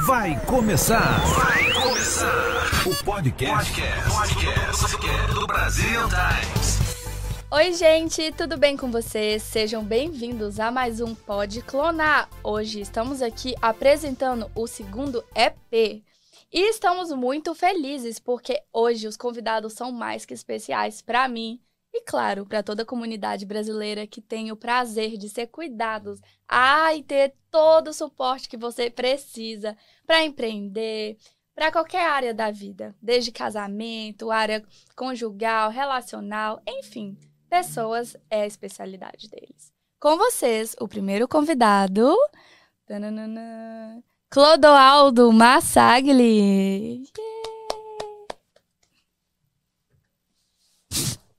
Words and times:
Vai 0.00 0.40
começar. 0.46 1.20
Vai 1.20 1.70
começar. 1.74 2.62
O 2.86 3.04
podcast, 3.04 3.70
podcast, 3.74 4.80
podcast 4.80 5.34
do 5.34 5.46
Brasil 5.46 6.00
Times. 6.08 6.78
Oi, 7.50 7.72
gente, 7.74 8.32
tudo 8.32 8.56
bem 8.56 8.74
com 8.74 8.90
vocês? 8.90 9.42
Sejam 9.42 9.84
bem-vindos 9.84 10.58
a 10.58 10.70
mais 10.70 11.02
um 11.02 11.14
Pode 11.14 11.60
Clonar. 11.60 12.26
Hoje 12.42 12.80
estamos 12.80 13.20
aqui 13.20 13.54
apresentando 13.60 14.50
o 14.54 14.66
segundo 14.66 15.22
EP. 15.34 16.02
E 16.50 16.70
estamos 16.70 17.12
muito 17.12 17.54
felizes 17.54 18.18
porque 18.18 18.62
hoje 18.72 19.06
os 19.06 19.16
convidados 19.16 19.74
são 19.74 19.92
mais 19.92 20.24
que 20.24 20.32
especiais 20.32 21.02
para 21.02 21.28
mim 21.28 21.60
e, 21.92 22.02
claro, 22.02 22.46
para 22.46 22.62
toda 22.62 22.82
a 22.82 22.86
comunidade 22.86 23.44
brasileira 23.44 24.06
que 24.06 24.20
tem 24.20 24.50
o 24.50 24.56
prazer 24.56 25.16
de 25.16 25.28
ser 25.28 25.48
cuidados 25.48 26.20
ah, 26.48 26.94
e 26.94 27.02
ter 27.02 27.34
todo 27.50 27.88
o 27.88 27.94
suporte 27.94 28.48
que 28.48 28.56
você 28.56 28.90
precisa 28.90 29.76
para 30.06 30.24
empreender, 30.24 31.18
para 31.54 31.70
qualquer 31.70 32.08
área 32.08 32.32
da 32.32 32.50
vida, 32.50 32.94
desde 33.00 33.30
casamento, 33.30 34.30
área 34.30 34.64
conjugal, 34.96 35.70
relacional, 35.70 36.62
enfim 36.66 37.16
pessoas 37.52 38.16
é 38.30 38.44
a 38.44 38.46
especialidade 38.46 39.28
deles. 39.28 39.70
Com 40.00 40.16
vocês, 40.16 40.74
o 40.80 40.88
primeiro 40.88 41.28
convidado, 41.28 42.16
tananana, 42.86 44.02
Clodoaldo 44.30 45.30
Massagli. 45.30 47.02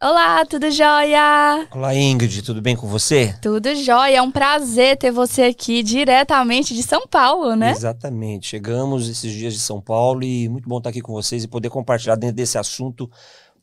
Olá, 0.03 0.45
tudo 0.45 0.69
jóia? 0.69 1.65
Olá, 1.71 1.95
Ingrid, 1.95 2.41
tudo 2.41 2.61
bem 2.61 2.75
com 2.75 2.85
você? 2.85 3.33
Tudo 3.41 3.73
jóia, 3.73 4.17
é 4.17 4.21
um 4.21 4.29
prazer 4.29 4.97
ter 4.97 5.11
você 5.11 5.43
aqui 5.43 5.81
diretamente 5.81 6.75
de 6.75 6.83
São 6.83 7.07
Paulo, 7.07 7.55
né? 7.55 7.71
Exatamente, 7.71 8.47
chegamos 8.47 9.07
esses 9.07 9.31
dias 9.31 9.53
de 9.53 9.61
São 9.61 9.79
Paulo 9.79 10.21
e 10.21 10.49
muito 10.49 10.67
bom 10.67 10.79
estar 10.79 10.89
aqui 10.89 10.99
com 10.99 11.13
vocês 11.13 11.45
e 11.45 11.47
poder 11.47 11.69
compartilhar 11.69 12.17
dentro 12.17 12.35
desse 12.35 12.57
assunto 12.57 13.09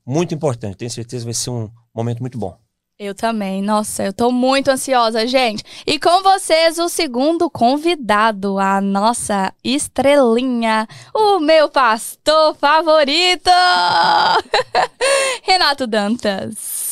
muito 0.06 0.34
importante. 0.34 0.78
Tenho 0.78 0.90
certeza 0.90 1.24
que 1.24 1.26
vai 1.26 1.34
ser 1.34 1.50
um 1.50 1.68
momento 1.94 2.20
muito 2.20 2.38
bom. 2.38 2.56
Eu 3.02 3.14
também. 3.14 3.62
Nossa, 3.62 4.04
eu 4.04 4.12
tô 4.12 4.30
muito 4.30 4.68
ansiosa, 4.68 5.26
gente. 5.26 5.64
E 5.86 5.98
com 5.98 6.22
vocês, 6.22 6.78
o 6.78 6.86
segundo 6.86 7.48
convidado, 7.48 8.58
a 8.58 8.78
nossa 8.78 9.54
estrelinha, 9.64 10.86
o 11.14 11.40
meu 11.40 11.70
pastor 11.70 12.54
favorito, 12.56 13.48
Renato 15.42 15.86
Dantas. 15.86 16.89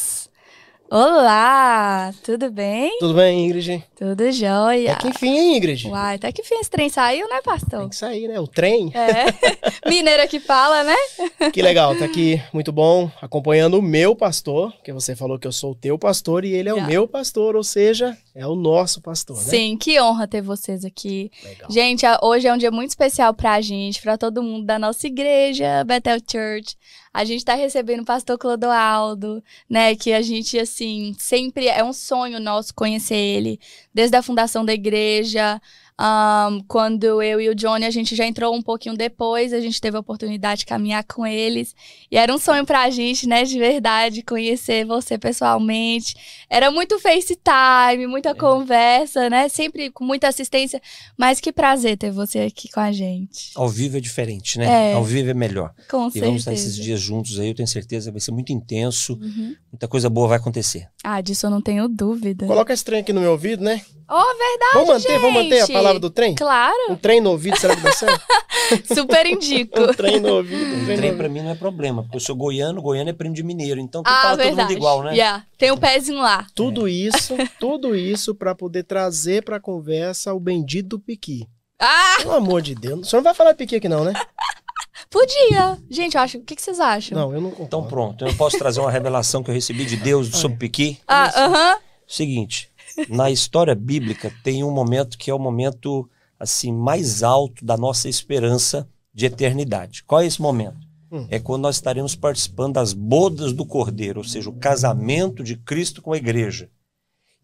Olá, 0.91 2.15
tudo 2.25 2.51
bem? 2.51 2.97
Tudo 2.99 3.13
bem, 3.13 3.45
Ingrid? 3.45 3.85
Tudo 3.95 4.33
jóia. 4.33 4.93
Até 4.93 5.03
que 5.03 5.09
enfim, 5.09 5.37
hein, 5.37 5.57
Ingrid? 5.59 5.87
Uai, 5.87 6.15
até 6.15 6.33
que 6.33 6.41
enfim 6.41 6.55
esse 6.55 6.71
trem 6.71 6.89
saiu, 6.89 7.29
né, 7.29 7.43
pastor? 7.45 7.81
Tem 7.81 7.89
que 7.91 7.97
sair, 7.97 8.27
né? 8.27 8.41
O 8.41 8.47
trem. 8.47 8.91
É. 8.95 9.27
Mineira 9.87 10.27
que 10.27 10.41
fala, 10.41 10.83
né? 10.85 10.97
Que 11.53 11.61
legal, 11.61 11.95
tá 11.95 12.07
aqui, 12.07 12.43
muito 12.55 12.73
bom, 12.73 13.11
acompanhando 13.21 13.79
o 13.79 13.83
meu 13.83 14.17
pastor, 14.17 14.73
porque 14.73 14.91
você 14.93 15.15
falou 15.15 15.39
que 15.39 15.47
eu 15.47 15.53
sou 15.53 15.73
o 15.73 15.75
teu 15.75 15.99
pastor 15.99 16.43
e 16.45 16.55
ele 16.55 16.71
é 16.71 16.75
Já. 16.75 16.83
o 16.83 16.87
meu 16.87 17.07
pastor, 17.07 17.55
ou 17.55 17.63
seja, 17.65 18.17
é 18.39 18.47
o 18.47 18.55
nosso 18.55 19.03
pastor, 19.03 19.37
né? 19.37 19.43
Sim, 19.43 19.77
que 19.77 20.01
honra 20.01 20.29
ter 20.29 20.41
vocês 20.41 20.85
aqui. 20.85 21.29
Legal. 21.43 21.69
Gente, 21.73 22.07
hoje 22.23 22.47
é 22.47 22.55
um 22.55 22.57
dia 22.57 22.71
muito 22.71 22.91
especial 22.91 23.35
pra 23.35 23.61
gente, 23.61 24.01
pra 24.01 24.17
todo 24.17 24.45
mundo 24.45 24.65
da 24.65 24.79
nossa 24.79 25.09
igreja, 25.09 25.83
Bethel 25.83 26.21
Church. 26.21 26.77
A 27.13 27.25
gente 27.25 27.45
tá 27.45 27.55
recebendo 27.55 28.03
o 28.03 28.05
pastor 28.05 28.39
Clodoaldo, 28.39 29.43
né? 29.69 29.97
Que 29.97 30.13
a 30.13 30.23
gente, 30.23 30.57
assim, 30.57 31.17
sempre 31.19 31.67
é 31.67 31.83
um 31.83 31.93
sonho 31.93 32.39
nosso 32.39 32.73
conhecer 32.73 33.17
ele. 33.17 33.59
Desde 33.93 34.17
a 34.17 34.23
fundação 34.23 34.65
da 34.65 34.73
igreja, 34.73 35.61
um, 36.01 36.63
quando 36.69 37.21
eu 37.21 37.41
e 37.41 37.49
o 37.49 37.55
Johnny, 37.55 37.85
a 37.85 37.91
gente 37.91 38.15
já 38.15 38.25
entrou 38.25 38.55
um 38.55 38.63
pouquinho 38.63 38.97
depois, 38.97 39.53
a 39.53 39.61
gente 39.61 39.81
teve 39.81 39.97
a 39.97 40.01
oportunidade 40.01 40.61
de 40.61 40.67
caminhar 40.67 41.03
com 41.03 41.27
eles. 41.27 41.75
E 42.11 42.17
era 42.17 42.33
um 42.33 42.39
sonho 42.39 42.65
pra 42.65 42.89
gente, 42.89 43.27
né, 43.27 43.43
de 43.43 43.59
verdade, 43.59 44.23
conhecer 44.23 44.87
você 44.87 45.19
pessoalmente. 45.19 46.15
Era 46.49 46.71
muito 46.71 47.01
FaceTime, 47.01 48.07
muita 48.07 48.31
é. 48.31 48.35
conversa, 48.35 49.29
né? 49.29 49.49
Sempre 49.49 49.91
com 49.91 50.05
muita 50.05 50.29
assistência. 50.29 50.81
Mas 51.17 51.41
que 51.41 51.53
prazer 51.53 51.99
ter 51.99 52.13
você 52.13 52.41
aqui 52.41 52.71
com 52.71 52.81
a 52.81 52.93
gente. 52.93 53.51
Ao 53.57 53.69
vivo 53.69 53.97
é 53.97 54.01
diferente, 54.01 54.59
né? 54.59 54.93
É. 54.93 54.95
Ao 54.95 55.03
vivo 55.03 55.31
é 55.31 55.35
melhor. 55.35 55.75
Com 55.91 56.07
e 56.07 56.13
certeza. 56.13 56.27
vamos 56.27 56.43
estar 56.43 56.53
esses 56.53 56.77
dias 56.77 57.01
juntos 57.01 57.41
aí, 57.41 57.49
eu 57.49 57.55
tenho 57.55 57.69
certeza, 57.69 58.13
vai 58.13 58.21
ser 58.21 58.31
muito 58.31 58.53
intenso. 58.53 59.15
Uhum. 59.15 59.57
Muita 59.73 59.89
coisa 59.89 60.09
boa 60.09 60.29
vai 60.29 60.39
acontecer. 60.39 60.89
Ah, 61.03 61.21
disso 61.21 61.47
eu 61.47 61.51
não 61.51 61.61
tenho 61.61 61.89
dúvida. 61.89 62.47
Coloca 62.47 62.73
esse 62.73 62.85
trem 62.85 63.01
aqui 63.01 63.13
no 63.13 63.21
meu 63.21 63.33
ouvido, 63.33 63.65
né? 63.65 63.83
Oh, 64.11 64.15
verdade, 64.17 64.73
Vamos 64.73 64.89
manter, 64.89 65.09
gente. 65.09 65.21
vamos 65.21 65.35
manter 65.35 65.61
a 65.61 65.69
palavra 65.69 65.88
do 65.95 66.11
trem? 66.11 66.35
Claro. 66.35 66.77
Um 66.91 66.97
trem 66.97 67.21
no 67.21 67.31
ouvido, 67.31 67.59
será 67.59 67.75
que 67.77 67.83
dá 67.83 67.93
certo? 67.93 68.25
Super 68.95 69.27
indico. 69.27 69.81
um 69.81 69.95
trem 69.95 70.21
no 70.21 70.35
ouvido. 70.37 70.75
Um 70.77 70.85
trem, 70.85 70.97
trem 70.97 71.17
pra 71.17 71.29
mim 71.29 71.41
não 71.41 71.51
é 71.51 71.55
problema, 71.55 72.03
porque 72.03 72.17
eu 72.17 72.21
sou 72.21 72.37
goiano, 72.37 72.83
goiano 72.83 73.11
é 73.11 73.13
primo 73.13 73.35
de 73.35 73.43
mineiro, 73.43 73.81
então 73.81 74.03
tu 74.03 74.09
ah, 74.09 74.23
fala 74.23 74.37
verdade. 74.37 74.57
todo 74.57 74.67
mundo 74.67 74.77
igual, 74.77 75.03
né? 75.03 75.13
Yeah. 75.13 75.45
Tem 75.57 75.71
um 75.73 75.77
pezinho 75.77 76.21
lá. 76.21 76.47
Tudo 76.55 76.87
é. 76.87 76.91
isso, 76.91 77.35
tudo 77.59 77.95
isso 77.95 78.35
para 78.35 78.55
poder 78.55 78.85
trazer 78.85 79.43
pra 79.45 79.61
conversa 79.61 80.35
o 80.35 80.41
bendito 80.41 80.89
do 80.89 80.99
piqui. 80.99 81.47
Ah! 81.81 82.17
Pelo 82.19 82.35
amor 82.35 82.61
de 82.61 82.75
Deus. 82.75 83.01
O 83.01 83.05
senhor 83.05 83.21
não 83.21 83.25
vai 83.25 83.35
falar 83.35 83.55
piqui 83.55 83.77
aqui 83.77 83.89
não, 83.89 84.05
né? 84.05 84.13
Podia. 85.11 85.79
Gente, 85.89 86.17
eu 86.17 86.21
acho. 86.21 86.39
O 86.39 86.43
que, 86.43 86.57
que 86.57 86.63
vocês 86.63 86.81
acham? 86.81 87.17
Não, 87.17 87.33
eu 87.33 87.41
não 87.41 87.51
concordo. 87.51 87.67
Então 87.67 87.87
pronto, 87.87 88.27
eu 88.27 88.35
posso 88.35 88.59
trazer 88.59 88.81
uma 88.81 88.91
revelação 88.91 89.43
que 89.43 89.51
eu 89.51 89.55
recebi 89.55 89.85
de 89.85 89.97
Deus 89.97 90.29
sobre 90.29 90.59
piqui? 90.59 90.99
Ah, 91.07 91.45
aham. 91.45 91.51
Uh 91.51 91.77
-huh. 91.77 91.81
Seguinte, 92.07 92.71
na 93.09 93.31
história 93.31 93.75
bíblica 93.75 94.33
tem 94.43 94.65
um 94.65 94.71
momento 94.71 95.19
que 95.19 95.31
é 95.31 95.35
o 95.35 95.39
momento 95.39 96.09
assim 96.39 96.73
mais 96.73 97.23
alto 97.23 97.65
da 97.65 97.77
nossa 97.77 98.09
esperança 98.09 98.89
de 99.13 99.27
eternidade. 99.27 100.05
Qual 100.05 100.21
é 100.21 100.27
esse 100.27 100.41
momento? 100.41 100.87
Hum. 101.11 101.27
É 101.31 101.39
quando 101.39 101.63
nós 101.63 101.77
estaremos 101.77 102.15
participando 102.15 102.75
das 102.75 102.93
bodas 102.93 103.53
do 103.53 103.65
Cordeiro, 103.65 104.21
ou 104.21 104.25
seja, 104.25 104.49
o 104.49 104.55
casamento 104.55 105.43
de 105.43 105.57
Cristo 105.57 106.03
com 106.03 106.13
a 106.13 106.17
igreja. 106.17 106.69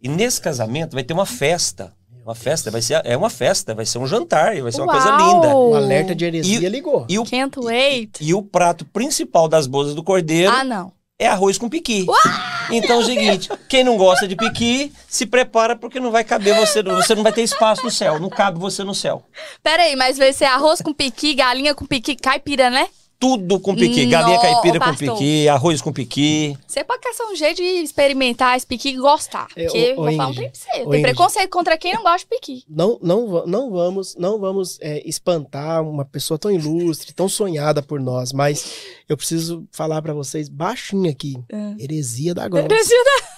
E 0.03 0.09
nesse 0.09 0.41
casamento 0.41 0.93
vai 0.93 1.03
ter 1.03 1.15
uma 1.15 1.27
festa. 1.27 1.95
Uma 2.23 2.35
festa, 2.35 2.71
vai 2.71 2.81
ser, 2.81 3.03
é 3.05 3.17
uma 3.17 3.29
festa, 3.29 3.75
vai 3.75 3.85
ser 3.85 3.99
um 3.99 4.07
jantar, 4.07 4.59
vai 4.63 4.73
ser 4.73 4.81
Uau. 4.81 4.89
uma 4.89 4.93
coisa 4.93 5.17
linda. 5.17 5.55
O 5.55 5.75
alerta 5.75 6.15
de 6.15 6.25
heresia 6.25 6.67
e, 6.67 6.71
ligou. 6.71 7.07
E 7.07 7.19
o, 7.19 7.25
Can't 7.25 7.59
wait. 7.59 8.19
E, 8.21 8.29
e 8.29 8.35
o 8.35 8.43
prato 8.43 8.85
principal 8.87 9.47
das 9.47 9.67
bodas 9.67 9.95
do 9.95 10.03
Cordeiro 10.03 10.51
ah, 10.51 10.65
não 10.65 10.93
é 11.19 11.29
arroz 11.29 11.59
com 11.59 11.69
piqui. 11.69 12.05
Uau! 12.09 12.19
Então 12.71 12.97
é 12.97 12.99
o 12.99 13.05
seguinte, 13.05 13.49
quem 13.69 13.85
não 13.85 13.97
gosta 13.97 14.27
de 14.27 14.35
piqui, 14.35 14.93
se 15.09 15.27
prepara 15.27 15.77
porque 15.77 16.01
não 16.01 16.11
vai 16.11 16.25
caber 16.25 16.55
você, 16.57 16.83
você 16.83 17.15
não 17.15 17.23
vai 17.23 17.33
ter 17.33 17.43
espaço 17.43 17.85
no 17.85 17.91
céu, 17.91 18.19
não 18.19 18.29
cabe 18.29 18.59
você 18.59 18.83
no 18.83 18.95
céu. 18.95 19.25
Pera 19.63 19.85
aí, 19.85 19.95
mas 19.95 20.19
vai 20.19 20.33
ser 20.33 20.47
arroz 20.47 20.81
com 20.81 20.93
piqui, 20.93 21.35
galinha 21.35 21.75
com 21.75 21.87
piqui, 21.87 22.17
caipira, 22.17 22.71
né? 22.71 22.89
Tudo 23.19 23.59
com 23.59 23.75
piqui, 23.75 24.07
galinha 24.07 24.39
caipira 24.39 24.79
com 24.79 24.95
piqui, 24.95 25.49
arroz 25.49 25.81
com 25.81 25.93
piqui. 25.93 26.57
Você 26.67 26.85
pode 26.85 27.01
caçar 27.01 27.27
um 27.27 27.37
jeito 27.37 27.57
de 27.57 27.63
experimentar 27.63 28.57
esse 28.57 28.67
piqui 28.67 28.91
e 28.91 28.97
gostar. 28.97 29.47
É, 29.57 29.65
porque 29.65 29.93
o, 29.93 29.97
vou 29.97 30.13
falar 30.13 30.29
um 30.29 30.35
trem 30.35 30.51
pra 30.51 30.61
você. 30.61 30.91
Tem 30.91 31.03
preconceito 31.03 31.51
contra 31.51 31.79
quem 31.79 31.95
não 31.95 32.03
gosta 32.03 32.19
de 32.19 32.27
piqui. 32.27 32.65
Não, 32.69 32.99
não, 33.03 33.47
não 33.47 33.71
vamos, 33.71 34.15
não 34.17 34.39
vamos 34.39 34.79
é, 34.81 35.03
espantar 35.09 35.83
uma 35.83 36.05
pessoa 36.05 36.39
tão 36.39 36.51
ilustre, 36.51 37.13
tão 37.13 37.29
sonhada 37.29 37.83
por 37.83 38.01
nós, 38.01 38.33
mas 38.33 38.85
eu 39.09 39.17
preciso 39.17 39.67
falar 39.71 40.03
para 40.03 40.13
vocês 40.13 40.49
baixinho 40.49 41.11
aqui. 41.11 41.37
É. 41.51 41.83
Heresia 41.83 42.35
da 42.35 42.47
grossa. 42.49 42.67
Heresia 42.67 43.05
da... 43.05 43.34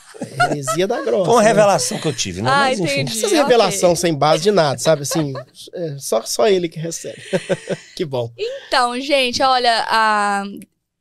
Heresia 0.50 0.86
da 0.86 1.00
grossa. 1.02 1.24
Foi 1.24 1.34
uma 1.34 1.42
né? 1.42 1.48
revelação 1.48 1.98
que 1.98 2.08
eu 2.08 2.14
tive, 2.14 2.42
né? 2.42 2.50
Ah, 2.50 2.56
Mas, 2.56 2.80
enfim. 2.80 3.00
Entendi. 3.00 3.18
Essas 3.18 3.32
revelação 3.32 3.90
okay. 3.90 4.00
sem 4.00 4.14
base 4.14 4.42
de 4.42 4.50
nada, 4.50 4.78
sabe? 4.78 5.02
Assim, 5.02 5.34
é, 5.72 5.96
só, 5.98 6.22
só 6.22 6.48
ele 6.48 6.68
que 6.68 6.78
recebe. 6.78 7.20
que 7.96 8.04
bom. 8.04 8.30
Então, 8.36 8.98
gente, 9.00 9.42
olha, 9.42 9.84
a... 9.88 10.44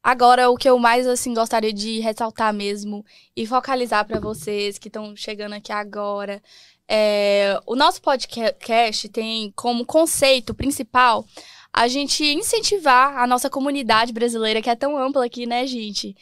Agora, 0.03 0.51
o 0.51 0.55
que 0.55 0.69
eu 0.69 0.77
mais 0.77 1.07
assim 1.07 1.33
gostaria 1.33 1.73
de 1.73 1.99
ressaltar 1.99 2.53
mesmo 2.53 3.03
e 3.35 3.47
focalizar 3.47 4.05
para 4.05 4.19
vocês 4.19 4.77
que 4.77 4.87
estão 4.87 5.15
chegando 5.15 5.53
aqui 5.53 5.71
agora, 5.71 6.39
é, 6.87 7.59
o 7.65 7.75
nosso 7.75 7.99
podcast 8.01 9.09
tem 9.09 9.51
como 9.55 9.83
conceito 9.83 10.53
principal 10.53 11.25
a 11.73 11.87
gente 11.89 12.23
incentivar 12.23 13.17
a 13.17 13.27
nossa 13.27 13.49
comunidade 13.49 14.13
brasileira, 14.13 14.61
que 14.61 14.69
é 14.69 14.75
tão 14.75 14.97
ampla 14.97 15.25
aqui, 15.25 15.45
né, 15.45 15.67
gente? 15.67 16.15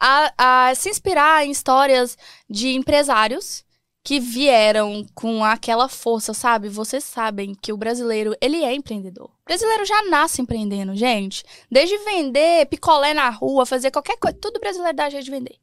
A, 0.00 0.68
a 0.68 0.74
se 0.74 0.88
inspirar 0.88 1.46
em 1.46 1.50
histórias 1.50 2.16
de 2.48 2.74
empresários 2.74 3.64
que 4.02 4.18
vieram 4.18 5.04
com 5.14 5.44
aquela 5.44 5.88
força, 5.88 6.32
sabe? 6.32 6.68
Vocês 6.68 7.04
sabem 7.04 7.54
que 7.54 7.72
o 7.72 7.76
brasileiro, 7.76 8.34
ele 8.40 8.64
é 8.64 8.74
empreendedor. 8.74 9.26
O 9.26 9.44
brasileiro 9.44 9.84
já 9.84 10.02
nasce 10.04 10.40
empreendendo, 10.40 10.96
gente. 10.96 11.44
Desde 11.70 11.98
vender 11.98 12.66
picolé 12.66 13.12
na 13.12 13.28
rua, 13.28 13.66
fazer 13.66 13.90
qualquer 13.90 14.16
coisa, 14.16 14.38
tudo 14.40 14.60
brasileiro 14.60 14.96
dá 14.96 15.10
jeito 15.10 15.24
de 15.24 15.30
vender. 15.30 15.56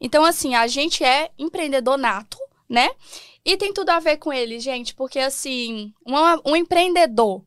Então, 0.00 0.24
assim, 0.24 0.54
a 0.54 0.66
gente 0.66 1.04
é 1.04 1.30
empreendedor 1.38 1.96
nato, 1.96 2.38
né? 2.68 2.90
E 3.44 3.56
tem 3.56 3.72
tudo 3.72 3.90
a 3.90 4.00
ver 4.00 4.16
com 4.16 4.32
ele, 4.32 4.58
gente, 4.58 4.94
porque, 4.94 5.20
assim, 5.20 5.92
um, 6.04 6.50
um 6.50 6.56
empreendedor 6.56 7.44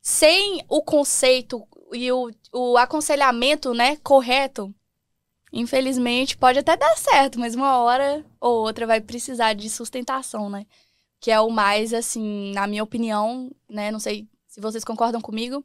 sem 0.00 0.64
o 0.68 0.82
conceito 0.82 1.66
e 1.92 2.10
o, 2.12 2.30
o 2.52 2.76
aconselhamento, 2.76 3.74
né, 3.74 3.96
correto, 3.96 4.74
Infelizmente, 5.52 6.36
pode 6.36 6.58
até 6.58 6.76
dar 6.76 6.96
certo, 6.96 7.38
mas 7.38 7.54
uma 7.54 7.78
hora 7.78 8.24
ou 8.40 8.64
outra 8.64 8.86
vai 8.86 9.00
precisar 9.00 9.52
de 9.52 9.68
sustentação, 9.68 10.48
né? 10.48 10.66
que 11.22 11.30
é 11.30 11.40
o 11.40 11.48
mais, 11.48 11.94
assim, 11.94 12.52
na 12.52 12.66
minha 12.66 12.82
opinião, 12.82 13.48
né? 13.70 13.92
Não 13.92 14.00
sei 14.00 14.26
se 14.48 14.60
vocês 14.60 14.82
concordam 14.82 15.20
comigo, 15.20 15.64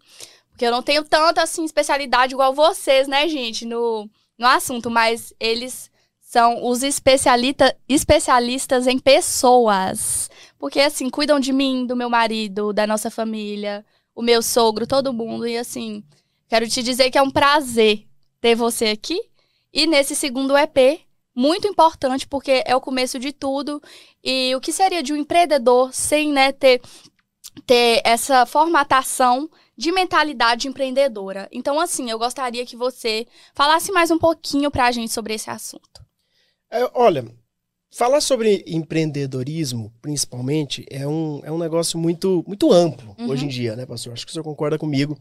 porque 0.51 0.63
eu 0.63 0.71
não 0.71 0.83
tenho 0.83 1.03
tanta, 1.03 1.41
assim, 1.41 1.65
especialidade 1.65 2.35
igual 2.35 2.53
vocês, 2.53 3.07
né, 3.07 3.27
gente, 3.27 3.65
no, 3.65 4.07
no 4.37 4.45
assunto, 4.45 4.91
mas 4.91 5.33
eles 5.39 5.89
são 6.21 6.63
os 6.63 6.83
especialista, 6.83 7.75
especialistas 7.89 8.85
em 8.85 8.99
pessoas. 8.99 10.29
Porque, 10.59 10.79
assim, 10.79 11.09
cuidam 11.09 11.39
de 11.39 11.51
mim, 11.51 11.87
do 11.87 11.95
meu 11.95 12.09
marido, 12.09 12.71
da 12.71 12.85
nossa 12.85 13.09
família, 13.09 13.83
o 14.13 14.21
meu 14.21 14.43
sogro, 14.43 14.85
todo 14.85 15.11
mundo. 15.11 15.47
E, 15.47 15.57
assim, 15.57 16.03
quero 16.47 16.69
te 16.69 16.83
dizer 16.83 17.09
que 17.09 17.17
é 17.17 17.21
um 17.21 17.31
prazer 17.31 18.05
ter 18.39 18.53
você 18.53 18.87
aqui. 18.89 19.19
E 19.77 19.85
nesse 19.85 20.15
segundo 20.15 20.57
EP, 20.57 21.01
muito 21.35 21.67
importante, 21.67 22.27
porque 22.27 22.63
é 22.65 22.75
o 22.75 22.81
começo 22.81 23.19
de 23.19 23.31
tudo. 23.31 23.79
E 24.23 24.55
o 24.55 24.59
que 24.59 24.73
seria 24.73 25.03
de 25.03 25.13
um 25.13 25.15
empreendedor 25.15 25.93
sem 25.93 26.33
né, 26.33 26.51
ter, 26.51 26.81
ter 27.63 28.01
essa 28.03 28.43
formatação 28.47 29.47
de 29.77 29.91
mentalidade 29.91 30.67
empreendedora? 30.67 31.47
Então, 31.51 31.79
assim, 31.79 32.09
eu 32.09 32.17
gostaria 32.17 32.65
que 32.65 32.75
você 32.75 33.27
falasse 33.53 33.91
mais 33.91 34.09
um 34.09 34.17
pouquinho 34.17 34.71
para 34.71 34.87
a 34.87 34.91
gente 34.91 35.13
sobre 35.13 35.35
esse 35.35 35.47
assunto. 35.47 36.03
É, 36.71 36.89
olha, 36.95 37.27
falar 37.91 38.19
sobre 38.19 38.63
empreendedorismo, 38.65 39.93
principalmente, 40.01 40.87
é 40.89 41.07
um, 41.07 41.39
é 41.43 41.51
um 41.51 41.59
negócio 41.59 41.99
muito, 41.99 42.43
muito 42.47 42.73
amplo 42.73 43.15
uhum. 43.19 43.29
hoje 43.29 43.45
em 43.45 43.47
dia, 43.47 43.75
né, 43.75 43.85
pastor? 43.85 44.13
Acho 44.13 44.25
que 44.25 44.31
o 44.31 44.33
senhor 44.33 44.43
concorda 44.43 44.79
comigo. 44.79 45.15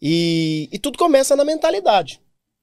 E, 0.00 0.70
e 0.72 0.78
tudo 0.78 0.96
começa 0.96 1.36
na 1.36 1.44
mentalidade. 1.44 2.22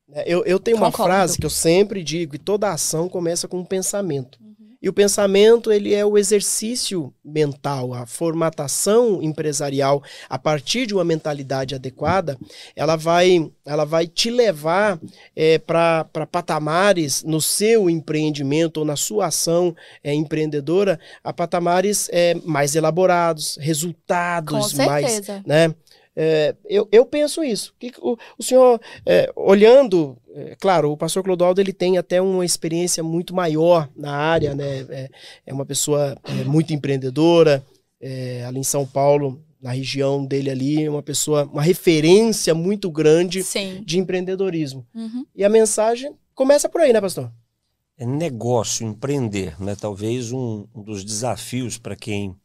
Né? 0.10 0.24
Eu, 0.26 0.44
eu 0.46 0.60
tenho 0.60 0.78
Concordo. 0.78 0.98
uma 0.98 1.08
frase 1.08 1.38
que 1.38 1.46
eu 1.46 1.50
sempre 1.50 2.04
digo, 2.04 2.36
e 2.36 2.40
toda 2.40 2.72
ação 2.72 3.08
começa 3.08 3.48
com 3.48 3.60
um 3.60 3.66
pensamento. 3.66 4.40
Uhum. 4.42 4.50
E 4.82 4.88
o 4.88 4.94
pensamento, 4.94 5.74
ele 5.74 5.94
é 5.94 6.06
o 6.06 6.18
exercício 6.18 7.14
mental, 7.24 7.94
a 7.94 8.06
formatação 8.06 9.22
empresarial 9.22 10.02
a 10.30 10.40
partir 10.40 10.86
de 10.86 10.94
uma 10.94 11.04
mentalidade 11.04 11.76
adequada, 11.76 12.38
ela 12.76 12.96
vai, 12.96 13.52
ela 13.66 13.84
vai 13.84 14.08
te 14.08 14.30
levar 14.30 14.98
é, 15.36 15.58
para 15.60 16.06
patamares 16.32 17.24
no 17.24 17.42
seu 17.42 17.90
empreendimento 17.90 18.78
ou 18.78 18.86
na 18.86 18.96
sua 18.96 19.28
ação 19.28 19.76
é, 20.02 20.14
empreendedora, 20.14 20.98
a 21.22 21.34
patamares 21.34 22.08
é, 22.14 22.36
mais 22.46 22.74
elaborados, 22.74 23.58
resultados 23.60 24.74
mais, 24.74 25.28
né? 25.46 25.76
É, 26.22 26.54
eu, 26.66 26.86
eu 26.92 27.06
penso 27.06 27.42
isso. 27.42 27.74
Que 27.80 27.94
o, 28.02 28.18
o 28.38 28.44
senhor, 28.44 28.82
é, 29.06 29.32
olhando, 29.38 30.18
é, 30.36 30.54
claro, 30.60 30.92
o 30.92 30.98
pastor 30.98 31.24
Clodoaldo 31.24 31.62
ele 31.62 31.72
tem 31.72 31.98
até 31.98 32.22
uma 32.22 32.44
experiência 32.44 33.02
muito 33.02 33.34
maior 33.34 33.90
na 33.96 34.12
área, 34.12 34.54
né? 34.54 34.86
É, 34.90 35.10
é 35.46 35.54
uma 35.54 35.66
pessoa 35.66 36.18
é, 36.26 36.44
muito 36.44 36.74
empreendedora, 36.74 37.66
é, 38.02 38.44
ali 38.44 38.60
em 38.60 38.64
São 38.64 38.86
Paulo, 38.86 39.42
na 39.62 39.72
região 39.72 40.26
dele 40.26 40.50
ali, 40.50 40.90
uma 40.90 41.02
pessoa, 41.02 41.46
uma 41.46 41.64
referência 41.64 42.54
muito 42.54 42.92
grande 42.92 43.42
Sim. 43.42 43.82
de 43.86 43.98
empreendedorismo. 43.98 44.86
Uhum. 44.94 45.26
E 45.34 45.46
a 45.46 45.50
mensagem 45.50 46.14
começa 46.36 46.68
por 46.68 46.82
aí, 46.82 46.92
né, 46.92 47.00
pastor? 47.00 47.32
É 47.98 48.06
negócio, 48.06 48.86
empreender, 48.86 49.56
né? 49.58 49.74
Talvez 49.74 50.34
um, 50.34 50.66
um 50.76 50.84
dos 50.84 51.06
desafios 51.06 51.78
para 51.78 51.96
quem 51.96 52.36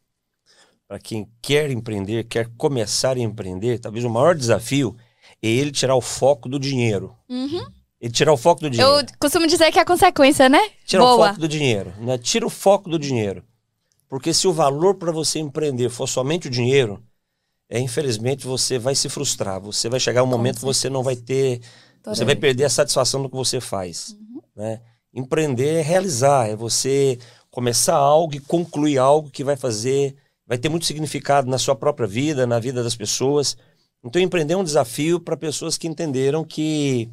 para 0.87 0.99
quem 0.99 1.27
quer 1.41 1.71
empreender, 1.71 2.25
quer 2.25 2.49
começar 2.57 3.17
a 3.17 3.19
empreender, 3.19 3.79
talvez 3.79 4.05
o 4.05 4.09
maior 4.09 4.35
desafio 4.35 4.95
é 5.41 5.47
ele 5.47 5.71
tirar 5.71 5.95
o 5.95 6.01
foco 6.01 6.47
do 6.47 6.59
dinheiro. 6.59 7.15
Uhum. 7.27 7.65
Ele 7.99 8.13
tirar 8.13 8.33
o 8.33 8.37
foco 8.37 8.61
do 8.61 8.69
dinheiro. 8.69 8.99
Eu 8.99 9.05
costumo 9.19 9.47
dizer 9.47 9.71
que 9.71 9.79
é 9.79 9.81
a 9.81 9.85
consequência, 9.85 10.47
né? 10.47 10.59
Tirar 10.85 11.03
Boa. 11.03 11.15
o 11.15 11.27
foco 11.29 11.39
do 11.39 11.47
dinheiro. 11.47 11.93
Né? 11.99 12.17
Tira 12.17 12.45
o 12.45 12.49
foco 12.49 12.89
do 12.89 12.99
dinheiro. 12.99 13.43
Porque 14.07 14.33
se 14.33 14.47
o 14.47 14.53
valor 14.53 14.95
para 14.95 15.11
você 15.11 15.39
empreender 15.39 15.89
for 15.89 16.07
somente 16.07 16.47
o 16.47 16.51
dinheiro, 16.51 17.01
é, 17.67 17.79
infelizmente 17.79 18.45
você 18.45 18.77
vai 18.77 18.93
se 18.93 19.09
frustrar. 19.09 19.59
Você 19.61 19.89
vai 19.89 19.99
chegar 19.99 20.23
um 20.23 20.27
momento 20.27 20.59
que 20.59 20.65
você 20.65 20.89
não 20.89 21.01
vai 21.01 21.15
ter. 21.15 21.61
Você 22.05 22.23
vai 22.23 22.35
perder 22.35 22.65
a 22.65 22.69
satisfação 22.69 23.23
do 23.23 23.29
que 23.29 23.35
você 23.35 23.59
faz. 23.59 24.15
Uhum. 24.19 24.41
Né? 24.55 24.81
Empreender 25.11 25.79
é 25.79 25.81
realizar, 25.81 26.47
é 26.47 26.55
você 26.55 27.17
começar 27.49 27.95
algo 27.95 28.35
e 28.35 28.39
concluir 28.39 28.99
algo 28.99 29.31
que 29.31 29.43
vai 29.43 29.55
fazer 29.55 30.15
vai 30.47 30.57
ter 30.57 30.69
muito 30.69 30.85
significado 30.85 31.49
na 31.49 31.57
sua 31.57 31.75
própria 31.75 32.07
vida, 32.07 32.45
na 32.45 32.59
vida 32.59 32.83
das 32.83 32.95
pessoas. 32.95 33.57
Então, 34.03 34.21
empreender 34.21 34.53
é 34.53 34.57
um 34.57 34.63
desafio 34.63 35.19
para 35.19 35.35
pessoas 35.35 35.77
que 35.77 35.87
entenderam 35.87 36.43
que 36.43 37.09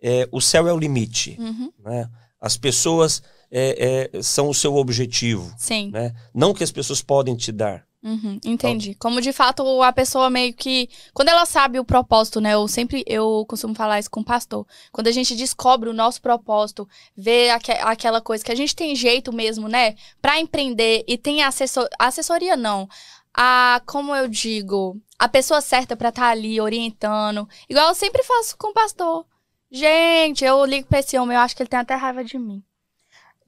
é, 0.00 0.28
o 0.30 0.40
céu 0.40 0.68
é 0.68 0.72
o 0.72 0.78
limite. 0.78 1.36
Uhum. 1.38 1.72
Né? 1.84 2.08
As 2.40 2.56
pessoas 2.56 3.22
é, 3.50 4.10
é, 4.14 4.22
são 4.22 4.48
o 4.48 4.54
seu 4.54 4.76
objetivo. 4.76 5.52
Sim. 5.58 5.90
Né? 5.90 6.14
Não 6.32 6.54
que 6.54 6.62
as 6.62 6.70
pessoas 6.70 7.02
podem 7.02 7.34
te 7.34 7.50
dar. 7.50 7.87
Uhum, 8.02 8.38
entendi. 8.44 8.90
Então, 8.90 9.10
Como 9.10 9.20
de 9.20 9.32
fato 9.32 9.82
a 9.82 9.92
pessoa 9.92 10.30
meio 10.30 10.54
que. 10.54 10.88
Quando 11.12 11.28
ela 11.28 11.44
sabe 11.44 11.80
o 11.80 11.84
propósito, 11.84 12.40
né? 12.40 12.54
Eu 12.54 12.68
sempre 12.68 13.02
eu 13.06 13.44
costumo 13.48 13.74
falar 13.74 13.98
isso 13.98 14.10
com 14.10 14.20
o 14.20 14.24
pastor. 14.24 14.66
Quando 14.92 15.08
a 15.08 15.12
gente 15.12 15.34
descobre 15.34 15.88
o 15.88 15.92
nosso 15.92 16.22
propósito, 16.22 16.88
vê 17.16 17.50
aqu 17.50 17.72
aquela 17.82 18.20
coisa 18.20 18.44
que 18.44 18.52
a 18.52 18.54
gente 18.54 18.74
tem 18.74 18.94
jeito 18.94 19.32
mesmo, 19.32 19.68
né? 19.68 19.96
Pra 20.22 20.38
empreender 20.38 21.04
e 21.08 21.18
tem 21.18 21.42
assessor 21.42 21.88
assessoria, 21.98 22.56
não. 22.56 22.88
A, 23.34 23.82
como 23.86 24.14
eu 24.14 24.28
digo, 24.28 25.00
a 25.18 25.28
pessoa 25.28 25.60
certa 25.60 25.96
para 25.96 26.10
estar 26.10 26.22
tá 26.22 26.28
ali 26.28 26.60
orientando. 26.60 27.48
Igual 27.68 27.88
eu 27.88 27.94
sempre 27.94 28.22
faço 28.22 28.56
com 28.56 28.68
o 28.68 28.74
pastor. 28.74 29.26
Gente, 29.70 30.44
eu 30.44 30.64
ligo 30.64 30.88
pra 30.88 31.00
esse 31.00 31.18
homem, 31.18 31.36
eu 31.36 31.42
acho 31.42 31.54
que 31.54 31.62
ele 31.62 31.68
tem 31.68 31.78
até 31.78 31.94
raiva 31.94 32.24
de 32.24 32.38
mim. 32.38 32.62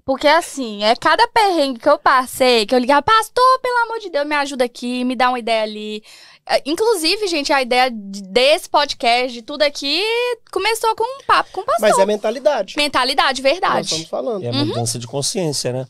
Porque 0.05 0.27
assim, 0.27 0.83
é 0.83 0.95
cada 0.97 1.27
perrengue 1.29 1.81
que 1.81 1.89
eu 1.89 1.99
passei, 1.99 2.67
que 2.67 2.75
eu 2.75 2.79
ligava, 2.79 3.03
pastor, 3.03 3.61
pelo 3.63 3.79
amor 3.85 3.99
de 3.99 4.11
Deus, 4.11 4.27
me 4.27 4.35
ajuda 4.35 4.65
aqui, 4.65 5.05
me 5.05 5.15
dá 5.15 5.29
uma 5.29 5.39
ideia 5.39 5.63
ali. 5.63 6.03
É, 6.47 6.63
inclusive, 6.67 7.27
gente, 7.29 7.53
a 7.53 7.63
ideia 7.63 7.91
desse 7.93 8.69
podcast, 8.69 9.33
de 9.33 9.43
tudo 9.43 9.63
aqui, 9.63 10.03
começou 10.51 10.95
com 10.97 11.05
um 11.05 11.25
papo 11.25 11.51
com 11.53 11.61
o 11.61 11.65
pastor. 11.65 11.89
Mas 11.89 11.99
é 11.99 12.07
mentalidade. 12.07 12.75
Mentalidade, 12.77 13.43
verdade. 13.43 13.75
Nós 13.75 13.87
estamos 13.87 14.09
falando. 14.09 14.45
É 14.45 14.49
a 14.49 14.53
mudança 14.53 14.97
uhum. 14.97 15.01
de 15.01 15.07
consciência, 15.07 15.73
né? 15.73 15.87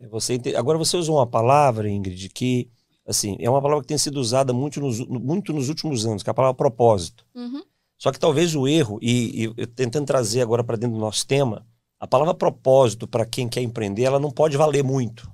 É 0.00 0.06
você 0.06 0.40
Agora 0.56 0.78
você 0.78 0.96
usou 0.96 1.16
uma 1.16 1.26
palavra, 1.26 1.88
Ingrid, 1.88 2.28
que 2.28 2.68
assim, 3.06 3.36
é 3.38 3.48
uma 3.50 3.60
palavra 3.60 3.82
que 3.82 3.88
tem 3.88 3.98
sido 3.98 4.18
usada 4.18 4.52
muito 4.52 4.80
nos, 4.80 5.00
muito 5.06 5.52
nos 5.52 5.68
últimos 5.68 6.06
anos, 6.06 6.22
que 6.22 6.30
é 6.30 6.32
a 6.32 6.34
palavra 6.34 6.54
propósito. 6.54 7.24
Uhum. 7.34 7.62
Só 7.98 8.12
que 8.12 8.18
talvez 8.18 8.54
o 8.54 8.66
erro, 8.66 8.98
e, 9.00 9.52
e 9.56 9.66
tentando 9.66 10.06
trazer 10.06 10.42
agora 10.42 10.64
para 10.64 10.76
dentro 10.76 10.96
do 10.96 11.00
nosso 11.00 11.26
tema, 11.26 11.66
a 12.04 12.06
palavra 12.06 12.34
propósito, 12.34 13.08
para 13.08 13.24
quem 13.24 13.48
quer 13.48 13.62
empreender, 13.62 14.02
ela 14.02 14.20
não 14.20 14.30
pode 14.30 14.58
valer 14.58 14.84
muito. 14.84 15.26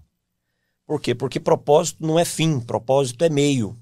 Por 0.87 1.01
quê? 1.01 1.17
Porque 1.17 1.41
propósito 1.41 2.07
não 2.07 2.17
é 2.17 2.25
fim, 2.25 2.61
propósito 2.61 3.25
é 3.25 3.29
meio. 3.29 3.77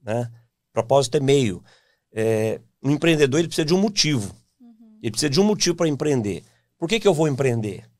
Né? 0.00 0.30
Propósito 0.72 1.16
é 1.16 1.20
meio. 1.20 1.64
É, 2.12 2.60
um 2.80 2.92
empreendedor 2.92 3.40
ele 3.40 3.48
precisa 3.48 3.64
de 3.64 3.74
um 3.74 3.80
motivo. 3.80 4.32
Uhum. 4.60 4.98
Ele 5.02 5.10
precisa 5.10 5.28
de 5.28 5.40
um 5.40 5.44
motivo 5.44 5.74
para 5.74 5.88
empreender. 5.88 6.44
Por 6.78 6.88
que, 6.88 7.00
que 7.00 7.08
eu 7.08 7.12
vou 7.12 7.26
empreender? 7.26 7.90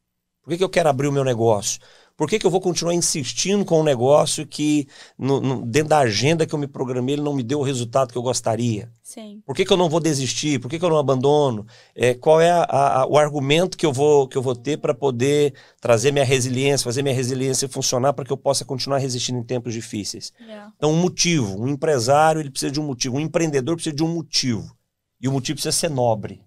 Por 0.40 0.50
que, 0.50 0.58
que 0.58 0.64
eu 0.64 0.70
quero 0.70 0.88
abrir 0.88 1.08
o 1.08 1.12
meu 1.12 1.24
negócio? 1.24 1.80
Por 2.16 2.28
que, 2.28 2.38
que 2.38 2.46
eu 2.46 2.50
vou 2.50 2.60
continuar 2.60 2.94
insistindo 2.94 3.64
com 3.64 3.80
um 3.80 3.84
negócio 3.84 4.46
que, 4.46 4.86
no, 5.18 5.40
no, 5.40 5.66
dentro 5.66 5.88
da 5.88 5.98
agenda 5.98 6.46
que 6.46 6.54
eu 6.54 6.58
me 6.58 6.66
programei, 6.66 7.14
ele 7.14 7.22
não 7.22 7.34
me 7.34 7.42
deu 7.42 7.60
o 7.60 7.62
resultado 7.62 8.12
que 8.12 8.18
eu 8.18 8.22
gostaria? 8.22 8.90
Sim. 9.02 9.42
Por 9.44 9.54
que, 9.54 9.64
que 9.64 9.72
eu 9.72 9.76
não 9.76 9.88
vou 9.88 10.00
desistir? 10.00 10.60
Por 10.60 10.70
que, 10.70 10.78
que 10.78 10.84
eu 10.84 10.88
não 10.88 10.98
abandono? 10.98 11.66
É, 11.94 12.14
qual 12.14 12.40
é 12.40 12.50
a, 12.50 13.00
a, 13.00 13.06
o 13.06 13.18
argumento 13.18 13.76
que 13.76 13.84
eu 13.84 13.92
vou, 13.92 14.28
que 14.28 14.36
eu 14.36 14.42
vou 14.42 14.54
ter 14.54 14.78
para 14.78 14.94
poder 14.94 15.54
trazer 15.80 16.12
minha 16.12 16.24
resiliência, 16.24 16.84
fazer 16.84 17.02
minha 17.02 17.14
resiliência 17.14 17.68
funcionar 17.68 18.12
para 18.12 18.24
que 18.24 18.32
eu 18.32 18.36
possa 18.36 18.64
continuar 18.64 18.98
resistindo 18.98 19.38
em 19.38 19.42
tempos 19.42 19.74
difíceis? 19.74 20.32
Yeah. 20.40 20.72
Então, 20.76 20.92
um 20.92 20.96
motivo. 20.96 21.60
Um 21.60 21.68
empresário 21.68 22.40
ele 22.40 22.50
precisa 22.50 22.70
de 22.70 22.80
um 22.80 22.84
motivo. 22.84 23.16
Um 23.16 23.20
empreendedor 23.20 23.74
precisa 23.76 23.94
de 23.94 24.02
um 24.02 24.08
motivo. 24.08 24.74
E 25.20 25.28
o 25.28 25.32
motivo 25.32 25.56
precisa 25.56 25.72
ser 25.72 25.90
nobre. 25.90 26.42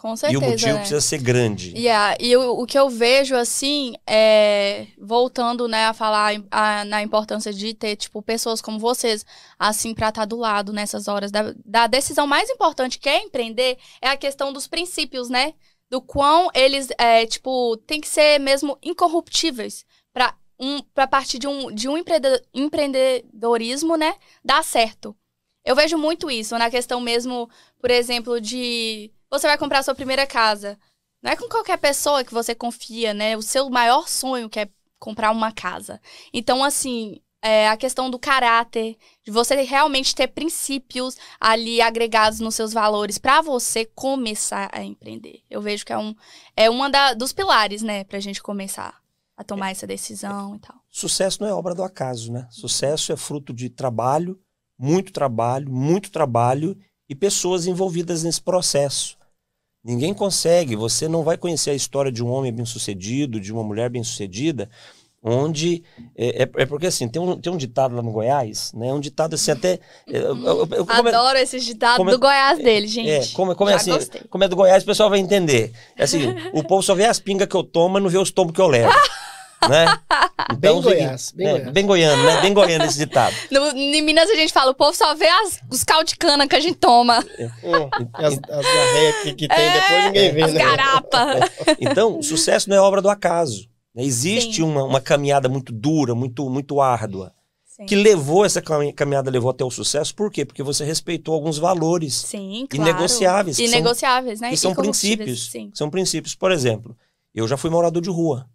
Com 0.00 0.16
certeza. 0.16 0.42
E 0.42 0.46
o 0.46 0.50
motivo 0.50 0.72
né? 0.72 0.78
precisa 0.78 1.00
ser 1.02 1.18
grande. 1.18 1.74
Yeah. 1.76 2.16
E 2.18 2.34
o, 2.34 2.62
o 2.62 2.66
que 2.66 2.78
eu 2.78 2.88
vejo, 2.88 3.36
assim, 3.36 3.92
é. 4.06 4.86
Voltando, 4.98 5.68
né, 5.68 5.84
a 5.84 5.92
falar 5.92 6.32
a, 6.50 6.86
na 6.86 7.02
importância 7.02 7.52
de 7.52 7.74
ter, 7.74 7.96
tipo, 7.96 8.22
pessoas 8.22 8.62
como 8.62 8.78
vocês, 8.78 9.26
assim, 9.58 9.92
pra 9.92 10.08
estar 10.08 10.22
tá 10.22 10.24
do 10.24 10.36
lado 10.36 10.72
nessas 10.72 11.06
horas. 11.06 11.30
Da, 11.30 11.54
da 11.66 11.86
decisão 11.86 12.26
mais 12.26 12.48
importante 12.48 12.98
que 12.98 13.10
é 13.10 13.22
empreender 13.22 13.76
é 14.00 14.08
a 14.08 14.16
questão 14.16 14.54
dos 14.54 14.66
princípios, 14.66 15.28
né? 15.28 15.52
Do 15.90 16.00
quão 16.00 16.48
eles, 16.54 16.88
é, 16.96 17.26
tipo, 17.26 17.76
tem 17.86 18.00
que 18.00 18.08
ser 18.08 18.38
mesmo 18.40 18.78
incorruptíveis 18.82 19.84
para 20.14 20.34
um, 20.58 20.80
pra 20.94 21.06
partir 21.06 21.38
de 21.38 21.46
um, 21.46 21.70
de 21.70 21.90
um 21.90 21.96
empreendedorismo, 22.54 23.96
né, 23.96 24.14
dar 24.42 24.64
certo. 24.64 25.14
Eu 25.64 25.76
vejo 25.76 25.98
muito 25.98 26.30
isso 26.30 26.56
na 26.56 26.70
questão 26.70 27.00
mesmo, 27.00 27.50
por 27.78 27.90
exemplo, 27.90 28.40
de 28.40 29.10
você 29.30 29.46
vai 29.46 29.56
comprar 29.56 29.78
a 29.78 29.82
sua 29.82 29.94
primeira 29.94 30.26
casa. 30.26 30.78
Não 31.22 31.30
é 31.30 31.36
com 31.36 31.48
qualquer 31.48 31.78
pessoa 31.78 32.24
que 32.24 32.32
você 32.32 32.54
confia, 32.54 33.14
né? 33.14 33.36
O 33.36 33.42
seu 33.42 33.68
maior 33.70 34.08
sonho 34.08 34.48
que 34.48 34.60
é 34.60 34.68
comprar 34.98 35.30
uma 35.30 35.52
casa. 35.52 36.00
Então, 36.32 36.64
assim, 36.64 37.20
é 37.42 37.68
a 37.68 37.76
questão 37.76 38.10
do 38.10 38.18
caráter, 38.18 38.96
de 39.24 39.30
você 39.30 39.54
realmente 39.62 40.14
ter 40.14 40.28
princípios 40.28 41.16
ali 41.40 41.80
agregados 41.80 42.40
nos 42.40 42.54
seus 42.54 42.72
valores 42.72 43.18
para 43.18 43.40
você 43.40 43.84
começar 43.84 44.68
a 44.72 44.82
empreender. 44.82 45.40
Eu 45.48 45.62
vejo 45.62 45.84
que 45.84 45.92
é 45.92 45.98
um 45.98 46.14
é 46.56 46.68
uma 46.68 46.90
da, 46.90 47.14
dos 47.14 47.32
pilares, 47.32 47.82
né, 47.82 48.04
pra 48.04 48.20
gente 48.20 48.42
começar 48.42 49.00
a 49.36 49.42
tomar 49.42 49.70
essa 49.70 49.86
decisão 49.86 50.56
e 50.56 50.58
tal. 50.58 50.76
sucesso 50.90 51.40
não 51.40 51.48
é 51.48 51.54
obra 51.54 51.74
do 51.74 51.82
acaso, 51.82 52.30
né? 52.30 52.46
Sucesso 52.50 53.10
é 53.10 53.16
fruto 53.16 53.54
de 53.54 53.70
trabalho, 53.70 54.38
muito 54.78 55.12
trabalho, 55.12 55.70
muito 55.70 56.10
trabalho 56.10 56.76
e 57.08 57.14
pessoas 57.14 57.66
envolvidas 57.66 58.22
nesse 58.22 58.42
processo. 58.42 59.18
Ninguém 59.82 60.12
consegue, 60.12 60.76
você 60.76 61.08
não 61.08 61.22
vai 61.22 61.38
conhecer 61.38 61.70
a 61.70 61.74
história 61.74 62.12
de 62.12 62.22
um 62.22 62.30
homem 62.30 62.52
bem-sucedido, 62.52 63.40
de 63.40 63.52
uma 63.52 63.62
mulher 63.62 63.88
bem-sucedida, 63.88 64.68
onde 65.22 65.82
é, 66.16 66.42
é, 66.42 66.50
é, 66.56 66.66
porque 66.66 66.86
assim 66.86 67.06
tem 67.06 67.20
um, 67.20 67.38
tem 67.38 67.52
um 67.52 67.56
ditado 67.56 67.94
lá 67.94 68.02
no 68.02 68.10
Goiás 68.10 68.72
né? 68.72 68.90
Um 68.92 69.00
ditado 69.00 69.34
assim 69.34 69.50
até 69.50 69.78
eu, 70.06 70.34
eu, 70.34 70.68
eu, 70.72 70.86
adoro 70.88 71.36
esse 71.36 71.60
ditado 71.60 72.02
do 72.02 72.18
Goiás 72.18 72.58
dele 72.58 72.86
gente. 72.86 73.10
é 73.10 73.26
como, 73.34 73.54
como 73.54 73.68
é 73.68 73.74
assim 73.74 73.92
gostei. 73.92 74.22
como 74.30 74.44
é 74.44 74.48
do 74.48 74.56
Goiás 74.56 74.82
o 74.82 74.86
pessoal 74.86 75.10
vai 75.10 75.18
entender. 75.18 75.72
É 75.96 76.04
assim 76.04 76.34
o 76.54 76.64
povo 76.64 76.82
só 76.82 76.94
vê 76.94 77.04
as 77.04 77.20
pingas 77.20 77.46
que 77.48 77.54
eu 77.54 77.62
tomo 77.62 77.94
mas 77.94 78.02
não 78.02 78.08
vê 78.08 78.16
os 78.16 78.30
tomos 78.30 78.54
que 78.54 78.60
eu 78.60 78.66
levo 78.66 78.94
né? 79.68 79.98
Então, 80.52 80.80
bem 80.80 80.82
Goiás, 80.82 81.32
bem, 81.32 81.46
é, 81.46 81.52
Goiás. 81.52 81.70
bem 81.70 81.86
goiano, 81.86 82.22
né? 82.24 82.40
Bem 82.40 82.52
goiano 82.52 82.84
esse 82.84 82.98
ditado. 82.98 83.36
No, 83.52 83.68
em 83.70 84.02
Minas 84.02 84.28
a 84.28 84.34
gente 84.34 84.52
fala, 84.52 84.72
o 84.72 84.74
povo 84.74 84.96
só 84.96 85.14
vê 85.14 85.28
as, 85.28 85.60
os 85.70 85.84
caldos 85.84 86.12
de 86.12 86.18
cana 86.18 86.48
que 86.48 86.56
a 86.56 86.60
gente 86.60 86.76
toma. 86.76 87.24
É. 87.38 87.46
Hum, 87.46 87.88
as, 88.14 88.34
as 88.34 88.66
diarreias 88.66 89.16
que, 89.22 89.34
que 89.34 89.48
tem 89.48 89.58
é, 89.58 89.72
depois 89.72 90.04
ninguém 90.06 90.32
vê, 90.32 90.42
as 90.42 90.52
né? 90.52 90.58
garapa. 90.58 91.34
É. 91.34 91.76
Então, 91.90 92.22
sucesso 92.22 92.68
não 92.68 92.76
é 92.76 92.80
obra 92.80 93.00
do 93.00 93.08
acaso. 93.08 93.68
Né? 93.94 94.02
Existe 94.02 94.62
uma, 94.62 94.82
uma 94.82 95.00
caminhada 95.00 95.48
muito 95.48 95.72
dura, 95.72 96.14
muito, 96.14 96.48
muito 96.50 96.80
árdua. 96.80 97.32
Sim. 97.64 97.86
Que 97.86 97.94
levou 97.94 98.44
essa 98.44 98.60
caminhada 98.60 99.30
levou 99.30 99.50
até 99.50 99.64
o 99.64 99.70
sucesso, 99.70 100.14
por 100.14 100.30
quê? 100.30 100.44
Porque 100.44 100.62
você 100.62 100.84
respeitou 100.84 101.34
alguns 101.34 101.56
valores 101.58 102.14
Sim, 102.14 102.66
claro. 102.68 102.90
inegociáveis. 102.90 103.58
Inegociáveis, 103.58 104.38
são, 104.38 104.46
né? 104.46 104.50
Que 104.50 104.56
são 104.58 104.74
princípios. 104.74 105.50
Sim. 105.50 105.70
São 105.72 105.88
princípios. 105.88 106.34
Por 106.34 106.52
exemplo, 106.52 106.96
eu 107.34 107.48
já 107.48 107.56
fui 107.56 107.70
morador 107.70 108.02
de 108.02 108.10
rua. 108.10 108.46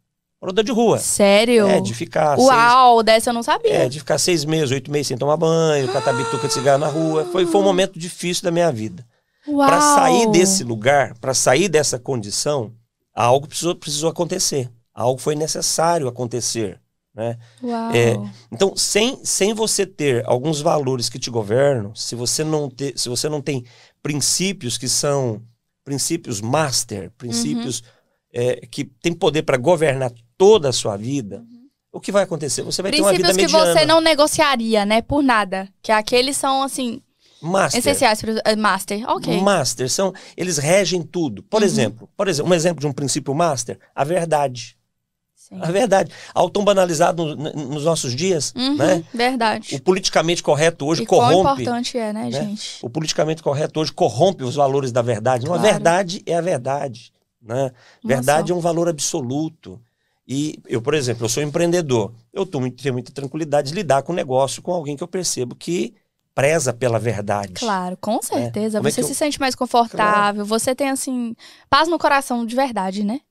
Morador 0.41 0.63
de 0.63 0.71
rua. 0.71 0.99
Sério? 0.99 1.67
É, 1.67 1.79
de 1.79 1.93
ficar. 1.93 2.37
Uau, 2.37 2.97
seis, 2.97 3.05
dessa 3.05 3.29
eu 3.29 3.33
não 3.33 3.43
sabia. 3.43 3.73
É, 3.73 3.89
de 3.89 3.99
ficar 3.99 4.17
seis 4.17 4.45
meses, 4.45 4.71
oito 4.71 4.91
meses 4.91 5.07
sem 5.07 5.17
tomar 5.17 5.37
banho, 5.37 5.91
catar 5.91 6.13
bituca 6.17 6.47
de 6.47 6.53
cigarro 6.53 6.79
na 6.79 6.87
rua. 6.87 7.25
Foi, 7.31 7.45
foi 7.45 7.61
um 7.61 7.63
momento 7.63 7.97
difícil 7.97 8.43
da 8.43 8.51
minha 8.51 8.71
vida. 8.71 9.05
Para 9.45 9.79
sair 9.79 10.31
desse 10.31 10.63
lugar, 10.63 11.15
para 11.19 11.33
sair 11.33 11.69
dessa 11.69 11.99
condição, 11.99 12.73
algo 13.13 13.47
precisou, 13.47 13.75
precisou 13.75 14.09
acontecer. 14.09 14.69
Algo 14.93 15.19
foi 15.19 15.35
necessário 15.35 16.07
acontecer. 16.07 16.79
Né? 17.13 17.37
Uau. 17.63 17.91
É, 17.95 18.15
então, 18.51 18.75
sem, 18.75 19.23
sem 19.23 19.53
você 19.53 19.85
ter 19.85 20.25
alguns 20.25 20.61
valores 20.61 21.07
que 21.07 21.17
te 21.17 21.29
governam, 21.29 21.95
se 21.95 22.13
você 22.13 22.43
não, 22.43 22.69
ter, 22.69 22.97
se 22.97 23.07
você 23.07 23.29
não 23.29 23.41
tem 23.41 23.63
princípios 24.03 24.77
que 24.77 24.89
são 24.89 25.41
princípios 25.83 26.41
master, 26.41 27.11
princípios 27.17 27.79
uhum. 27.79 27.85
é, 28.33 28.55
que 28.67 28.83
têm 28.83 29.13
poder 29.13 29.43
para 29.43 29.55
governar 29.55 30.11
toda 30.37 30.69
a 30.69 30.73
sua 30.73 30.97
vida, 30.97 31.37
uhum. 31.37 31.67
o 31.91 31.99
que 31.99 32.11
vai 32.11 32.23
acontecer? 32.23 32.61
Você 32.63 32.81
vai 32.81 32.91
ter 32.91 33.01
uma 33.01 33.11
vida 33.11 33.27
mediana. 33.27 33.47
Princípios 33.47 33.73
que 33.73 33.79
você 33.79 33.85
não 33.85 34.01
negociaria, 34.01 34.85
né? 34.85 35.01
Por 35.01 35.23
nada. 35.23 35.67
Que 35.81 35.91
aqueles 35.91 36.37
são, 36.37 36.63
assim, 36.63 37.01
Master. 37.41 37.79
Essenciais 37.79 38.21
para 38.21 38.31
uh, 38.31 38.57
Master, 38.57 39.09
ok. 39.09 39.41
Master 39.41 39.89
são, 39.89 40.13
eles 40.35 40.57
regem 40.57 41.01
tudo. 41.01 41.43
Por 41.43 41.61
uhum. 41.61 41.67
exemplo, 41.67 42.09
por 42.15 42.27
exemplo, 42.27 42.51
um 42.51 42.55
exemplo 42.55 42.81
de 42.81 42.87
um 42.87 42.93
princípio 42.93 43.33
Master, 43.33 43.79
a 43.93 44.03
verdade. 44.03 44.77
Sim. 45.35 45.59
A 45.61 45.69
verdade. 45.69 46.11
Algo 46.33 46.49
tão 46.49 46.63
banalizado 46.65 47.35
no, 47.35 47.51
nos 47.53 47.83
nossos 47.83 48.15
dias, 48.15 48.51
uhum, 48.55 48.77
né? 48.77 49.03
Verdade. 49.13 49.75
O 49.75 49.81
politicamente 49.81 50.41
correto 50.41 50.87
hoje 50.87 51.03
e 51.03 51.05
corrompe. 51.05 51.43
Quão 51.43 51.53
importante 51.53 51.97
é, 51.97 52.11
né, 52.11 52.23
né, 52.23 52.31
gente? 52.31 52.79
O 52.81 52.89
politicamente 52.89 53.43
correto 53.43 53.79
hoje 53.79 53.91
corrompe 53.93 54.43
os 54.43 54.55
valores 54.55 54.91
da 54.91 55.03
verdade. 55.03 55.45
Claro. 55.45 55.61
Não, 55.61 55.69
a 55.69 55.71
verdade 55.71 56.23
é 56.25 56.35
a 56.35 56.41
verdade, 56.41 57.13
né? 57.39 57.71
Verdade 58.03 58.51
é 58.51 58.55
um 58.55 58.59
valor 58.59 58.89
absoluto. 58.89 59.79
E 60.27 60.60
eu, 60.67 60.82
por 60.82 60.94
exemplo, 60.94 61.25
eu 61.25 61.29
sou 61.29 61.44
empreendedor. 61.44 62.12
Eu 62.34 62.46
tenho 62.46 62.63
muita 62.94 63.12
tranquilidade 63.12 63.70
de 63.70 63.75
lidar 63.75 64.01
com 64.01 64.12
o 64.12 64.15
negócio 64.15 64.62
com 64.62 64.72
alguém 64.72 64.98
que 64.98 65.03
eu 65.03 65.08
percebo 65.08 65.55
que 65.55 65.94
preza 66.34 66.74
pela 66.74 67.00
verdade. 67.00 67.53
Claro, 67.53 67.96
com 67.98 68.22
certeza. 68.22 68.82
Né? 68.82 68.89
Você 68.89 69.01
é 69.01 69.03
se 69.03 69.12
eu... 69.12 69.15
sente 69.15 69.39
mais 69.39 69.55
confortável, 69.55 70.46
claro. 70.46 70.46
você 70.46 70.75
tem, 70.75 70.89
assim, 70.89 71.36
paz 71.70 71.88
no 71.88 72.00
coração 72.00 72.46
de 72.46 72.55
verdade, 72.55 73.03
né? 73.03 73.22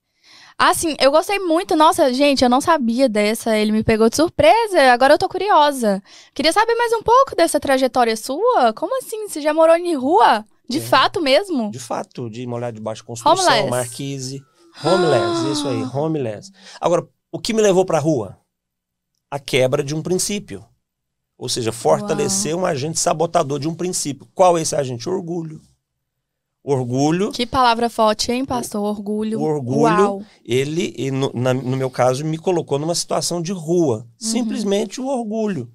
Assim, 0.56 0.94
eu 1.00 1.10
gostei 1.10 1.38
muito. 1.40 1.74
Nossa, 1.74 2.14
gente, 2.14 2.44
eu 2.44 2.48
não 2.48 2.60
sabia 2.60 3.08
dessa. 3.08 3.56
Ele 3.56 3.72
me 3.72 3.82
pegou 3.82 4.08
de 4.08 4.14
surpresa. 4.14 4.92
Agora 4.92 5.14
eu 5.14 5.18
tô 5.18 5.28
curiosa. 5.28 6.00
Queria 6.32 6.52
saber 6.52 6.76
mais 6.76 6.92
um 6.92 7.02
pouco 7.02 7.34
dessa 7.36 7.58
trajetória 7.58 8.16
sua. 8.16 8.72
Como 8.72 8.96
assim? 8.98 9.28
Você 9.28 9.40
já 9.40 9.52
morou 9.52 9.76
em 9.76 9.96
rua? 9.96 10.44
De 10.68 10.78
é. 10.78 10.80
fato 10.80 11.20
mesmo? 11.20 11.70
De 11.70 11.78
fato, 11.78 12.30
de 12.30 12.46
morar 12.46 12.70
debaixo 12.70 13.02
de 13.02 13.06
construção, 13.06 13.52
homeless. 13.52 13.70
marquise. 13.70 14.42
Homeless, 14.82 15.52
isso 15.52 15.68
aí, 15.68 15.82
homeless. 15.82 16.50
Agora, 16.80 17.06
o 17.30 17.38
que 17.38 17.52
me 17.52 17.62
levou 17.62 17.84
pra 17.84 17.98
rua? 17.98 18.38
A 19.30 19.38
quebra 19.38 19.82
de 19.82 19.94
um 19.94 20.02
princípio. 20.02 20.64
Ou 21.36 21.48
seja, 21.48 21.72
fortalecer 21.72 22.54
Uau. 22.54 22.62
um 22.62 22.66
agente 22.66 22.98
sabotador 22.98 23.58
de 23.58 23.68
um 23.68 23.74
princípio. 23.74 24.26
Qual 24.34 24.56
é 24.56 24.62
esse 24.62 24.74
agente? 24.74 25.08
Orgulho. 25.08 25.60
Orgulho. 26.62 27.30
Que 27.30 27.44
palavra 27.44 27.90
forte, 27.90 28.32
hein, 28.32 28.44
pastor? 28.44 28.82
Orgulho. 28.82 29.38
O 29.38 29.42
orgulho, 29.42 29.80
Uau. 29.82 30.22
ele, 30.44 31.10
no, 31.10 31.30
na, 31.34 31.52
no 31.52 31.76
meu 31.76 31.90
caso, 31.90 32.24
me 32.24 32.38
colocou 32.38 32.78
numa 32.78 32.94
situação 32.94 33.42
de 33.42 33.52
rua. 33.52 33.98
Uhum. 33.98 34.04
Simplesmente 34.16 35.00
o 35.00 35.06
orgulho. 35.06 35.70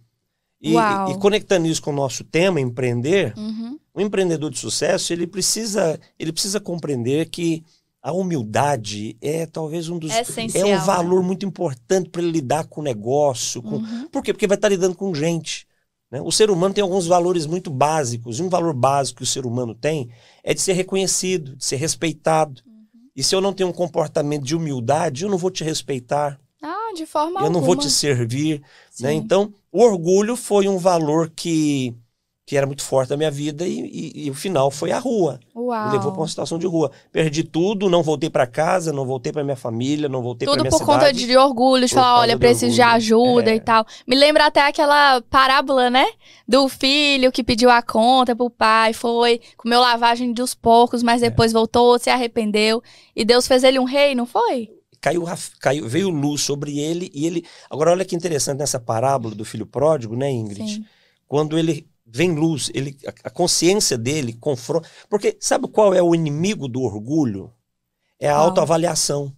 E, 0.62 0.74
e, 0.76 1.18
conectando 1.20 1.68
isso 1.68 1.82
com 1.82 1.92
o 1.92 1.96
nosso 1.96 2.24
tema, 2.24 2.60
empreender, 2.60 3.34
uhum. 3.38 3.80
o 3.94 4.02
empreendedor 4.02 4.50
de 4.50 4.58
sucesso, 4.58 5.14
ele 5.14 5.26
precisa, 5.26 5.98
ele 6.18 6.34
precisa 6.34 6.60
compreender 6.60 7.30
que 7.30 7.64
a 8.02 8.14
humildade 8.14 9.18
é 9.22 9.46
talvez 9.46 9.90
um 9.90 10.00
dos. 10.00 10.12
Essencial, 10.12 10.68
é 10.68 10.76
um 10.78 10.86
valor 10.86 11.22
né? 11.22 11.28
muito 11.28 11.46
importante 11.46 12.10
para 12.10 12.22
ele 12.22 12.32
lidar 12.32 12.66
com 12.66 12.82
o 12.82 12.84
negócio. 12.84 13.62
Com, 13.62 13.76
uhum. 13.76 14.08
Por 14.10 14.24
quê? 14.24 14.34
Porque 14.34 14.48
vai 14.48 14.56
estar 14.56 14.70
lidando 14.70 14.96
com 14.96 15.14
gente. 15.14 15.68
Né? 16.10 16.22
O 16.22 16.32
ser 16.32 16.50
humano 16.50 16.74
tem 16.74 16.82
alguns 16.82 17.06
valores 17.06 17.46
muito 17.46 17.70
básicos. 17.70 18.40
E 18.40 18.44
um 18.44 18.50
valor 18.50 18.74
básico 18.74 19.18
que 19.18 19.24
o 19.24 19.28
ser 19.28 19.46
humano 19.46 19.76
tem 19.76 20.10
é 20.44 20.54
de 20.54 20.62
ser 20.62 20.74
reconhecido, 20.74 21.58
de 21.58 21.66
ser 21.66 21.76
respeitado. 21.76 22.62
Uhum. 22.66 23.10
E 23.16 23.24
se 23.24 23.36
eu 23.36 23.42
não 23.42 23.54
tenho 23.54 23.70
um 23.70 23.74
comportamento 23.74 24.44
de 24.44 24.56
humildade, 24.56 25.24
eu 25.24 25.30
não 25.30 25.38
vou 25.38 25.52
te 25.52 25.64
respeitar. 25.64 26.40
Ah, 26.62 26.94
de 26.96 27.06
forma 27.06 27.40
Eu 27.40 27.46
alguma. 27.46 27.50
não 27.50 27.62
vou 27.62 27.76
te 27.76 27.90
servir. 27.90 28.62
Né? 29.00 29.14
Então, 29.14 29.54
o 29.72 29.82
orgulho 29.82 30.36
foi 30.36 30.68
um 30.68 30.78
valor 30.78 31.30
que 31.30 31.94
que 32.50 32.58
era 32.58 32.66
muito 32.66 32.82
forte 32.82 33.12
na 33.12 33.16
minha 33.16 33.30
vida 33.30 33.64
e, 33.68 33.80
e, 33.80 34.26
e 34.26 34.32
o 34.32 34.34
final 34.34 34.72
foi 34.72 34.92
a 34.92 34.98
rua. 34.98 35.40
Uau. 35.56 35.86
Me 35.86 35.92
levou 35.92 36.12
para 36.12 36.22
uma 36.22 36.28
situação 36.28 36.58
de 36.58 36.66
rua. 36.66 36.90
Perdi 37.12 37.44
tudo, 37.44 37.88
não 37.92 38.02
voltei 38.02 38.28
para 38.28 38.48
casa, 38.48 38.92
não 38.92 39.06
voltei 39.06 39.32
para 39.32 39.44
minha 39.44 39.56
família, 39.56 40.10
não 40.10 40.24
voltei 40.24 40.48
para 40.48 40.56
minha 40.56 40.72
cidade. 40.72 40.84
Tudo 40.84 40.88
por 40.88 41.00
conta 41.00 41.14
de 41.14 41.38
orgulho, 41.38 41.86
de 41.86 41.94
falar, 41.94 42.22
olha, 42.22 42.40
preciso 42.40 42.74
de 42.74 42.82
ajuda 42.82 43.52
é. 43.52 43.56
e 43.56 43.60
tal. 43.60 43.86
Me 44.08 44.16
lembra 44.16 44.48
até 44.48 44.68
aquela 44.68 45.22
parábola, 45.30 45.92
né? 45.92 46.08
Do 46.48 46.68
filho 46.68 47.32
que 47.32 47.44
pediu 47.44 47.70
a 47.70 47.84
conta 47.84 48.36
pro 48.36 48.50
pai, 48.50 48.94
foi, 48.94 49.40
comeu 49.56 49.80
lavagem 49.80 50.34
dos 50.34 50.56
porcos, 50.56 51.04
mas 51.04 51.22
é. 51.22 51.30
depois 51.30 51.52
é. 51.52 51.54
voltou, 51.54 52.00
se 52.00 52.10
arrependeu 52.10 52.82
e 53.16 53.24
Deus 53.24 53.48
fez 53.48 53.64
ele 53.64 53.78
um 53.78 53.84
rei, 53.84 54.16
não 54.16 54.26
foi? 54.26 54.72
Caiu, 55.00 55.24
caiu, 55.60 55.88
veio 55.88 56.10
luz 56.10 56.42
sobre 56.42 56.80
ele 56.80 57.12
e 57.14 57.28
ele. 57.28 57.46
Agora, 57.70 57.92
olha 57.92 58.04
que 58.04 58.16
interessante 58.16 58.58
nessa 58.58 58.80
parábola 58.80 59.36
do 59.36 59.46
filho 59.46 59.68
pródigo, 59.68 60.16
né, 60.16 60.32
Ingrid? 60.32 60.78
Sim. 60.78 60.86
Quando 61.28 61.60
ele 61.60 61.88
vem 62.12 62.34
luz, 62.34 62.72
ele, 62.74 62.98
a 63.24 63.30
consciência 63.30 63.98
dele 63.98 64.34
confronta. 64.34 64.90
Porque 65.10 65.38
sabe 65.40 65.68
qual 65.68 65.94
é 65.94 66.02
o 66.02 66.16
inimigo 66.16 66.68
do 66.68 66.82
orgulho? 66.82 67.54
É 68.20 68.30
a 68.30 68.36
autoavaliação 68.36 69.34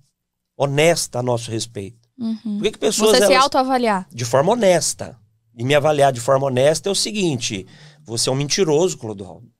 honesta 0.58 1.20
a 1.20 1.24
nosso 1.24 1.52
respeito. 1.52 2.10
Uhum. 2.18 2.58
Por 2.58 2.64
que, 2.64 2.72
que 2.72 2.78
pessoas. 2.80 3.12
Você 3.12 3.18
elas, 3.18 3.30
se 3.30 3.36
autoavaliar. 3.36 4.08
De 4.12 4.26
forma 4.26 4.54
honesta. 4.54 5.18
E 5.56 5.64
me 5.64 5.76
avaliar 5.76 6.14
de 6.14 6.20
forma 6.20 6.48
honesta 6.48 6.90
é 6.90 6.92
o 6.92 6.96
seguinte: 6.96 7.66
você 8.04 8.30
é 8.30 8.32
um 8.32 8.36
mentiroso, 8.36 8.98
Clodoaldo. 8.98 9.52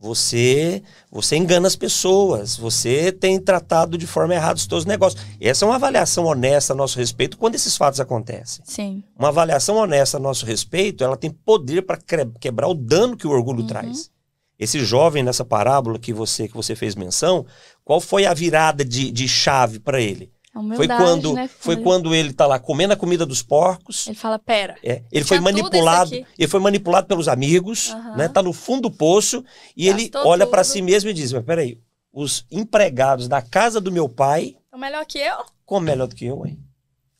Você, 0.00 0.82
você 1.12 1.36
engana 1.36 1.66
as 1.66 1.76
pessoas, 1.76 2.56
você 2.56 3.12
tem 3.12 3.38
tratado 3.38 3.98
de 3.98 4.06
forma 4.06 4.34
errada 4.34 4.54
os 4.54 4.64
seus 4.64 4.86
negócios. 4.86 5.22
Essa 5.38 5.66
é 5.66 5.68
uma 5.68 5.74
avaliação 5.74 6.24
honesta 6.24 6.72
a 6.72 6.76
nosso 6.76 6.98
respeito 6.98 7.36
quando 7.36 7.54
esses 7.54 7.76
fatos 7.76 8.00
acontecem. 8.00 8.64
Sim. 8.64 9.04
Uma 9.18 9.28
avaliação 9.28 9.76
honesta 9.76 10.16
a 10.16 10.20
nosso 10.20 10.46
respeito, 10.46 11.04
ela 11.04 11.18
tem 11.18 11.30
poder 11.30 11.82
para 11.82 11.98
quebrar 12.40 12.68
o 12.68 12.74
dano 12.74 13.14
que 13.14 13.26
o 13.26 13.30
orgulho 13.30 13.60
uhum. 13.60 13.66
traz. 13.66 14.10
Esse 14.58 14.82
jovem 14.82 15.22
nessa 15.22 15.44
parábola 15.44 15.98
que 15.98 16.14
você 16.14 16.48
que 16.48 16.54
você 16.54 16.74
fez 16.74 16.94
menção, 16.94 17.44
qual 17.84 18.00
foi 18.00 18.24
a 18.24 18.32
virada 18.32 18.82
de, 18.82 19.10
de 19.10 19.28
chave 19.28 19.78
para 19.78 20.00
ele? 20.00 20.32
Foi 20.52 20.88
quando 20.88 21.32
né, 21.32 21.48
foi 21.48 21.76
quando 21.76 22.14
ele 22.14 22.32
tá 22.32 22.46
lá 22.46 22.58
comendo 22.58 22.92
a 22.92 22.96
comida 22.96 23.24
dos 23.24 23.42
porcos. 23.42 24.06
Ele 24.08 24.16
fala, 24.16 24.38
pera. 24.38 24.76
É, 24.82 25.02
ele 25.10 25.24
foi 25.24 25.38
manipulado, 25.38 26.12
ele 26.12 26.48
foi 26.48 26.60
manipulado 26.60 27.06
pelos 27.06 27.28
amigos, 27.28 27.90
uhum. 27.90 28.16
né? 28.16 28.28
Tá 28.28 28.42
no 28.42 28.52
fundo 28.52 28.82
do 28.82 28.90
poço 28.90 29.44
e 29.76 29.86
Gastou 29.86 30.22
ele 30.22 30.28
olha 30.28 30.46
para 30.46 30.64
si 30.64 30.82
mesmo 30.82 31.08
e 31.08 31.14
diz: 31.14 31.32
"Mas 31.32 31.44
peraí, 31.44 31.78
os 32.12 32.44
empregados 32.50 33.28
da 33.28 33.40
casa 33.40 33.80
do 33.80 33.92
meu 33.92 34.08
pai 34.08 34.56
são 34.70 34.78
melhor 34.78 35.06
que 35.06 35.18
eu? 35.18 35.36
Como 35.64 35.86
melhor 35.86 36.08
do 36.08 36.16
que 36.16 36.24
eu, 36.24 36.44
hein? 36.44 36.58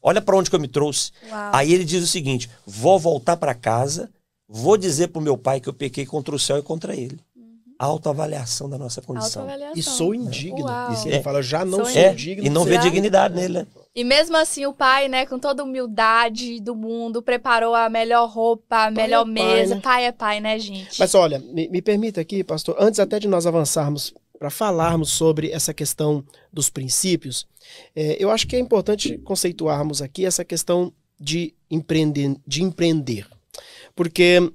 Olha 0.03 0.21
para 0.21 0.37
onde 0.37 0.51
que 0.51 0.57
eu 0.57 0.61
me 0.61 0.69
trouxe. 0.69 1.13
Uau. 1.29 1.51
Aí 1.53 1.73
ele 1.73 1.85
diz 1.85 2.03
o 2.03 2.09
seguinte: 2.09 2.51
"Vou 2.67 2.99
voltar 2.99 3.37
para 3.37 3.55
casa, 3.55 4.11
vou 4.49 4.77
dizer 4.77 5.09
pro 5.09 5.21
meu 5.21 5.39
pai 5.39 5.61
que 5.61 5.69
eu 5.69 5.75
pequei 5.75 6.05
contra 6.05 6.35
o 6.35 6.39
céu 6.39 6.59
e 6.59 6.63
contra 6.63 6.97
ele." 6.97 7.21
Autoavaliação 7.87 8.69
da 8.69 8.77
nossa 8.77 9.01
condição. 9.01 9.47
E 9.75 9.83
sou 9.83 10.15
indigno. 10.15 10.65
Uau. 10.65 10.93
E 10.93 11.09
ele 11.09 11.17
é. 11.17 11.23
fala, 11.23 11.43
já 11.43 11.65
não 11.65 11.79
sou, 11.79 11.87
sou 11.87 12.03
é, 12.03 12.13
digno. 12.13 12.47
E 12.47 12.51
não 12.51 12.65
vê 12.65 12.79
dignidade 12.79 13.35
nele, 13.35 13.61
né? 13.61 13.67
E 13.95 14.05
mesmo 14.05 14.37
assim, 14.37 14.67
o 14.67 14.73
pai, 14.73 15.09
né, 15.09 15.27
com 15.27 15.39
toda 15.39 15.63
a 15.63 15.65
humildade 15.65 16.61
do 16.61 16.77
mundo, 16.77 17.23
preparou 17.23 17.75
a 17.75 17.89
melhor 17.89 18.29
roupa, 18.29 18.85
a 18.85 18.91
melhor 18.91 19.23
é 19.29 19.35
pai, 19.35 19.55
mesa. 19.55 19.75
né? 19.75 19.81
Pai 19.81 20.05
é 20.05 20.13
pai, 20.13 20.41
né, 20.41 20.59
gente? 20.59 20.99
Mas 20.99 21.15
olha, 21.15 21.39
me, 21.39 21.69
me 21.69 21.83
permita 21.83 22.21
aqui, 22.21 22.45
pastor, 22.45 22.77
antes 22.79 23.01
até 23.01 23.19
de 23.19 23.27
nós 23.27 23.47
avançarmos 23.47 24.15
para 24.39 24.49
falarmos 24.49 25.11
sobre 25.11 25.51
essa 25.51 25.75
questão 25.75 26.25
dos 26.53 26.71
princípios, 26.71 27.47
é, 27.95 28.17
eu 28.19 28.31
acho 28.31 28.47
que 28.47 28.57
é 28.57 28.59
importante 28.59 29.19
conceituarmos 29.19 30.01
aqui 30.01 30.25
essa 30.25 30.45
questão 30.45 30.93
de 31.19 31.55
empreender. 31.71 32.37
De 32.47 32.63
empreender. 32.63 33.27
Porque 33.95 34.53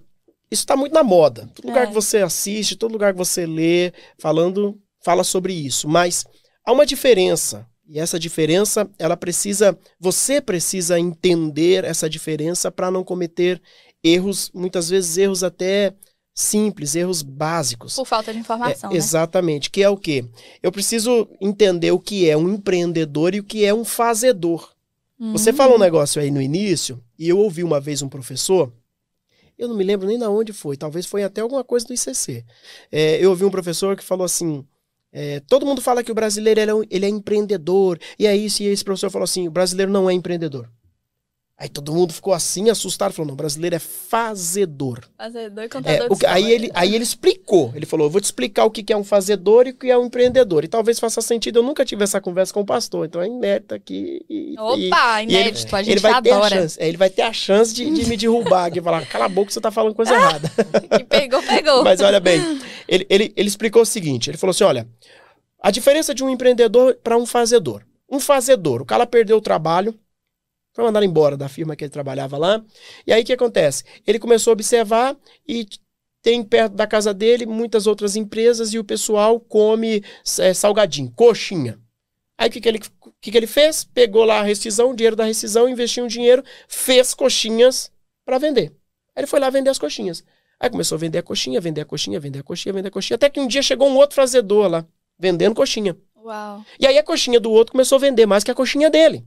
isso 0.56 0.64
está 0.64 0.76
muito 0.76 0.94
na 0.94 1.04
moda. 1.04 1.48
Todo 1.54 1.68
lugar 1.68 1.84
É. 1.84 1.88
que 1.88 1.94
você 1.94 2.18
assiste, 2.18 2.76
todo 2.76 2.92
lugar 2.94 3.14
que 3.14 3.18
você 3.20 3.46
lê, 3.46 3.94
falando, 4.18 4.78
fala 5.04 5.24
sobre 5.24 5.54
isso. 5.54 5.88
Mas 5.88 6.26
há 6.66 6.72
uma 6.72 6.86
diferença. 6.86 7.68
E 7.88 8.00
essa 8.00 8.18
diferença, 8.20 8.90
ela 8.98 9.16
precisa, 9.16 9.78
você 10.00 10.42
precisa 10.42 11.00
entender 11.00 11.84
essa 11.84 12.10
diferença 12.10 12.72
para 12.72 12.90
não 12.90 13.04
cometer 13.04 13.62
erros, 14.04 14.50
muitas 14.56 14.90
vezes 14.90 15.16
erros 15.18 15.44
até 15.44 15.94
simples, 16.34 16.96
erros 16.96 17.22
básicos. 17.22 17.96
Por 17.96 18.06
falta 18.06 18.34
de 18.34 18.40
informação, 18.40 18.90
É, 18.90 18.94
né? 18.94 18.98
Exatamente. 18.98 19.70
Que 19.70 19.84
é 19.84 19.90
o 19.90 19.96
quê? 19.98 20.26
Eu 20.64 20.72
preciso 20.72 21.28
entender 21.40 21.92
o 21.92 22.00
que 22.00 22.28
é 22.30 22.36
um 22.36 22.50
empreendedor 22.50 23.36
e 23.36 23.40
o 23.40 23.44
que 23.44 23.64
é 23.64 23.74
um 23.74 23.86
fazedor. 23.86 24.70
Você 25.32 25.52
Uhum. 25.52 25.56
falou 25.56 25.76
um 25.78 25.80
negócio 25.80 26.22
aí 26.22 26.30
no 26.30 26.42
início, 26.42 27.02
e 27.18 27.30
eu 27.30 27.38
ouvi 27.40 27.64
uma 27.64 27.80
vez 27.80 28.02
um 28.02 28.10
professor, 28.10 28.74
eu 29.58 29.68
não 29.68 29.76
me 29.76 29.84
lembro 29.84 30.08
nem 30.08 30.18
de 30.18 30.26
onde 30.26 30.54
foi, 30.54 30.78
talvez 30.78 31.06
foi 31.06 31.24
até 31.24 31.42
alguma 31.42 31.64
coisa 31.64 31.86
do 31.86 31.94
ICC. 31.94 32.46
É, 32.92 33.24
eu 33.24 33.30
ouvi 33.30 33.46
um 33.46 33.52
professor 33.52 33.96
que 33.96 34.04
falou 34.04 34.26
assim: 34.26 34.66
é, 35.12 35.40
todo 35.42 35.66
mundo 35.66 35.82
fala 35.82 36.04
que 36.04 36.12
o 36.12 36.16
brasileiro 36.16 36.60
ele 36.60 36.72
é, 36.72 36.74
ele 36.90 37.06
é 37.06 37.10
empreendedor, 37.10 38.00
e 38.20 38.28
é 38.28 38.36
isso, 38.36 38.62
e 38.64 38.68
esse 38.68 38.84
professor 38.84 39.10
falou 39.10 39.24
assim: 39.24 39.48
o 39.48 39.52
brasileiro 39.52 39.92
não 39.92 40.10
é 40.10 40.14
empreendedor. 40.14 40.70
Aí 41.58 41.70
todo 41.70 41.94
mundo 41.94 42.12
ficou 42.14 42.34
assim, 42.34 42.70
assustado, 42.70 43.14
falou: 43.14 43.30
não, 43.30 43.36
brasileiro 43.36 43.78
é 43.78 43.80
fazedor. 43.80 45.00
Fazedor 45.18 45.64
e 45.64 45.68
É, 45.68 45.70
contador 45.70 46.08
o 46.12 46.16
de 46.16 46.26
aí, 46.26 46.52
ele, 46.52 46.70
aí 46.74 46.94
ele 46.94 47.04
explicou. 47.06 47.72
Ele 47.74 47.86
falou: 47.86 48.08
eu 48.08 48.10
vou 48.10 48.20
te 48.20 48.26
explicar 48.26 48.66
o 48.66 48.70
que 48.72 48.92
é 48.92 48.98
um 48.98 49.06
fazedor 49.06 49.66
e 49.66 49.70
o 49.70 49.74
que 49.74 49.90
é 49.90 49.98
um 49.98 50.06
empreendedor. 50.06 50.66
E 50.66 50.68
talvez 50.68 51.00
faça 51.00 51.22
sentido. 51.22 51.60
Eu 51.60 51.64
nunca 51.64 51.86
tive 51.86 52.04
essa 52.04 52.20
conversa 52.20 52.54
com 52.54 52.60
o 52.60 52.66
pastor, 52.66 53.06
então 53.06 53.22
é 53.22 53.28
inédito 53.28 53.74
aqui. 53.74 54.26
E, 54.30 54.54
e- 54.54 54.60
Opa, 54.60 55.22
e 55.22 55.26
ele- 55.28 55.34
inédito, 55.34 55.76
a 55.76 55.82
gente 55.82 55.94
ele 55.94 56.00
vai 56.02 56.22
ter 56.22 56.32
a 56.32 56.36
adora. 56.36 56.56
chance. 56.58 56.78
é, 56.82 56.88
ele 56.90 56.98
vai 56.98 57.10
ter 57.10 57.22
a 57.22 57.32
chance 57.32 57.74
de, 57.74 57.90
de 57.90 58.06
me 58.10 58.18
derrubar 58.18 58.66
aqui 58.66 58.80
e 58.80 58.82
falar: 58.82 59.06
cala 59.06 59.26
a 59.26 59.30
boca, 59.30 59.50
você 59.50 59.62
tá 59.62 59.72
falando 59.72 59.96
coisa 59.96 60.14
errada. 60.14 60.52
Que 60.98 61.04
pegou, 61.06 61.42
pegou. 61.42 61.84
Mas 61.86 62.02
olha 62.02 62.20
bem, 62.20 62.42
ele, 62.88 63.06
ele, 63.10 63.34
ele 63.36 63.48
explicou 63.48 63.82
o 63.82 63.86
seguinte: 63.86 64.30
ele 64.30 64.38
falou 64.38 64.52
assim: 64.52 64.66
olha, 64.66 64.86
a 65.62 65.72
diferença 65.72 66.14
de 66.14 66.22
um 66.22 66.30
empreendedor 66.30 66.98
para 67.02 67.18
um 67.18 67.26
fazedor. 67.26 67.82
Um 68.12 68.20
fazedor, 68.20 68.82
o 68.82 68.86
cara 68.86 69.08
perdeu 69.08 69.38
o 69.38 69.42
trabalho, 69.42 69.96
foi 70.76 70.84
mandado 70.84 71.06
embora 71.06 71.38
da 71.38 71.48
firma 71.48 71.74
que 71.74 71.86
ele 71.86 71.90
trabalhava 71.90 72.38
lá. 72.38 72.62
E 73.08 73.14
aí 73.14 73.24
o 73.24 73.26
que 73.26 73.32
acontece? 73.32 73.86
Ele 74.06 74.20
começou 74.20 74.52
a 74.52 74.54
observar 74.54 75.16
e 75.48 75.66
tem 76.22 76.44
perto 76.44 76.74
da 76.74 76.86
casa 76.86 77.14
dele 77.14 77.46
muitas 77.46 77.88
outras 77.88 78.18
empresas 78.18 78.74
e 78.74 78.80
o 78.80 78.84
pessoal 78.84 79.40
come 79.40 80.04
é, 80.40 80.54
salgadinho, 80.54 81.10
coxinha. 81.16 81.80
Aí 82.38 82.50
o 82.50 82.52
que, 82.52 82.60
que, 82.60 82.68
ele, 82.68 82.80
que, 83.22 83.32
que 83.32 83.38
ele 83.38 83.48
fez? 83.48 83.86
Pegou 83.86 84.26
lá 84.26 84.42
a 84.42 84.44
rescisão, 84.44 84.92
o 84.92 84.96
dinheiro 84.96 85.16
da 85.16 85.24
rescisão, 85.24 85.70
investiu 85.70 86.04
um 86.04 86.08
dinheiro, 86.08 86.44
fez 86.68 87.14
coxinhas 87.14 87.90
para 88.26 88.38
vender. 88.38 88.74
Aí 89.16 89.22
ele 89.22 89.28
foi 89.28 89.40
lá 89.40 89.50
vender 89.50 89.70
as 89.70 89.80
coxinhas. 89.80 90.26
Aí 90.60 90.70
começou 90.70 90.98
a 90.98 91.00
vender 91.00 91.20
a 91.20 91.24
coxinha, 91.24 91.62
vender 91.62 91.82
a 91.82 91.86
coxinha, 91.86 92.20
vender 92.20 92.40
a 92.40 92.44
coxinha, 92.44 92.74
vender 92.74 92.90
a 92.90 92.92
coxinha. 92.92 93.16
Até 93.16 93.30
que 93.30 93.40
um 93.40 93.48
dia 93.48 93.62
chegou 93.62 93.88
um 93.88 93.96
outro 93.96 94.18
fazedor 94.18 94.68
lá, 94.68 94.86
vendendo 95.18 95.56
coxinha. 95.56 95.96
Uau. 96.18 96.66
E 96.78 96.86
aí 96.86 96.98
a 96.98 97.04
coxinha 97.04 97.40
do 97.40 97.50
outro 97.50 97.72
começou 97.72 97.98
a 97.98 98.00
vender 98.00 98.26
mais 98.26 98.44
que 98.44 98.52
a 98.52 98.56
coxinha 98.56 98.90
dele. 98.90 99.26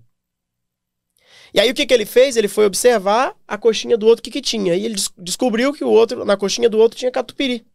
E 1.53 1.61
aí 1.61 1.71
o 1.71 1.75
que, 1.75 1.87
que 1.87 1.95
ele 1.95 2.07
fez? 2.07 2.37
Ele 2.37 2.49
foi 2.49 2.67
observar 2.67 3.35
a 3.47 3.57
coxinha 3.57 3.97
do 3.97 4.07
outro, 4.07 4.21
o 4.21 4.25
que, 4.25 4.31
que 4.31 4.41
tinha. 4.41 4.75
E 4.75 4.85
ele 4.85 4.95
des- 4.95 5.11
descobriu 5.17 5.73
que 5.73 5.85
o 5.85 5.91
outro, 5.91 6.25
na 6.25 6.37
coxinha 6.37 6.69
do 6.69 6.79
outro 6.79 6.99
tinha 6.99 7.11
catupiry. 7.11 7.67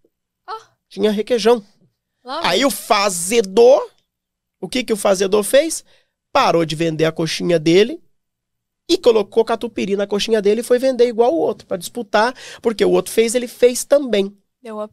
Ah. 0.47 0.71
Tinha 0.89 1.11
requeijão. 1.11 1.63
Lá 2.23 2.47
Aí 2.47 2.63
o 2.65 2.71
fazedor, 2.71 3.89
o 4.61 4.69
que, 4.69 4.83
que 4.83 4.93
o 4.93 4.97
fazedor 4.97 5.43
fez? 5.43 5.83
Parou 6.31 6.65
de 6.65 6.75
vender 6.75 7.05
a 7.05 7.11
coxinha 7.11 7.59
dele 7.59 8.01
e 8.89 8.97
colocou 8.97 9.45
catupiry 9.45 9.95
na 9.95 10.07
coxinha 10.07 10.41
dele 10.41 10.61
e 10.61 10.63
foi 10.63 10.77
vender 10.79 11.07
igual 11.07 11.33
o 11.33 11.37
outro, 11.39 11.65
para 11.65 11.77
disputar, 11.77 12.33
porque 12.61 12.83
o 12.83 12.91
outro 12.91 13.11
fez, 13.11 13.33
ele 13.35 13.47
fez 13.47 13.83
também. 13.83 14.35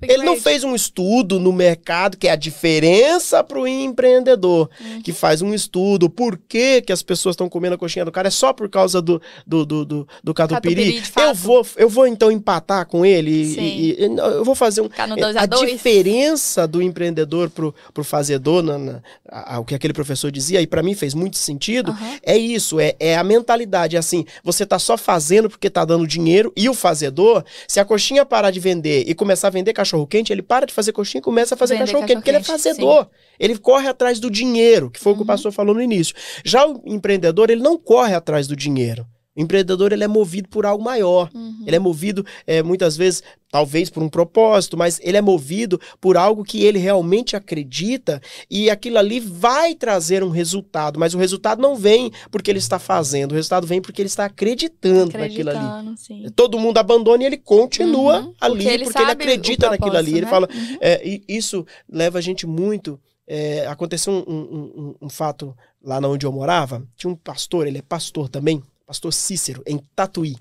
Ele 0.02 0.24
não 0.24 0.36
fez 0.40 0.64
um 0.64 0.74
estudo 0.74 1.38
no 1.38 1.52
mercado, 1.52 2.16
que 2.16 2.26
é 2.26 2.32
a 2.32 2.36
diferença 2.36 3.42
para 3.44 3.58
o 3.60 3.68
empreendedor, 3.68 4.68
Uhum. 4.80 5.02
que 5.02 5.12
faz 5.12 5.42
um 5.42 5.54
estudo, 5.54 6.10
por 6.10 6.36
que, 6.36 6.82
que 6.82 6.92
as 6.92 7.02
pessoas 7.02 7.34
estão 7.34 7.48
comendo 7.48 7.74
a 7.74 7.78
coxinha 7.78 8.04
do 8.04 8.10
cara, 8.10 8.28
é 8.28 8.30
só 8.30 8.52
por 8.52 8.68
causa 8.68 9.00
do, 9.00 9.20
do, 9.46 9.64
do, 9.64 9.84
do, 9.84 10.08
do 10.24 10.34
catupiry. 10.34 11.00
Catupiry, 11.00 11.28
eu, 11.28 11.34
vou, 11.34 11.66
eu 11.76 11.88
vou 11.88 12.06
então 12.06 12.32
empatar 12.32 12.86
com 12.86 13.04
ele 13.06 13.30
e- 13.30 13.96
e, 14.00 14.02
eu 14.02 14.44
vou 14.44 14.54
fazer 14.54 14.80
um. 14.80 14.88
É, 14.96 15.06
2 15.06 15.36
a 15.36 15.42
a 15.42 15.46
2 15.46 15.70
diferença 15.70 16.66
do 16.66 16.82
empreendedor 16.82 17.48
pro, 17.50 17.74
pro 17.94 18.02
fazedor, 18.02 18.62
na, 18.62 18.78
na- 18.78 19.02
a- 19.28 19.56
a- 19.56 19.60
o 19.60 19.64
que 19.64 19.74
aquele 19.74 19.92
professor 19.92 20.30
dizia, 20.32 20.60
e 20.60 20.66
para 20.66 20.82
mim 20.82 20.94
fez 20.94 21.14
muito 21.14 21.36
sentido, 21.38 21.92
Aham. 21.92 22.16
é 22.24 22.36
isso, 22.36 22.80
é, 22.80 22.96
é 22.98 23.16
a 23.16 23.22
mentalidade. 23.22 23.94
É 23.96 23.98
assim, 23.98 24.24
você 24.42 24.66
tá 24.66 24.78
só 24.78 24.96
fazendo 24.96 25.48
porque 25.48 25.70
tá 25.70 25.84
dando 25.84 26.06
dinheiro, 26.06 26.52
e 26.56 26.68
o 26.68 26.74
fazedor, 26.74 27.44
se 27.68 27.78
a 27.78 27.84
coxinha 27.84 28.24
parar 28.26 28.50
de 28.50 28.58
vender 28.58 29.04
e 29.06 29.14
começar 29.14 29.48
a 29.48 29.50
vender 29.50 29.59
cachorro-quente, 29.72 30.32
ele 30.32 30.42
para 30.42 30.66
de 30.66 30.72
fazer 30.72 30.92
coxinha 30.92 31.20
e 31.20 31.22
começa 31.22 31.54
a 31.54 31.58
fazer 31.58 31.74
Vender 31.74 31.86
cachorro-quente, 31.86 32.16
porque 32.18 32.30
ele 32.30 32.38
é 32.38 32.42
fazedor. 32.42 33.08
Ele 33.38 33.56
corre 33.58 33.88
atrás 33.88 34.18
do 34.18 34.30
dinheiro, 34.30 34.90
que 34.90 34.98
foi 34.98 35.12
o 35.12 35.14
que 35.14 35.20
o 35.20 35.22
Uhum. 35.22 35.26
pastor 35.26 35.52
falou 35.52 35.74
no 35.74 35.82
início. 35.82 36.14
Já 36.44 36.66
o 36.66 36.82
empreendedor, 36.86 37.50
ele 37.50 37.62
não 37.62 37.78
corre 37.78 38.14
atrás 38.14 38.46
do 38.46 38.56
dinheiro. 38.56 39.06
O 39.40 39.42
empreendedor, 39.42 39.92
ele 39.92 40.04
é 40.04 40.08
movido 40.08 40.48
por 40.48 40.66
algo 40.66 40.84
maior. 40.84 41.30
Uhum. 41.34 41.64
Ele 41.66 41.76
é 41.76 41.78
movido, 41.78 42.24
é, 42.46 42.62
muitas 42.62 42.96
vezes, 42.96 43.22
talvez 43.50 43.88
por 43.88 44.02
um 44.02 44.08
propósito, 44.08 44.76
mas 44.76 45.00
ele 45.02 45.16
é 45.16 45.20
movido 45.22 45.80
por 46.00 46.16
algo 46.16 46.44
que 46.44 46.62
ele 46.62 46.78
realmente 46.78 47.34
acredita 47.34 48.20
e 48.50 48.68
aquilo 48.70 48.98
ali 48.98 49.18
vai 49.18 49.74
trazer 49.74 50.22
um 50.22 50.28
resultado. 50.28 50.98
Mas 51.00 51.14
o 51.14 51.18
resultado 51.18 51.60
não 51.60 51.74
vem 51.74 52.10
porque 52.30 52.50
ele 52.50 52.58
está 52.58 52.78
fazendo, 52.78 53.32
o 53.32 53.34
resultado 53.34 53.66
vem 53.66 53.80
porque 53.80 54.02
ele 54.02 54.06
está 54.08 54.26
acreditando, 54.26 55.16
naquilo 55.18 55.50
ali. 55.50 55.58
Acreditando, 55.58 55.96
sim. 55.96 56.26
Todo 56.36 56.58
mundo 56.58 56.78
abandona 56.78 57.22
e 57.22 57.26
ele 57.26 57.38
continua 57.38 58.20
Uhum, 58.20 58.34
ali 58.40 58.54
porque 58.56 58.68
ele, 58.68 58.84
sabe 58.92 59.06
o 59.08 59.12
acredita 59.12 59.70
naquilo 59.70 59.96
ali. 59.96 60.12
propósito, 60.12 60.16
Ele 60.16 60.24
né? 60.24 60.30
fala, 60.30 60.48
Uhum. 60.52 60.78
é, 60.80 61.08
e 61.08 61.22
isso 61.28 61.66
leva 61.90 62.18
a 62.18 62.22
gente 62.22 62.46
muito. 62.46 63.00
é, 63.32 63.64
aconteceu 63.68 64.12
um, 64.12 64.24
um- 64.28 64.72
um- 64.76 64.94
um 65.02 65.08
fato 65.08 65.56
lá 65.80 65.98
onde 66.00 66.26
eu 66.26 66.32
morava. 66.32 66.82
Tinha 66.96 67.12
um 67.12 67.14
pastor, 67.14 67.64
ele 67.64 67.78
é 67.78 67.82
pastor 67.82 68.28
também, 68.28 68.60
pastor 68.90 69.12
Cícero, 69.12 69.62
em 69.64 69.78
Tatuí. 69.94 70.34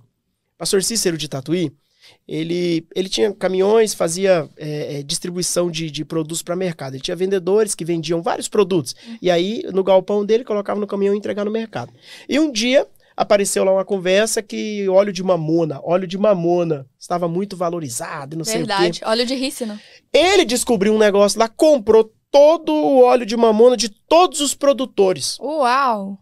Pastor 0.58 0.82
Cícero 0.82 1.16
de 1.16 1.30
Tatuí, 1.30 1.72
ele, 2.28 2.84
ele 2.96 3.08
tinha 3.08 3.32
caminhões, 3.32 3.94
fazia 3.94 4.50
é, 4.58 4.98
é, 4.98 5.04
distribuição 5.04 5.70
de, 5.70 5.92
de 5.92 6.04
produtos 6.04 6.42
para 6.42 6.56
mercado. 6.56 6.96
Ele 6.96 7.04
tinha 7.04 7.16
vendedores 7.16 7.76
que 7.76 7.86
vendiam 7.86 8.24
vários 8.24 8.48
produtos. 8.48 8.96
E 9.22 9.30
aí, 9.30 9.62
no 9.72 9.84
galpão 9.84 10.26
dele, 10.26 10.44
colocava 10.44 10.80
no 10.80 10.88
caminhão 10.88 11.14
e 11.14 11.18
entregava 11.20 11.46
no 11.46 11.52
mercado. 11.52 11.94
E 12.28 12.40
um 12.40 12.52
dia 12.52 12.88
apareceu 13.16 13.64
lá 13.64 13.72
uma 13.72 13.86
conversa 13.86 14.42
que 14.42 14.90
óleo 14.90 15.14
de 15.14 15.22
mamona, 15.22 15.80
óleo 15.84 16.08
de 16.08 16.18
mamona, 16.18 16.88
estava 16.98 17.28
muito 17.28 17.56
valorizado, 17.56 18.34
e 18.34 18.38
não 18.38 18.44
sei 18.44 18.64
o 18.64 18.66
quê. 18.66 18.74
Verdade. 18.74 19.02
Óleo 19.06 19.28
de 19.28 19.36
rícino. 19.36 19.80
Ele 20.12 20.44
descobriu 20.44 20.96
um 20.96 20.98
negócio 20.98 21.38
lá, 21.38 21.48
comprou 21.48 22.12
todo 22.32 22.74
o 22.74 23.04
óleo 23.04 23.28
de 23.28 23.38
mamona 23.38 23.78
de 23.78 23.90
todos 23.90 24.42
os 24.42 24.56
produtores. 24.56 25.38
Uau. 25.40 26.18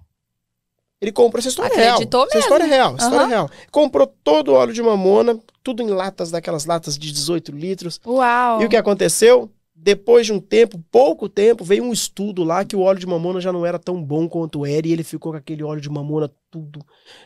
Ele 0.99 1.11
comprou 1.11 1.39
essa 1.39 1.49
história 1.49 1.71
Acreditou 1.71 2.21
real. 2.21 2.27
Essa 2.27 2.35
mesmo. 2.35 2.39
história 2.39 2.63
é 2.63 2.67
real, 2.67 2.95
essa 2.95 3.05
história 3.05 3.25
é 3.25 3.29
real. 3.29 3.51
Comprou 3.71 4.07
todo 4.07 4.49
o 4.49 4.53
óleo 4.55 4.73
de 4.73 4.81
mamona, 4.81 5.39
tudo 5.63 5.83
em 5.83 5.87
latas, 5.89 6.31
daquelas 6.31 6.65
latas 6.65 6.97
de 6.97 7.11
18 7.11 7.51
litros. 7.51 8.01
Uau. 8.05 8.61
E 8.61 8.65
o 8.65 8.69
que 8.69 8.75
aconteceu? 8.75 9.51
Depois 9.75 10.25
de 10.25 10.33
um 10.33 10.39
tempo, 10.39 10.83
pouco 10.91 11.29
tempo, 11.29 11.63
veio 11.63 11.83
um 11.83 11.93
estudo 11.93 12.43
lá 12.43 12.65
que 12.65 12.75
o 12.75 12.81
óleo 12.81 12.99
de 12.99 13.05
mamona 13.05 13.39
já 13.39 13.53
não 13.53 13.63
era 13.63 13.77
tão 13.77 14.03
bom 14.03 14.27
quanto 14.27 14.65
era 14.65 14.87
e 14.87 14.91
ele 14.91 15.03
ficou 15.03 15.33
com 15.33 15.37
aquele 15.37 15.63
óleo 15.63 15.79
de 15.79 15.89
mamona 15.89 16.31
tudo, 16.49 16.83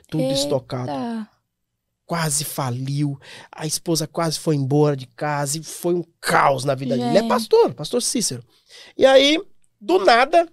tudo 0.10 0.24
Eita. 0.24 0.34
estocado. 0.34 0.92
Quase 2.06 2.44
faliu, 2.44 3.18
a 3.50 3.66
esposa 3.66 4.06
quase 4.06 4.38
foi 4.38 4.58
embora 4.58 4.98
de 4.98 5.08
casa 5.08 5.58
e 5.58 5.64
foi 5.64 5.94
um 5.94 6.04
caos 6.20 6.66
na 6.66 6.76
vida 6.76 6.98
dele. 6.98 7.08
Ele 7.08 7.18
é 7.20 7.28
pastor, 7.28 7.74
pastor 7.74 8.02
Cícero. 8.02 8.44
E 8.98 9.06
aí, 9.06 9.42
do 9.80 10.04
nada, 10.04 10.46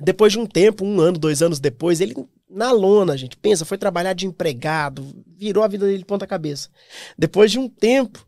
depois 0.00 0.32
de 0.32 0.38
um 0.38 0.46
tempo, 0.46 0.84
um 0.84 1.00
ano, 1.00 1.18
dois 1.18 1.42
anos 1.42 1.58
depois, 1.58 2.00
ele 2.00 2.14
na 2.48 2.72
lona, 2.72 3.16
gente, 3.16 3.36
pensa, 3.36 3.64
foi 3.64 3.76
trabalhar 3.76 4.14
de 4.14 4.26
empregado, 4.26 5.06
virou 5.36 5.62
a 5.62 5.68
vida 5.68 5.86
dele 5.86 5.98
de 5.98 6.04
ponta 6.04 6.26
cabeça. 6.26 6.68
Depois 7.16 7.50
de 7.50 7.58
um 7.58 7.68
tempo, 7.68 8.26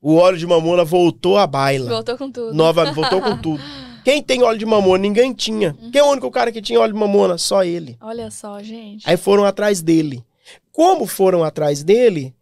o 0.00 0.14
óleo 0.14 0.38
de 0.38 0.46
mamona 0.46 0.84
voltou 0.84 1.36
à 1.36 1.46
baila. 1.46 1.90
Voltou 1.90 2.16
com 2.16 2.30
tudo. 2.30 2.54
Nova, 2.54 2.92
voltou 2.92 3.20
com 3.20 3.36
tudo. 3.38 3.62
Quem 4.04 4.22
tem 4.22 4.42
óleo 4.42 4.58
de 4.58 4.66
mamona? 4.66 4.98
Ninguém 4.98 5.32
tinha. 5.32 5.76
Quem 5.92 6.00
é 6.00 6.04
o 6.04 6.10
único 6.10 6.30
cara 6.30 6.50
que 6.50 6.60
tinha 6.60 6.80
óleo 6.80 6.92
de 6.92 6.98
mamona? 6.98 7.38
Só 7.38 7.62
ele. 7.62 7.96
Olha 8.00 8.30
só, 8.30 8.60
gente. 8.62 9.08
Aí 9.08 9.16
foram 9.16 9.44
atrás 9.44 9.80
dele. 9.80 10.24
Como 10.72 11.06
foram 11.06 11.44
atrás 11.44 11.84
dele, 11.84 12.34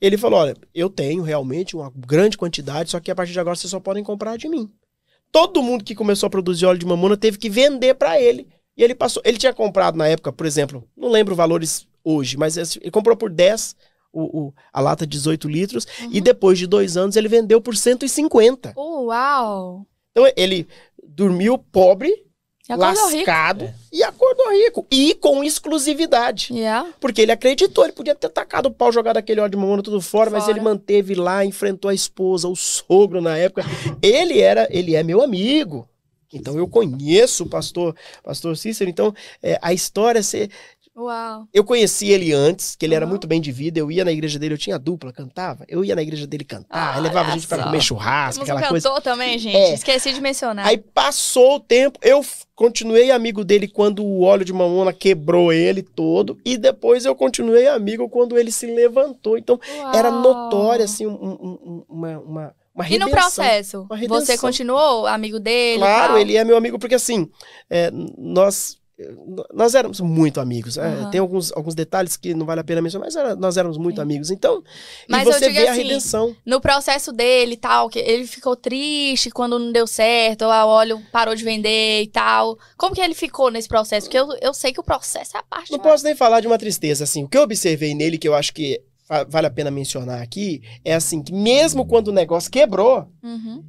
ele 0.00 0.16
falou: 0.16 0.38
Olha, 0.38 0.56
eu 0.72 0.88
tenho 0.88 1.22
realmente 1.22 1.74
uma 1.74 1.92
grande 1.94 2.38
quantidade, 2.38 2.90
só 2.90 3.00
que 3.00 3.10
a 3.10 3.14
partir 3.14 3.32
de 3.32 3.40
agora 3.40 3.56
vocês 3.56 3.70
só 3.70 3.80
podem 3.80 4.04
comprar 4.04 4.36
de 4.36 4.48
mim. 4.48 4.70
Todo 5.32 5.62
mundo 5.62 5.84
que 5.84 5.94
começou 5.94 6.26
a 6.26 6.30
produzir 6.30 6.66
óleo 6.66 6.78
de 6.78 6.86
mamona 6.86 7.16
teve 7.16 7.38
que 7.38 7.48
vender 7.48 7.94
pra 7.94 8.20
ele. 8.20 8.48
E 8.76 8.82
ele 8.82 8.94
passou. 8.94 9.22
Ele 9.24 9.38
tinha 9.38 9.52
comprado 9.52 9.96
na 9.96 10.08
época, 10.08 10.32
por 10.32 10.46
exemplo, 10.46 10.88
não 10.96 11.10
lembro 11.10 11.34
valores 11.34 11.86
hoje, 12.02 12.36
mas 12.36 12.56
ele 12.56 12.90
comprou 12.90 13.16
por 13.16 13.30
10 13.30 13.76
o, 14.12 14.40
o, 14.40 14.54
a 14.72 14.80
lata 14.80 15.06
de 15.06 15.12
18 15.18 15.48
litros. 15.48 15.86
Uhum. 16.00 16.10
E 16.12 16.20
depois 16.20 16.58
de 16.58 16.66
dois 16.66 16.96
anos 16.96 17.16
ele 17.16 17.28
vendeu 17.28 17.60
por 17.60 17.76
150. 17.76 18.74
Uau! 18.76 19.86
Então 20.10 20.32
ele 20.36 20.66
dormiu 21.02 21.58
pobre, 21.58 22.12
lascado 22.76 23.64
rico. 23.64 23.78
e 23.92 24.02
acordou 24.02 24.50
rico. 24.52 24.86
E 24.90 25.14
com 25.14 25.42
exclusividade. 25.44 26.52
Yeah. 26.52 26.88
Porque 27.00 27.22
ele 27.22 27.32
acreditou, 27.32 27.84
ele 27.84 27.92
podia 27.92 28.14
ter 28.14 28.28
tacado 28.28 28.68
o 28.68 28.72
pau, 28.72 28.92
jogado 28.92 29.16
aquele 29.16 29.40
óleo 29.40 29.50
de 29.50 29.56
mamona 29.56 29.82
tudo 29.82 30.00
fora, 30.00 30.30
fora, 30.30 30.40
mas 30.40 30.48
ele 30.48 30.60
manteve 30.60 31.14
lá, 31.14 31.44
enfrentou 31.44 31.88
a 31.88 31.94
esposa, 31.94 32.48
o 32.48 32.56
sogro 32.56 33.20
na 33.20 33.36
época. 33.36 33.64
Ele 34.02 34.40
era, 34.40 34.68
ele 34.70 34.94
é 34.94 35.02
meu 35.02 35.22
amigo. 35.22 35.88
Então 36.32 36.56
eu 36.56 36.68
conheço 36.68 37.44
o 37.44 37.48
pastor, 37.48 37.94
pastor 38.22 38.56
Cícero. 38.56 38.88
Então 38.88 39.14
é, 39.42 39.58
a 39.60 39.72
história 39.72 40.22
você 40.22 40.48
Uau. 40.96 41.46
Eu 41.54 41.64
conheci 41.64 42.08
ele 42.08 42.32
antes, 42.32 42.74
que 42.74 42.84
ele 42.84 42.94
era 42.94 43.06
muito 43.06 43.26
bem 43.26 43.40
de 43.40 43.52
vida. 43.52 43.78
Eu 43.78 43.90
ia 43.90 44.04
na 44.04 44.10
igreja 44.10 44.38
dele, 44.38 44.54
eu 44.54 44.58
tinha 44.58 44.78
dupla, 44.78 45.12
cantava. 45.12 45.64
Eu 45.68 45.84
ia 45.84 45.94
na 45.94 46.02
igreja 46.02 46.26
dele 46.26 46.44
cantar, 46.44 46.96
ah, 46.96 46.98
levava 46.98 47.30
a 47.30 47.32
gente 47.32 47.46
para 47.46 47.62
comer 47.62 47.80
churrasco, 47.80 48.44
Temos 48.44 48.50
aquela 48.60 48.66
um 48.66 48.80
coisa. 48.80 49.00
também, 49.00 49.38
gente. 49.38 49.56
É. 49.56 49.72
Esqueci 49.74 50.12
de 50.12 50.20
mencionar. 50.20 50.66
Aí 50.66 50.76
passou 50.76 51.56
o 51.56 51.60
tempo, 51.60 51.98
eu 52.02 52.24
continuei 52.54 53.10
amigo 53.10 53.44
dele 53.44 53.68
quando 53.68 54.04
o 54.04 54.22
óleo 54.22 54.44
de 54.44 54.52
mamona 54.52 54.92
quebrou 54.92 55.52
ele 55.52 55.82
todo. 55.82 56.38
E 56.44 56.58
depois 56.58 57.04
eu 57.04 57.14
continuei 57.14 57.68
amigo 57.68 58.08
quando 58.08 58.36
ele 58.36 58.50
se 58.50 58.66
levantou. 58.66 59.38
Então 59.38 59.60
Uau. 59.78 59.94
era 59.94 60.10
notória, 60.10 60.84
assim, 60.84 61.06
um, 61.06 61.12
um, 61.12 61.84
uma, 61.88 62.18
uma 62.18 62.54
uma 62.72 62.88
e 62.88 62.98
no 62.98 63.10
processo? 63.10 63.86
Você 64.08 64.38
continuou 64.38 65.06
amigo 65.06 65.40
dele? 65.40 65.80
Claro, 65.80 66.16
ele 66.16 66.36
é 66.36 66.44
meu 66.44 66.56
amigo, 66.56 66.78
porque 66.78 66.94
assim, 66.94 67.28
é, 67.68 67.90
nós 68.16 68.79
nós 69.52 69.74
éramos 69.74 70.00
muito 70.00 70.40
amigos. 70.40 70.76
Uhum. 70.76 70.84
É, 70.84 71.10
tem 71.10 71.20
alguns, 71.20 71.52
alguns 71.52 71.74
detalhes 71.74 72.16
que 72.16 72.34
não 72.34 72.44
vale 72.44 72.60
a 72.60 72.64
pena 72.64 72.82
mencionar, 72.82 73.06
mas 73.06 73.16
era, 73.16 73.36
nós 73.36 73.56
éramos 73.56 73.78
muito 73.78 73.96
Sim. 73.96 74.02
amigos. 74.02 74.30
Então, 74.30 74.62
mas 75.08 75.24
você 75.24 75.50
vê 75.50 75.68
assim, 75.68 75.68
a 75.68 75.72
redenção. 75.72 76.36
No 76.44 76.60
processo 76.60 77.12
dele 77.12 77.54
e 77.54 77.56
tal, 77.56 77.88
que 77.88 77.98
ele 77.98 78.26
ficou 78.26 78.56
triste 78.56 79.30
quando 79.30 79.58
não 79.58 79.72
deu 79.72 79.86
certo, 79.86 80.44
a 80.44 80.66
óleo 80.66 81.00
parou 81.12 81.34
de 81.34 81.44
vender 81.44 82.02
e 82.02 82.06
tal. 82.08 82.58
Como 82.76 82.94
que 82.94 83.00
ele 83.00 83.14
ficou 83.14 83.50
nesse 83.50 83.68
processo? 83.68 84.06
Porque 84.06 84.18
eu, 84.18 84.28
eu 84.40 84.52
sei 84.54 84.72
que 84.72 84.80
o 84.80 84.84
processo 84.84 85.36
é 85.36 85.40
a 85.40 85.42
parte. 85.42 85.70
Não 85.70 85.78
mais... 85.78 85.90
posso 85.90 86.04
nem 86.04 86.14
falar 86.14 86.40
de 86.40 86.46
uma 86.46 86.58
tristeza, 86.58 87.04
assim. 87.04 87.24
O 87.24 87.28
que 87.28 87.38
eu 87.38 87.42
observei 87.42 87.94
nele, 87.94 88.18
que 88.18 88.28
eu 88.28 88.34
acho 88.34 88.52
que 88.52 88.82
vale 89.28 89.46
a 89.46 89.50
pena 89.50 89.70
mencionar 89.70 90.22
aqui, 90.22 90.62
é 90.84 90.94
assim, 90.94 91.20
que 91.20 91.32
mesmo 91.32 91.84
quando 91.84 92.08
o 92.08 92.12
negócio 92.12 92.50
quebrou, 92.50 93.08
uhum. 93.22 93.64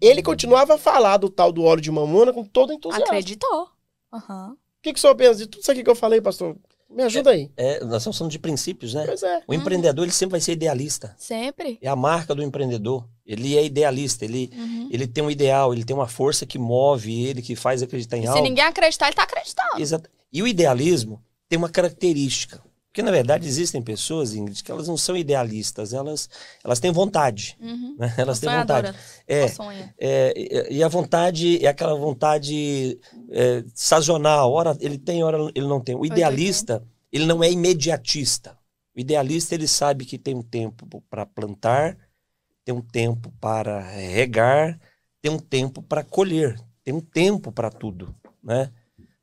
ele 0.00 0.22
continuava 0.22 0.74
a 0.74 0.78
falar 0.78 1.16
do 1.16 1.28
tal 1.28 1.50
do 1.50 1.64
óleo 1.64 1.80
de 1.80 1.90
mamona 1.90 2.32
com 2.32 2.44
todo 2.44 2.72
entusiasmo. 2.72 3.06
Acreditou. 3.06 3.68
Uhum 4.12 4.56
que, 4.84 4.92
que 4.92 4.98
o 4.98 5.00
senhor 5.00 5.14
pensa 5.14 5.36
de 5.36 5.46
tudo 5.46 5.62
isso 5.62 5.72
aqui 5.72 5.82
que 5.82 5.90
eu 5.90 5.94
falei, 5.94 6.20
pastor? 6.20 6.56
Me 6.90 7.02
ajuda 7.02 7.30
aí. 7.30 7.50
É, 7.56 7.80
nós 7.80 8.02
estamos 8.02 8.18
falando 8.18 8.30
de 8.30 8.38
princípios, 8.38 8.94
né? 8.94 9.04
Pois 9.06 9.22
é. 9.22 9.42
O 9.48 9.54
empreendedor, 9.54 10.04
ele 10.04 10.12
sempre 10.12 10.32
vai 10.32 10.40
ser 10.40 10.52
idealista. 10.52 11.14
Sempre. 11.18 11.78
É 11.82 11.88
a 11.88 11.96
marca 11.96 12.34
do 12.34 12.42
empreendedor. 12.42 13.08
Ele 13.26 13.56
é 13.56 13.64
idealista, 13.64 14.24
ele, 14.24 14.50
uhum. 14.54 14.88
ele 14.92 15.06
tem 15.06 15.24
um 15.24 15.30
ideal, 15.30 15.72
ele 15.72 15.82
tem 15.82 15.96
uma 15.96 16.06
força 16.06 16.44
que 16.44 16.58
move 16.58 17.24
ele, 17.24 17.42
que 17.42 17.56
faz 17.56 17.82
acreditar 17.82 18.18
em 18.18 18.24
e 18.24 18.26
algo. 18.26 18.38
Se 18.38 18.42
ninguém 18.42 18.64
acreditar, 18.64 19.06
ele 19.06 19.12
está 19.14 19.22
acreditando. 19.22 19.80
Exato. 19.80 20.10
E 20.30 20.42
o 20.42 20.46
idealismo 20.46 21.20
tem 21.48 21.58
uma 21.58 21.70
característica. 21.70 22.62
Porque, 22.94 23.02
na 23.02 23.10
verdade, 23.10 23.48
existem 23.48 23.82
pessoas, 23.82 24.36
Ingrid, 24.36 24.62
que 24.62 24.70
elas 24.70 24.86
não 24.86 24.96
são 24.96 25.16
idealistas, 25.16 25.92
elas, 25.92 26.30
elas 26.62 26.78
têm 26.78 26.92
vontade. 26.92 27.56
Uhum. 27.60 27.96
Né? 27.98 28.14
Elas 28.16 28.38
têm 28.38 28.48
vontade. 28.48 28.94
É, 29.26 29.46
é, 29.98 30.72
e 30.72 30.80
a 30.80 30.86
vontade 30.86 31.66
é 31.66 31.68
aquela 31.68 31.96
vontade 31.96 32.96
é, 33.30 33.64
sazonal. 33.74 34.52
Ora 34.52 34.76
ele 34.80 34.96
tem, 34.96 35.24
ora 35.24 35.38
ele 35.56 35.66
não 35.66 35.80
tem. 35.80 35.96
O 35.96 36.06
idealista, 36.06 36.84
ele 37.12 37.26
não 37.26 37.42
é 37.42 37.50
imediatista. 37.50 38.56
O 38.96 39.00
idealista, 39.00 39.56
ele 39.56 39.66
sabe 39.66 40.04
que 40.04 40.16
tem 40.16 40.36
um 40.36 40.42
tempo 40.42 41.02
para 41.10 41.26
plantar, 41.26 41.98
tem 42.64 42.72
um 42.72 42.80
tempo 42.80 43.32
para 43.40 43.80
regar, 43.80 44.78
tem 45.20 45.32
um 45.32 45.38
tempo 45.40 45.82
para 45.82 46.04
colher, 46.04 46.60
tem 46.84 46.94
um 46.94 47.00
tempo 47.00 47.50
para 47.50 47.70
tudo, 47.70 48.14
né? 48.40 48.70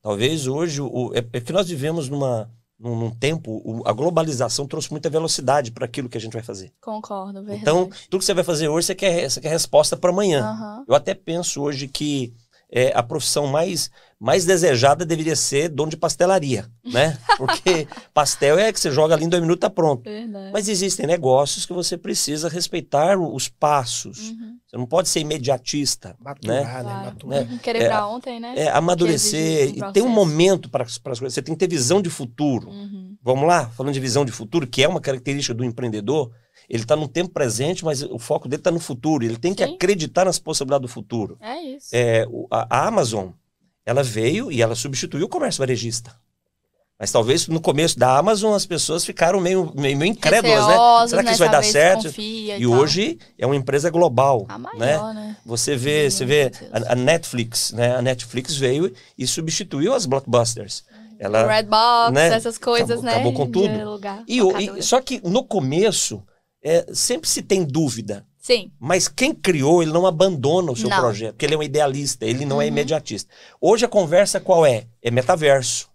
Talvez 0.02 0.46
hoje, 0.46 0.82
o, 0.82 1.14
é, 1.16 1.20
é 1.32 1.40
que 1.40 1.54
nós 1.54 1.70
vivemos 1.70 2.10
numa 2.10 2.52
num, 2.82 2.96
num 2.96 3.12
tempo, 3.12 3.62
o, 3.63 3.88
a 3.88 3.94
globalização 3.94 4.65
trouxe 4.67 4.89
muita 4.91 5.10
velocidade 5.10 5.72
para 5.72 5.86
aquilo 5.86 6.10
que 6.10 6.17
a 6.17 6.22
gente 6.22 6.34
vai 6.34 6.41
fazer. 6.41 6.72
Concordo, 6.82 7.44
verdade. 7.44 7.62
Então, 7.62 7.89
tudo 8.10 8.20
que 8.20 8.26
você 8.26 8.34
vai 8.34 8.44
fazer 8.44 8.67
hoje, 8.67 8.88
você 8.88 8.96
quer, 8.96 9.30
você 9.30 9.39
quer 9.39 9.50
resposta 9.50 9.96
para 9.96 10.10
amanhã. 10.10 10.44
Uhum. 10.44 10.86
Eu 10.88 10.96
até 10.96 11.13
penso 11.13 11.62
hoje 11.62 11.88
que 11.88 12.34
é, 12.72 12.91
a 12.96 13.04
profissão 13.04 13.48
mais, 13.48 13.91
mais 14.22 14.46
desejada 14.46 15.04
deveria 15.04 15.36
ser 15.36 15.68
dono 15.68 15.90
de 15.90 15.98
pastelaria, 15.98 16.70
né? 16.86 17.18
Porque 17.40 17.88
pastel 18.14 18.60
é 18.60 18.72
que 18.72 18.80
você 18.80 18.92
joga 18.92 19.16
ali 19.16 19.26
em 19.26 19.30
dois 19.30 19.42
minutos 19.42 19.62
tá 19.62 19.70
pronto. 19.70 20.04
Verdade. 20.04 20.52
Mas 20.54 20.70
existem 20.70 21.08
negócios 21.08 21.66
que 21.66 21.74
você 21.74 21.98
precisa 21.98 22.48
respeitar 22.48 23.18
os 23.18 23.50
passos. 23.50 24.30
Uhum. 24.30 24.58
Você 24.68 24.78
não 24.78 24.86
pode 24.86 25.10
ser 25.10 25.22
imediatista, 25.22 26.16
Maturar, 26.20 26.84
né? 26.84 26.94
né? 27.04 27.16
Claro. 27.20 27.48
né? 27.48 27.60
Querer 27.64 27.82
é, 27.82 27.88
pra 27.88 28.06
ontem, 28.06 28.40
né? 28.40 28.54
É, 28.56 28.70
amadurecer. 28.70 29.70
Um 29.72 29.90
e 29.90 29.92
tem 29.92 30.04
um 30.04 30.10
momento 30.10 30.70
para 30.70 30.84
as 30.84 31.00
coisas. 31.00 31.34
Você 31.34 31.42
tem 31.42 31.56
que 31.56 31.60
ter 31.60 31.68
visão 31.68 32.00
de 32.00 32.12
futuro. 32.12 32.70
Uhum. 32.70 33.18
Vamos 33.24 33.48
lá? 33.48 33.72
Falando 33.72 33.94
de 33.94 34.00
visão 34.00 34.24
de 34.24 34.32
futuro, 34.32 34.68
que 34.68 34.84
é 34.84 34.88
uma 34.88 35.02
característica 35.02 35.56
do 35.56 35.66
empreendedor, 35.66 36.32
ele 36.70 36.84
está 36.84 36.96
no 36.96 37.08
tempo 37.08 37.32
presente, 37.32 37.84
mas 37.84 38.04
o 38.04 38.20
foco 38.20 38.48
dele 38.48 38.60
está 38.60 38.70
no 38.70 38.80
futuro. 38.80 39.26
Ele 39.26 39.38
tem 39.38 39.56
que 39.56 39.66
Sim. 39.66 39.74
acreditar 39.74 40.26
nas 40.26 40.38
possibilidades 40.38 40.84
do 40.84 40.94
futuro. 40.94 41.38
É 41.42 41.60
isso. 41.60 41.90
É, 41.92 42.28
a, 42.52 42.68
a 42.70 42.88
Amazon, 42.88 43.30
ela 43.86 44.04
veio 44.04 44.52
e 44.52 44.62
ela 44.62 44.76
substituiu 44.76 45.26
o 45.26 45.30
comércio 45.30 45.60
varejista. 45.60 46.15
Mas 47.02 47.12
talvez 47.12 47.48
no 47.48 47.60
começo 47.60 47.98
da 47.98 48.15
Amazon 48.15 48.54
as 48.54 48.63
pessoas 48.63 49.04
ficaram 49.04 49.41
meio, 49.41 49.74
meio, 49.76 49.98
meio 49.98 50.12
incrédulas, 50.12 50.67
né? 50.67 51.08
Será 51.08 51.24
que 51.24 51.30
né? 51.30 51.32
isso 51.32 51.39
vai 51.39 51.50
dar 51.50 51.63
certo? 51.63 52.13
E, 52.22 52.52
e 52.52 52.67
hoje 52.67 53.17
é 53.39 53.46
uma 53.46 53.56
empresa 53.56 53.89
global, 53.89 54.46
a 54.48 54.60
maior, 54.60 54.78
né? 54.78 55.13
né? 55.15 55.38
Você 55.44 55.76
vê, 55.76 56.12
você 56.12 56.24
vê 56.26 56.52
a, 56.72 56.94
a, 56.94 56.96
Netflix, 56.96 57.72
né? 57.72 57.96
A 57.96 58.04
Netflix 58.04 58.56
veio 58.56 58.94
e 59.17 59.26
substituiu 59.26 59.96
as 59.96 60.06
blockbusters. 60.06 60.84
Ela, 61.17 61.52
Redbox, 61.52 62.13
né? 62.13 62.36
essas 62.36 62.60
coisas, 62.60 63.00
acabou, 63.00 63.06
né? 63.06 63.13
Acabou 63.13 63.34
com 63.34 63.52
tudo. 63.52 64.00
E, 64.28 64.39
e, 64.78 64.84
só 64.84 65.02
que 65.02 65.20
no 65.28 65.44
começo 65.44 66.22
é, 66.63 66.86
sempre 66.94 67.28
se 67.28 67.41
tem 67.41 67.63
dúvida. 67.63 68.24
Sim. 68.42 68.72
Mas 68.80 69.08
quem 69.08 69.36
criou, 69.36 69.84
ele 69.84 69.92
não 69.92 70.08
abandona 70.08 70.72
o 70.72 70.76
seu 70.76 70.90
não. 70.90 71.00
projeto, 71.00 71.34
porque 71.34 71.46
ele 71.46 71.54
é 71.54 71.58
um 71.58 71.64
idealista, 71.64 72.26
ele 72.26 72.44
não 72.44 72.56
é 72.56 72.58
uhum. 72.58 72.62
é 72.64 72.68
imediatista. 72.68 73.32
Hoje 73.62 73.86
a 73.86 73.88
conversa 73.88 74.40
qual 74.40 74.66
é? 74.66 74.88
É 75.00 75.12
metaverso. 75.12 75.90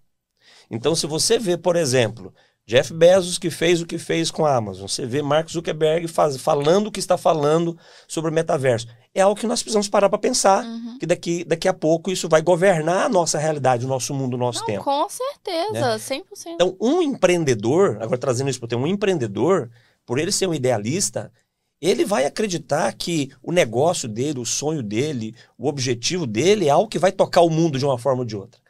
Então, 0.70 0.94
se 0.94 1.06
você 1.06 1.38
vê, 1.38 1.56
por 1.56 1.74
exemplo, 1.74 2.32
Jeff 2.64 2.92
Bezos 2.92 3.38
que 3.38 3.50
fez 3.50 3.80
o 3.80 3.86
que 3.86 3.98
fez 3.98 4.30
com 4.30 4.46
a 4.46 4.54
Amazon, 4.54 4.86
você 4.86 5.04
vê 5.04 5.22
Mark 5.22 5.48
Zuckerberg 5.50 6.06
faz, 6.06 6.36
falando 6.36 6.86
o 6.86 6.92
que 6.92 7.00
está 7.00 7.16
falando 7.16 7.76
sobre 8.06 8.30
o 8.30 8.34
metaverso. 8.34 8.86
É 9.12 9.22
algo 9.22 9.40
que 9.40 9.46
nós 9.46 9.60
precisamos 9.60 9.88
parar 9.88 10.08
para 10.08 10.18
pensar, 10.18 10.64
uhum. 10.64 10.98
que 10.98 11.06
daqui, 11.06 11.44
daqui 11.44 11.66
a 11.66 11.74
pouco 11.74 12.12
isso 12.12 12.28
vai 12.28 12.42
governar 12.42 13.06
a 13.06 13.08
nossa 13.08 13.38
realidade, 13.38 13.84
o 13.84 13.88
nosso 13.88 14.14
mundo, 14.14 14.34
o 14.34 14.38
nosso 14.38 14.60
não, 14.60 14.66
tempo. 14.66 14.84
Com 14.84 15.08
certeza, 15.08 15.72
né? 15.72 15.96
100%. 15.96 16.22
Então, 16.54 16.76
um 16.80 17.02
empreendedor, 17.02 17.98
agora 18.00 18.18
trazendo 18.18 18.50
isso 18.50 18.60
para 18.60 18.68
ter 18.68 18.76
um 18.76 18.86
empreendedor, 18.86 19.70
por 20.04 20.18
ele 20.18 20.30
ser 20.30 20.48
um 20.48 20.54
idealista, 20.54 21.32
ele 21.80 22.04
vai 22.04 22.24
acreditar 22.24 22.92
que 22.94 23.30
o 23.42 23.52
negócio 23.52 24.08
dele, 24.08 24.38
o 24.38 24.46
sonho 24.46 24.82
dele, 24.82 25.34
o 25.58 25.68
objetivo 25.68 26.26
dele 26.26 26.66
é 26.66 26.70
algo 26.70 26.88
que 26.88 26.98
vai 26.98 27.12
tocar 27.12 27.42
o 27.42 27.50
mundo 27.50 27.78
de 27.78 27.84
uma 27.84 27.98
forma 27.98 28.20
ou 28.20 28.26
de 28.26 28.36
outra. 28.36 28.60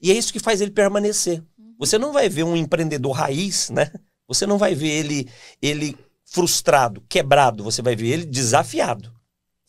E 0.00 0.10
é 0.10 0.14
isso 0.14 0.32
que 0.32 0.40
faz 0.40 0.60
ele 0.60 0.70
permanecer. 0.70 1.42
Uhum. 1.58 1.74
Você 1.78 1.98
não 1.98 2.12
vai 2.12 2.28
ver 2.28 2.42
um 2.42 2.56
empreendedor 2.56 3.12
raiz, 3.12 3.70
né? 3.70 3.90
Você 4.26 4.46
não 4.46 4.58
vai 4.58 4.74
ver 4.74 4.88
ele, 4.88 5.28
ele 5.62 5.96
frustrado, 6.24 7.02
quebrado. 7.08 7.64
Você 7.64 7.80
vai 7.80 7.96
ver 7.96 8.08
ele 8.08 8.24
desafiado. 8.26 9.17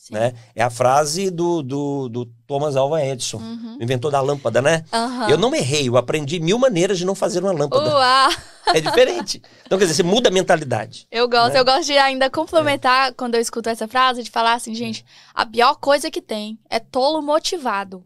Né? 0.10 0.34
É 0.56 0.64
a 0.64 0.70
frase 0.70 1.30
do, 1.30 1.62
do, 1.62 2.10
do 2.10 2.26
Thomas 2.48 2.76
Alva 2.76 3.04
Edison, 3.04 3.38
uhum. 3.38 3.78
inventor 3.80 4.12
da 4.12 4.20
lâmpada, 4.20 4.62
né? 4.62 4.84
Uhum. 4.92 5.30
Eu 5.30 5.38
não 5.38 5.54
errei, 5.54 5.88
eu 5.88 5.98
aprendi 5.98 6.40
mil 6.40 6.58
maneiras 6.58 6.98
de 6.98 7.06
não 7.06 7.14
fazer 7.14 7.44
uma 7.44 7.52
lâmpada. 7.52 7.90
Uau. 7.90 8.32
É 8.72 8.80
diferente. 8.80 9.42
Então, 9.66 9.80
quer 9.80 9.86
dizer, 9.86 9.96
você 9.96 10.04
muda 10.04 10.30
a 10.30 10.32
mentalidade. 10.32 11.08
Eu 11.10 11.28
gosto, 11.28 11.54
né? 11.54 11.60
eu 11.60 11.66
gosto 11.66 11.86
de 11.86 11.98
ainda 11.98 12.30
complementar 12.30 13.10
é. 13.10 13.12
quando 13.12 13.34
eu 13.34 13.42
escuto 13.42 13.68
essa 13.68 13.88
frase, 13.88 14.22
de 14.22 14.30
falar 14.30 14.54
assim, 14.54 14.76
gente, 14.76 15.04
a 15.34 15.44
pior 15.44 15.74
coisa 15.76 16.12
que 16.12 16.22
tem 16.22 16.60
é 16.70 16.78
tolo 16.78 17.20
motivado. 17.20 18.04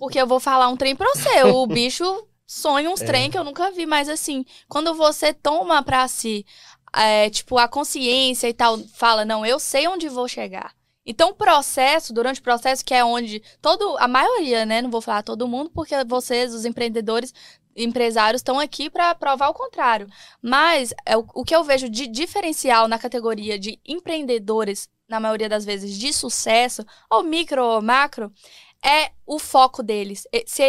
Porque 0.00 0.20
eu 0.20 0.26
vou 0.26 0.40
falar 0.40 0.66
um 0.68 0.76
trem 0.76 0.96
pra 0.96 1.06
você, 1.14 1.44
o 1.44 1.64
bicho 1.68 2.04
sonha 2.46 2.90
uns 2.90 3.00
é. 3.00 3.06
trem 3.06 3.30
que 3.30 3.38
eu 3.38 3.44
nunca 3.44 3.70
vi, 3.70 3.86
mas 3.86 4.08
assim, 4.08 4.44
quando 4.68 4.92
você 4.94 5.32
toma 5.32 5.82
pra 5.82 6.06
si, 6.08 6.44
é, 6.94 7.30
tipo, 7.30 7.56
a 7.56 7.66
consciência 7.66 8.48
e 8.48 8.52
tal, 8.52 8.78
fala, 8.94 9.24
não, 9.24 9.46
eu 9.46 9.58
sei 9.58 9.88
onde 9.88 10.08
vou 10.08 10.28
chegar. 10.28 10.74
Então, 11.04 11.30
o 11.30 11.34
processo, 11.34 12.12
durante 12.12 12.40
o 12.40 12.42
processo, 12.42 12.84
que 12.84 12.94
é 12.94 13.04
onde 13.04 13.42
todo, 13.60 13.96
a 13.98 14.06
maioria, 14.06 14.64
né? 14.64 14.80
Não 14.80 14.90
vou 14.90 15.00
falar 15.00 15.22
todo 15.22 15.48
mundo, 15.48 15.70
porque 15.70 15.94
vocês, 16.04 16.54
os 16.54 16.64
empreendedores, 16.64 17.34
empresários, 17.74 18.40
estão 18.40 18.60
aqui 18.60 18.88
para 18.88 19.14
provar 19.14 19.48
o 19.48 19.54
contrário. 19.54 20.06
Mas 20.40 20.94
é, 21.04 21.16
o, 21.16 21.26
o 21.34 21.44
que 21.44 21.54
eu 21.54 21.64
vejo 21.64 21.88
de 21.88 22.06
diferencial 22.06 22.86
na 22.86 22.98
categoria 22.98 23.58
de 23.58 23.80
empreendedores, 23.84 24.88
na 25.08 25.18
maioria 25.18 25.48
das 25.48 25.64
vezes, 25.64 25.98
de 25.98 26.12
sucesso, 26.12 26.84
ou 27.10 27.22
micro 27.22 27.64
ou 27.64 27.82
macro, 27.82 28.32
é 28.84 29.12
o 29.26 29.38
foco 29.38 29.82
deles. 29.82 30.26
Se, 30.46 30.62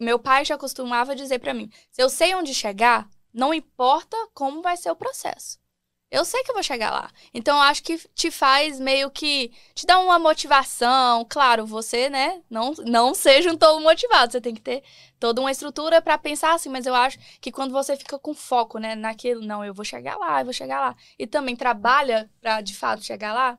meu 0.00 0.18
pai 0.18 0.44
já 0.44 0.56
costumava 0.56 1.14
dizer 1.14 1.38
pra 1.38 1.54
mim: 1.54 1.70
se 1.90 2.02
eu 2.02 2.08
sei 2.08 2.34
onde 2.34 2.54
chegar, 2.54 3.08
não 3.32 3.54
importa 3.54 4.16
como 4.34 4.62
vai 4.62 4.76
ser 4.76 4.90
o 4.90 4.96
processo. 4.96 5.59
Eu 6.10 6.24
sei 6.24 6.42
que 6.42 6.50
eu 6.50 6.54
vou 6.54 6.62
chegar 6.62 6.90
lá. 6.90 7.08
Então, 7.32 7.56
eu 7.56 7.62
acho 7.62 7.82
que 7.84 7.96
te 8.14 8.30
faz 8.32 8.80
meio 8.80 9.10
que. 9.10 9.52
te 9.74 9.86
dá 9.86 9.98
uma 10.00 10.18
motivação. 10.18 11.24
Claro, 11.28 11.64
você, 11.64 12.10
né? 12.10 12.42
Não, 12.50 12.72
não 12.84 13.14
seja 13.14 13.50
um 13.52 13.56
tolo 13.56 13.80
motivado. 13.80 14.32
Você 14.32 14.40
tem 14.40 14.54
que 14.54 14.60
ter 14.60 14.82
toda 15.20 15.40
uma 15.40 15.52
estrutura 15.52 16.02
pra 16.02 16.18
pensar 16.18 16.54
assim. 16.54 16.68
Mas 16.68 16.84
eu 16.84 16.94
acho 16.94 17.18
que 17.40 17.52
quando 17.52 17.72
você 17.72 17.96
fica 17.96 18.18
com 18.18 18.34
foco, 18.34 18.78
né? 18.78 18.96
Naquilo, 18.96 19.40
não, 19.40 19.64
eu 19.64 19.72
vou 19.72 19.84
chegar 19.84 20.16
lá, 20.16 20.40
eu 20.40 20.44
vou 20.44 20.54
chegar 20.54 20.80
lá. 20.80 20.96
E 21.18 21.26
também 21.28 21.54
trabalha 21.54 22.28
pra 22.40 22.60
de 22.60 22.74
fato 22.74 23.04
chegar 23.04 23.32
lá. 23.32 23.56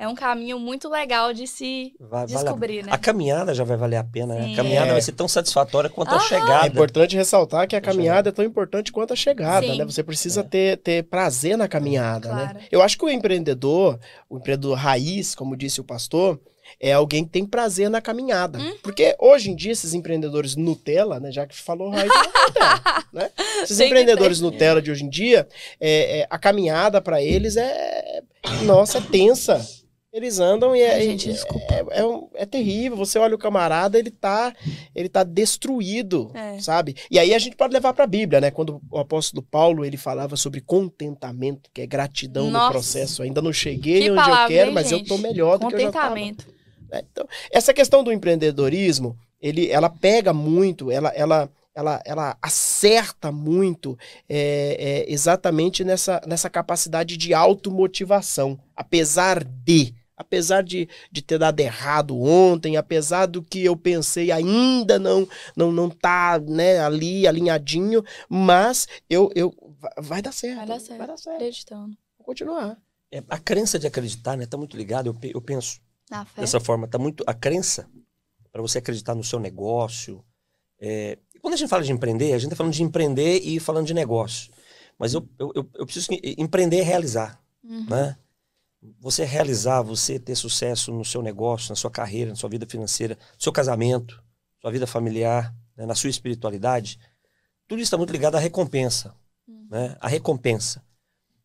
É 0.00 0.06
um 0.06 0.14
caminho 0.14 0.60
muito 0.60 0.88
legal 0.88 1.34
de 1.34 1.44
se 1.48 1.92
Vai- 1.98 2.24
vale 2.24 2.34
a- 2.36 2.42
descobrir, 2.42 2.84
né? 2.86 2.92
A 2.92 2.96
caminhada 2.98 3.52
já 3.52 3.64
vai 3.64 3.76
valer 3.76 3.96
a 3.96 4.04
pena, 4.04 4.34
né? 4.36 4.52
A 4.52 4.56
caminhada 4.56 4.90
É. 4.90 4.92
vai 4.92 5.02
ser 5.02 5.10
tão 5.10 5.26
satisfatória 5.26 5.90
quanto 5.90 6.10
a 6.12 6.14
Aham. 6.18 6.24
É 6.24 6.28
chegada. 6.28 6.66
importante 6.68 7.16
ressaltar 7.16 7.66
que 7.66 7.74
a 7.74 7.80
caminhada 7.80 8.28
é 8.28 8.32
tão 8.32 8.44
importante 8.44 8.92
quanto 8.92 9.12
a 9.12 9.16
chegada, 9.16 9.66
Sim. 9.66 9.76
né? 9.78 9.84
Você 9.84 10.04
precisa 10.04 10.40
É. 10.40 10.44
ter, 10.44 10.76
ter 10.78 11.02
prazer 11.02 11.58
na 11.58 11.66
caminhada, 11.66 12.28
Claro. 12.28 12.54
né? 12.54 12.60
Eu 12.70 12.80
acho 12.80 12.96
que 12.96 13.04
o 13.04 13.08
empreendedor, 13.08 13.98
o 14.30 14.36
empreendedor 14.38 14.76
raiz, 14.78 15.34
como 15.34 15.56
disse 15.56 15.80
o 15.80 15.84
pastor, 15.84 16.38
é 16.80 16.92
alguém 16.92 17.24
que 17.24 17.30
tem 17.30 17.44
prazer 17.44 17.90
na 17.90 18.00
caminhada. 18.00 18.58
Uhum. 18.60 18.76
Porque 18.82 19.16
hoje 19.18 19.50
em 19.50 19.56
dia, 19.56 19.72
esses 19.72 19.94
empreendedores 19.94 20.54
Nutella, 20.54 21.18
né? 21.18 21.32
Já 21.32 21.44
que 21.44 21.56
falou 21.56 21.90
raiz, 21.90 22.08
é 22.12 22.18
Nutella, 22.46 23.04
né? 23.12 23.30
Esses 23.64 23.76
Tem 23.78 23.88
empreendedores 23.88 24.40
Nutella 24.40 24.80
de 24.80 24.92
hoje 24.92 25.02
em 25.04 25.08
dia, 25.08 25.48
é, 25.80 26.20
é, 26.20 26.26
a 26.30 26.38
caminhada 26.38 27.00
para 27.00 27.20
eles 27.20 27.56
é, 27.56 28.20
nossa, 28.64 28.98
é 28.98 29.00
tensa. 29.00 29.66
Eles 30.10 30.40
andam 30.40 30.74
e 30.74 30.80
é, 30.80 30.94
Ai, 30.94 31.02
gente, 31.02 31.28
é- 31.28 31.32
desculpa. 31.32 31.74
é, 31.74 32.00
é 32.00 32.04
um- 32.06 32.28
é 32.34 32.46
terrível. 32.46 32.96
Você 32.96 33.18
olha 33.18 33.34
o 33.34 33.38
camarada, 33.38 33.98
ele 33.98 34.10
tá, 34.10 34.54
ele 34.94 35.08
tá 35.08 35.22
destruído, 35.22 36.30
É. 36.34 36.58
sabe? 36.60 36.96
E 37.10 37.18
aí 37.18 37.34
a 37.34 37.38
gente 37.38 37.54
pode 37.54 37.74
levar 37.74 37.92
para 37.92 38.04
a 38.04 38.06
Bíblia, 38.06 38.40
né? 38.40 38.50
Quando 38.50 38.80
o 38.90 38.98
apóstolo 38.98 39.42
Paulo 39.42 39.84
ele 39.84 39.98
falava 39.98 40.34
sobre 40.34 40.62
contentamento, 40.62 41.68
que 41.74 41.82
é 41.82 41.86
gratidão 41.86 42.46
no 42.46 42.52
Nossa. 42.52 42.72
processo. 42.72 43.22
Ainda 43.22 43.42
não 43.42 43.52
cheguei 43.52 44.00
Que 44.02 44.10
onde 44.10 44.18
eu 44.20 44.24
palavra, 44.24 44.48
quero, 44.48 44.68
hein, 44.68 44.74
mas 44.74 44.90
eu 44.90 44.98
gente? 44.98 45.08
tô 45.08 45.18
melhor 45.18 45.58
do 45.58 45.68
que 45.68 45.74
eu 45.74 45.80
já 45.80 45.92
tava. 45.92 46.08
Contentamento. 46.14 46.46
né? 46.90 47.02
Então, 47.12 47.28
essa 47.50 47.74
questão 47.74 48.02
do 48.02 48.10
empreendedorismo, 48.10 49.14
ele, 49.42 49.68
ela 49.70 49.90
pega 49.90 50.32
muito, 50.32 50.90
ela, 50.90 51.10
ela, 51.10 51.50
ela, 51.74 52.02
ela 52.06 52.38
acerta 52.40 53.30
muito 53.30 53.96
é, 54.26 55.04
é, 55.06 55.12
exatamente 55.12 55.84
nessa, 55.84 56.18
nessa 56.26 56.48
capacidade 56.48 57.18
de 57.18 57.34
automotivação. 57.34 58.58
Apesar 58.74 59.44
de. 59.44 59.94
Apesar 60.18 60.62
de, 60.62 60.88
de 61.12 61.22
ter 61.22 61.38
dado 61.38 61.60
errado 61.60 62.20
ontem, 62.20 62.76
apesar 62.76 63.26
do 63.26 63.40
que 63.42 63.64
eu 63.64 63.76
pensei 63.76 64.32
ainda 64.32 64.98
não 64.98 65.28
não 65.56 65.70
não 65.70 65.88
tá 65.88 66.38
né, 66.44 66.80
ali 66.80 67.26
alinhadinho, 67.26 68.02
mas 68.28 68.88
eu, 69.08 69.30
eu 69.34 69.54
vai- 69.96 70.20
dar 70.20 70.32
certo. 70.32 70.56
Vai 70.56 70.66
dar 70.66 70.80
certo. 70.80 70.98
Vai 70.98 71.06
dar 71.06 71.16
certo. 71.16 71.36
Acreditando. 71.36 71.96
Vou 72.18 72.26
continuar. 72.26 72.76
É, 73.12 73.22
a 73.28 73.38
crença 73.38 73.78
de 73.78 73.86
acreditar, 73.86 74.36
né? 74.36 74.44
Tá 74.44 74.56
muito 74.58 74.76
ligada. 74.76 75.08
Eu, 75.08 75.16
eu 75.22 75.40
penso 75.40 75.80
Na 76.10 76.24
fé. 76.24 76.40
dessa 76.40 76.58
forma. 76.58 76.88
Tá 76.88 76.98
muito. 76.98 77.22
A 77.26 77.32
crença, 77.32 77.88
para 78.52 78.60
você 78.60 78.78
acreditar 78.78 79.14
no 79.14 79.22
seu 79.24 79.38
negócio. 79.38 80.22
é, 80.80 81.16
e 81.34 81.38
quando 81.38 81.54
a 81.54 81.56
gente 81.56 81.68
fala 81.68 81.84
de 81.84 81.92
empreender, 81.92 82.32
a 82.32 82.38
gente 82.38 82.50
tá 82.50 82.56
falando 82.56 82.72
de 82.72 82.82
empreender 82.82 83.38
e 83.44 83.60
falando 83.60 83.86
de 83.86 83.94
negócio. 83.94 84.50
Mas 84.98 85.14
eu, 85.14 85.26
eu, 85.38 85.52
eu, 85.54 85.70
eu 85.76 85.84
preciso 85.86 86.08
que 86.08 86.34
empreender 86.36 86.78
é 86.80 86.82
realizar. 86.82 87.40
Uhum. 87.62 87.86
né? 87.88 88.16
Você 89.00 89.24
realizar, 89.24 89.82
você 89.82 90.18
ter 90.18 90.36
sucesso 90.36 90.92
no 90.92 91.04
seu 91.04 91.20
negócio, 91.20 91.70
na 91.70 91.76
sua 91.76 91.90
carreira, 91.90 92.30
na 92.30 92.36
sua 92.36 92.48
vida 92.48 92.64
financeira, 92.66 93.18
no 93.36 93.42
seu 93.42 93.52
casamento, 93.52 94.22
sua 94.60 94.70
vida 94.70 94.86
familiar, 94.86 95.52
né, 95.76 95.84
na 95.84 95.94
sua 95.94 96.10
espiritualidade, 96.10 96.98
tudo 97.66 97.78
isso 97.80 97.86
está 97.88 97.96
muito 97.96 98.12
ligado 98.12 98.36
à 98.36 98.38
recompensa, 98.38 99.14
Uhum. 99.48 99.66
né? 99.70 99.96
A 100.00 100.08
recompensa. 100.08 100.82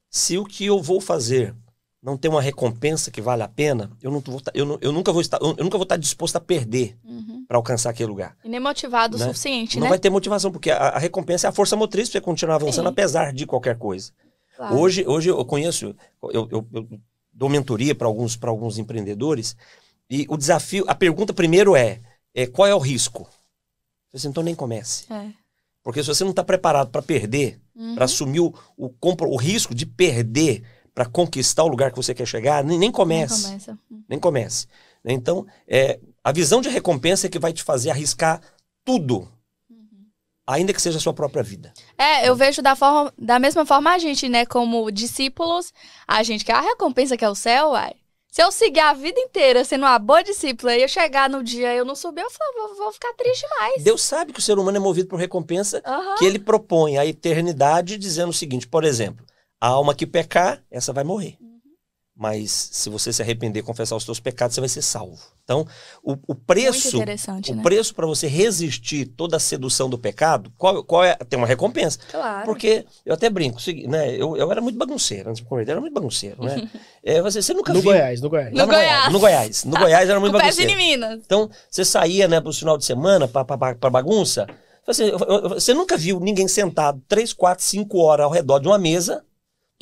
Se 0.10 0.38
o 0.38 0.46
que 0.46 0.66
eu 0.66 0.82
vou 0.82 1.02
fazer 1.02 1.56
não 2.02 2.18
tem 2.18 2.30
uma 2.30 2.42
recompensa 2.42 3.10
que 3.10 3.22
vale 3.22 3.42
a 3.44 3.48
pena, 3.48 3.90
eu, 4.02 4.12
não 4.12 4.20
vou, 4.20 4.40
tá- 4.40 4.52
eu, 4.54 4.66
não- 4.66 4.78
eu 4.82 4.92
nunca 4.92 5.12
vou 5.12 5.22
estar, 5.22 5.40
eu 5.42 5.56
nunca 5.64 5.78
vou 5.78 5.84
estar 5.84 5.98
disposto 5.98 6.36
a 6.36 6.40
perder 6.42 6.98
Uhum. 7.04 7.46
para 7.48 7.58
alcançar 7.58 7.90
aquele 7.90 8.10
lugar. 8.10 8.38
E 8.44 8.50
nem 8.50 8.60
motivado 8.60 9.18
Né? 9.18 9.24
o 9.26 9.28
suficiente, 9.30 9.78
Não 9.78 9.84
né? 9.86 9.90
vai 9.90 10.00
ter 10.00 10.10
motivação, 10.12 10.52
porque 10.52 10.70
a, 10.70 10.78
a 10.90 11.00
recompensa 11.00 11.48
é 11.48 11.50
a 11.50 11.54
força 11.54 11.76
motriz 11.76 12.10
para 12.10 12.20
você 12.20 12.22
continuar 12.22 12.56
avançando 12.56 12.86
Sim. 12.86 12.92
apesar 12.92 13.34
de 13.34 13.46
qualquer 13.48 13.78
coisa. 13.78 14.12
Claro. 14.56 14.78
Hoje, 14.78 15.04
hoje 15.08 15.30
eu 15.30 15.44
conheço, 15.46 15.96
eu, 16.32 16.48
eu- 16.52 16.68
eu 16.72 16.88
dou 17.34 17.50
mentoria 17.50 17.96
para 17.96 18.08
alguns, 18.08 18.36
pra 18.36 18.50
alguns 18.50 18.78
empreendedores, 18.78 19.56
e 20.10 20.26
o 20.30 20.38
desafio, 20.38 20.86
a 20.88 20.96
pergunta 20.96 21.34
primeiro 21.34 21.76
é, 21.76 22.02
é 22.34 22.46
qual 22.46 22.68
é 22.68 22.76
o 22.76 22.80
risco? 22.80 23.28
Você 24.12 24.28
então 24.28 24.44
nem 24.44 24.54
comece. 24.54 25.12
É. 25.12 25.32
Porque 25.82 26.02
se 26.02 26.08
você 26.08 26.24
não 26.24 26.32
está 26.32 26.44
preparado 26.44 26.90
para 26.90 27.02
perder, 27.02 27.60
Uhum. 27.76 27.96
para 27.96 28.06
assumir 28.06 28.40
o, 28.40 28.54
o, 28.78 28.94
o 29.02 29.36
risco 29.36 29.74
de 29.74 29.86
perder 29.86 30.64
para 30.94 31.06
conquistar 31.06 31.64
o 31.64 31.68
lugar 31.68 31.90
que 31.90 31.98
você 31.98 32.14
quer 32.14 32.28
chegar, 32.28 32.64
nem, 32.64 32.78
nem 32.78 32.92
comece. 32.92 33.42
Nem 33.42 33.50
começa. 33.50 33.80
Uhum. 33.90 34.04
Nem 34.08 34.20
comece. 34.20 34.68
Então, 35.04 35.46
é, 35.68 36.00
a 36.24 36.32
visão 36.32 36.62
de 36.62 36.70
recompensa 36.70 37.26
é 37.26 37.30
que 37.30 37.40
vai 37.40 37.52
te 37.52 37.64
fazer 37.64 37.90
arriscar 37.90 38.40
tudo. 38.86 39.28
Ainda 40.46 40.74
que 40.74 40.82
seja 40.82 40.98
a 40.98 41.02
sua 41.02 41.14
própria 41.14 41.44
vida. 41.44 41.74
É, 41.98 42.28
eu 42.28 42.36
vejo 42.36 42.62
da, 42.62 42.76
forma, 42.76 43.14
da 43.18 43.40
mesma 43.40 43.66
forma 43.66 43.92
a 43.92 43.98
gente, 43.98 44.28
né? 44.30 44.46
Como 44.46 44.92
discípulos, 44.92 45.74
a 46.08 46.22
gente 46.24 46.46
quer 46.46 46.54
a 46.54 46.62
recompensa 46.62 47.18
que 47.18 47.26
é 47.26 47.30
o 47.30 47.36
céu, 47.36 47.70
uai. 47.70 47.94
Se 48.32 48.42
eu 48.42 48.52
seguir 48.52 48.80
a 48.80 48.94
vida 48.94 49.20
inteira 49.20 49.64
sendo 49.64 49.84
uma 49.84 50.00
boa 50.00 50.24
discípula 50.24 50.76
e 50.76 50.82
eu 50.82 50.88
chegar 50.88 51.30
no 51.30 51.44
dia 51.44 51.72
e 51.72 51.78
eu 51.78 51.86
não 51.86 51.96
subir, 51.96 52.22
eu 52.22 52.32
falo, 52.32 52.68
vou, 52.68 52.78
vou 52.78 52.92
ficar 52.92 53.14
triste 53.14 53.48
demais. 53.48 53.84
Deus 53.84 54.02
sabe 54.02 54.34
que 54.34 54.40
o 54.40 54.42
ser 54.42 54.58
humano 54.58 54.76
é 54.76 54.80
movido 54.80 55.08
por 55.08 55.20
recompensa 55.20 55.84
Aham. 55.86 56.16
que 56.18 56.26
ele 56.26 56.40
propõe 56.40 56.98
a 56.98 57.06
eternidade 57.06 57.96
dizendo 57.96 58.30
o 58.30 58.34
seguinte, 58.34 58.68
por 58.68 58.84
exemplo, 58.84 59.24
a 59.62 59.68
alma 59.68 59.94
que 59.94 60.08
pecar, 60.08 60.64
essa 60.72 60.92
vai 60.92 61.04
morrer. 61.04 61.38
Uhum. 61.40 61.53
Mas 62.24 62.70
se 62.72 62.90
você 62.90 63.12
se 63.12 63.22
arrepender 63.22 63.60
e 63.60 63.64
confessar 63.64 63.98
os 63.98 64.06
seus 64.06 64.18
pecados, 64.18 64.56
você 64.56 64.62
vai 64.62 64.70
ser 64.70 64.82
salvo. 64.82 65.20
Então, 65.44 65.68
o, 66.02 66.16
o 66.26 66.34
preço, 66.34 67.02
o 67.02 67.56
né? 67.56 67.62
preço 67.62 67.94
para 67.94 68.08
você 68.08 68.28
resistir 68.28 69.08
toda 69.08 69.36
a 69.36 69.40
sedução 69.42 69.90
do 69.90 69.98
pecado, 69.98 70.50
qual, 70.58 70.82
qual 70.86 71.04
é? 71.04 71.16
Tem 71.16 71.38
uma 71.38 71.46
recompensa. 71.46 72.00
Claro. 72.10 72.46
Porque 72.46 72.86
eu 73.06 73.14
até 73.14 73.30
brinco, 73.30 73.60
né? 73.90 74.16
Eu, 74.16 74.38
eu 74.38 74.50
era 74.50 74.62
muito 74.62 74.80
bagunceiro 74.80 75.30
antes 75.32 75.40
de 75.40 75.44
me 75.44 75.50
converter, 75.50 75.72
eu 75.72 75.74
era 75.74 75.82
muito 75.82 75.94
bagunceiro, 75.94 76.42
né? 76.46 76.70
É, 77.06 77.22
você, 77.22 77.42
você 77.42 77.54
nunca 77.54 77.74
No 77.74 77.82
viu. 77.82 77.92
Goiás, 77.92 78.22
no 78.22 78.30
Goiás. 78.30 78.54
No 78.54 78.66
Goiás. 78.66 79.12
No 79.12 79.20
Goiás. 79.20 79.64
No 79.66 79.78
Goiás 79.78 80.10
era 80.10 80.20
muito 80.22 80.32
bagunceiro. 80.32 80.72
em 80.72 80.78
Minas. 80.78 81.20
Então, 81.26 81.50
você 81.70 81.84
saía, 81.84 82.30
né, 82.30 82.40
pro 82.40 82.54
final 82.54 82.78
de 82.78 82.86
semana, 82.86 83.28
pra 83.28 83.90
bagunça. 83.90 84.48
Eu- 84.88 85.50
você 85.50 85.74
nunca 85.74 85.98
viu 85.98 86.22
ninguém 86.22 86.48
sentado 86.48 87.02
3, 87.06 87.34
4, 87.34 87.62
5 87.66 87.98
horas 88.00 88.24
ao 88.24 88.32
redor 88.32 88.60
de 88.60 88.68
uma 88.70 88.78
mesa, 88.78 89.22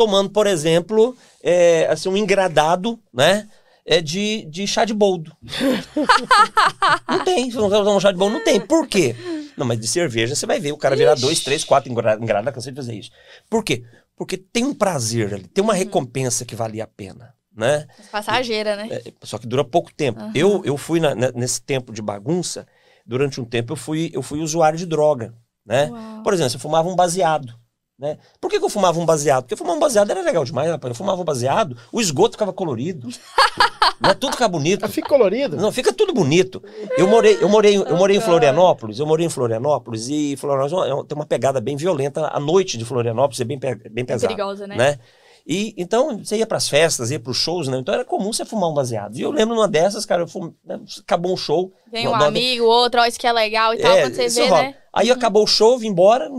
tomando, 0.05 0.31
por 0.31 0.47
exemplo, 0.47 1.15
é, 1.43 1.85
assim, 1.87 2.09
um 2.09 2.17
engradado, 2.17 2.99
né? 3.13 3.47
É 3.85 4.01
de, 4.01 4.45
de 4.45 4.65
chá 4.65 4.83
de 4.85 4.93
boldo. 4.93 5.35
não 7.07 7.23
tem. 7.23 7.51
Você 7.51 7.57
não 7.57 7.69
vai 7.69 7.79
tomar 7.79 7.95
um 7.95 7.99
chá 7.99 8.11
de 8.11 8.17
boldo? 8.17 8.35
Não 8.37 8.43
tem. 8.43 8.59
Por 8.59 8.87
quê? 8.87 9.15
Não, 9.55 9.65
mas 9.65 9.79
de 9.79 9.87
cerveja 9.87 10.35
você 10.35 10.45
vai 10.45 10.59
ver 10.59 10.71
o 10.71 10.77
cara 10.77 10.95
virar 10.95 11.13
Ixi. 11.13 11.21
dois, 11.21 11.39
três, 11.41 11.63
quatro 11.63 11.91
engradados. 11.91 12.23
Engrada, 12.23 12.51
cansei 12.51 12.71
de 12.71 12.75
fazer 12.77 12.95
isso. 12.95 13.11
Por 13.49 13.63
quê? 13.63 13.83
Porque 14.15 14.37
tem 14.37 14.63
um 14.65 14.73
prazer 14.73 15.33
ali, 15.33 15.47
tem 15.47 15.63
uma 15.63 15.73
recompensa 15.73 16.45
que 16.45 16.55
valia 16.55 16.83
a 16.83 16.87
pena, 16.87 17.33
né? 17.55 17.87
Passageira, 18.11 18.75
né? 18.75 18.87
É, 18.91 19.13
só 19.23 19.37
que 19.37 19.47
dura 19.47 19.63
pouco 19.63 19.93
tempo. 19.93 20.19
Aham. 20.19 20.31
Eu, 20.35 20.61
eu 20.65 20.77
fui 20.77 20.99
na- 20.99 21.13
ne- 21.15 21.31
nesse 21.33 21.61
tempo 21.61 21.91
de 21.91 22.01
bagunça, 22.01 22.67
durante 23.05 23.39
um 23.41 23.45
tempo 23.45 23.73
eu 23.73 23.77
fui, 23.77 24.09
eu 24.13 24.21
fui 24.21 24.39
usuário 24.39 24.77
de 24.77 24.85
droga, 24.85 25.33
né? 25.65 25.89
Uau. 25.89 26.23
Por 26.23 26.33
exemplo, 26.33 26.55
eu 26.55 26.59
fumava 26.59 26.87
um 26.87 26.95
baseado, 26.95 27.53
né? 28.01 28.17
Por 28.41 28.49
que, 28.49 28.57
que 28.57 28.65
eu 28.65 28.69
fumava 28.69 28.99
um 28.99 29.05
baseado? 29.05 29.43
Porque 29.43 29.55
fumar 29.55 29.75
um 29.75 29.79
baseado 29.79 30.09
era 30.09 30.23
legal 30.23 30.43
demais, 30.43 30.71
rapaz. 30.71 30.89
Eu 30.89 30.95
fumava 30.95 31.21
um 31.21 31.23
baseado, 31.23 31.77
o 31.91 32.01
esgoto 32.01 32.31
ficava 32.31 32.51
colorido, 32.51 33.07
né? 34.01 34.15
Tudo 34.15 34.31
ficava 34.31 34.51
bonito. 34.51 34.89
Fica 34.89 35.07
colorido. 35.07 35.55
Não, 35.55 35.71
fica 35.71 35.93
tudo 35.93 36.11
bonito. 36.11 36.63
Eu 36.97 37.07
morei, 37.07 37.37
eu 37.39 37.47
morei, 37.47 37.77
eu 37.77 37.95
morei 37.95 38.17
em 38.17 38.19
Florianópolis, 38.19 38.97
eu 38.97 39.05
morei 39.05 39.27
em 39.27 39.29
Florianópolis 39.29 40.07
e 40.09 40.35
Florianópolis 40.35 41.03
é 41.03 41.07
tem 41.07 41.15
uma 41.15 41.27
pegada 41.27 41.61
bem 41.61 41.75
violenta. 41.75 42.27
A 42.33 42.39
noite 42.39 42.75
de 42.75 42.83
Florianópolis 42.83 43.39
é 43.39 43.43
bem, 43.43 43.59
bem 43.59 43.77
É 43.95 44.03
pesada 44.03 44.33
perigosa, 44.33 44.65
né? 44.65 44.75
né? 44.75 44.99
E 45.45 45.73
então 45.77 46.19
você 46.19 46.37
ia 46.37 46.45
pras 46.45 46.69
festas, 46.69 47.09
ia 47.11 47.19
pros 47.19 47.37
shows, 47.37 47.67
né? 47.67 47.77
Então 47.79 47.93
era 47.93 48.05
comum 48.05 48.31
você 48.31 48.45
fumar 48.45 48.69
um 48.69 48.73
baseado. 48.73 49.17
E 49.17 49.21
eu 49.21 49.31
lembro 49.31 49.55
numa 49.55 49.67
dessas, 49.67 50.05
cara, 50.05 50.21
eu 50.23 50.27
fum... 50.27 50.53
né, 50.63 50.79
acabou 50.99 51.33
um 51.33 51.37
show. 51.37 51.73
Vem 51.91 52.07
um 52.07 52.13
amigo, 52.15 52.65
outro, 52.65 53.01
ó, 53.01 53.05
isso 53.05 53.19
que 53.19 53.27
é 53.27 53.31
legal 53.33 53.73
e 53.73 53.79
tal, 53.79 53.91
É, 53.91 54.01
quando 54.03 54.15
você 54.15 54.29
vê, 54.29 54.47
rola. 54.47 54.61
né? 54.63 54.75
Aí 54.93 55.09
acabou 55.09 55.43
o 55.43 55.47
show, 55.47 55.77
vim 55.77 55.87
embora, 55.87 56.29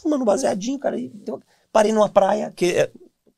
fumando 0.00 0.22
um 0.22 0.24
baseadinho, 0.24 0.78
cara. 0.78 0.98
E 0.98 1.08
deu- 1.08 1.40
parei 1.72 1.92
numa 1.92 2.08
praia, 2.08 2.52
que 2.54 2.72
é, 2.72 2.90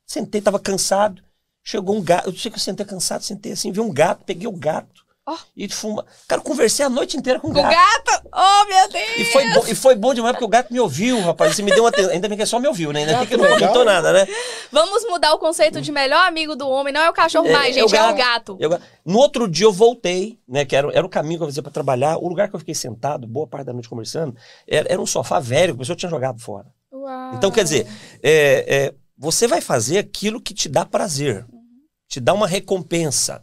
sentei, 0.05 0.41
tava 0.41 0.59
cansado. 0.59 1.21
Chegou 1.65 1.95
um 1.95 2.01
gato, 2.01 2.29
eu 2.29 2.33
sei 2.35 2.51
que 2.51 2.57
eu 2.57 2.61
sentei 2.61 2.85
cansado, 2.85 3.21
sentei 3.23 3.53
assim, 3.53 3.71
vi 3.71 3.79
um 3.79 3.91
gato, 3.93 4.23
peguei 4.25 4.47
o 4.47 4.51
gato, 4.51 5.02
Ó. 5.25 5.37
E 5.55 5.69
fuma. 5.69 6.05
Cara, 6.27 6.41
eu 6.41 6.43
conversei 6.43 6.85
a 6.85 6.89
noite 6.89 7.15
inteira 7.15 7.39
com 7.39 7.47
o 7.47 7.53
Com 7.53 7.59
o 7.61 7.63
gato. 7.63 7.73
gato? 7.73 8.27
Oh, 8.33 8.67
meu 8.67 8.89
Deus! 8.89 9.17
E 9.19 9.25
foi, 9.31 9.53
bom, 9.53 9.63
e 9.69 9.75
foi 9.75 9.95
bom 9.95 10.13
demais 10.13 10.33
porque 10.33 10.43
o 10.43 10.49
gato 10.49 10.73
me 10.73 10.81
ouviu, 10.81 11.21
rapaz. 11.21 11.55
Você 11.55 11.61
me 11.61 11.71
deu 11.71 11.83
uma 11.83 11.89
atenção. 11.89 12.11
Ainda 12.11 12.27
bem 12.27 12.35
que 12.35 12.43
é 12.43 12.45
só 12.45 12.59
me 12.59 12.67
ouviu, 12.67 12.91
né? 12.91 13.01
Ainda 13.01 13.17
bem 13.19 13.27
que 13.27 13.37
não 13.37 13.45
Gato 13.45 13.59
comentou 13.59 13.85
nada, 13.85 14.11
né? 14.11 14.27
Vamos 14.69 15.05
mudar 15.09 15.33
o 15.33 15.39
conceito 15.39 15.79
de 15.79 15.93
melhor 15.93 16.27
amigo 16.27 16.57
do 16.57 16.67
homem. 16.67 16.93
Não 16.93 16.99
é 16.99 17.09
o 17.09 17.13
cachorro 17.13 17.47
É, 17.47 17.53
mais, 17.53 17.77
é 17.77 17.83
o 17.85 17.87
gente, 17.87 17.97
é 17.97 18.03
o 18.03 18.15
gato. 18.15 18.17
gato. 18.17 18.57
Eu- 18.59 18.79
no 19.05 19.17
outro 19.17 19.47
dia 19.47 19.65
eu 19.65 19.71
voltei, 19.71 20.37
né? 20.45 20.65
Que 20.65 20.75
era, 20.75 20.91
era 20.93 21.05
o 21.05 21.09
caminho 21.09 21.37
que 21.39 21.43
eu 21.43 21.47
fazia 21.47 21.63
pra 21.63 21.71
trabalhar. 21.71 22.17
O 22.17 22.27
lugar 22.27 22.49
que 22.49 22.55
eu 22.55 22.59
fiquei 22.59 22.75
sentado, 22.75 23.25
boa 23.25 23.47
parte 23.47 23.65
da 23.67 23.71
noite 23.73 23.87
conversando, 23.87 24.35
era, 24.67 24.91
era 24.91 25.01
um 25.01 25.05
sofá 25.05 25.39
velho 25.39 25.73
que 25.73 25.77
a 25.77 25.79
pessoa 25.83 25.95
tinha 25.95 26.09
jogado 26.09 26.41
fora. 26.41 26.65
Uau. 26.91 27.33
Então, 27.35 27.49
quer 27.49 27.63
dizer, 27.63 27.87
é, 28.21 28.65
é, 28.67 28.93
você 29.17 29.47
vai 29.47 29.61
fazer 29.61 29.99
aquilo 29.99 30.41
que 30.41 30.53
te 30.53 30.67
dá 30.67 30.85
prazer, 30.85 31.45
te 32.09 32.19
dá 32.19 32.33
uma 32.33 32.45
recompensa. 32.47 33.41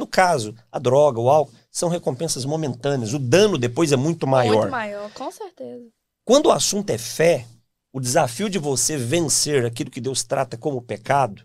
No 0.00 0.06
caso, 0.06 0.54
a 0.72 0.78
droga, 0.78 1.20
o 1.20 1.28
álcool, 1.28 1.52
são 1.70 1.90
recompensas 1.90 2.46
momentâneas. 2.46 3.12
O 3.12 3.18
dano 3.18 3.58
depois 3.58 3.92
é 3.92 3.96
muito 3.96 4.26
maior. 4.26 4.60
Muito 4.62 4.70
maior, 4.70 5.10
com 5.12 5.30
certeza. 5.30 5.84
Quando 6.24 6.46
o 6.46 6.52
assunto 6.52 6.88
é 6.88 6.96
fé, 6.96 7.44
o 7.92 8.00
desafio 8.00 8.48
de 8.48 8.58
você 8.58 8.96
vencer 8.96 9.66
aquilo 9.66 9.90
que 9.90 10.00
Deus 10.00 10.24
trata 10.24 10.56
como 10.56 10.80
pecado, 10.80 11.42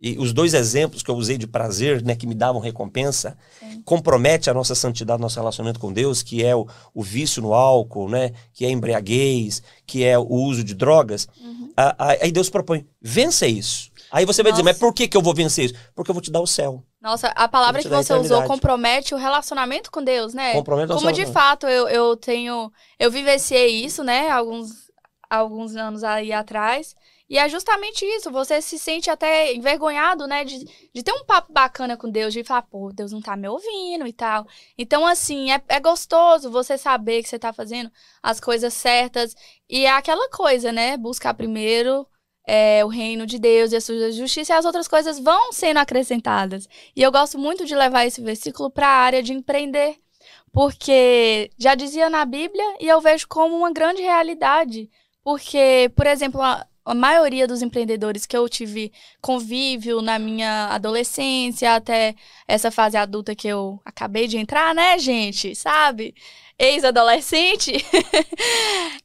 e 0.00 0.18
os 0.18 0.32
dois 0.32 0.54
exemplos 0.54 1.04
que 1.04 1.10
eu 1.10 1.14
usei 1.14 1.38
de 1.38 1.46
prazer, 1.46 2.02
né, 2.02 2.16
que 2.16 2.26
me 2.26 2.34
davam 2.34 2.60
recompensa, 2.60 3.38
Sim. 3.60 3.80
compromete 3.82 4.50
a 4.50 4.54
nossa 4.54 4.74
santidade, 4.74 5.22
nosso 5.22 5.38
relacionamento 5.38 5.78
com 5.78 5.92
Deus, 5.92 6.20
que 6.20 6.44
é 6.44 6.54
o, 6.54 6.66
o 6.92 7.00
vício 7.02 7.40
no 7.40 7.54
álcool, 7.54 8.08
né, 8.10 8.32
que 8.52 8.64
é 8.64 8.68
a 8.68 8.72
embriaguez, 8.72 9.62
que 9.86 10.02
é 10.04 10.18
o 10.18 10.26
uso 10.28 10.64
de 10.64 10.74
drogas. 10.74 11.28
Uhum. 11.40 11.70
A- 11.76 11.94
a- 12.08 12.16
aí 12.22 12.32
Deus 12.32 12.50
propõe, 12.50 12.84
vença 13.00 13.46
isso. 13.46 13.90
Aí 14.10 14.26
você 14.26 14.42
vai 14.42 14.52
dizer, 14.52 14.62
Nossa. 14.64 14.72
mas 14.74 14.78
por 14.80 14.92
que, 14.92 15.08
que 15.08 15.16
eu 15.16 15.22
vou 15.22 15.32
vencer 15.34 15.66
isso? 15.66 15.74
Porque 15.94 16.10
eu 16.10 16.14
vou 16.14 16.20
te 16.22 16.30
dar 16.30 16.40
o 16.40 16.46
céu. 16.46 16.82
Nossa, 17.04 17.28
a 17.36 17.46
palavra 17.46 17.82
que 17.82 17.88
você 17.90 18.14
usou 18.14 18.42
compromete 18.44 19.14
o 19.14 19.18
relacionamento 19.18 19.90
com 19.90 20.02
Deus, 20.02 20.32
né? 20.32 20.54
Compromete 20.54 20.90
o 20.90 20.94
Como 20.94 21.12
de 21.12 21.26
fato 21.26 21.66
eu, 21.66 21.86
eu 21.86 22.16
tenho. 22.16 22.72
Eu 22.98 23.10
vivenciei 23.10 23.84
isso, 23.84 24.02
né? 24.02 24.30
Alguns, 24.30 24.90
alguns 25.28 25.76
anos 25.76 26.02
aí 26.02 26.32
atrás. 26.32 26.96
E 27.28 27.36
é 27.36 27.46
justamente 27.46 28.06
isso. 28.06 28.30
Você 28.30 28.62
se 28.62 28.78
sente 28.78 29.10
até 29.10 29.52
envergonhado, 29.52 30.26
né? 30.26 30.44
De, 30.44 30.64
de 30.94 31.02
ter 31.02 31.12
um 31.12 31.26
papo 31.26 31.52
bacana 31.52 31.94
com 31.94 32.08
Deus, 32.08 32.32
de 32.32 32.42
falar, 32.42 32.62
pô, 32.62 32.90
Deus 32.90 33.12
não 33.12 33.20
tá 33.20 33.36
me 33.36 33.48
ouvindo 33.48 34.06
e 34.06 34.12
tal. 34.12 34.46
Então, 34.78 35.06
assim, 35.06 35.52
é, 35.52 35.62
é 35.68 35.80
gostoso 35.80 36.50
você 36.50 36.78
saber 36.78 37.22
que 37.22 37.28
você 37.28 37.38
tá 37.38 37.52
fazendo 37.52 37.92
as 38.22 38.40
coisas 38.40 38.72
certas. 38.72 39.36
E 39.68 39.84
é 39.84 39.90
aquela 39.90 40.30
coisa, 40.30 40.72
né? 40.72 40.96
Buscar 40.96 41.34
primeiro. 41.34 42.06
É, 42.46 42.84
o 42.84 42.88
reino 42.88 43.26
de 43.26 43.38
Deus 43.38 43.72
e 43.72 43.76
a 43.76 43.80
sua 43.80 44.12
justiça 44.12 44.52
e 44.52 44.56
as 44.56 44.64
outras 44.64 44.86
coisas 44.86 45.18
vão 45.18 45.52
sendo 45.52 45.78
acrescentadas. 45.78 46.68
E 46.94 47.02
eu 47.02 47.10
gosto 47.10 47.38
muito 47.38 47.64
de 47.64 47.74
levar 47.74 48.06
esse 48.06 48.20
versículo 48.20 48.70
para 48.70 48.86
a 48.86 49.00
área 49.02 49.22
de 49.22 49.32
empreender, 49.32 49.96
porque 50.52 51.50
já 51.58 51.74
dizia 51.74 52.10
na 52.10 52.24
Bíblia 52.24 52.76
e 52.80 52.88
eu 52.88 53.00
vejo 53.00 53.26
como 53.28 53.56
uma 53.56 53.72
grande 53.72 54.02
realidade. 54.02 54.90
Porque, 55.22 55.90
por 55.96 56.06
exemplo, 56.06 56.40
a, 56.42 56.66
a 56.84 56.94
maioria 56.94 57.46
dos 57.48 57.62
empreendedores 57.62 58.26
que 58.26 58.36
eu 58.36 58.46
tive 58.48 58.92
convívio 59.20 60.02
na 60.02 60.18
minha 60.18 60.68
adolescência, 60.68 61.74
até 61.74 62.14
essa 62.46 62.70
fase 62.70 62.96
adulta 62.96 63.34
que 63.34 63.48
eu 63.48 63.80
acabei 63.84 64.28
de 64.28 64.36
entrar, 64.36 64.74
né, 64.74 64.98
gente? 64.98 65.54
Sabe? 65.54 66.14
Ex-adolescente. 66.58 67.72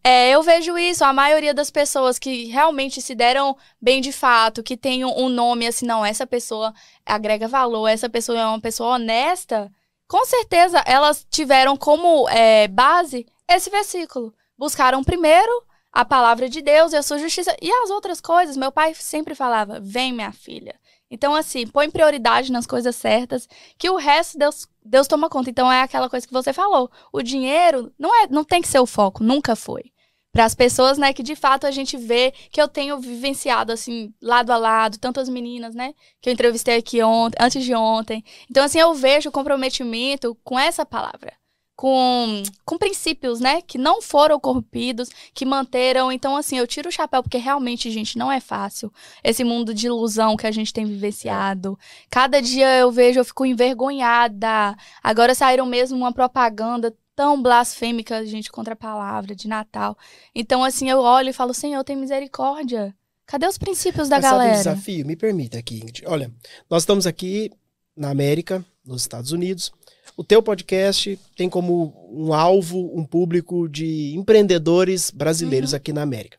É, 0.01 0.29
eu 0.31 0.41
vejo 0.41 0.77
isso, 0.77 1.03
a 1.03 1.11
maioria 1.11 1.53
das 1.53 1.69
pessoas 1.69 2.17
que 2.17 2.45
realmente 2.45 3.01
se 3.01 3.13
deram 3.13 3.55
bem 3.81 3.99
de 3.99 4.13
fato, 4.13 4.63
que 4.63 4.77
tem 4.77 5.03
um, 5.03 5.27
nome 5.27 5.67
assim, 5.67 5.85
não, 5.85 6.05
essa 6.05 6.25
pessoa 6.25 6.73
agrega 7.05 7.49
valor, 7.49 7.85
essa 7.85 8.09
pessoa 8.09 8.39
é 8.39 8.45
uma 8.45 8.61
pessoa 8.61 8.95
honesta, 8.95 9.69
com 10.07 10.25
certeza 10.25 10.81
elas 10.85 11.27
tiveram 11.29 11.75
como 11.75 12.27
é, 12.29 12.67
base 12.69 13.25
esse 13.47 13.69
versículo. 13.69 14.33
Buscaram 14.57 15.03
primeiro 15.03 15.51
a 15.91 16.05
palavra 16.05 16.49
de 16.49 16.61
Deus 16.61 16.93
e 16.93 16.97
a 16.97 17.03
sua 17.03 17.17
justiça 17.17 17.55
e 17.61 17.71
as 17.71 17.89
outras 17.89 18.21
coisas. 18.21 18.57
Meu 18.57 18.71
pai 18.71 18.93
sempre 18.95 19.35
falava: 19.35 19.79
vem, 19.79 20.13
minha 20.13 20.31
filha. 20.31 20.79
Então, 21.11 21.35
assim, 21.35 21.65
põe 21.65 21.89
prioridade 21.89 22.51
nas 22.51 22.67
coisas 22.67 22.95
certas, 22.95 23.47
que 23.77 23.89
o 23.89 23.95
resto 23.95 24.37
Deus, 24.37 24.67
Deus 24.89 25.07
toma 25.07 25.29
conta. 25.29 25.49
Então, 25.49 25.71
é 25.71 25.83
aquela 25.83 26.09
coisa 26.09 26.25
que 26.25 26.33
você 26.33 26.51
falou. 26.51 26.89
O 27.13 27.21
dinheiro 27.21 27.93
não, 27.97 28.23
é, 28.23 28.27
não 28.27 28.43
tem 28.43 28.61
que 28.61 28.67
ser 28.67 28.79
o 28.79 28.87
foco, 28.87 29.23
nunca 29.23 29.55
foi. 29.55 29.91
Para 30.31 30.45
as 30.45 30.55
pessoas, 30.55 30.97
né, 30.97 31.11
que 31.13 31.23
de 31.23 31.35
fato 31.35 31.65
a 31.65 31.71
gente 31.71 31.97
vê 31.97 32.31
que 32.51 32.61
eu 32.61 32.67
tenho 32.67 32.99
vivenciado, 32.99 33.71
assim, 33.71 34.13
lado 34.21 34.51
a 34.51 34.57
lado, 34.57 34.99
tanto 34.99 35.19
as 35.19 35.27
meninas, 35.27 35.73
né, 35.73 35.93
que 36.21 36.29
eu 36.29 36.33
entrevistei 36.33 36.77
aqui 36.77 37.01
ontem, 37.01 37.37
antes 37.39 37.63
de 37.63 37.73
ontem. 37.73 38.23
Então, 38.49 38.63
assim, 38.63 38.79
eu 38.79 38.93
vejo 38.93 39.29
o 39.29 39.31
comprometimento 39.31 40.35
com 40.43 40.57
essa 40.57 40.85
palavra. 40.85 41.33
Com, 41.79 42.43
com 42.65 42.77
princípios, 42.77 43.39
né? 43.39 43.61
Que 43.61 43.77
não 43.77 44.01
foram 44.01 44.37
corrompidos, 44.37 45.09
que 45.33 45.45
manteram. 45.45 46.11
Então, 46.11 46.35
assim, 46.35 46.57
eu 46.57 46.67
tiro 46.67 46.89
o 46.89 46.91
chapéu, 46.91 47.23
porque 47.23 47.37
realmente, 47.37 47.89
gente, 47.89 48.17
não 48.17 48.29
é 48.29 48.41
fácil. 48.41 48.91
Esse 49.23 49.45
mundo 49.45 49.73
de 49.73 49.87
ilusão 49.87 50.35
que 50.35 50.45
a 50.45 50.51
gente 50.51 50.73
tem 50.73 50.85
vivenciado. 50.85 51.79
Cada 52.09 52.41
dia 52.41 52.67
eu 52.77 52.91
vejo, 52.91 53.21
eu 53.21 53.23
fico 53.23 53.45
envergonhada. 53.45 54.75
Agora 55.01 55.33
saíram 55.33 55.65
mesmo 55.65 55.97
uma 55.97 56.11
propaganda 56.11 56.93
tão 57.15 57.41
blasfêmica, 57.41 58.25
gente, 58.25 58.51
contra 58.51 58.73
a 58.73 58.77
palavra 58.77 59.33
de 59.33 59.47
Natal. 59.47 59.97
Então, 60.35 60.65
assim, 60.65 60.89
eu 60.89 60.99
olho 60.99 61.29
e 61.29 61.33
falo, 61.33 61.53
Senhor, 61.53 61.81
tem 61.85 61.95
misericórdia. 61.95 62.93
Cadê 63.25 63.47
os 63.47 63.57
princípios 63.57 64.09
da 64.09 64.17
Mas 64.17 64.25
sabe 64.25 64.35
o 64.35 64.39
galera? 64.39 64.57
desafio? 64.57 65.05
Me 65.07 65.15
permita 65.15 65.57
aqui, 65.57 65.77
Ingrid. 65.77 66.03
Olha, 66.07 66.29
nós 66.69 66.83
estamos 66.83 67.07
aqui 67.07 67.49
na 67.95 68.09
América, 68.09 68.65
nos 68.85 69.01
Estados 69.01 69.31
Unidos. 69.31 69.71
O 70.19 70.23
teu 70.25 70.43
podcast 70.43 71.17
tem 71.33 71.49
como 71.49 71.93
um 72.11 72.33
alvo 72.33 72.91
um 72.93 73.05
público 73.05 73.69
de 73.69 74.13
empreendedores 74.17 75.09
brasileiros 75.11 75.73
aqui 75.73 75.93
na 75.93 76.01
América. 76.01 76.37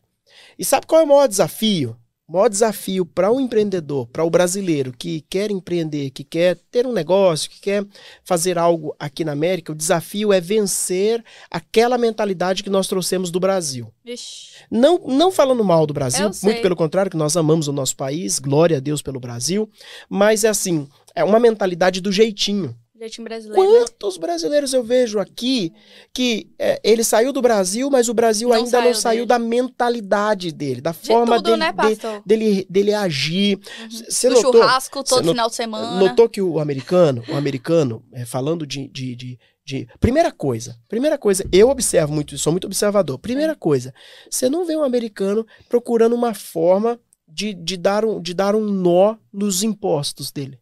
E 0.55 0.63
sabe 0.63 0.85
qual 0.85 1.01
é 1.01 1.03
o 1.03 1.07
maior 1.07 1.27
desafio? 1.27 1.97
O 2.27 2.33
maior 2.33 2.47
desafio 2.47 3.07
para 3.07 3.31
o 3.31 3.41
empreendedor, 3.41 4.05
para 4.05 4.23
o 4.23 4.29
brasileiro 4.29 4.93
que 4.95 5.21
quer 5.27 5.49
empreender, 5.49 6.11
que 6.11 6.23
quer 6.23 6.57
ter 6.69 6.85
um 6.85 6.93
negócio, 6.93 7.49
que 7.49 7.59
quer 7.59 7.83
fazer 8.23 8.55
algo 8.55 8.95
aqui 8.99 9.25
na 9.25 9.31
América, 9.31 9.71
o 9.71 9.75
desafio 9.75 10.31
é 10.31 10.39
vencer 10.39 11.25
aquela 11.49 11.97
mentalidade 11.97 12.61
que 12.61 12.69
nós 12.69 12.87
trouxemos 12.87 13.31
do 13.31 13.39
Brasil. 13.39 13.91
Vixe. 14.05 14.57
Não, 14.69 14.99
não 15.07 15.31
falando 15.31 15.63
mal 15.63 15.87
do 15.87 15.93
Brasil, 15.93 16.29
muito 16.43 16.61
pelo 16.61 16.75
contrário, 16.75 17.09
que 17.09 17.17
nós 17.17 17.35
amamos 17.35 17.67
o 17.67 17.73
nosso 17.73 17.95
país, 17.95 18.37
glória 18.37 18.77
a 18.77 18.79
Deus 18.79 19.01
pelo 19.01 19.19
Brasil, 19.19 19.67
mas 20.07 20.43
é 20.43 20.49
assim, 20.49 20.87
é 21.15 21.23
uma 21.23 21.39
mentalidade 21.39 21.99
do 21.99 22.11
jeitinho. 22.11 22.75
Jeitinho 23.01 23.25
brasileiro. 23.25 23.63
né? 23.73 23.79
Quantos 23.79 24.15
brasileiros 24.17 24.73
eu 24.73 24.83
vejo 24.83 25.17
aqui 25.19 25.73
que 26.13 26.51
é, 26.59 26.79
ele 26.83 27.03
saiu 27.03 27.33
do 27.33 27.41
Brasil, 27.41 27.89
mas 27.89 28.07
o 28.07 28.13
Brasil 28.13 28.49
Não 28.49 28.55
ainda 28.55 28.69
não 28.77 28.81
saiu 28.83 28.95
saiu 28.95 29.15
dele. 29.21 29.25
da 29.27 29.39
mentalidade 29.39 30.51
dele, 30.51 30.81
da 30.81 30.91
De 30.91 30.97
forma 31.07 31.37
tudo, 31.37 31.45
dele, 31.45 31.57
né, 31.57 31.73
de- 31.73 32.21
dele, 32.25 32.67
dele 32.69 32.93
agir. 32.93 33.59
Você 34.07 34.29
Do 34.29 34.35
notou, 34.35 34.53
churrasco 34.61 35.03
todo 35.03 35.23
Você 35.23 35.29
final 35.31 35.49
de 35.49 35.55
semana. 35.55 35.99
notou 35.99 36.29
que 36.29 36.41
o 36.41 36.59
americano, 36.59 37.23
o 37.27 37.35
americano, 37.35 38.03
é, 38.13 38.23
falando 38.23 38.67
de, 38.67 38.87
de, 38.87 39.15
de, 39.15 39.39
de- 39.65 39.87
Primeira 39.99 40.31
coisa, 40.31 40.77
primeira 40.87 41.17
coisa, 41.17 41.43
eu 41.51 41.69
observo 41.69 42.13
muito, 42.13 42.37
sou 42.37 42.53
muito 42.53 42.65
observador. 42.67 43.17
Primeira 43.17 43.55
coisa, 43.55 43.91
você 44.29 44.47
não 44.47 44.63
vê 44.63 44.75
um 44.75 44.83
americano 44.83 45.43
procurando 45.67 46.13
uma 46.13 46.35
forma 46.35 46.99
de, 47.27 47.53
de, 47.53 47.77
dar, 47.77 48.05
um, 48.05 48.21
de 48.21 48.33
dar 48.35 48.55
um 48.55 48.61
nó 48.65 49.15
nos 49.33 49.63
impostos 49.63 50.31
dele. 50.31 50.59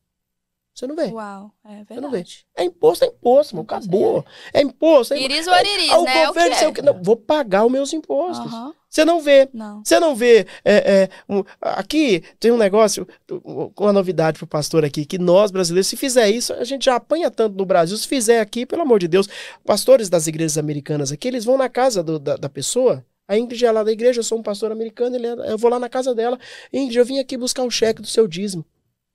Você 0.79 0.87
não 0.87 0.95
vê. 0.95 1.07
Uau, 1.11 1.51
é 1.65 1.83
Você 1.83 1.99
não 1.99 2.09
vê. 2.09 2.17
verdade. 2.17 2.45
É 2.55 2.63
imposto, 2.63 3.03
é 3.03 3.07
imposto, 3.09 3.55
mano, 3.55 3.65
Imposto, 3.65 3.89
acabou. 3.89 4.25
É 4.53 4.61
imposto. 4.61 5.13
É, 5.13 5.19
Iris 5.21 5.45
ou 5.45 5.53
ariris, 5.53 5.91
o 5.91 6.03
né? 6.03 6.23
É 6.23 6.29
o 6.29 6.33
que 6.33 6.39
governo, 6.39 6.55
é. 6.55 6.67
o 6.69 6.73
que, 6.73 6.81
não, 6.81 7.03
vou 7.03 7.17
pagar 7.17 7.65
os 7.65 7.71
meus 7.71 7.91
impostos. 7.91 8.49
Você 8.89 9.03
não 9.03 9.19
vê. 9.21 9.49
Não. 9.53 9.83
Você 9.83 9.99
não 9.99 10.15
vê. 10.15 10.47
é, 10.63 10.73
é, 11.03 11.09
um- 11.27 11.43
aqui 11.61 12.23
tem 12.39 12.49
um 12.51 12.57
negócio, 12.57 13.05
um- 13.29 13.69
uma 13.77 13.91
novidade 13.91 14.37
pro 14.37 14.47
pastor 14.47 14.85
aqui, 14.85 15.05
que 15.05 15.17
nós 15.17 15.51
brasileiros, 15.51 15.87
se 15.87 15.97
fizer 15.97 16.29
isso, 16.29 16.53
a 16.53 16.63
gente 16.63 16.85
já 16.85 16.95
apanha 16.95 17.29
tanto 17.29 17.57
no 17.57 17.65
Brasil. 17.65 17.97
Se 17.97 18.07
fizer 18.07 18.39
aqui, 18.39 18.65
pelo 18.65 18.81
amor 18.83 18.99
de 18.99 19.07
Deus, 19.09 19.27
pastores 19.65 20.07
das 20.09 20.27
igrejas 20.27 20.57
americanas 20.57 21.11
aqui, 21.11 21.27
eles 21.27 21.43
vão 21.43 21.57
na 21.57 21.67
casa 21.67 22.01
do- 22.01 22.17
da, 22.19 22.37
da 22.37 22.47
pessoa. 22.49 23.05
A 23.27 23.37
Ingrid 23.37 23.63
é 23.63 23.71
lá 23.71 23.83
da 23.83 23.91
igreja, 23.91 24.21
eu 24.21 24.23
sou 24.23 24.39
um 24.39 24.41
pastor 24.43 24.71
americano, 24.71 25.15
ele 25.15 25.27
é- 25.27 25.51
eu 25.51 25.57
vou 25.57 25.69
lá 25.69 25.77
na 25.77 25.89
casa 25.89 26.15
dela. 26.15 26.39
Ingrid, 26.73 26.97
eu 26.97 27.05
vim 27.05 27.19
aqui 27.19 27.37
buscar 27.37 27.63
o 27.63 27.69
cheque 27.69 28.01
do 28.01 28.07
seu 28.07 28.27
dízimo. 28.27 28.65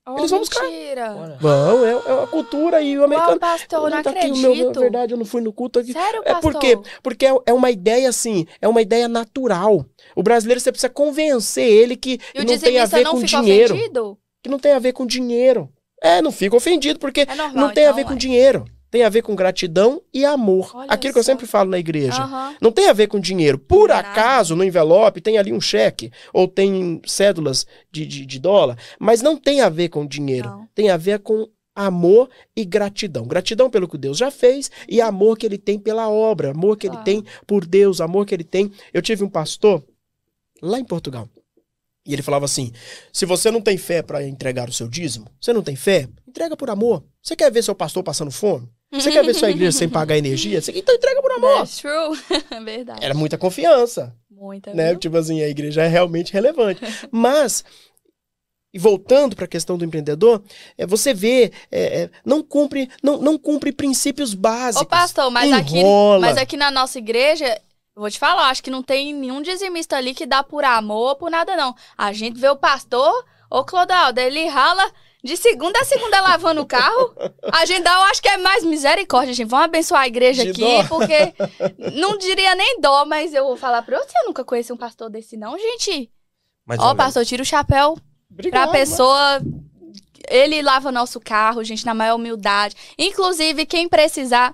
Oh, 0.07 0.19
Eles 0.19 0.29
vão 0.29 0.39
buscar. 0.39 0.63
mentira. 0.63 1.37
Vão, 1.39 1.85
é, 1.85 1.91
é 1.91 2.23
a 2.23 2.27
cultura 2.27 2.79
e 2.81 2.95
o 2.97 3.03
americano. 3.03 3.39
pastor, 3.39 3.89
não 3.89 4.03
tá 4.03 4.09
aqui 4.11 4.19
acredito. 4.19 4.37
o 4.37 4.41
meu, 4.41 4.55
meu- 4.55 4.71
verdade, 4.73 5.13
eu 5.13 5.17
não 5.17 5.25
fui 5.25 5.41
no 5.41 5.51
culto 5.51 5.79
aqui. 5.79 5.93
Sério, 5.93 6.21
É 6.23 6.33
pastor? 6.33 6.51
porque, 6.51 6.77
porque 7.01 7.25
é, 7.25 7.35
é 7.47 7.53
uma 7.53 7.71
ideia 7.71 8.07
assim, 8.07 8.45
é 8.61 8.67
uma 8.67 8.81
ideia 8.83 9.07
natural. 9.07 9.83
O 10.15 10.21
brasileiro 10.21 10.61
você 10.61 10.71
precisa 10.71 10.89
convencer 10.89 11.65
ele 11.67 11.95
que 11.95 12.19
E 12.35 12.43
não 12.45 12.57
tem 12.59 12.77
a 12.79 12.85
ver 12.85 13.03
não 13.03 13.11
com 13.13 13.21
fica 13.21 13.41
dinheiro, 13.41 13.73
ofendido? 13.73 14.17
que 14.43 14.49
não 14.49 14.59
tem 14.59 14.73
a 14.73 14.79
ver 14.79 14.93
com 14.93 15.07
dinheiro. 15.07 15.69
É, 16.03 16.21
não 16.21 16.31
fica 16.31 16.55
ofendido 16.55 16.99
porque 16.99 17.21
É 17.21 17.33
normal, 17.35 17.55
não 17.55 17.73
tem 17.73 17.85
a 17.85 17.87
então, 17.87 17.95
ver 17.95 18.03
com 18.03 18.11
ué. 18.11 18.17
dinheiro, 18.17 18.65
tem 18.95 19.03
a 19.03 19.09
ver 19.09 19.23
com 19.23 19.35
gratidão 19.35 20.01
e 20.13 20.23
amor. 20.23 20.71
Olha 20.73 20.89
Aquilo 20.89 21.11
que 21.11 21.19
eu 21.19 21.23
sempre 21.23 21.45
falo 21.45 21.69
na 21.69 21.77
igreja. 21.77 22.23
Aham. 22.23 22.55
Não 22.61 22.71
tem 22.71 22.87
a 22.87 22.93
ver 22.93 23.07
com 23.07 23.19
dinheiro. 23.19 23.59
Por 23.59 23.89
Não 23.89 23.95
é 23.95 23.99
acaso, 23.99 24.55
no 24.55 24.63
envelope, 24.63 25.19
tem 25.19 25.37
ali 25.37 25.51
um 25.51 25.59
cheque 25.59 26.13
ou 26.31 26.47
tem 26.47 27.01
cédulas 27.05 27.67
de, 27.91 28.05
de, 28.05 28.25
de 28.25 28.39
dólar, 28.39 28.77
mas 28.97 29.21
não 29.21 29.35
tem 29.35 29.59
a 29.59 29.67
ver 29.67 29.89
com 29.89 30.07
dinheiro. 30.07 30.47
Não. 30.47 30.69
Tem 30.73 30.89
a 30.89 30.95
ver 30.95 31.19
com 31.19 31.45
amor 31.75 32.29
e 32.55 32.63
gratidão. 32.63 33.27
Gratidão 33.27 33.69
pelo 33.69 33.85
que 33.85 33.97
Deus 33.97 34.17
já 34.17 34.31
fez 34.31 34.71
e 34.87 35.01
amor 35.01 35.37
que 35.37 35.45
ele 35.45 35.57
tem 35.57 35.77
pela 35.77 36.09
obra, 36.09 36.51
amor 36.51 36.77
que 36.77 36.87
ele 36.87 36.97
tem 37.03 37.21
por 37.45 37.65
Deus, 37.65 37.99
amor 37.99 38.25
que 38.25 38.33
ele 38.33 38.45
tem. 38.45 38.71
Eu 38.93 39.01
tive 39.01 39.25
um 39.25 39.29
pastor 39.29 39.83
lá 40.61 40.79
em 40.79 40.85
Portugal. 40.85 41.27
E 42.05 42.13
ele 42.13 42.21
falava 42.21 42.45
assim: 42.45 42.71
se 43.11 43.25
você 43.25 43.49
não 43.51 43.59
tem 43.59 43.77
fé 43.77 44.01
para 44.01 44.25
entregar 44.25 44.69
o 44.69 44.73
seu 44.73 44.87
dízimo, 44.87 45.27
você 45.41 45.51
não 45.51 45.63
tem 45.63 45.75
fé, 45.75 46.07
entrega 46.25 46.55
por 46.55 46.69
amor. 46.69 47.03
Você 47.21 47.35
quer 47.35 47.51
ver 47.51 47.63
seu 47.63 47.73
pastor 47.73 48.03
passando 48.03 48.29
fome? 48.29 48.69
Você 48.91 49.11
quer 49.11 49.25
ver 49.25 49.33
sua 49.33 49.49
igreja 49.49 49.71
sem 49.71 49.89
pagar 49.89 50.17
energia? 50.17 50.61
Você, 50.61 50.71
então 50.75 50.95
entrega 50.95 51.21
por 51.21 51.31
amor. 51.31 51.57
That's 51.57 51.77
true. 51.77 52.17
Verdade. 52.63 53.03
Era 53.03 53.13
muita 53.13 53.37
confiança. 53.37 54.15
Muita, 54.29 54.73
Né? 54.73 54.91
viu? 54.91 54.99
Tipo 54.99 55.17
assim, 55.17 55.41
a 55.41 55.47
igreja 55.47 55.83
é 55.83 55.87
realmente 55.87 56.33
relevante. 56.33 56.81
Mas, 57.11 57.63
e 58.73 58.79
voltando 58.79 59.35
para 59.35 59.45
a 59.45 59.49
questão 59.49 59.77
do 59.77 59.85
empreendedor, 59.85 60.41
é, 60.77 60.85
você 60.85 61.13
vê, 61.13 61.51
é, 61.71 62.01
é, 62.01 62.09
não 62.25 62.43
cumpre, 62.43 62.89
não, 63.01 63.17
não 63.17 63.37
cumpre 63.37 63.71
princípios 63.71 64.33
básicos. 64.33 64.85
Ô, 64.85 64.85
pastor, 64.85 65.31
mas 65.31 65.51
aqui, 65.51 65.81
mas 66.19 66.37
aqui 66.37 66.57
na 66.57 66.69
nossa 66.69 66.97
igreja, 66.97 67.45
eu 67.95 68.01
vou 68.01 68.11
te 68.11 68.19
falar, 68.19 68.49
acho 68.49 68.61
que 68.61 68.69
não 68.69 68.83
tem 68.83 69.13
nenhum 69.13 69.41
dizimista 69.41 69.95
ali 69.95 70.13
que 70.13 70.25
dá 70.25 70.43
por 70.43 70.63
amor 70.65 71.09
ou 71.09 71.15
por 71.15 71.31
nada, 71.31 71.55
não. 71.55 71.73
A 71.97 72.11
gente 72.11 72.39
vê 72.39 72.49
o 72.49 72.57
pastor, 72.57 73.25
ô 73.49 73.63
Clodaldo, 73.63 74.19
ele 74.19 74.45
rala 74.47 74.91
de 75.25 75.35
segunda 75.35 75.79
a 75.79 75.83
segunda 75.83 76.21
lavando 76.21 76.61
o 76.61 76.65
carro. 76.67 77.15
A 77.51 77.65
gente 77.65 77.81
dá, 77.81 77.91
eu 77.91 78.03
acho 78.03 78.21
que 78.21 78.29
é 78.29 78.37
mais 78.37 78.63
misericórdia, 78.63 79.33
gente. 79.33 79.49
Vamos 79.49 79.65
abençoar 79.65 80.03
a 80.03 80.07
igreja 80.07 80.43
De 80.43 80.51
aqui, 80.51 80.61
dó. 80.61 80.87
porque 80.87 81.33
não 81.99 82.15
diria 82.17 82.53
nem 82.53 82.79
dó, 82.79 83.05
mas 83.05 83.33
eu 83.33 83.43
vou 83.43 83.57
falar 83.57 83.81
pra 83.81 83.97
você, 83.97 84.15
eu 84.19 84.27
nunca 84.27 84.45
conheci 84.45 84.71
um 84.71 84.77
pastor 84.77 85.09
desse, 85.09 85.35
não, 85.35 85.57
gente. 85.57 86.11
Mas 86.63 86.79
Ó, 86.79 86.93
pastor, 86.93 87.25
tira 87.25 87.41
o 87.41 87.45
chapéu 87.45 87.97
Obrigado, 88.31 88.69
pra 88.69 88.79
pessoa. 88.79 89.41
Ele 90.27 90.61
lava 90.61 90.91
nosso 90.91 91.19
carro, 91.19 91.63
gente, 91.63 91.85
na 91.85 91.93
maior 91.95 92.15
humildade. 92.15 92.75
Inclusive, 92.97 93.65
quem 93.65 93.89
precisar. 93.89 94.53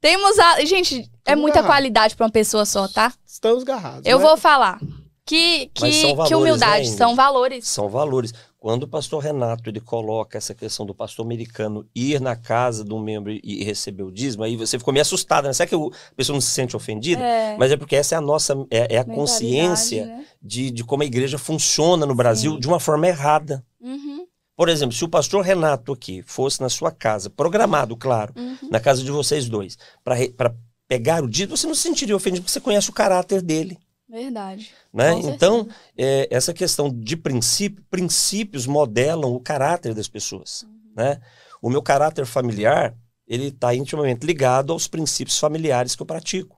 Temos 0.00 0.38
a. 0.38 0.64
Gente, 0.64 1.10
é 1.24 1.32
Tamo 1.32 1.42
muita 1.42 1.58
agarrado. 1.58 1.72
qualidade 1.72 2.14
pra 2.14 2.26
uma 2.26 2.32
pessoa 2.32 2.64
só, 2.64 2.86
tá? 2.86 3.12
Estamos 3.26 3.64
garrados. 3.64 4.02
Eu 4.04 4.18
né? 4.18 4.24
vou 4.24 4.36
falar. 4.36 4.78
Que, 5.26 5.70
que, 5.72 5.90
são 5.92 6.10
que 6.10 6.16
valores, 6.16 6.32
humildade, 6.32 6.90
né, 6.90 6.96
são 6.96 7.14
valores. 7.14 7.66
São 7.66 7.88
valores. 7.88 8.32
Quando 8.64 8.84
o 8.84 8.88
pastor 8.88 9.22
Renato 9.22 9.68
ele 9.68 9.78
coloca 9.78 10.38
essa 10.38 10.54
questão 10.54 10.86
do 10.86 10.94
pastor 10.94 11.22
americano 11.26 11.86
ir 11.94 12.18
na 12.18 12.34
casa 12.34 12.82
de 12.82 12.94
um 12.94 12.98
membro 12.98 13.30
e, 13.30 13.62
receber 13.62 14.04
o 14.04 14.10
dízimo, 14.10 14.42
aí 14.42 14.56
você 14.56 14.78
ficou 14.78 14.90
meio 14.90 15.02
assustada, 15.02 15.46
né? 15.46 15.52
Será 15.52 15.66
que 15.66 15.76
o- 15.76 15.88
a 15.88 16.14
pessoa 16.14 16.32
não 16.32 16.40
se 16.40 16.50
sente 16.50 16.74
ofendida? 16.74 17.22
É, 17.22 17.58
Mas 17.58 17.70
é 17.72 17.76
porque 17.76 17.94
essa 17.94 18.14
é 18.14 18.18
a 18.18 18.22
nossa, 18.22 18.54
é, 18.70 18.94
é 18.94 18.98
a 18.98 19.04
consciência 19.04 20.06
né? 20.06 20.24
de, 20.40 20.70
de 20.70 20.82
como 20.82 21.02
a 21.02 21.06
igreja 21.06 21.36
funciona 21.36 22.06
no 22.06 22.14
Brasil 22.14 22.52
Sim. 22.54 22.58
de 22.60 22.66
uma 22.66 22.80
forma 22.80 23.06
errada. 23.06 23.62
Uhum, 23.78 24.24
Por 24.56 24.70
exemplo, 24.70 24.96
se 24.96 25.04
o 25.04 25.10
pastor 25.10 25.44
Renato 25.44 25.92
aqui 25.92 26.22
fosse 26.22 26.62
na 26.62 26.70
sua 26.70 26.90
casa, 26.90 27.28
programado, 27.28 27.94
claro, 27.94 28.32
uhum. 28.34 28.70
na 28.70 28.80
casa 28.80 29.02
de 29.04 29.10
vocês 29.10 29.46
dois, 29.46 29.76
para 30.02 30.54
pegar 30.88 31.22
o 31.22 31.28
dízimo, 31.28 31.54
você 31.54 31.66
não 31.66 31.74
se 31.74 31.82
sentiria 31.82 32.16
ofendido 32.16 32.40
porque 32.44 32.52
você 32.52 32.60
conhece 32.62 32.88
o 32.88 32.94
caráter 32.94 33.42
dele. 33.42 33.76
Verdade. 34.14 34.70
Né? 34.92 35.12
Então, 35.24 35.68
é, 35.98 36.28
essa 36.30 36.54
questão 36.54 36.88
de 36.88 37.16
princípio, 37.16 37.84
princípios 37.90 38.64
modelam 38.64 39.34
o 39.34 39.40
caráter 39.40 39.92
das 39.92 40.06
pessoas. 40.06 40.62
Uhum. 40.62 40.92
Né? 40.96 41.20
O 41.60 41.68
meu 41.68 41.82
caráter 41.82 42.24
familiar, 42.24 42.94
ele 43.26 43.48
está 43.48 43.74
intimamente 43.74 44.24
ligado 44.24 44.72
aos 44.72 44.86
princípios 44.86 45.36
familiares 45.36 45.96
que 45.96 46.02
eu 46.02 46.06
pratico. 46.06 46.56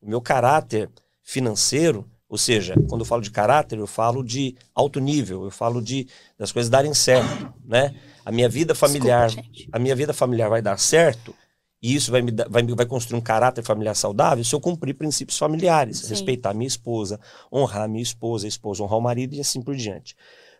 O 0.00 0.08
meu 0.08 0.20
caráter 0.20 0.88
financeiro, 1.24 2.08
ou 2.28 2.38
seja, 2.38 2.74
quando 2.88 3.00
eu 3.00 3.06
falo 3.06 3.20
de 3.20 3.32
caráter, 3.32 3.80
eu 3.80 3.86
falo 3.88 4.22
de 4.22 4.54
alto 4.72 5.00
nível, 5.00 5.42
eu 5.42 5.50
falo 5.50 5.82
de 5.82 6.06
das 6.38 6.52
coisas 6.52 6.70
darem 6.70 6.94
certo, 6.94 7.52
né? 7.64 7.94
A 8.24 8.30
minha 8.30 8.48
vida 8.48 8.76
familiar, 8.76 9.26
Desculpa, 9.26 9.70
a 9.72 9.78
minha 9.80 9.96
vida 9.96 10.12
familiar 10.12 10.48
vai 10.48 10.62
dar 10.62 10.78
certo 10.78 11.34
e 11.82 11.94
isso 11.94 12.10
vai 12.12 12.22
me 12.22 12.32
vai, 12.48 12.62
vai 12.62 12.86
construir 12.86 13.18
um 13.18 13.22
caráter 13.22 13.62
familiar 13.64 13.94
saudável 13.96 14.44
se 14.44 14.54
eu 14.54 14.60
cumprir 14.60 14.94
princípios 14.94 15.36
familiares, 15.36 15.98
Sim. 15.98 16.10
respeitar 16.10 16.54
minha 16.54 16.68
esposa, 16.68 17.18
honrar 17.52 17.88
minha 17.88 18.02
esposa, 18.02 18.46
a 18.46 18.48
esposa 18.48 18.82
honrar 18.84 18.98
o 18.98 19.02
marido 19.02 19.34
e 19.34 19.40
assim 19.40 19.60
por 19.60 19.74
diante. 19.74 20.14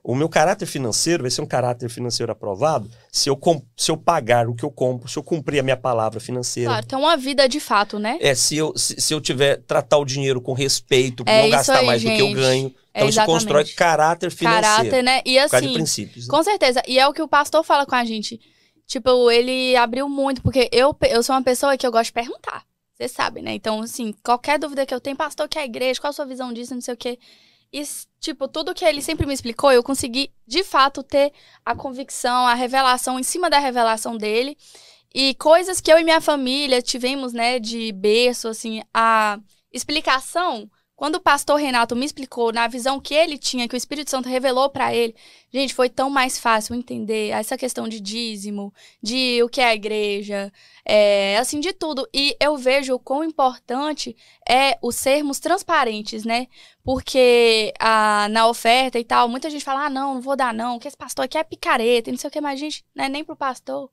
O 0.05 0.17
meu 0.17 0.29
caráter 0.29 0.67
financeiro 0.67 1.23
vai 1.23 1.31
ser 1.31 1.43
um 1.43 1.47
caráter 1.47 1.89
financeiro 1.89 2.33
aprovado 2.33 2.91
se 3.13 3.29
eu, 3.29 3.39
se 3.77 3.89
eu 3.89 3.97
pagar 3.97 4.49
o 4.49 4.55
que 4.55 4.65
eu 4.65 4.71
compro, 4.71 5.09
se 5.09 5.17
eu 5.17 5.23
cumprir 5.23 5.61
a 5.61 5.63
minha 5.63 5.77
palavra 5.77 6.19
financeira. 6.19 6.71
Claro, 6.71 6.87
tem 6.87 6.99
uma 6.99 7.17
vida 7.17 7.49
de 7.49 7.61
fato, 7.61 8.01
né? 8.01 8.19
É, 8.21 8.35
se 8.35 8.57
eu, 8.57 8.77
se, 8.77 9.01
se 9.01 9.15
eu 9.15 9.21
tiver 9.21 9.59
tratar 9.59 9.99
o 9.99 10.05
dinheiro 10.05 10.41
com 10.41 10.55
respeito, 10.55 11.23
É 11.25 11.39
não 11.39 11.47
isso 11.47 11.57
gastar 11.57 11.79
aí, 11.79 11.87
mais 11.87 12.03
do 12.03 12.11
que 12.11 12.21
eu 12.21 12.27
gente. 12.27 12.35
ganho. 12.35 12.67
É 12.93 12.99
Então 12.99 13.09
isso 13.09 13.19
exatamente. 13.21 13.41
constrói 13.45 13.65
caráter 13.77 14.33
financeiro. 14.33 14.67
Caráter, 14.67 15.03
né? 15.05 15.23
E 15.25 15.39
assim, 15.39 15.73
princípios. 15.73 16.27
né? 16.27 16.31
Com 16.37 16.43
certeza. 16.43 16.83
E 16.89 16.99
é 16.99 17.07
o 17.07 17.13
que 17.13 17.23
o 17.23 17.29
pastor 17.29 17.63
fala 17.63 17.87
com 17.87 17.95
a 17.95 18.05
gente. 18.05 18.41
Tipo, 18.87 19.31
ele 19.31 19.75
abriu 19.77 20.09
muito, 20.09 20.43
porque 20.43 20.69
eu, 20.73 20.97
eu 21.09 21.23
sou 21.23 21.35
uma 21.35 21.43
pessoa 21.43 21.77
que 21.77 21.87
eu 21.87 21.93
gosto 21.93 22.07
de 22.07 22.13
perguntar. 22.13 22.65
Você 22.95 23.09
sabe, 23.09 23.41
né? 23.41 23.55
Então, 23.55 23.81
assim, 23.81 24.13
qualquer 24.23 24.59
dúvida 24.59 24.85
que 24.85 24.95
eu 24.95 25.01
tenho, 25.01 25.17
pastor, 25.17 25.49
que 25.49 25.59
é 25.59 25.63
a 25.63 25.67
igreja, 25.67 26.01
qual 26.01 26.11
a 26.11 26.13
sua 26.13 26.27
visão 26.27 26.53
disso, 26.53 26.75
não 26.75 26.81
sei 26.81 26.95
o 26.95 26.97
quê. 26.97 27.19
E, 27.73 27.83
tipo, 28.21 28.47
tudo 28.47 28.75
que 28.75 28.85
ele 28.85 29.01
sempre 29.01 29.27
me 29.27 29.33
explicou, 29.33 29.73
eu 29.73 29.83
consegui, 29.83 30.31
de 30.47 30.63
fato, 30.63 31.03
ter 31.03 31.33
a 31.65 31.75
convicção, 31.75 32.47
a 32.47 32.55
revelação 32.55 33.19
em 33.19 33.23
cima 33.23 33.49
da 33.49 33.59
revelação 33.59 34.17
dele. 34.17 34.57
E 35.15 35.35
coisas 35.35 35.81
que 35.81 35.91
eu 35.93 35.99
e 35.99 36.05
minha 36.05 36.21
família 36.21 36.83
tivemos, 36.83 37.33
né, 37.33 37.59
de 37.59 37.91
berço, 37.93 38.49
assim, 38.49 38.83
a 38.93 39.39
explicação. 39.73 40.71
Quando 41.03 41.17
o 41.17 41.21
pastor 41.21 41.59
Renato 41.59 41.97
me 41.97 42.07
explicou 42.07 42.53
na 42.53 42.69
visão 42.69 43.01
que 43.01 43.13
ele 43.13 43.37
tinha, 43.37 43.67
que 43.67 43.75
o 43.75 43.77
Espírito 43.77 44.09
Santo 44.09 44.29
revelou 44.29 44.71
pra 44.71 44.95
ele, 44.95 45.17
gente, 45.53 45.75
foi 45.75 45.89
tão 45.89 46.09
mais 46.09 46.39
fácil 46.39 46.77
entender 46.77 47.31
essa 47.31 47.59
questão 47.59 47.89
de 47.89 47.99
dízimo, 47.99 48.73
de 49.03 49.43
o 49.43 49.49
que 49.49 49.61
é 49.61 49.65
a 49.65 49.75
igreja, 49.75 50.53
é, 50.85 51.39
assim, 51.39 51.59
de 51.59 51.73
tudo. 51.73 52.09
E 52.15 52.37
eu 52.39 52.57
vejo 52.57 52.95
o 52.95 53.01
quão 53.01 53.25
importante 53.25 54.17
é 54.49 54.79
o 54.81 54.93
sermos 54.93 55.41
transparentes, 55.41 56.25
né? 56.25 56.47
Porque 56.85 57.75
ah, 57.81 58.29
na 58.31 58.47
oferta 58.47 58.97
e 58.97 59.05
tal, 59.05 59.29
muita 59.29 59.51
gente 59.51 59.65
fala, 59.65 59.87
ah, 59.87 59.91
não, 59.91 60.15
não 60.15 60.21
vou 60.21 60.37
dar 60.37 60.55
não, 60.55 60.79
que 60.79 60.87
esse 60.87 60.97
pastor 60.97 61.25
aqui 61.25 61.37
é 61.37 61.43
picareta, 61.43 62.13
não 62.13 62.19
sei 62.19 62.29
o 62.29 62.31
que, 62.31 62.41
mas 62.41 62.61
gente, 62.61 62.85
não 62.95 63.07
é 63.07 63.09
nem 63.09 63.25
pro 63.25 63.35
pastor. 63.35 63.91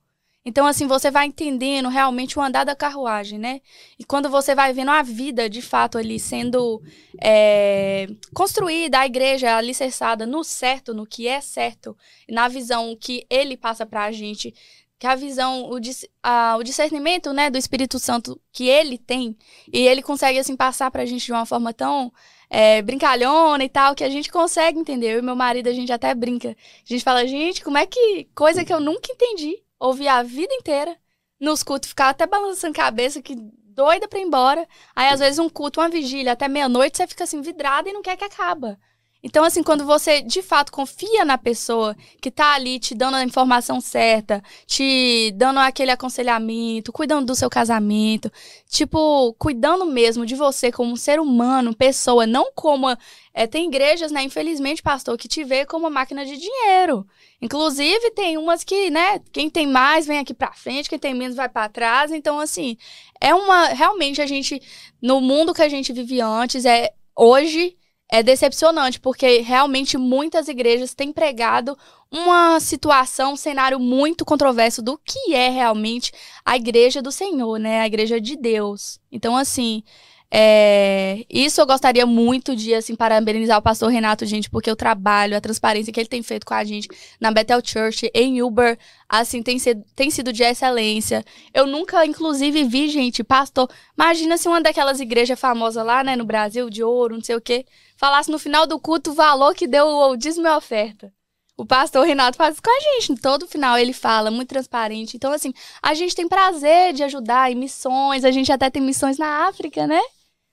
Então, 0.50 0.66
assim, 0.66 0.88
você 0.88 1.12
vai 1.12 1.28
entendendo 1.28 1.90
realmente 1.90 2.40
o 2.40 2.42
andar 2.42 2.64
da 2.64 2.76
carruagem, 2.76 3.38
né? 3.38 3.62
E 4.00 4.04
quando 4.04 4.30
você 4.32 4.56
vai 4.56 4.74
vendo 4.74 4.90
a 4.90 5.04
vida, 5.04 5.48
de 5.48 5.62
fato, 5.62 5.96
ali 6.00 6.20
sendo 6.20 6.82
é, 7.22 8.08
construída, 8.34 8.98
a 9.00 9.06
igreja 9.06 9.56
alicerçada 9.56 10.26
no 10.26 10.44
certo, 10.44 10.92
no 10.92 11.06
que 11.06 11.28
é 11.28 11.40
certo, 11.40 11.96
na 12.28 12.48
visão 12.48 12.98
que 13.00 13.28
ele 13.30 13.56
passa 13.56 13.86
pra 13.86 14.12
gente, 14.12 14.52
que 14.98 15.06
a 15.06 15.14
visão, 15.16 15.70
o, 15.70 15.80
dis- 15.80 16.08
a- 16.24 16.56
o 16.60 16.64
discernimento, 16.64 17.32
né, 17.32 17.52
do 17.52 17.58
Espírito 17.60 18.00
Santo 18.00 18.42
que 18.52 18.68
ele 18.68 18.98
tem, 18.98 19.38
e 19.72 19.88
ele 19.88 20.02
consegue, 20.02 20.40
assim, 20.40 20.56
passar 20.56 20.90
pra 20.90 21.06
gente 21.06 21.26
de 21.26 21.32
uma 21.32 21.46
forma 21.46 21.72
tão 21.72 22.12
é, 22.50 22.82
brincalhona 22.82 23.64
e 23.64 23.70
tal, 23.70 23.94
que 23.94 24.04
a 24.04 24.10
gente 24.10 24.32
consegue 24.32 24.80
entender. 24.80 25.14
Eu 25.14 25.20
e 25.20 25.22
meu 25.22 25.36
marido, 25.36 25.68
a 25.70 25.74
gente 25.74 25.92
até 25.92 26.16
brinca. 26.16 26.50
A 26.50 26.54
gente 26.86 27.04
fala, 27.04 27.28
gente, 27.28 27.64
como 27.64 27.78
é 27.78 27.86
que. 27.86 28.28
Coisa 28.34 28.66
que 28.66 28.74
eu 28.74 28.80
nunca 28.80 29.12
entendi. 29.12 29.56
Ouvi 29.80 30.08
a 30.08 30.24
vida 30.24 30.54
inteira. 30.54 30.98
Nos 31.40 31.64
cultos, 31.64 31.90
ficava 31.90 32.10
até 32.12 32.28
balançando 32.28 32.74
cabeça, 32.74 33.22
que 33.22 33.36
doida 33.36 34.08
pra 34.08 34.20
ir 34.20 34.24
embora. 34.24 34.68
Aí, 34.96 35.08
às 35.10 35.20
vezes, 35.20 35.40
um 35.40 35.50
culto, 35.50 35.80
uma 35.80 35.90
vigília, 35.90 36.34
até 36.34 36.48
meia-noite, 36.50 36.98
você 36.98 37.08
fica 37.08 37.24
assim, 37.24 37.42
vidrada 37.42 37.90
e 37.90 37.94
não 37.94 38.02
quer 38.02 38.18
que 38.18 38.26
acaba. 38.26 38.78
Então, 39.22 39.44
assim, 39.44 39.62
quando 39.62 39.84
você 39.86 40.22
de 40.22 40.42
fato 40.42 40.72
confia 40.72 41.26
na 41.26 41.38
pessoa 41.38 41.96
que 42.22 42.32
tá 42.32 42.54
ali 42.54 42.80
te 42.80 42.96
dando 42.96 43.16
a 43.16 43.24
informação 43.24 43.82
certa, 43.82 44.42
te 44.66 45.32
dando 45.36 45.60
aquele 45.60 45.92
aconselhamento, 45.92 46.94
cuidando 46.94 47.26
do 47.26 47.36
seu 47.36 47.50
casamento, 47.50 48.32
tipo, 48.70 49.34
cuidando 49.34 49.86
mesmo 49.86 50.26
de 50.26 50.36
você 50.36 50.72
como 50.72 50.94
um 50.94 50.96
ser 50.96 51.20
humano, 51.20 51.76
pessoa, 51.76 52.26
não 52.26 52.52
como. 52.56 52.88
É, 53.34 53.46
tem 53.46 53.68
igrejas, 53.68 54.12
né, 54.12 54.24
infelizmente, 54.24 54.82
pastor, 54.82 55.18
que 55.18 55.28
te 55.28 55.44
vê 55.44 55.66
como 55.66 55.86
uma 55.86 55.90
máquina 55.90 56.26
de 56.26 56.38
dinheiro. 56.38 57.06
Inclusive, 57.42 58.12
tem 58.12 58.38
umas 58.38 58.64
que, 58.64 58.90
né, 58.90 59.20
quem 59.32 59.50
tem 59.50 59.68
mais 59.68 60.06
vem 60.08 60.18
aqui 60.18 60.34
pra 60.34 60.54
frente, 60.54 60.90
quem 60.90 61.00
tem 61.00 61.14
menos 61.14 61.36
vai 61.36 61.50
pra 61.50 61.70
trás. 61.70 62.12
Então, 62.12 62.40
assim, 62.40 62.78
é 63.20 63.34
uma. 63.36 63.68
Realmente, 63.68 64.22
a 64.22 64.26
gente, 64.26 64.62
no 65.02 65.20
mundo 65.20 65.54
que 65.54 65.62
a 65.62 65.70
gente 65.70 65.92
vivia 65.92 66.26
antes, 66.26 66.66
é 66.66 66.94
hoje 67.16 67.78
é 68.12 68.24
decepcionante, 68.24 69.00
porque 69.00 69.40
realmente 69.40 69.98
muitas 69.98 70.48
igrejas 70.48 70.96
têm 70.96 71.14
pregado 71.14 71.78
uma 72.12 72.60
situação, 72.60 73.34
um 73.34 73.38
cenário 73.38 73.80
muito 73.80 74.26
controverso 74.26 74.82
do 74.82 74.98
que 74.98 75.36
é 75.36 75.50
realmente 75.50 76.12
a 76.44 76.58
igreja 76.58 77.02
do 77.02 77.12
Senhor, 77.12 77.60
né? 77.60 77.82
A 77.82 77.88
igreja 77.88 78.20
de 78.20 78.36
Deus. 78.36 79.00
Então, 79.12 79.38
assim, 79.38 79.84
é, 80.32 81.26
isso 81.28 81.60
eu 81.60 81.66
gostaria 81.66 82.06
muito 82.06 82.56
de, 82.56 82.74
assim, 82.74 82.96
parabenizar 82.96 83.58
o 83.58 83.62
pastor 83.62 83.90
Renato, 83.90 84.26
gente, 84.26 84.50
porque 84.50 84.70
o 84.70 84.76
trabalho, 84.76 85.36
a 85.36 85.42
transparência 85.42 85.92
que 85.92 86.00
ele 86.00 86.10
tem 86.10 86.22
feito 86.22 86.46
com 86.46 86.54
a 86.54 86.64
gente 86.64 86.88
na 87.20 87.32
Bethel 87.32 87.62
Church, 87.64 88.10
em 88.14 88.42
Uber, 88.42 88.78
assim, 89.08 89.42
tem 89.42 89.58
sido, 89.58 89.84
tem 89.96 90.12
sido 90.12 90.32
de 90.32 90.44
excelência. 90.44 91.24
Eu 91.54 91.66
nunca, 91.66 92.06
inclusive, 92.06 92.64
vi, 92.64 92.90
gente, 92.90 93.24
pastor, 93.24 93.70
imagina 93.98 94.38
se 94.38 94.48
uma 94.48 94.62
daquelas 94.62 95.00
igrejas 95.00 95.40
famosas 95.40 95.84
lá, 95.84 96.04
né, 96.04 96.16
no 96.16 96.26
Brasil, 96.26 96.70
de 96.70 96.84
ouro, 96.84 97.16
não 97.16 97.24
sei 97.24 97.36
o 97.36 97.42
quê, 97.42 97.66
falasse 98.00 98.32
no 98.32 98.40
final 98.40 98.66
do 98.66 98.80
culto 98.80 99.12
o 99.12 99.14
valor 99.14 99.54
que 99.54 99.68
deu 99.68 99.86
o 99.86 100.16
dízimo 100.16 100.48
e 100.48 100.50
a 100.50 100.56
oferta. 100.56 101.12
O 101.58 101.66
pastor 101.66 102.08
Renato 102.08 102.38
faz 102.38 102.54
isso 102.54 102.64
com 102.64 102.72
a 102.72 102.80
gente. 102.80 103.22
Todo 103.22 103.46
final 103.46 103.78
ele 103.78 103.92
fala, 103.92 104.32
muito 104.32 104.48
transparente. 104.48 105.18
Então, 105.18 105.34
assim, 105.34 105.54
a 105.82 105.94
gente 105.94 106.16
tem 106.16 106.26
prazer 106.26 106.94
de 106.94 107.04
ajudar 107.04 107.52
em 107.52 107.56
missões. 107.56 108.24
A 108.24 108.32
gente 108.32 108.50
até 108.50 108.70
tem 108.70 108.82
missões 108.82 109.18
na 109.18 109.50
África, 109.50 109.86
né? 109.86 110.00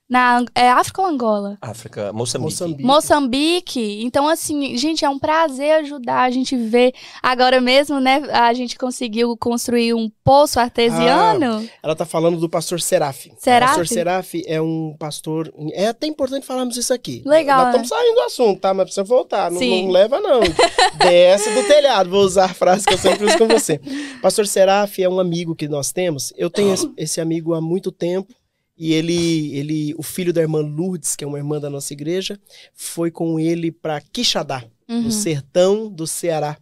Na 0.09 0.43
é 0.55 0.69
África 0.69 1.01
ou 1.01 1.07
Angola? 1.07 1.57
África, 1.61 2.13
Moçambique. 2.13 2.45
Moçambique. 2.45 2.83
Moçambique. 2.83 4.03
Então, 4.05 4.29
assim, 4.29 4.77
gente, 4.77 5.03
é 5.03 5.09
um 5.09 5.19
prazer 5.19 5.75
ajudar. 5.81 6.21
A 6.21 6.29
gente 6.29 6.55
vê. 6.55 6.93
Agora 7.21 7.59
mesmo, 7.59 7.99
né? 7.99 8.23
A 8.31 8.53
gente 8.53 8.77
conseguiu 8.77 9.35
construir 9.35 9.93
um 9.93 10.09
poço 10.23 10.61
artesiano. 10.61 11.67
Ela 11.83 11.93
tá 11.93 12.05
falando 12.05 12.39
do 12.39 12.47
pastor 12.47 12.79
Seraf. 12.79 13.27
Seraf? 13.37 13.63
O 13.63 13.67
pastor 13.67 13.87
Seraf 13.87 14.33
é 14.45 14.61
um 14.61 14.95
pastor. 14.97 15.53
É 15.73 15.87
até 15.87 16.07
importante 16.07 16.45
falarmos 16.45 16.77
isso 16.77 16.93
aqui. 16.93 17.21
Legal, 17.25 17.57
Nós 17.57 17.67
estamos 17.67 17.89
saindo 17.89 18.15
do 18.15 18.21
assunto, 18.21 18.61
tá? 18.61 18.73
Mas 18.73 18.85
precisa 18.85 19.03
voltar. 19.03 19.51
Não, 19.51 19.59
não 19.59 19.91
leva, 19.91 20.21
não. 20.21 20.39
Desce 20.99 21.53
do 21.53 21.67
telhado. 21.67 22.09
Vou 22.09 22.21
usar 22.21 22.45
a 22.45 22.53
frase 22.53 22.85
que 22.85 22.93
eu 22.93 22.97
sempre 22.97 23.25
uso 23.25 23.37
com 23.37 23.47
você. 23.47 23.81
Pastor 24.21 24.47
Seraf 24.47 25.01
é 25.01 25.09
um 25.09 25.19
amigo 25.19 25.53
que 25.53 25.67
nós 25.67 25.91
temos. 25.91 26.31
Eu 26.37 26.49
tenho 26.49 26.73
esse, 26.73 26.89
esse 26.95 27.19
amigo 27.19 27.53
há 27.53 27.59
muito 27.59 27.91
tempo. 27.91 28.33
E 28.77 28.93
ele, 28.93 29.55
ele, 29.57 29.95
o 29.97 30.03
filho 30.03 30.31
da 30.31 30.41
irmã 30.41 30.59
Lourdes, 30.59 31.15
que 31.15 31.23
é 31.23 31.27
uma 31.27 31.37
irmã 31.37 31.59
da 31.59 31.69
nossa 31.69 31.93
igreja, 31.93 32.39
foi 32.73 33.09
com 33.09 33.39
ele 33.39 33.71
para 33.71 33.99
Quixadá, 34.01 34.63
Uhum. 34.89 35.01
no 35.01 35.11
sertão 35.11 35.89
do 35.91 36.07
Ceará. 36.07 36.57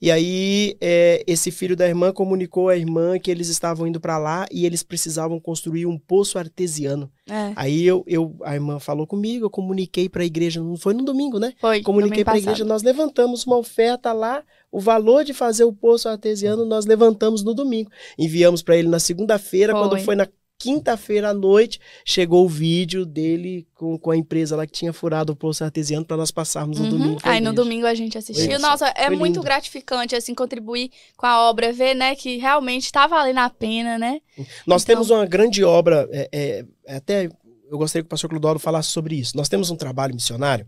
E 0.00 0.10
aí, 0.10 0.76
é, 0.80 1.24
esse 1.26 1.50
filho 1.50 1.76
da 1.76 1.88
irmã 1.88 2.12
comunicou 2.12 2.68
à 2.68 2.76
irmã 2.76 3.18
que 3.18 3.30
eles 3.30 3.48
estavam 3.48 3.86
indo 3.86 3.98
para 4.00 4.18
lá 4.18 4.46
e 4.50 4.64
eles 4.64 4.82
precisavam 4.82 5.40
construir 5.40 5.86
um 5.86 5.98
poço 5.98 6.38
artesiano. 6.38 7.10
É, 7.28 7.52
Aí 7.56 7.84
eu, 7.84 8.04
eu, 8.06 8.36
a 8.44 8.54
irmã 8.54 8.78
falou 8.78 9.06
comigo, 9.06 9.46
eu 9.46 9.50
comuniquei 9.50 10.08
para 10.08 10.22
a 10.22 10.26
igreja, 10.26 10.62
não 10.62 10.76
foi 10.76 10.94
no 10.94 11.04
domingo, 11.04 11.38
né? 11.38 11.52
foi. 11.60 11.82
Comuniquei 11.82 12.24
para 12.24 12.34
a 12.34 12.38
igreja, 12.38 12.64
nós 12.64 12.82
levantamos 12.82 13.44
uma 13.44 13.56
oferta 13.56 14.12
lá, 14.12 14.42
o 14.70 14.78
valor 14.80 15.24
de 15.24 15.32
fazer 15.34 15.64
o 15.64 15.72
poço 15.72 16.08
artesiano 16.08 16.64
nós 16.64 16.86
levantamos 16.86 17.42
no 17.42 17.52
domingo. 17.54 17.90
Enviamos 18.18 18.62
para 18.62 18.76
ele 18.76 18.88
na 18.88 19.00
segunda-feira, 19.00 19.72
quando 19.72 19.98
foi 20.04 20.14
na 20.14 20.28
quinta-feira 20.62 21.30
à 21.30 21.34
noite, 21.34 21.80
chegou 22.04 22.44
o 22.44 22.48
vídeo 22.48 23.04
dele 23.04 23.66
com, 23.74 23.98
com 23.98 24.10
a 24.10 24.16
empresa 24.16 24.54
lá 24.56 24.66
que 24.66 24.72
tinha 24.72 24.92
furado 24.92 25.32
o 25.32 25.36
poço 25.36 25.64
artesiano 25.64 26.04
para 26.04 26.16
nós 26.16 26.30
passarmos 26.30 26.78
no 26.78 26.84
Uhum. 26.84 26.90
domingo. 26.90 27.20
pra 27.20 27.32
Aí 27.32 27.40
no 27.40 27.52
domingo 27.52 27.86
a 27.86 27.94
gente 27.94 28.16
assistiu. 28.16 28.50
Isso. 28.52 28.60
Nossa, 28.62 28.86
é 28.96 29.06
Foi 29.06 29.16
muito 29.16 29.34
lindo. 29.36 29.42
gratificante, 29.44 30.14
assim, 30.14 30.34
contribuir 30.34 30.90
com 31.16 31.26
a 31.26 31.48
obra, 31.48 31.72
ver, 31.72 31.94
né, 31.94 32.14
que 32.14 32.36
realmente 32.38 32.90
tá 32.92 33.06
valendo 33.06 33.38
a 33.38 33.50
pena, 33.50 33.98
né? 33.98 34.20
Nós 34.66 34.82
Então- 34.82 34.94
temos 34.94 35.10
uma 35.10 35.26
grande 35.26 35.62
obra, 35.64 36.08
é, 36.12 36.28
é, 36.32 36.64
até 36.96 37.28
eu 37.70 37.78
gostaria 37.78 38.02
que 38.02 38.06
o 38.06 38.10
pastor 38.10 38.28
Clodoro 38.30 38.58
falasse 38.58 38.90
sobre 38.90 39.14
isso. 39.16 39.36
Nós 39.36 39.48
temos 39.48 39.70
um 39.70 39.76
trabalho 39.76 40.14
missionário 40.14 40.66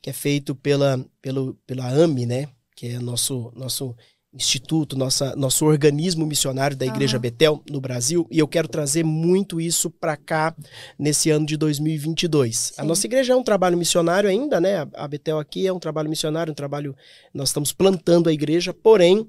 que 0.00 0.10
é 0.10 0.12
feito 0.12 0.54
pela, 0.54 1.04
pelo, 1.20 1.54
pela 1.66 1.86
AMI, 1.88 2.26
né? 2.26 2.48
Que 2.76 2.88
é 2.88 2.98
nosso, 2.98 3.52
nosso 3.56 3.96
instituto, 4.34 4.96
nossa, 4.96 5.36
nosso 5.36 5.64
organismo 5.66 6.24
missionário 6.26 6.76
da 6.76 6.86
Igreja 6.86 7.16
Aham. 7.16 7.22
Betel 7.22 7.62
no 7.70 7.80
Brasil, 7.80 8.26
e 8.30 8.38
eu 8.38 8.48
quero 8.48 8.66
trazer 8.66 9.04
muito 9.04 9.60
isso 9.60 9.90
para 9.90 10.16
cá 10.16 10.54
nesse 10.98 11.30
ano 11.30 11.44
de 11.44 11.56
2022. 11.56 12.72
A 12.78 12.82
Sim. 12.82 12.88
nossa 12.88 13.06
igreja 13.06 13.32
é 13.34 13.36
um 13.36 13.42
trabalho 13.42 13.76
missionário 13.76 14.28
ainda, 14.28 14.60
né? 14.60 14.78
A- 14.78 14.88
A 14.94 15.08
Betel 15.08 15.38
aqui 15.38 15.66
é 15.66 15.72
um 15.72 15.78
trabalho 15.78 16.08
missionário, 16.08 16.50
um 16.50 16.54
trabalho. 16.54 16.96
Nós 17.34 17.50
estamos 17.50 17.72
plantando 17.72 18.28
a 18.28 18.32
igreja, 18.32 18.72
porém. 18.72 19.28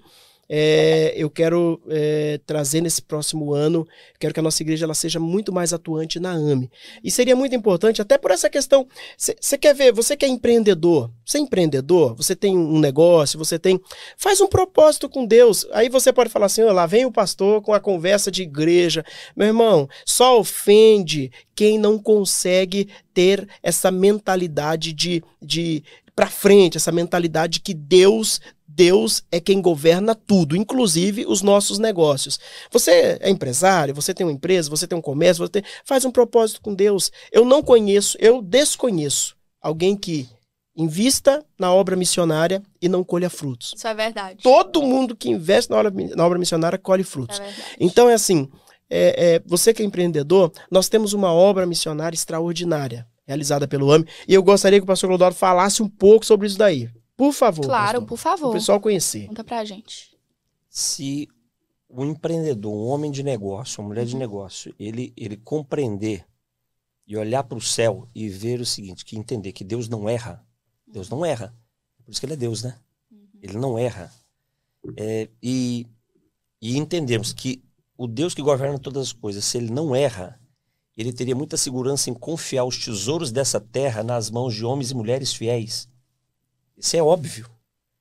É, 0.49 1.13
eu 1.15 1.29
quero 1.29 1.81
é, 1.89 2.39
trazer 2.45 2.81
nesse 2.81 3.01
próximo 3.01 3.53
ano, 3.53 3.87
quero 4.19 4.33
que 4.33 4.39
a 4.39 4.43
nossa 4.43 4.61
igreja 4.61 4.85
ela 4.85 4.93
seja 4.93 5.19
muito 5.19 5.53
mais 5.53 5.73
atuante 5.73 6.19
na 6.19 6.31
AME. 6.31 6.69
E 7.03 7.09
seria 7.09 7.35
muito 7.35 7.55
importante, 7.55 8.01
até 8.01 8.17
por 8.17 8.31
essa 8.31 8.49
questão. 8.49 8.87
Você 9.17 9.57
quer 9.57 9.73
ver, 9.73 9.93
você 9.93 10.17
que 10.17 10.25
é 10.25 10.27
empreendedor, 10.27 11.09
você 11.25 11.37
é 11.37 11.41
empreendedor, 11.41 12.15
você 12.15 12.35
tem 12.35 12.57
um 12.57 12.79
negócio, 12.79 13.39
você 13.39 13.57
tem. 13.57 13.79
Faz 14.17 14.41
um 14.41 14.47
propósito 14.47 15.09
com 15.09 15.25
Deus. 15.25 15.65
Aí 15.71 15.89
você 15.89 16.11
pode 16.11 16.29
falar 16.29 16.47
assim: 16.47 16.63
"Ó, 16.63 16.71
lá 16.71 16.85
vem 16.85 17.05
o 17.05 17.11
pastor 17.11 17.61
com 17.61 17.73
a 17.73 17.79
conversa 17.79 18.29
de 18.29 18.43
igreja. 18.43 19.03
Meu 19.35 19.47
irmão, 19.47 19.87
só 20.05 20.39
ofende 20.39 21.31
quem 21.55 21.77
não 21.77 21.97
consegue 21.97 22.89
ter 23.13 23.47
essa 23.61 23.91
mentalidade 23.91 24.91
de, 24.91 25.23
de 25.41 25.83
para 26.15 26.27
frente, 26.27 26.77
essa 26.77 26.91
mentalidade 26.91 27.59
que 27.59 27.73
Deus 27.73 28.39
Deus 28.75 29.23
é 29.31 29.39
quem 29.39 29.61
governa 29.61 30.15
tudo, 30.15 30.55
inclusive 30.55 31.25
os 31.27 31.41
nossos 31.41 31.77
negócios. 31.77 32.39
Você 32.71 33.17
é 33.21 33.29
empresário, 33.29 33.93
você 33.93 34.13
tem 34.13 34.25
uma 34.25 34.33
empresa, 34.33 34.69
você 34.69 34.87
tem 34.87 34.97
um 34.97 35.01
comércio, 35.01 35.43
você 35.45 35.51
tem- 35.51 35.63
faz 35.85 36.05
um 36.05 36.11
propósito 36.11 36.61
com 36.61 36.73
Deus. 36.73 37.11
Eu 37.31 37.45
não 37.45 37.61
conheço, 37.61 38.17
eu 38.19 38.41
desconheço 38.41 39.35
alguém 39.61 39.95
que 39.95 40.27
invista 40.75 41.45
na 41.59 41.71
obra 41.71 41.95
missionária 41.95 42.61
e 42.81 42.89
não 42.89 43.03
colha 43.03 43.29
frutos. 43.29 43.73
Isso 43.77 43.87
é 43.87 43.93
verdade. 43.93 44.41
Todo 44.41 44.81
mundo 44.81 45.15
que 45.15 45.29
investe 45.29 45.69
na 45.69 45.77
obra, 45.77 45.93
na 46.15 46.25
obra 46.25 46.39
missionária 46.39 46.77
colhe 46.79 47.03
frutos. 47.03 47.39
É. 47.39 47.53
Então 47.79 48.09
é 48.09 48.15
assim, 48.15 48.49
é, 48.89 49.35
é, 49.35 49.41
você 49.45 49.71
que 49.71 49.83
é 49.83 49.85
empreendedor, 49.85 50.51
nós 50.71 50.89
temos 50.89 51.13
uma 51.13 51.31
obra 51.31 51.67
missionária 51.67 52.15
extraordinária, 52.15 53.05
realizada 53.27 53.67
pelo 53.67 53.91
AME, 53.91 54.07
e 54.27 54.33
eu 54.33 54.41
gostaria 54.41 54.79
que 54.79 54.83
o 54.83 54.87
pastor 54.87 55.09
Clodoro 55.09 55.35
falasse 55.35 55.83
um 55.83 55.87
pouco 55.87 56.25
sobre 56.25 56.47
isso 56.47 56.57
daí. 56.57 56.89
Por 57.15 57.31
favor. 57.31 57.65
Claro, 57.65 58.01
pastor, 58.01 58.07
por 58.07 58.17
favor. 58.17 58.49
o 58.49 58.53
pessoal 58.53 58.79
conhecer. 58.79 59.27
Conta 59.27 59.43
pra 59.43 59.63
gente. 59.63 60.17
Se 60.69 61.27
o 61.87 62.03
empreendedor, 62.03 62.73
um 62.73 62.87
homem 62.87 63.11
de 63.11 63.21
negócio, 63.21 63.81
uma 63.81 63.89
mulher 63.89 64.05
de 64.05 64.15
negócio, 64.15 64.73
ele, 64.79 65.13
ele 65.15 65.37
compreender 65.37 66.25
e 67.05 67.15
olhar 67.15 67.43
para 67.43 67.57
o 67.57 67.61
céu 67.61 68.07
e 68.15 68.27
ver 68.29 68.59
o 68.59 68.65
seguinte, 68.65 69.05
que 69.05 69.17
entender 69.17 69.51
que 69.51 69.63
Deus 69.63 69.87
não 69.87 70.09
erra, 70.09 70.43
Deus 70.87 71.09
não 71.09 71.25
erra. 71.25 71.55
Por 72.03 72.11
isso 72.11 72.19
que 72.19 72.25
ele 72.25 72.33
é 72.33 72.37
Deus, 72.37 72.63
né? 72.63 72.79
Ele 73.41 73.57
não 73.57 73.77
erra. 73.77 74.11
É, 74.97 75.29
e, 75.41 75.85
e 76.61 76.77
entendermos 76.77 77.31
que 77.33 77.63
o 77.97 78.07
Deus 78.07 78.33
que 78.33 78.41
governa 78.41 78.79
todas 78.79 79.07
as 79.07 79.13
coisas, 79.13 79.45
se 79.45 79.57
ele 79.57 79.71
não 79.71 79.95
erra, 79.95 80.39
ele 80.95 81.13
teria 81.13 81.35
muita 81.35 81.57
segurança 81.57 82.09
em 82.09 82.13
confiar 82.13 82.65
os 82.65 82.83
tesouros 82.83 83.31
dessa 83.31 83.59
terra 83.59 84.03
nas 84.03 84.29
mãos 84.29 84.53
de 84.55 84.65
homens 84.65 84.91
e 84.91 84.95
mulheres 84.95 85.33
fiéis. 85.33 85.87
Isso 86.77 86.95
é 86.95 87.01
óbvio. 87.01 87.49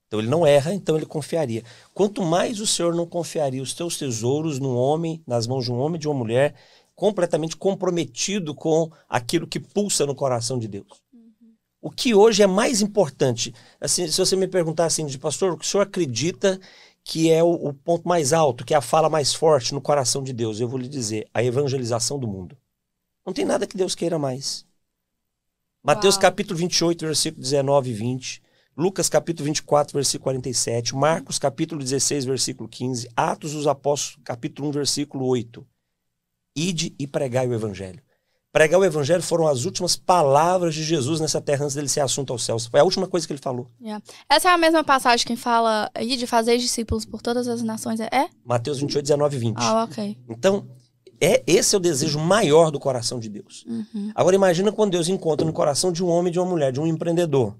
Então 0.06 0.20
ele 0.20 0.28
não 0.28 0.46
erra, 0.46 0.74
então 0.74 0.96
ele 0.96 1.06
confiaria. 1.06 1.64
Quanto 1.94 2.22
mais 2.22 2.60
o 2.60 2.66
Senhor 2.66 2.94
não 2.94 3.06
confiaria 3.06 3.62
os 3.62 3.72
teus 3.72 3.96
tesouros 3.96 4.58
num 4.58 4.76
homem, 4.76 5.22
nas 5.26 5.46
mãos 5.46 5.64
de 5.64 5.72
um 5.72 5.78
homem 5.78 5.96
e 5.96 6.00
de 6.00 6.06
uma 6.06 6.14
mulher, 6.14 6.54
completamente 6.94 7.56
comprometido 7.56 8.54
com 8.54 8.90
aquilo 9.08 9.46
que 9.46 9.58
pulsa 9.58 10.04
no 10.04 10.14
coração 10.14 10.58
de 10.58 10.68
Deus. 10.68 11.02
O 11.80 11.90
que 11.90 12.14
hoje 12.14 12.42
é 12.42 12.46
mais 12.46 12.80
importante, 12.80 13.52
assim, 13.80 14.06
se 14.06 14.18
você 14.18 14.36
me 14.36 14.46
perguntar 14.46 14.84
assim, 14.84 15.04
de 15.04 15.18
pastor, 15.18 15.52
o 15.52 15.56
que 15.56 15.64
o 15.64 15.68
senhor 15.68 15.82
acredita 15.82 16.60
que 17.02 17.32
é 17.32 17.42
o, 17.42 17.50
o 17.50 17.74
ponto 17.74 18.06
mais 18.06 18.32
alto, 18.32 18.64
que 18.64 18.72
é 18.72 18.76
a 18.76 18.80
fala 18.80 19.08
mais 19.08 19.34
forte 19.34 19.74
no 19.74 19.80
coração 19.80 20.22
de 20.22 20.32
Deus? 20.32 20.60
Eu 20.60 20.68
vou 20.68 20.78
lhe 20.78 20.88
dizer, 20.88 21.26
a 21.34 21.42
evangelização 21.42 22.18
do 22.18 22.28
mundo. 22.28 22.56
Não 23.26 23.32
tem 23.32 23.44
nada 23.44 23.66
que 23.66 23.76
Deus 23.76 23.94
queira 23.94 24.18
mais. 24.18 24.64
Mateus 25.82 26.14
Uau. 26.14 26.22
capítulo 26.22 26.58
28, 26.58 27.04
versículo 27.04 27.42
19 27.42 27.90
e 27.90 27.94
20. 27.94 28.42
Lucas 28.76 29.08
capítulo 29.08 29.46
24, 29.46 29.92
versículo 29.92 30.24
47. 30.24 30.94
Marcos 30.94 31.38
capítulo 31.38 31.82
16, 31.82 32.24
versículo 32.24 32.68
15. 32.68 33.08
Atos 33.14 33.52
dos 33.52 33.66
Apóstolos, 33.66 34.18
capítulo 34.24 34.68
1, 34.68 34.72
versículo 34.72 35.26
8. 35.26 35.66
Ide 36.56 36.94
e 36.98 37.06
pregai 37.06 37.46
o 37.46 37.52
evangelho. 37.52 38.02
Pregar 38.50 38.80
o 38.80 38.84
evangelho 38.84 39.22
foram 39.22 39.46
as 39.46 39.64
últimas 39.64 39.96
palavras 39.96 40.74
de 40.74 40.82
Jesus 40.82 41.20
nessa 41.20 41.40
terra 41.40 41.64
antes 41.64 41.74
dele 41.74 41.88
ser 41.88 42.00
assunto 42.00 42.32
aos 42.32 42.44
céus. 42.44 42.66
Foi 42.66 42.80
a 42.80 42.84
última 42.84 43.06
coisa 43.06 43.26
que 43.26 43.32
ele 43.32 43.40
falou. 43.40 43.66
Essa 44.28 44.50
é 44.50 44.52
a 44.52 44.58
mesma 44.58 44.84
passagem 44.84 45.26
que 45.26 45.36
fala 45.36 45.90
de 45.94 46.26
fazer 46.26 46.58
discípulos 46.58 47.04
por 47.06 47.22
todas 47.22 47.48
as 47.48 47.62
nações. 47.62 48.00
É? 48.00 48.08
É? 48.12 48.28
Mateus 48.44 48.78
28, 48.78 49.04
19 49.04 49.36
e 49.36 49.40
20. 49.40 49.56
Ah, 49.56 49.84
ok. 49.84 50.18
Então, 50.28 50.66
é, 51.20 51.42
esse 51.46 51.74
é 51.74 51.78
o 51.78 51.80
desejo 51.80 52.18
maior 52.18 52.70
do 52.70 52.80
coração 52.80 53.18
de 53.18 53.28
Deus. 53.28 53.64
Uhum. 53.66 54.12
Agora 54.14 54.36
imagina 54.36 54.72
quando 54.72 54.92
Deus 54.92 55.08
encontra 55.08 55.46
no 55.46 55.52
coração 55.52 55.90
de 55.90 56.04
um 56.04 56.08
homem 56.08 56.30
e 56.30 56.32
de 56.32 56.38
uma 56.38 56.48
mulher, 56.48 56.72
de 56.72 56.80
um 56.80 56.86
empreendedor. 56.86 57.56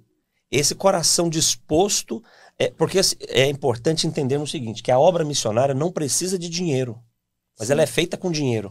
Esse 0.53 0.75
coração 0.75 1.31
disposto, 1.31 2.23
é, 2.59 2.69
porque 2.71 2.99
assim, 2.99 3.17
é 3.29 3.49
importante 3.49 4.07
entender 4.07 4.37
o 4.37 4.47
seguinte, 4.47 4.83
que 4.83 4.91
a 4.93 4.99
obra 4.99 5.25
missionária 5.25 5.75
não 5.75 5.91
precisa 5.91 6.39
de 6.39 6.49
dinheiro, 6.51 6.99
mas 7.59 7.69
Sim. 7.69 7.73
ela 7.73 7.83
é 7.83 7.87
feita 7.87 8.19
com 8.19 8.31
dinheiro. 8.31 8.71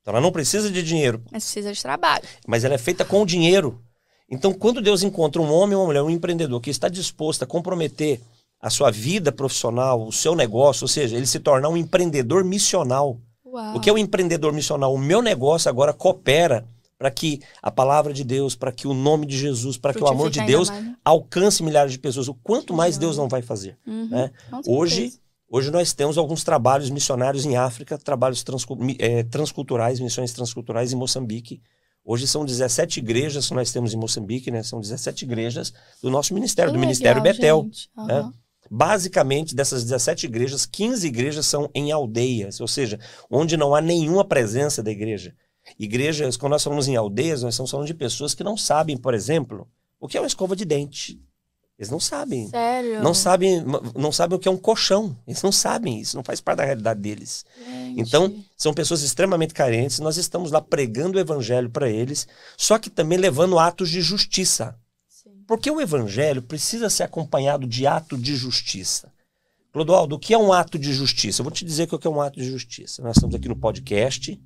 Então 0.00 0.12
ela 0.12 0.20
não 0.20 0.30
precisa 0.32 0.70
de 0.70 0.82
dinheiro, 0.82 1.20
Mas 1.30 1.44
precisa 1.44 1.72
de 1.72 1.82
trabalho. 1.82 2.24
mas 2.46 2.64
ela 2.64 2.74
é 2.74 2.78
feita 2.78 3.04
com 3.04 3.26
dinheiro. 3.26 3.82
Então 4.30 4.52
quando 4.52 4.80
Deus 4.80 5.02
encontra 5.02 5.42
um 5.42 5.52
homem 5.52 5.74
ou 5.74 5.82
uma 5.82 5.86
mulher, 5.88 6.02
um 6.02 6.10
empreendedor 6.10 6.60
que 6.60 6.70
está 6.70 6.88
disposto 6.88 7.42
a 7.42 7.46
comprometer 7.46 8.20
a 8.60 8.70
sua 8.70 8.92
vida 8.92 9.32
profissional, 9.32 10.06
o 10.06 10.12
seu 10.12 10.36
negócio, 10.36 10.84
ou 10.84 10.88
seja, 10.88 11.16
ele 11.16 11.26
se 11.26 11.40
tornar 11.40 11.68
um 11.68 11.76
empreendedor 11.76 12.44
missional. 12.44 13.18
Uau. 13.44 13.76
O 13.76 13.80
que 13.80 13.90
é 13.90 13.92
o 13.92 13.98
empreendedor 13.98 14.52
missional? 14.52 14.94
O 14.94 14.98
meu 14.98 15.20
negócio 15.20 15.68
agora 15.68 15.92
coopera 15.92 16.64
para 17.02 17.10
que 17.10 17.40
a 17.60 17.68
palavra 17.68 18.12
de 18.12 18.22
Deus, 18.22 18.54
para 18.54 18.70
que 18.70 18.86
o 18.86 18.94
nome 18.94 19.26
de 19.26 19.36
Jesus, 19.36 19.76
para 19.76 19.92
que 19.92 20.00
o 20.00 20.06
amor 20.06 20.30
de 20.30 20.40
Deus 20.46 20.70
mais, 20.70 20.84
né? 20.84 20.94
alcance 21.04 21.60
milhares 21.60 21.90
de 21.90 21.98
pessoas. 21.98 22.28
O 22.28 22.34
quanto 22.34 22.72
mais 22.72 22.94
Legal. 22.94 23.08
Deus 23.08 23.16
não 23.18 23.28
vai 23.28 23.42
fazer. 23.42 23.76
Uhum. 23.84 24.08
né? 24.08 24.30
Hoje, 24.64 25.14
hoje 25.50 25.68
nós 25.72 25.92
temos 25.92 26.16
alguns 26.16 26.44
trabalhos 26.44 26.90
missionários 26.90 27.44
em 27.44 27.56
África, 27.56 27.98
trabalhos 27.98 28.44
transcu- 28.44 28.76
mi- 28.76 28.96
eh, 29.00 29.24
transculturais, 29.24 29.98
missões 29.98 30.32
transculturais 30.32 30.92
em 30.92 30.96
Moçambique, 30.96 31.60
Hoje 32.04 32.26
são 32.26 32.44
17 32.44 32.98
igrejas 32.98 33.46
que 33.46 33.54
nós 33.54 33.70
temos 33.70 33.94
em 33.94 33.96
Moçambique, 33.96 34.50
né? 34.50 34.64
São 34.64 34.80
17 34.80 35.24
igrejas 35.24 35.72
do 36.02 36.10
nosso 36.10 36.34
ministério, 36.34 36.72
Que 36.72 36.76
do 36.76 36.80
Ministério 36.80 37.22
legal, 37.22 37.62
Betel. 37.62 37.62
gente. 37.62 37.88
né? 38.08 38.32
Basicamente, 38.76 39.54
dessas 39.54 39.84
17 39.84 40.26
igrejas, 40.26 40.66
15 40.66 41.06
igrejas 41.06 41.46
são 41.46 41.70
em 41.72 41.92
aldeias, 41.92 42.60
ou 42.60 42.66
seja, 42.66 42.98
onde 43.30 43.56
não 43.56 43.72
há 43.74 43.80
nenhuma 43.80 44.24
presença 44.24 44.82
da 44.82 44.90
igreja. 44.90 45.32
Igrejas, 45.78 46.36
quando 46.36 46.52
nós 46.52 46.62
falamos 46.62 46.88
em 46.88 46.96
aldeias, 46.96 47.42
nós 47.42 47.54
estamos 47.54 47.70
falando 47.70 47.86
de 47.86 47.94
pessoas 47.94 48.34
que 48.34 48.44
não 48.44 48.56
sabem, 48.56 48.96
por 48.96 49.14
exemplo, 49.14 49.68
o 50.00 50.08
que 50.08 50.16
é 50.16 50.20
uma 50.20 50.26
escova 50.26 50.56
de 50.56 50.64
dente. 50.64 51.20
Eles 51.78 51.90
não 51.90 51.98
sabem. 51.98 52.48
Sério? 52.48 53.02
Não 53.02 53.14
sabem, 53.14 53.64
não 53.96 54.12
sabem 54.12 54.36
o 54.36 54.38
que 54.38 54.46
é 54.46 54.50
um 54.50 54.56
colchão. 54.56 55.16
Eles 55.26 55.42
não 55.42 55.50
sabem, 55.50 56.00
isso 56.00 56.16
não 56.16 56.22
faz 56.22 56.40
parte 56.40 56.58
da 56.58 56.64
realidade 56.64 57.00
deles. 57.00 57.44
Gente. 57.58 58.00
Então, 58.00 58.32
são 58.56 58.72
pessoas 58.72 59.02
extremamente 59.02 59.54
carentes, 59.54 59.98
nós 59.98 60.16
estamos 60.16 60.52
lá 60.52 60.60
pregando 60.60 61.18
o 61.18 61.20
evangelho 61.20 61.70
para 61.70 61.90
eles, 61.90 62.28
só 62.56 62.78
que 62.78 62.88
também 62.90 63.18
levando 63.18 63.58
atos 63.58 63.90
de 63.90 64.00
justiça. 64.00 64.76
Sim. 65.08 65.30
Porque 65.46 65.70
o 65.70 65.80
evangelho 65.80 66.42
precisa 66.42 66.88
ser 66.88 67.02
acompanhado 67.02 67.66
de 67.66 67.86
ato 67.86 68.16
de 68.16 68.36
justiça. 68.36 69.12
Clodoaldo, 69.72 70.16
o 70.16 70.18
que 70.18 70.34
é 70.34 70.38
um 70.38 70.52
ato 70.52 70.78
de 70.78 70.92
justiça? 70.92 71.40
Eu 71.40 71.44
vou 71.44 71.52
te 71.52 71.64
dizer 71.64 71.88
o 71.90 71.98
que 71.98 72.06
é 72.06 72.10
um 72.10 72.20
ato 72.20 72.38
de 72.38 72.44
justiça. 72.44 73.02
Nós 73.02 73.16
estamos 73.16 73.34
aqui 73.34 73.48
no 73.48 73.56
podcast, 73.56 74.40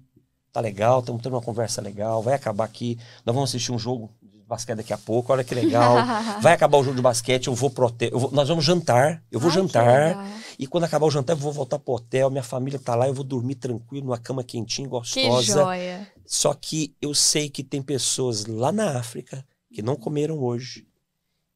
tá 0.57 0.61
legal, 0.63 1.01
estamos 1.01 1.21
tendo 1.23 1.35
uma 1.35 1.43
conversa 1.43 1.83
legal, 1.83 2.23
vai 2.23 2.33
acabar 2.33 2.65
aqui, 2.65 2.99
nós 3.27 3.35
vamos 3.35 3.51
assistir 3.51 3.73
um 3.73 3.79
jogo 3.79 4.11
de 4.23 4.41
basquete 4.49 4.79
daqui 4.79 4.93
a 4.93 4.97
pouco, 4.97 5.31
olha 5.31 5.45
que 5.45 5.55
legal. 5.55 5.97
Vai 6.41 6.55
acabar 6.55 6.79
o 6.79 6.83
jogo 6.85 6.97
de 6.97 7.03
basquete, 7.03 7.49
eu 7.49 7.55
vou 7.55 7.69
pro 7.69 7.87
hotel, 7.87 8.09
eu 8.11 8.19
vou- 8.19 8.31
nós 8.33 8.49
vamos 8.49 8.65
jantar, 8.65 9.23
eu 9.31 9.39
vou 9.39 9.51
Ai, 9.51 9.57
que 9.57 9.61
jantar, 9.63 10.31
e 10.59 10.67
quando 10.67 10.85
acabar 10.85 11.05
o 11.05 11.11
jantar 11.11 11.35
eu 11.35 11.37
vou 11.39 11.53
voltar 11.53 11.79
pro 11.79 11.93
hotel, 11.95 12.31
minha 12.31 12.43
família 12.43 12.79
tá 12.79 12.95
lá, 12.95 13.07
eu 13.07 13.13
vou 13.13 13.25
dormir 13.25 13.57
tranquilo, 13.57 14.07
numa 14.07 14.19
cama 14.19 14.43
quentinha, 14.43 14.87
Que 14.87 14.91
gostosa. 14.91 15.53
joia. 15.63 16.09
Só 16.25 16.55
que 16.55 16.95
eu 17.03 17.13
sei 17.13 17.51
que 17.51 17.63
tem 17.63 17.83
pessoas 17.83 18.47
lá 18.47 18.73
na 18.73 18.99
África 18.99 19.45
que 19.75 19.83
não 19.83 19.95
comeram 19.97 20.39
hoje. 20.39 20.87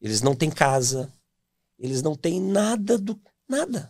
Eles 0.01 0.21
não 0.21 0.35
têm 0.35 0.51
casa. 0.51 1.11
Eles 1.79 2.03
não 2.03 2.15
têm 2.15 2.39
nada 2.41 2.99
do 2.99 3.19
nada. 3.49 3.89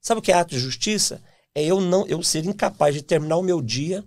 Sabe 0.00 0.18
o 0.18 0.22
que 0.22 0.32
é 0.32 0.34
ato 0.34 0.50
de 0.54 0.58
justiça? 0.58 1.22
É 1.54 1.62
eu 1.64 1.80
não 1.80 2.06
eu 2.06 2.22
ser 2.22 2.44
incapaz 2.44 2.94
de 2.94 3.02
terminar 3.02 3.36
o 3.36 3.42
meu 3.42 3.60
dia 3.62 4.04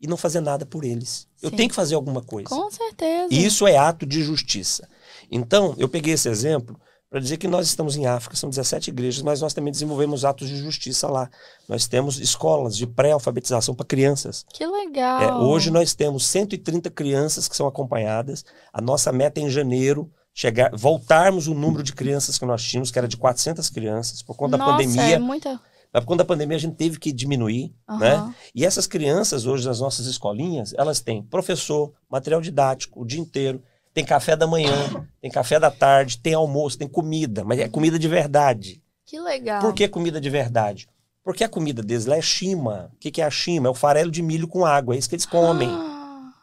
e 0.00 0.06
não 0.06 0.16
fazer 0.16 0.40
nada 0.40 0.64
por 0.64 0.84
eles. 0.84 1.28
Eu 1.42 1.50
Sim. 1.50 1.56
tenho 1.56 1.68
que 1.68 1.74
fazer 1.74 1.94
alguma 1.94 2.22
coisa. 2.22 2.48
Com 2.48 2.70
certeza. 2.70 3.28
E 3.30 3.44
isso 3.44 3.66
é 3.66 3.76
ato 3.76 4.06
de 4.06 4.22
justiça. 4.22 4.88
Então, 5.30 5.74
eu 5.78 5.88
peguei 5.88 6.14
esse 6.14 6.28
exemplo 6.28 6.80
para 7.10 7.18
dizer 7.18 7.38
que 7.38 7.48
nós 7.48 7.66
estamos 7.66 7.96
em 7.96 8.06
África, 8.06 8.36
são 8.36 8.48
17 8.48 8.90
igrejas, 8.90 9.20
mas 9.20 9.40
nós 9.40 9.52
também 9.52 9.72
desenvolvemos 9.72 10.24
atos 10.24 10.48
de 10.48 10.56
justiça 10.56 11.08
lá. 11.08 11.28
Nós 11.68 11.88
temos 11.88 12.20
escolas 12.20 12.76
de 12.76 12.86
pré-alfabetização 12.86 13.74
para 13.74 13.84
crianças. 13.84 14.46
Que 14.52 14.64
legal. 14.64 15.20
É, 15.20 15.34
hoje 15.34 15.72
nós 15.72 15.92
temos 15.92 16.24
130 16.26 16.88
crianças 16.90 17.48
que 17.48 17.56
são 17.56 17.66
acompanhadas. 17.66 18.44
A 18.72 18.80
nossa 18.80 19.10
meta 19.10 19.40
é 19.40 19.42
em 19.42 19.50
janeiro 19.50 20.08
chegar, 20.32 20.70
voltarmos 20.72 21.48
o 21.48 21.54
número 21.54 21.82
de 21.82 21.92
crianças 21.92 22.38
que 22.38 22.46
nós 22.46 22.62
tínhamos, 22.62 22.92
que 22.92 22.98
era 22.98 23.08
de 23.08 23.16
400 23.16 23.68
crianças, 23.70 24.22
por 24.22 24.36
conta 24.36 24.56
Nossa, 24.56 24.70
da 24.70 24.78
pandemia. 24.78 25.16
É 25.16 25.18
muita. 25.18 25.60
Mas 25.92 26.02
por 26.04 26.08
conta 26.08 26.18
da 26.18 26.24
pandemia 26.24 26.56
a 26.56 26.60
gente 26.60 26.76
teve 26.76 26.98
que 26.98 27.12
diminuir, 27.12 27.74
Aham. 27.88 27.98
né? 27.98 28.34
E 28.54 28.64
essas 28.64 28.86
crianças 28.86 29.46
hoje 29.46 29.66
nas 29.66 29.80
nossas 29.80 30.06
escolinhas, 30.06 30.72
elas 30.76 31.00
têm 31.00 31.22
professor, 31.22 31.92
material 32.08 32.40
didático 32.40 33.00
o 33.00 33.04
dia 33.04 33.20
inteiro, 33.20 33.62
tem 33.92 34.04
café 34.04 34.36
da 34.36 34.46
manhã, 34.46 34.72
tem 35.20 35.30
café 35.30 35.58
da 35.58 35.70
tarde, 35.70 36.18
tem 36.18 36.34
almoço, 36.34 36.78
tem 36.78 36.86
comida, 36.86 37.44
mas 37.44 37.58
é 37.58 37.68
comida 37.68 37.98
de 37.98 38.06
verdade. 38.06 38.80
Que 39.04 39.18
legal. 39.18 39.60
Por 39.60 39.74
que 39.74 39.88
comida 39.88 40.20
de 40.20 40.30
verdade? 40.30 40.88
Porque 41.24 41.42
a 41.44 41.48
comida 41.48 41.82
deles 41.82 42.06
lá 42.06 42.16
é 42.16 42.22
chima. 42.22 42.90
O 42.94 42.98
que, 42.98 43.10
que 43.10 43.20
é 43.20 43.24
a 43.24 43.30
chima? 43.30 43.66
É 43.66 43.70
o 43.70 43.74
farelo 43.74 44.10
de 44.10 44.22
milho 44.22 44.46
com 44.46 44.64
água, 44.64 44.94
é 44.94 44.98
isso 44.98 45.08
que 45.08 45.16
eles 45.16 45.26
comem. 45.26 45.68
Ah, 45.68 45.99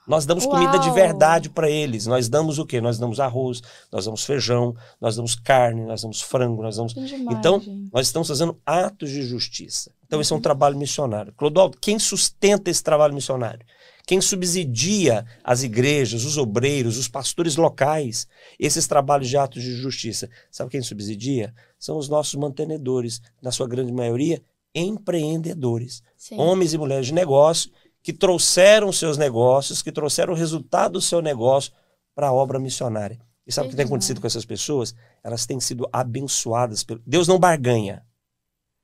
Nós 0.07 0.25
damos 0.25 0.45
comida 0.45 0.79
de 0.79 0.87
Uau! 0.87 0.95
verdade 0.95 1.49
para 1.49 1.69
eles. 1.69 2.07
Nós 2.07 2.29
damos 2.29 2.57
o 2.59 2.65
quê? 2.65 2.79
Nós 2.79 2.97
damos 2.97 3.19
arroz, 3.19 3.61
nós 3.91 4.05
damos 4.05 4.23
feijão, 4.23 4.73
nós 5.01 5.15
damos 5.17 5.35
carne, 5.35 5.81
nós 5.85 6.01
damos 6.01 6.21
frango, 6.21 6.63
nós 6.63 6.77
damos. 6.77 6.93
demais, 6.93 7.37
Então, 7.37 7.59
gente. 7.59 7.89
nós 7.91 8.07
estamos 8.07 8.27
fazendo 8.27 8.57
atos 8.65 9.09
de 9.09 9.21
justiça. 9.23 9.91
Então, 10.05 10.21
esse 10.21 10.31
é 10.31 10.35
um 10.35 10.41
trabalho 10.41 10.77
missionário. 10.77 11.33
Clodoaldo, 11.33 11.77
quem 11.81 11.99
sustenta 11.99 12.71
esse 12.71 12.81
trabalho 12.81 13.13
missionário? 13.13 13.65
Quem 14.05 14.21
subsidia 14.21 15.25
as 15.43 15.63
igrejas, 15.63 16.23
os 16.23 16.37
obreiros, 16.37 16.97
os 16.97 17.09
pastores 17.09 17.57
locais, 17.57 18.25
esses 18.57 18.87
trabalhos 18.87 19.27
de 19.27 19.35
atos 19.35 19.61
de 19.61 19.73
justiça? 19.75 20.29
Sabe 20.49 20.71
quem 20.71 20.81
subsidia? 20.81 21.53
São 21.77 21.97
os 21.97 22.07
nossos 22.07 22.35
mantenedores, 22.35 23.21
na 23.41 23.51
sua 23.51 23.67
grande 23.67 23.91
maioria, 23.91 24.41
empreendedores 24.73 26.01
Sim. 26.15 26.37
homens 26.39 26.73
e 26.73 26.77
mulheres 26.77 27.07
de 27.07 27.13
negócio 27.13 27.71
que 28.07 28.13
trouxeram 28.13 28.89
seus 28.89 29.17
negócios, 29.17 29.81
que 29.81 29.91
trouxeram 29.91 30.31
o 30.31 30.35
resultado 30.37 30.93
do 30.93 31.01
seu 31.01 31.21
negócio 31.21 31.73
para 32.15 32.29
a 32.29 32.33
obra 32.33 32.57
missionária. 32.57 33.19
E 33.45 33.51
sabe 33.51 33.67
o 33.67 33.69
Que 33.69 33.75
tem 33.75 33.85
acontecido 33.85 34.21
com 34.21 34.27
essas 34.27 34.45
pessoas? 34.45 34.95
Elas 35.21 35.45
têm 35.45 35.59
sido 35.59 35.89
abençoadas. 35.91 36.85
Pelo... 36.85 37.01
Deus 37.05 37.27
não 37.27 37.37
barganha, 37.37 38.05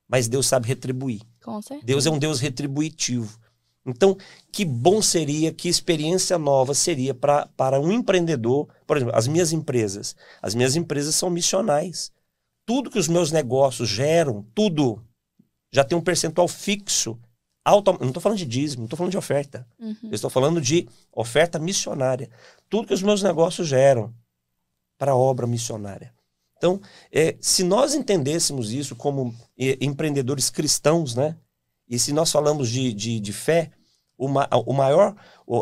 mas 0.10 0.28
Deus 0.28 0.46
sabe 0.46 0.68
retribuir. 0.68 1.22
Com 1.42 1.62
certeza. 1.62 1.86
Deus 1.86 2.06
é 2.06 2.10
um 2.10 2.20
Deus 2.20 2.42
retributivo. 2.42 3.40
Então, 3.86 4.18
que 4.52 4.66
bom 4.66 5.02
seria, 5.02 5.54
que 5.54 5.70
experiência 5.70 6.38
nova 6.38 6.74
seria 6.74 7.14
pra, 7.14 7.48
para 7.56 7.80
um 7.80 7.94
empreendedor. 7.94 8.68
Por 8.86 8.98
exemplo, 8.98 9.16
as 9.16 9.26
minhas 9.26 9.54
empresas. 9.54 10.18
As 10.42 10.54
minhas 10.54 10.76
empresas 10.76 11.16
são 11.16 11.30
missionais. 11.30 12.12
Tudo 12.66 12.90
que 12.90 13.00
os 13.00 13.08
meus 13.08 13.32
negócios 13.32 13.88
geram, 13.88 14.46
tudo, 14.54 15.02
já 15.72 15.82
tem 15.82 15.98
um 15.98 16.02
percentual 16.02 16.50
fixo. 16.50 17.18
Auto, 17.66 17.94
não 18.00 18.08
estou 18.10 18.22
falando 18.22 18.38
de 18.38 18.46
dízimo, 18.46 18.82
não 18.82 18.86
estou 18.86 18.98
falando 18.98 19.12
de 19.12 19.18
oferta. 19.18 19.66
Uhum. 19.80 19.96
Eu 20.04 20.14
estou 20.14 20.30
falando 20.30 20.60
de 20.60 20.88
oferta 21.12 21.58
missionária. 21.60 22.30
Tudo 22.70 22.88
que 22.88 22.94
os 22.94 23.02
meus 23.02 23.24
negócios 23.24 23.68
geram 23.68 24.14
para 24.98 25.14
a 25.14 25.16
obra 25.16 25.48
missionária. 25.48 26.14
Então, 26.58 26.80
é, 27.12 27.36
se 27.40 27.64
nós 27.64 27.94
entendêssemos 27.94 28.72
isso 28.72 28.96
como 28.96 29.34
é, 29.58 29.78
empreendedores 29.82 30.50
cristãos, 30.50 31.16
né? 31.16 31.38
E 31.90 32.00
se 32.00 32.12
nós 32.14 32.32
falamos 32.32 32.70
de, 32.70 32.94
de, 32.94 33.20
de 33.20 33.34
fé, 33.34 33.72
o, 34.18 34.28
ma- 34.28 34.48
o 34.66 34.74
maior, 34.74 35.16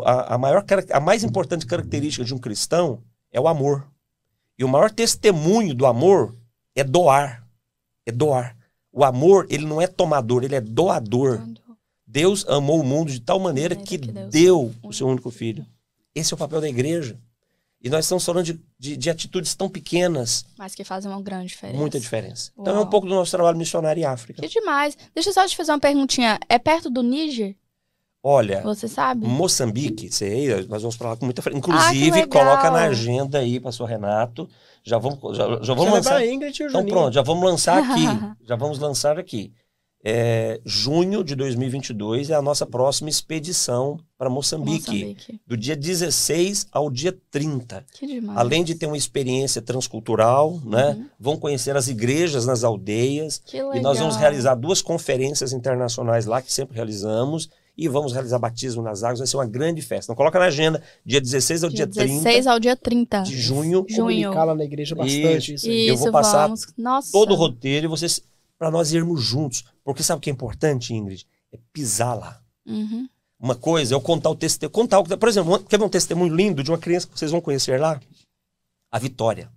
a, 0.04 0.34
a 0.34 0.38
maior, 0.38 0.64
a 0.92 1.00
mais 1.00 1.24
importante 1.24 1.66
característica 1.66 2.24
de 2.24 2.32
um 2.34 2.38
cristão 2.38 3.02
é 3.32 3.40
o 3.40 3.48
amor. 3.48 3.86
E 4.58 4.64
o 4.64 4.68
maior 4.68 4.90
testemunho 4.90 5.74
do 5.74 5.86
amor 5.86 6.34
é 6.74 6.84
doar. 6.84 7.46
É 8.06 8.12
doar. 8.12 8.56
O 8.92 9.04
amor, 9.04 9.46
ele 9.50 9.66
não 9.66 9.80
é 9.80 9.86
tomador, 9.86 10.44
ele 10.44 10.54
é 10.54 10.60
doador. 10.60 11.38
Quando- 11.38 11.61
Deus 12.12 12.44
amou 12.46 12.78
o 12.78 12.84
mundo 12.84 13.10
de 13.10 13.20
tal 13.20 13.38
maneira 13.40 13.74
Maneira 13.74 13.88
que, 13.88 13.98
que 13.98 14.12
deu 14.12 14.70
o 14.82 14.92
seu 14.92 15.06
único 15.08 15.30
filho. 15.30 15.64
Esse 16.14 16.34
é 16.34 16.36
o 16.36 16.38
papel 16.38 16.60
da 16.60 16.68
igreja. 16.68 17.18
E 17.82 17.88
nós 17.88 18.04
estamos 18.04 18.22
falando 18.24 18.44
de, 18.44 18.60
de, 18.78 18.96
de 18.98 19.08
atitudes 19.10 19.54
tão 19.54 19.66
pequenas, 19.68 20.44
Mas 20.58 20.74
que 20.74 20.84
fazem 20.84 21.10
uma 21.10 21.20
grande 21.22 21.48
diferença. 21.48 21.78
muita 21.78 21.98
diferença. 21.98 22.52
Então 22.56 22.74
é 22.74 22.76
Uau. 22.76 22.84
um 22.86 22.90
pouco 22.90 23.06
do 23.08 23.14
nosso 23.14 23.30
trabalho 23.30 23.56
missionário 23.56 24.00
em 24.00 24.04
África. 24.04 24.42
Que 24.42 24.48
demais. 24.48 24.96
Deixa 25.14 25.30
eu 25.30 25.34
só 25.34 25.46
te 25.48 25.56
fazer 25.56 25.72
uma 25.72 25.80
perguntinha. 25.80 26.38
É 26.50 26.58
perto 26.58 26.90
do 26.90 27.02
Níger? 27.02 27.56
Olha, 28.22 28.60
Você 28.62 28.86
sabe? 28.86 29.26
Moçambique, 29.26 30.12
sei, 30.12 30.64
nós 30.68 30.82
vamos 30.82 30.96
para 30.96 31.08
lá 31.08 31.16
com 31.16 31.24
muita 31.24 31.42
frequência. 31.42 31.66
Inclusive, 31.70 32.20
Ah, 32.20 32.26
coloca 32.28 32.70
na 32.70 32.84
agenda 32.84 33.38
aí, 33.38 33.58
pastor 33.58 33.88
Renato. 33.88 34.48
Já 34.84 34.96
vamos, 34.98 35.18
já, 35.36 35.44
já 35.60 35.74
vamos 35.74 35.86
Você 35.90 35.96
lançar. 35.96 36.26
Ingrid 36.26 36.56
e 36.60 36.64
o 36.64 36.68
Então 36.68 36.80
Juninho. 36.82 36.94
pronto, 36.94 37.14
já 37.14 37.22
vamos 37.22 37.44
lançar 37.44 37.78
aqui. 37.82 38.04
já 38.46 38.54
vamos 38.54 38.78
lançar 38.78 39.18
aqui. 39.18 39.52
É, 40.04 40.60
junho 40.64 41.22
de 41.22 41.36
2022 41.36 42.30
é 42.30 42.34
a 42.34 42.42
nossa 42.42 42.66
próxima 42.66 43.08
expedição 43.08 44.00
para 44.18 44.28
Moçambique, 44.28 44.90
Moçambique. 44.90 45.40
do 45.46 45.56
dia 45.56 45.76
16 45.76 46.66
ao 46.72 46.90
dia 46.90 47.16
30. 47.30 47.84
Que 47.92 48.06
demais. 48.06 48.36
Além 48.36 48.64
de 48.64 48.74
ter 48.74 48.86
uma 48.86 48.96
experiência 48.96 49.62
transcultural, 49.62 50.60
né? 50.64 50.90
Uhum. 50.98 51.06
Vão 51.20 51.36
conhecer 51.36 51.76
as 51.76 51.86
igrejas 51.86 52.46
nas 52.46 52.64
aldeias 52.64 53.40
Que 53.46 53.58
legal. 53.58 53.76
e 53.76 53.80
nós 53.80 53.98
vamos 53.98 54.16
realizar 54.16 54.56
duas 54.56 54.82
conferências 54.82 55.52
internacionais 55.52 56.26
lá 56.26 56.42
que 56.42 56.52
sempre 56.52 56.74
realizamos 56.74 57.48
e 57.78 57.88
vamos 57.88 58.12
realizar 58.12 58.38
batismo 58.38 58.82
nas 58.82 59.02
águas, 59.02 59.20
vai 59.20 59.26
ser 59.26 59.36
uma 59.36 59.46
grande 59.46 59.80
festa. 59.82 60.06
Então 60.12 60.16
coloca 60.16 60.38
na 60.38 60.46
agenda, 60.46 60.82
dia 61.06 61.20
16 61.20 61.64
ao 61.64 61.70
dia, 61.70 61.86
Dia 61.86 62.04
30 62.04 62.22
16 62.24 62.46
ao 62.46 62.60
dia 62.60 62.76
30. 62.76 63.22
de 63.22 63.40
junho, 63.40 63.86
junho. 63.88 63.96
Comunicar 64.30 64.44
lá 64.44 64.54
na 64.54 64.64
igreja 64.64 64.94
bastante 64.94 65.54
isso, 65.54 65.66
aí. 65.68 65.86
Eu 65.88 65.94
Isso, 65.94 66.02
vou 66.02 66.12
passar 66.12 66.46
vamos. 66.48 66.66
Nossa. 66.76 67.10
todo 67.12 67.32
o 67.32 67.34
roteiro 67.36 67.86
e 67.86 67.88
vocês 67.88 68.20
para 68.62 68.70
nós 68.70 68.92
irmos 68.92 69.20
juntos, 69.24 69.64
porque 69.82 70.04
sabe 70.04 70.18
o 70.18 70.20
que 70.20 70.30
é 70.30 70.32
importante, 70.32 70.94
Ingrid? 70.94 71.26
É 71.52 71.58
pisar 71.72 72.14
lá. 72.14 72.40
Uhum. 72.64 73.08
Uma 73.36 73.56
coisa 73.56 73.92
é 73.92 73.96
eu 73.96 74.00
contar 74.00 74.30
o 74.30 74.36
testemunho. 74.36 74.72
Contar 74.72 75.00
o, 75.00 75.18
por 75.18 75.28
exemplo, 75.28 75.58
quer 75.64 75.80
ver 75.80 75.84
um 75.84 75.88
testemunho 75.88 76.32
lindo 76.32 76.62
de 76.62 76.70
uma 76.70 76.78
criança 76.78 77.08
que 77.08 77.18
vocês 77.18 77.32
vão 77.32 77.40
conhecer 77.40 77.80
lá? 77.80 78.00
A 78.88 79.00
Vitória. 79.00 79.50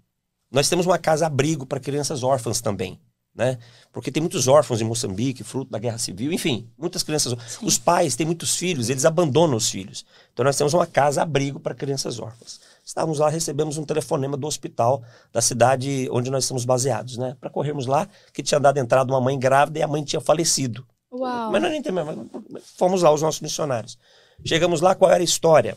Nós 0.49 0.67
temos 0.67 0.87
uma 0.87 0.97
casa-abrigo 0.97 1.67
para 1.67 1.79
crianças 1.79 2.23
órfãs 2.23 2.61
também. 2.61 2.99
Né? 3.35 3.59
Porque 3.93 4.11
tem 4.11 4.21
muitos 4.21 4.47
órfãos 4.47 4.81
em 4.81 4.85
Moçambique, 4.85 5.43
fruto 5.43 5.69
da 5.69 5.77
guerra 5.77 5.99
civil, 5.99 6.33
enfim, 6.33 6.67
muitas 6.75 7.03
crianças. 7.03 7.35
Sim. 7.47 7.63
Os 7.63 7.77
pais 7.77 8.15
têm 8.15 8.25
muitos 8.25 8.57
filhos, 8.57 8.89
eles 8.89 9.05
abandonam 9.05 9.55
os 9.55 9.69
filhos. 9.69 10.03
Então 10.33 10.43
nós 10.43 10.57
temos 10.57 10.73
uma 10.73 10.87
casa-abrigo 10.87 11.59
para 11.59 11.75
crianças 11.75 12.17
órfãs. 12.17 12.59
Estávamos 12.85 13.19
lá, 13.19 13.29
recebemos 13.29 13.77
um 13.77 13.83
telefonema 13.83 14.37
do 14.37 14.45
hospital 14.45 15.03
da 15.33 15.41
cidade 15.41 16.07
onde 16.11 16.29
nós 16.29 16.43
estamos 16.43 16.63
baseados, 16.63 17.17
né? 17.17 17.35
Para 17.39 17.49
corrermos 17.49 17.87
lá, 17.87 18.07
que 18.31 18.43
tinha 18.43 18.59
dado 18.59 18.77
entrada 18.77 19.11
uma 19.11 19.19
mãe 19.19 19.37
grávida 19.39 19.79
e 19.79 19.81
a 19.81 19.87
mãe 19.87 20.03
tinha 20.03 20.21
falecido. 20.21 20.85
Uau. 21.11 21.51
Mas 21.51 21.61
nós 21.61 21.71
nem 21.71 21.81
mas 21.91 22.69
fomos 22.77 23.01
lá, 23.01 23.11
os 23.11 23.21
nossos 23.21 23.41
missionários. 23.41 23.97
Chegamos 24.45 24.81
lá, 24.81 24.93
qual 24.93 25.09
era 25.09 25.21
a 25.21 25.23
história? 25.23 25.75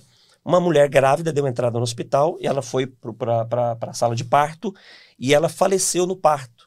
uma 0.48 0.60
mulher 0.60 0.88
grávida 0.88 1.30
deu 1.30 1.46
entrada 1.46 1.76
no 1.76 1.84
hospital 1.84 2.38
e 2.40 2.46
ela 2.46 2.62
foi 2.62 2.86
para 2.86 3.76
a 3.82 3.92
sala 3.92 4.16
de 4.16 4.24
parto 4.24 4.74
e 5.18 5.34
ela 5.34 5.48
faleceu 5.48 6.06
no 6.06 6.16
parto. 6.16 6.66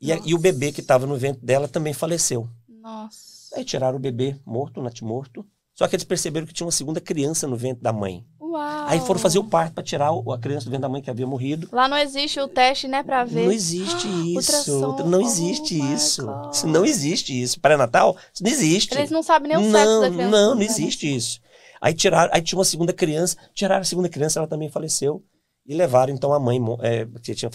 E, 0.00 0.12
a, 0.12 0.20
e 0.24 0.34
o 0.34 0.38
bebê 0.38 0.70
que 0.70 0.80
estava 0.80 1.04
no 1.04 1.16
ventre 1.16 1.44
dela 1.44 1.66
também 1.66 1.92
faleceu. 1.92 2.48
Nossa. 2.68 3.56
Aí 3.56 3.64
tiraram 3.64 3.96
o 3.96 4.00
bebê 4.00 4.38
morto, 4.46 4.80
natimorto. 4.80 5.44
Só 5.74 5.88
que 5.88 5.96
eles 5.96 6.04
perceberam 6.04 6.46
que 6.46 6.52
tinha 6.52 6.66
uma 6.66 6.72
segunda 6.72 7.00
criança 7.00 7.48
no 7.48 7.56
ventre 7.56 7.82
da 7.82 7.92
mãe. 7.92 8.24
Uau. 8.48 8.86
Aí 8.88 8.98
foram 9.00 9.20
fazer 9.20 9.38
o 9.38 9.44
parto 9.44 9.74
para 9.74 9.82
tirar 9.84 10.08
a 10.08 10.38
criança 10.38 10.64
do 10.64 10.70
ventre 10.70 10.82
da 10.82 10.88
mãe 10.88 11.02
que 11.02 11.10
havia 11.10 11.26
morrido. 11.26 11.68
Lá 11.70 11.86
não 11.86 11.98
existe 11.98 12.40
o 12.40 12.48
teste, 12.48 12.88
né, 12.88 13.02
pra 13.02 13.22
ver. 13.24 13.44
Não 13.44 13.52
existe 13.52 14.08
isso. 14.32 14.36
ultrassom. 14.36 15.04
Não 15.04 15.20
existe 15.20 15.78
Oh 15.80 15.94
isso. 15.94 16.26
Isso 16.52 16.66
não 16.66 16.84
existe 16.84 17.42
isso. 17.42 17.60
Pré-natal, 17.60 18.16
isso 18.32 18.42
não 18.42 18.50
existe. 18.50 18.96
Eles 18.96 19.10
não 19.10 19.22
sabem 19.22 19.48
nem 19.48 19.58
o 19.58 19.70
sexo 19.70 19.86
não, 19.86 20.00
da 20.00 20.10
criança. 20.10 20.30
não, 20.30 20.48
não 20.50 20.54
né? 20.56 20.64
existe 20.64 21.14
isso. 21.14 21.40
Aí 21.80 21.92
tiraram, 21.92 22.32
aí 22.32 22.42
tinha 22.42 22.58
uma 22.58 22.64
segunda 22.64 22.92
criança, 22.92 23.36
tiraram 23.54 23.82
a 23.82 23.84
segunda 23.84 24.08
criança, 24.08 24.40
ela 24.40 24.48
também 24.48 24.70
faleceu. 24.70 25.22
E 25.66 25.74
levaram 25.74 26.12
então 26.12 26.32
a 26.32 26.40
mãe, 26.40 26.58
é, 26.80 27.06
que 27.22 27.34
tinha 27.34 27.50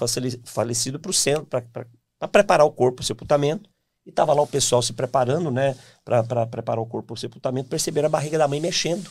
falecido, 0.46 1.00
para 1.00 1.10
o 1.10 1.14
centro, 1.14 1.48
para 1.48 2.28
preparar 2.28 2.66
o 2.66 2.72
corpo 2.72 2.98
para 2.98 3.04
o 3.04 3.06
sepultamento. 3.06 3.68
E 4.06 4.10
estava 4.10 4.34
lá 4.34 4.42
o 4.42 4.48
pessoal 4.48 4.82
se 4.82 4.94
preparando, 4.94 5.50
né, 5.50 5.76
para 6.06 6.46
preparar 6.46 6.80
o 6.80 6.86
corpo 6.86 7.08
para 7.08 7.14
o 7.16 7.18
sepultamento. 7.18 7.70
Perceberam 7.70 8.06
a 8.06 8.10
barriga 8.10 8.38
da 8.38 8.48
mãe 8.48 8.60
mexendo. 8.60 9.10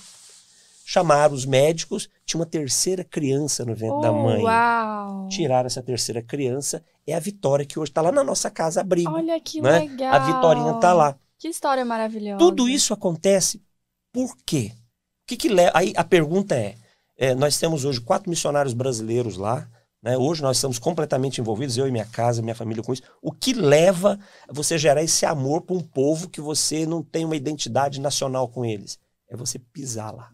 Chamaram 0.84 1.34
os 1.34 1.46
médicos, 1.46 2.08
tinha 2.24 2.40
uma 2.40 2.46
terceira 2.46 3.04
criança 3.04 3.64
no 3.64 3.74
ventre 3.74 4.00
da 4.00 4.12
mãe. 4.12 4.42
Uau. 4.42 5.28
Tiraram 5.28 5.66
essa 5.66 5.82
terceira 5.82 6.22
criança. 6.22 6.82
É 7.06 7.14
a 7.14 7.20
Vitória 7.20 7.64
que 7.64 7.78
hoje 7.78 7.90
está 7.90 8.00
lá 8.00 8.12
na 8.12 8.24
nossa 8.24 8.50
casa 8.50 8.80
abrigo. 8.80 9.10
Olha 9.10 9.40
que 9.40 9.60
né? 9.60 9.80
legal. 9.80 10.14
A 10.14 10.18
Vitorinha 10.18 10.74
tá 10.74 10.92
lá. 10.92 11.16
Que 11.38 11.48
história 11.48 11.84
maravilhosa. 11.84 12.38
Tudo 12.38 12.68
isso 12.68 12.92
acontece 12.92 13.62
por 14.12 14.36
quê? 14.44 14.72
O 15.24 15.26
que, 15.26 15.36
que 15.36 15.48
leva? 15.48 15.72
Aí 15.74 15.92
a 15.96 16.04
pergunta 16.04 16.54
é, 16.54 16.76
é, 17.16 17.34
nós 17.34 17.58
temos 17.58 17.84
hoje 17.84 18.00
quatro 18.00 18.28
missionários 18.28 18.74
brasileiros 18.74 19.36
lá, 19.36 19.68
né? 20.02 20.18
Hoje 20.18 20.42
nós 20.42 20.56
estamos 20.56 20.78
completamente 20.78 21.40
envolvidos, 21.40 21.78
eu 21.78 21.86
e 21.86 21.92
minha 21.92 22.04
casa, 22.04 22.42
minha 22.42 22.54
família 22.54 22.82
com 22.82 22.92
isso. 22.92 23.02
O 23.22 23.30
que 23.30 23.52
leva 23.52 24.18
a 24.48 24.52
você 24.52 24.76
gerar 24.76 25.02
esse 25.02 25.24
amor 25.24 25.62
para 25.62 25.76
um 25.76 25.80
povo 25.80 26.28
que 26.28 26.40
você 26.40 26.84
não 26.84 27.02
tem 27.02 27.24
uma 27.24 27.36
identidade 27.36 28.00
nacional 28.00 28.48
com 28.48 28.64
eles? 28.64 28.98
É 29.28 29.36
você 29.36 29.58
pisar 29.58 30.12
lá. 30.12 30.30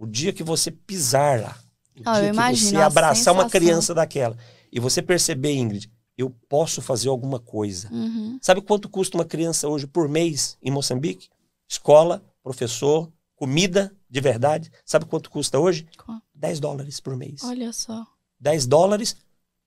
O 0.00 0.06
dia 0.06 0.32
que 0.32 0.42
você 0.42 0.70
pisar 0.70 1.42
lá, 1.42 1.58
o 1.94 2.02
Ah, 2.06 2.20
dia 2.22 2.30
que 2.32 2.56
você 2.56 2.76
abraçar 2.76 3.34
uma 3.34 3.50
criança 3.50 3.92
daquela 3.92 4.34
e 4.72 4.80
você 4.80 5.02
perceber, 5.02 5.52
Ingrid, 5.52 5.92
eu 6.16 6.30
posso 6.48 6.80
fazer 6.80 7.10
alguma 7.10 7.38
coisa. 7.38 7.92
Uhum. 7.92 8.38
Sabe 8.40 8.62
quanto 8.62 8.88
custa 8.88 9.18
uma 9.18 9.26
criança 9.26 9.68
hoje 9.68 9.86
por 9.86 10.08
mês 10.08 10.56
em 10.62 10.70
Moçambique? 10.70 11.28
Escola, 11.68 12.22
professor, 12.42 13.12
comida 13.36 13.94
de 14.08 14.22
verdade. 14.22 14.72
Sabe 14.86 15.04
quanto 15.04 15.30
custa 15.30 15.58
hoje? 15.58 15.86
Quanto? 16.02 16.22
10 16.34 16.60
dólares 16.60 16.98
por 16.98 17.14
mês. 17.14 17.44
Olha 17.44 17.70
só. 17.70 18.06
10 18.40 18.66
dólares 18.66 19.14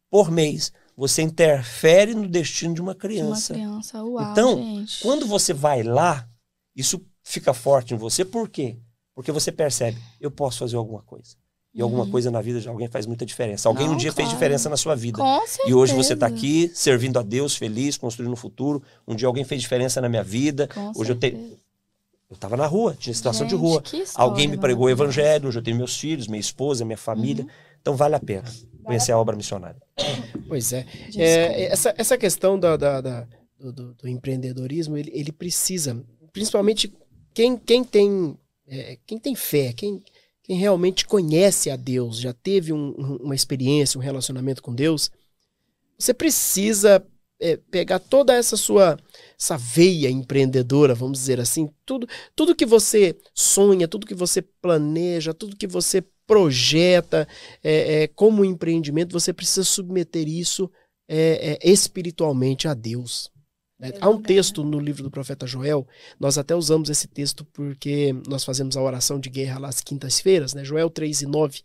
por 0.10 0.32
mês. 0.32 0.74
Você 0.98 1.22
interfere 1.22 2.16
no 2.16 2.28
destino 2.28 2.74
de 2.74 2.82
uma 2.82 2.94
De 2.94 3.00
criança. 3.02 3.54
Uma 3.54 3.60
criança. 3.60 4.04
Uau, 4.04 4.32
Então, 4.32 4.56
gente. 4.58 5.00
Quando 5.00 5.28
você 5.28 5.54
vai 5.54 5.84
lá, 5.84 6.28
isso 6.76 7.00
fica 7.22 7.54
forte 7.54 7.94
em 7.94 7.98
você. 7.98 8.26
Por 8.26 8.50
quê? 8.50 8.80
Porque 9.16 9.32
você 9.32 9.51
percebe, 9.51 9.97
eu 10.20 10.32
posso 10.32 10.59
fazer 10.59 10.76
alguma 10.76 11.01
coisa. 11.01 11.36
E 11.76 11.82
alguma 11.82 12.03
Uhum. 12.03 12.11
coisa 12.11 12.30
na 12.30 12.39
vida 12.41 12.59
de 12.61 12.68
alguém 12.70 12.88
faz 12.88 13.05
muita 13.07 13.26
diferença. 13.26 13.68
Alguém 13.68 13.88
Não, 13.88 13.93
um 13.95 13.97
dia 13.97 14.11
fez 14.14 14.28
claro. 14.28 14.38
diferença 14.38 14.70
na 14.70 14.78
sua 14.78 14.95
vida. 14.95 15.18
Com 15.18 15.39
certeza. 15.47 15.70
E 15.70 15.74
hoje 15.74 15.93
você 15.95 16.14
está 16.14 16.28
aqui 16.28 16.72
servindo 16.74 17.18
a 17.18 17.24
Deus, 17.24 17.55
feliz, 17.55 17.97
construindo 17.97 18.32
um 18.32 18.36
futuro. 18.36 18.82
Um 19.07 19.16
dia 19.16 19.28
alguém 19.28 19.43
fez 19.43 19.59
diferença 19.61 19.99
na 19.99 20.07
minha 20.07 20.24
vida. 20.24 20.68
Com 20.68 20.91
Hoje 20.95 21.11
eu 21.11 21.16
tenho. 21.16 21.38
certeza. 21.38 21.64
Eu 22.30 22.36
estava 22.36 22.57
na 22.57 22.66
rua, 22.66 22.95
tinha 22.99 23.14
situação 23.14 23.45
de 23.45 23.51
Gente, 23.53 23.61
rua. 23.61 23.82
que 23.82 23.97
história 23.97 24.28
Alguém 24.30 24.47
me 24.47 24.57
pregou 24.57 24.86
o 24.86 24.89
maravilhosa. 24.89 25.20
evangelho, 25.22 25.47
hoje 25.49 25.59
eu 25.59 25.64
tenho 25.64 25.78
meus 25.78 25.97
filhos, 25.97 26.28
minha 26.28 26.39
esposa, 26.39 26.84
minha 26.86 26.97
família. 26.97 27.45
Então 27.82 27.95
vale 27.95 28.16
a 28.16 28.20
pena 28.20 28.43
conhecer 28.84 29.11
a 29.11 29.18
obra 29.20 29.36
missionária. 29.36 29.82
Pois 30.47 30.74
é. 30.74 30.86
É, 31.16 31.66
essa, 31.66 31.93
essa 31.97 32.18
questão 32.18 32.59
da, 32.59 32.76
da- 32.78 33.01
da- 33.01 33.28
do, 33.59 33.72
do- 33.72 33.93
do 33.93 34.07
empreendedorismo, 34.07 34.97
ele, 34.97 35.11
ele 35.14 35.32
precisa, 35.32 36.03
principalmente 36.32 36.91
quem, 37.34 37.55
quem, 37.57 37.84
tem, 37.84 38.38
é, 38.68 38.97
quem 39.05 39.20
tem 39.20 39.36
fé, 39.36 39.74
quem, 39.74 40.03
quem 40.43 40.57
realmente 40.57 41.05
conhece 41.05 41.70
a 41.70 41.76
Deus, 41.76 42.20
já 42.20 42.34
teve 42.34 42.74
um- 42.74 42.93
um- 42.97 43.16
uma 43.18 43.36
experiência, 43.36 43.97
um 43.99 44.01
relacionamento 44.03 44.61
com 44.61 44.74
Deus, 44.74 45.11
você 45.97 46.14
precisa 46.14 47.05
é, 47.39 47.57
pegar 47.57 47.99
toda 47.99 48.34
essa 48.34 48.55
sua 48.55 48.97
essa 49.38 49.57
veia 49.57 50.09
empreendedora, 50.09 50.95
vamos 50.95 51.20
dizer 51.20 51.41
assim, 51.41 51.70
tudo, 51.86 52.07
tudo 52.36 52.55
que 52.55 52.66
você 52.66 53.18
sonha, 53.34 53.86
tudo 53.88 54.07
que 54.07 54.16
você 54.16 54.41
planeja, 54.41 55.34
tudo 55.34 55.57
que 55.57 55.68
você 55.68 56.01
projeta 56.26 57.28
é, 57.61 58.03
é, 58.03 58.07
como 58.07 58.45
empreendimento, 58.45 59.11
você 59.11 59.34
precisa 59.34 59.66
submeter 59.66 60.28
isso 60.28 60.72
é, 61.07 61.57
é, 61.61 61.70
espiritualmente 61.70 62.68
a 62.68 62.74
Deus. 62.74 63.30
Né? 63.84 63.92
Há 64.00 64.10
um 64.10 64.22
texto 64.22 64.64
no 64.64 64.80
livro 64.80 65.04
do 65.04 65.12
profeta 65.12 65.46
Joel, 65.46 65.86
nós 66.18 66.38
até 66.38 66.56
usamos 66.56 66.90
esse 66.90 67.06
texto 67.06 67.44
porque 67.44 68.16
nós 68.30 68.46
fazemos 68.46 68.78
a 68.78 68.82
oração 68.82 69.20
de 69.20 69.30
guerra 69.30 69.60
lá 69.60 69.68
às 69.68 69.82
quintas-feiras, 69.82 70.54
né? 70.54 70.64
Joel 70.64 70.90
3 70.90 71.24
e 71.24 71.26
9, 71.26 71.62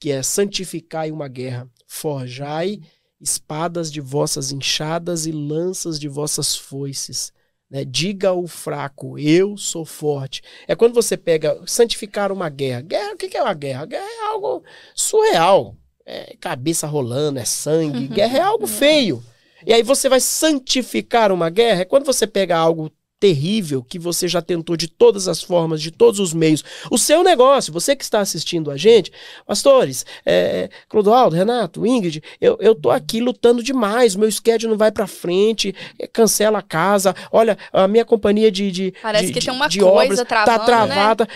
que 0.00 0.10
é 0.10 0.20
santificai 0.20 1.12
uma 1.12 1.28
guerra, 1.28 1.68
forjai 1.86 2.80
espadas 3.20 3.92
de 3.92 4.00
vossas 4.00 4.50
enxadas 4.50 5.26
e 5.26 5.30
lanças 5.30 6.00
de 6.00 6.08
vossas 6.08 6.56
foices. 6.56 7.32
né? 7.70 7.84
Diga 7.84 8.30
ao 8.30 8.48
fraco, 8.48 9.16
eu 9.16 9.56
sou 9.56 9.84
forte. 9.84 10.42
É 10.66 10.74
quando 10.74 10.94
você 10.94 11.16
pega 11.16 11.56
santificar 11.66 12.32
uma 12.32 12.48
guerra. 12.48 12.80
Guerra, 12.80 13.12
o 13.12 13.16
que 13.16 13.28
que 13.28 13.36
é 13.36 13.42
uma 13.42 13.54
guerra? 13.54 13.86
Guerra 13.86 14.10
é 14.10 14.26
algo 14.26 14.64
surreal. 14.92 15.76
É 16.04 16.34
cabeça 16.40 16.88
rolando, 16.88 17.38
é 17.38 17.44
sangue. 17.44 18.08
Guerra 18.08 18.38
é 18.38 18.40
algo 18.40 18.66
feio. 18.66 19.22
E 19.66 19.72
aí 19.72 19.82
você 19.82 20.08
vai 20.08 20.20
santificar 20.20 21.32
uma 21.32 21.48
guerra. 21.50 21.82
É 21.82 21.84
quando 21.84 22.04
você 22.06 22.26
pega 22.26 22.56
algo 22.56 22.90
terrível 23.18 23.82
que 23.84 23.98
você 23.98 24.26
já 24.26 24.40
tentou 24.40 24.78
de 24.78 24.88
todas 24.88 25.28
as 25.28 25.42
formas, 25.42 25.82
de 25.82 25.90
todos 25.90 26.18
os 26.18 26.32
meios. 26.32 26.64
O 26.90 26.96
seu 26.96 27.22
negócio, 27.22 27.70
você 27.70 27.94
que 27.94 28.02
está 28.02 28.18
assistindo 28.20 28.70
a 28.70 28.78
gente, 28.78 29.12
pastores, 29.46 30.06
é, 30.24 30.70
Clodoaldo, 30.88 31.36
Renato, 31.36 31.86
Ingrid, 31.86 32.22
eu, 32.40 32.56
eu 32.62 32.74
tô 32.74 32.90
aqui 32.90 33.20
lutando 33.20 33.62
demais, 33.62 34.16
meu 34.16 34.30
schedule 34.32 34.70
não 34.70 34.78
vai 34.78 34.90
pra 34.90 35.06
frente, 35.06 35.74
é, 35.98 36.06
cancela 36.06 36.60
a 36.60 36.62
casa, 36.62 37.14
olha, 37.30 37.58
a 37.70 37.86
minha 37.86 38.06
companhia 38.06 38.50
de, 38.50 38.70
de, 38.72 38.94
Parece 39.02 39.26
de- 39.26 39.32
que 39.34 39.40
tem 39.44 39.52
uma 39.52 39.68
de 39.68 39.80
coisa 39.80 40.02
obras 40.22 40.26
travando, 40.26 40.58
tá 40.58 40.64
travada. 40.64 41.28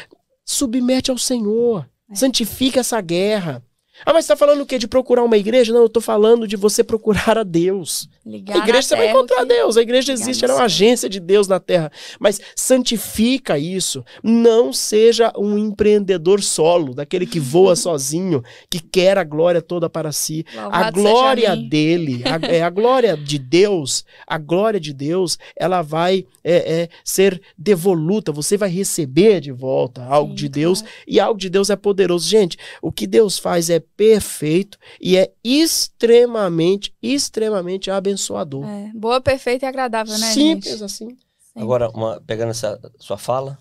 Submete 0.43 1.11
ao 1.11 1.19
Senhor, 1.19 1.87
É. 2.11 2.15
santifica 2.15 2.81
essa 2.81 2.99
guerra. 3.01 3.63
Ah, 4.05 4.13
mas 4.13 4.25
você 4.25 4.33
tá 4.33 4.37
falando 4.37 4.61
o 4.63 4.67
quê? 4.67 4.79
De 4.79 4.89
procurar 4.89 5.23
uma 5.23 5.37
igreja? 5.37 5.73
Não, 5.73 5.83
eu 5.83 5.89
tô 5.89 6.01
falando 6.01 6.49
de 6.49 6.57
você 6.57 6.83
procurar 6.83 7.39
a 7.39 7.43
Deus. 7.43 8.09
Ligar 8.27 8.57
A 8.57 8.59
igreja 8.59 8.83
você 8.83 8.97
vai 8.97 9.11
encontrar 9.11 9.41
que- 9.41 9.47
Deus. 9.47 9.77
A 9.77 9.83
igreja 9.83 10.13
Ligar 10.13 10.23
existe, 10.23 10.45
ela 10.45 10.55
é 10.55 10.57
uma 10.57 10.65
agência 10.65 11.09
de 11.09 11.21
Deus 11.21 11.47
na 11.47 11.61
terra. 11.61 11.93
Mas 12.19 12.41
santifica 12.57 13.59
isso. 13.59 14.05
Não 14.23 14.73
seja 14.73 15.33
um 15.39 15.57
empreendedor 15.57 16.43
solo, 16.43 16.95
daquele 16.95 17.27
que 17.27 17.39
voa 17.39 17.77
sozinho, 17.77 18.43
que 18.69 18.81
quer 18.81 19.17
a 19.17 19.25
glória 19.25 19.63
toda 19.63 19.89
para 19.89 20.11
si. 20.13 20.45
A 20.57 20.63
Louvado 20.63 20.97
seja 21.01 21.11
glória 21.13 21.57
dele, 21.57 22.23
a, 22.25 22.47
é, 22.47 22.63
a 22.63 22.71
glória 22.71 23.17
de 23.17 23.39
Deus, 23.39 24.05
a 24.27 24.39
glória 24.39 24.81
de 24.81 24.93
Deus, 24.93 25.39
ela 25.57 25.83
vai 25.83 26.27
é, 26.43 26.83
é, 26.83 26.89
ser 27.05 27.41
devoluta. 27.57 28.33
Você 28.33 28.57
vai 28.57 28.69
receber 28.71 29.41
de 29.41 29.53
volta 29.53 30.03
algo 30.05 30.31
Sim, 30.31 30.37
de 30.37 30.49
Deus 30.49 30.81
claro. 30.83 30.97
e 31.07 31.21
algo 31.21 31.39
de 31.39 31.49
Deus 31.49 31.71
é 31.71 31.77
poderoso. 31.77 32.29
Gente, 32.29 32.57
o 32.83 32.91
que 32.91 33.07
Deus 33.07 33.39
faz 33.39 33.71
é 33.71 33.84
perfeito 33.97 34.79
e 35.01 35.17
é 35.17 35.33
extremamente, 35.43 36.95
extremamente 37.03 37.91
abençoador. 37.91 38.65
É, 38.67 38.91
boa, 38.95 39.21
perfeita 39.21 39.67
e 39.67 39.69
agradável, 39.69 40.17
né, 40.19 40.33
Simples 40.33 40.73
gente? 40.73 40.85
assim. 40.85 41.09
Sim. 41.11 41.17
Agora, 41.55 41.89
uma- 41.91 42.21
pegando 42.21 42.51
essa 42.51 42.81
sua 42.99 43.17
fala, 43.17 43.59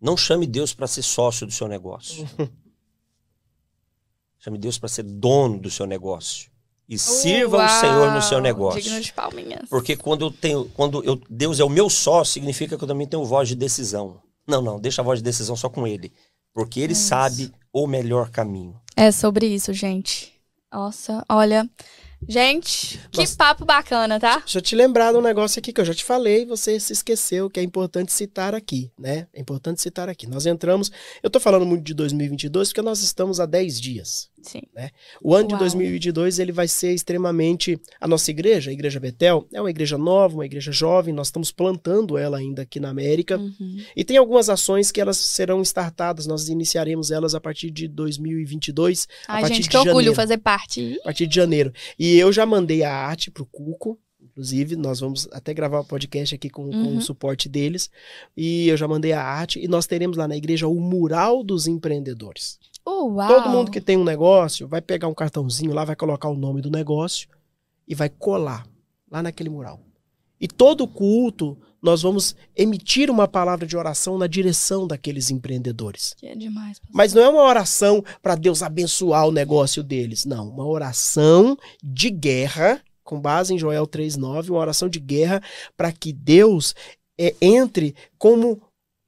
não 0.00 0.16
chame 0.16 0.46
Deus 0.46 0.74
para 0.74 0.86
ser 0.86 1.02
sócio 1.02 1.46
do 1.46 1.52
seu 1.52 1.68
negócio. 1.68 2.26
chame 4.38 4.58
Deus 4.58 4.78
para 4.78 4.88
ser 4.88 5.02
dono 5.02 5.58
do 5.58 5.70
seu 5.70 5.86
negócio. 5.86 6.50
E 6.88 6.96
sirva 6.98 7.66
o 7.66 7.68
Senhor 7.68 8.12
no 8.12 8.22
seu 8.22 8.36
Uau, 8.38 8.42
negócio. 8.42 8.80
Digno 8.80 9.00
de 9.00 9.12
palminhas. 9.12 9.68
Porque 9.68 9.94
quando 9.94 10.24
eu 10.24 10.30
tenho, 10.30 10.70
quando 10.70 11.04
eu, 11.04 11.20
Deus 11.28 11.60
é 11.60 11.64
o 11.64 11.68
meu 11.68 11.90
sócio, 11.90 12.32
significa 12.32 12.78
que 12.78 12.82
eu 12.84 12.88
também 12.88 13.06
tenho 13.06 13.24
voz 13.26 13.46
de 13.48 13.54
decisão. 13.54 14.22
Não, 14.46 14.62
não, 14.62 14.80
deixa 14.80 15.02
a 15.02 15.04
voz 15.04 15.18
de 15.18 15.22
decisão 15.24 15.54
só 15.54 15.68
com 15.68 15.86
ele. 15.86 16.10
Porque 16.58 16.80
ele 16.80 16.92
É 16.92 16.96
sabe 16.96 17.52
o 17.72 17.86
melhor 17.86 18.30
caminho. 18.30 18.74
É 18.96 19.12
sobre 19.12 19.46
isso, 19.46 19.72
gente. 19.72 20.32
Nossa, 20.72 21.24
olha. 21.28 21.70
Gente, 22.26 22.98
que 23.12 23.24
papo 23.36 23.64
bacana, 23.64 24.18
tá? 24.18 24.38
Deixa 24.38 24.58
eu 24.58 24.62
te 24.62 24.74
lembrar 24.74 25.12
de 25.12 25.18
um 25.18 25.22
negócio 25.22 25.60
aqui 25.60 25.72
que 25.72 25.80
eu 25.80 25.84
já 25.84 25.94
te 25.94 26.02
falei, 26.02 26.44
você 26.44 26.80
se 26.80 26.92
esqueceu, 26.92 27.48
que 27.48 27.60
é 27.60 27.62
importante 27.62 28.12
citar 28.12 28.56
aqui, 28.56 28.90
né? 28.98 29.28
É 29.32 29.40
importante 29.40 29.80
citar 29.80 30.08
aqui. 30.08 30.26
Nós 30.26 30.46
entramos, 30.46 30.90
eu 31.22 31.30
tô 31.30 31.38
falando 31.38 31.64
muito 31.64 31.84
de 31.84 31.94
2022 31.94 32.70
porque 32.70 32.82
nós 32.82 33.04
estamos 33.04 33.38
há 33.38 33.46
10 33.46 33.80
dias. 33.80 34.28
Sim. 34.42 34.62
O 35.22 35.34
ano 35.34 35.48
de 35.48 35.54
Uau. 35.54 35.60
2022 35.60 36.38
ele 36.38 36.52
vai 36.52 36.66
ser 36.68 36.92
extremamente 36.94 37.78
a 38.00 38.06
nossa 38.08 38.30
igreja, 38.30 38.70
a 38.70 38.72
Igreja 38.72 38.98
Betel, 39.00 39.46
é 39.52 39.60
uma 39.60 39.70
igreja 39.70 39.98
nova, 39.98 40.34
uma 40.34 40.46
igreja 40.46 40.70
jovem, 40.72 41.12
nós 41.12 41.26
estamos 41.28 41.50
plantando 41.50 42.16
ela 42.16 42.38
ainda 42.38 42.62
aqui 42.62 42.78
na 42.80 42.88
América. 42.90 43.36
Uhum. 43.38 43.82
E 43.96 44.04
tem 44.04 44.16
algumas 44.16 44.48
ações 44.48 44.90
que 44.92 45.00
elas 45.00 45.16
serão 45.16 45.60
startadas, 45.62 46.26
nós 46.26 46.48
iniciaremos 46.48 47.10
elas 47.10 47.34
a 47.34 47.40
partir 47.40 47.70
de 47.70 47.88
2022, 47.88 49.08
Ai, 49.26 49.40
partir 49.42 49.54
gente, 49.56 49.64
de 49.64 49.70
que 49.70 49.76
orgulho 49.76 49.94
janeiro. 49.96 50.14
fazer 50.14 50.38
parte. 50.38 50.98
a 51.00 51.04
partir 51.04 51.26
de 51.26 51.34
janeiro. 51.34 51.72
E 51.98 52.16
eu 52.16 52.32
já 52.32 52.46
mandei 52.46 52.82
a 52.82 52.92
arte 52.94 53.30
pro 53.30 53.44
Cuco, 53.46 53.98
inclusive, 54.22 54.76
nós 54.76 55.00
vamos 55.00 55.28
até 55.32 55.52
gravar 55.52 55.80
o 55.80 55.84
podcast 55.84 56.34
aqui 56.34 56.48
com, 56.48 56.70
com 56.70 56.76
Uhum. 56.76 56.96
o 56.98 57.02
suporte 57.02 57.48
deles. 57.48 57.90
E 58.36 58.68
eu 58.68 58.76
já 58.76 58.86
mandei 58.86 59.12
a 59.12 59.22
arte 59.22 59.58
e 59.62 59.66
nós 59.66 59.86
teremos 59.86 60.16
lá 60.16 60.28
na 60.28 60.36
igreja 60.36 60.68
o 60.68 60.78
mural 60.80 61.42
dos 61.42 61.66
empreendedores. 61.66 62.58
Uau. 62.88 63.28
Todo 63.28 63.50
mundo 63.50 63.70
que 63.70 63.80
tem 63.80 63.96
um 63.96 64.04
negócio 64.04 64.66
vai 64.66 64.80
pegar 64.80 65.08
um 65.08 65.14
cartãozinho 65.14 65.72
lá, 65.72 65.84
vai 65.84 65.96
colocar 65.96 66.28
o 66.28 66.36
nome 66.36 66.60
do 66.60 66.70
negócio 66.70 67.28
e 67.86 67.94
vai 67.94 68.08
colar 68.08 68.66
lá 69.10 69.22
naquele 69.22 69.48
mural. 69.50 69.80
E 70.40 70.46
todo 70.46 70.86
culto 70.86 71.58
nós 71.82 72.02
vamos 72.02 72.34
emitir 72.56 73.10
uma 73.10 73.28
palavra 73.28 73.66
de 73.66 73.76
oração 73.76 74.18
na 74.18 74.26
direção 74.26 74.86
daqueles 74.86 75.30
empreendedores. 75.30 76.14
Que 76.16 76.26
é 76.26 76.34
demais. 76.34 76.78
pastor. 76.78 76.96
Mas 76.96 77.14
não 77.14 77.22
é 77.22 77.28
uma 77.28 77.42
oração 77.42 78.04
para 78.22 78.34
Deus 78.34 78.62
abençoar 78.62 79.26
o 79.26 79.32
negócio 79.32 79.82
deles, 79.82 80.24
não. 80.24 80.48
Uma 80.48 80.66
oração 80.66 81.56
de 81.82 82.10
guerra, 82.10 82.82
com 83.04 83.20
base 83.20 83.54
em 83.54 83.58
Joel 83.58 83.86
3,9, 83.86 84.50
uma 84.50 84.58
oração 84.58 84.88
de 84.88 84.98
guerra 84.98 85.40
para 85.76 85.92
que 85.92 86.12
Deus 86.12 86.74
é, 87.18 87.34
entre 87.40 87.94
como, 88.16 88.60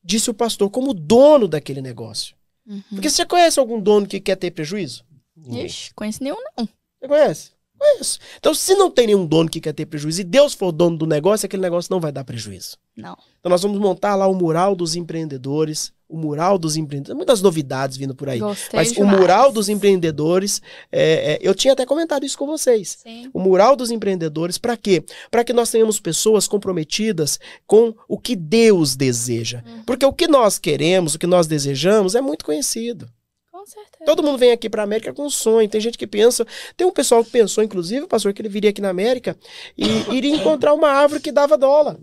disse 0.02 0.30
o 0.30 0.34
pastor, 0.34 0.70
como 0.70 0.94
dono 0.94 1.46
daquele 1.46 1.82
negócio. 1.82 2.39
Uhum. 2.70 2.82
Porque 2.90 3.10
você 3.10 3.26
conhece 3.26 3.58
algum 3.58 3.80
dono 3.80 4.06
que 4.06 4.20
quer 4.20 4.36
ter 4.36 4.52
prejuízo? 4.52 5.04
Ninguém. 5.36 5.66
Ixi, 5.66 5.92
conheço 5.92 6.22
nenhum, 6.22 6.36
não. 6.56 6.68
Você 7.00 7.08
conhece? 7.08 7.50
Conheço. 7.76 8.18
Então, 8.38 8.54
se 8.54 8.74
não 8.74 8.90
tem 8.90 9.08
nenhum 9.08 9.26
dono 9.26 9.50
que 9.50 9.60
quer 9.60 9.72
ter 9.72 9.86
prejuízo 9.86 10.20
e 10.20 10.24
Deus 10.24 10.54
for 10.54 10.70
dono 10.70 10.96
do 10.96 11.06
negócio, 11.06 11.46
aquele 11.46 11.62
negócio 11.62 11.90
não 11.90 11.98
vai 11.98 12.12
dar 12.12 12.22
prejuízo. 12.22 12.76
Não. 12.96 13.16
Então, 13.40 13.50
nós 13.50 13.62
vamos 13.62 13.80
montar 13.80 14.14
lá 14.14 14.28
o 14.28 14.34
mural 14.34 14.76
dos 14.76 14.94
empreendedores, 14.94 15.92
o 16.10 16.16
mural 16.16 16.58
dos 16.58 16.76
empreendedores, 16.76 17.16
muitas 17.16 17.40
novidades 17.40 17.96
vindo 17.96 18.14
por 18.14 18.28
aí. 18.28 18.40
Gostei 18.40 18.78
Mas 18.78 18.90
o 18.90 18.94
demais. 18.94 19.18
mural 19.18 19.52
dos 19.52 19.68
empreendedores, 19.68 20.60
é, 20.90 21.34
é, 21.34 21.38
eu 21.40 21.54
tinha 21.54 21.72
até 21.72 21.86
comentado 21.86 22.26
isso 22.26 22.36
com 22.36 22.46
vocês. 22.46 22.98
Sim. 23.02 23.30
O 23.32 23.38
mural 23.38 23.76
dos 23.76 23.90
empreendedores, 23.90 24.58
para 24.58 24.76
quê? 24.76 25.04
Para 25.30 25.44
que 25.44 25.52
nós 25.52 25.70
tenhamos 25.70 26.00
pessoas 26.00 26.48
comprometidas 26.48 27.38
com 27.66 27.94
o 28.08 28.18
que 28.18 28.34
Deus 28.34 28.96
deseja. 28.96 29.62
Uhum. 29.64 29.84
Porque 29.84 30.04
o 30.04 30.12
que 30.12 30.26
nós 30.26 30.58
queremos, 30.58 31.14
o 31.14 31.18
que 31.18 31.26
nós 31.26 31.46
desejamos, 31.46 32.16
é 32.16 32.20
muito 32.20 32.44
conhecido. 32.44 33.08
Com 33.52 33.64
certeza. 33.64 34.04
Todo 34.04 34.22
mundo 34.22 34.38
vem 34.38 34.52
aqui 34.52 34.68
para 34.68 34.82
América 34.82 35.12
com 35.12 35.26
um 35.26 35.30
sonho. 35.30 35.68
Tem 35.68 35.80
gente 35.80 35.96
que 35.96 36.06
pensa. 36.06 36.46
Tem 36.76 36.86
um 36.86 36.92
pessoal 36.92 37.24
que 37.24 37.30
pensou, 37.30 37.62
inclusive, 37.62 38.06
pastor, 38.06 38.32
que 38.32 38.42
ele 38.42 38.48
viria 38.48 38.70
aqui 38.70 38.80
na 38.80 38.88
América 38.88 39.36
e 39.76 40.14
iria 40.16 40.34
encontrar 40.34 40.74
uma 40.74 40.88
árvore 40.88 41.20
que 41.20 41.30
dava 41.30 41.56
dólar. 41.56 41.96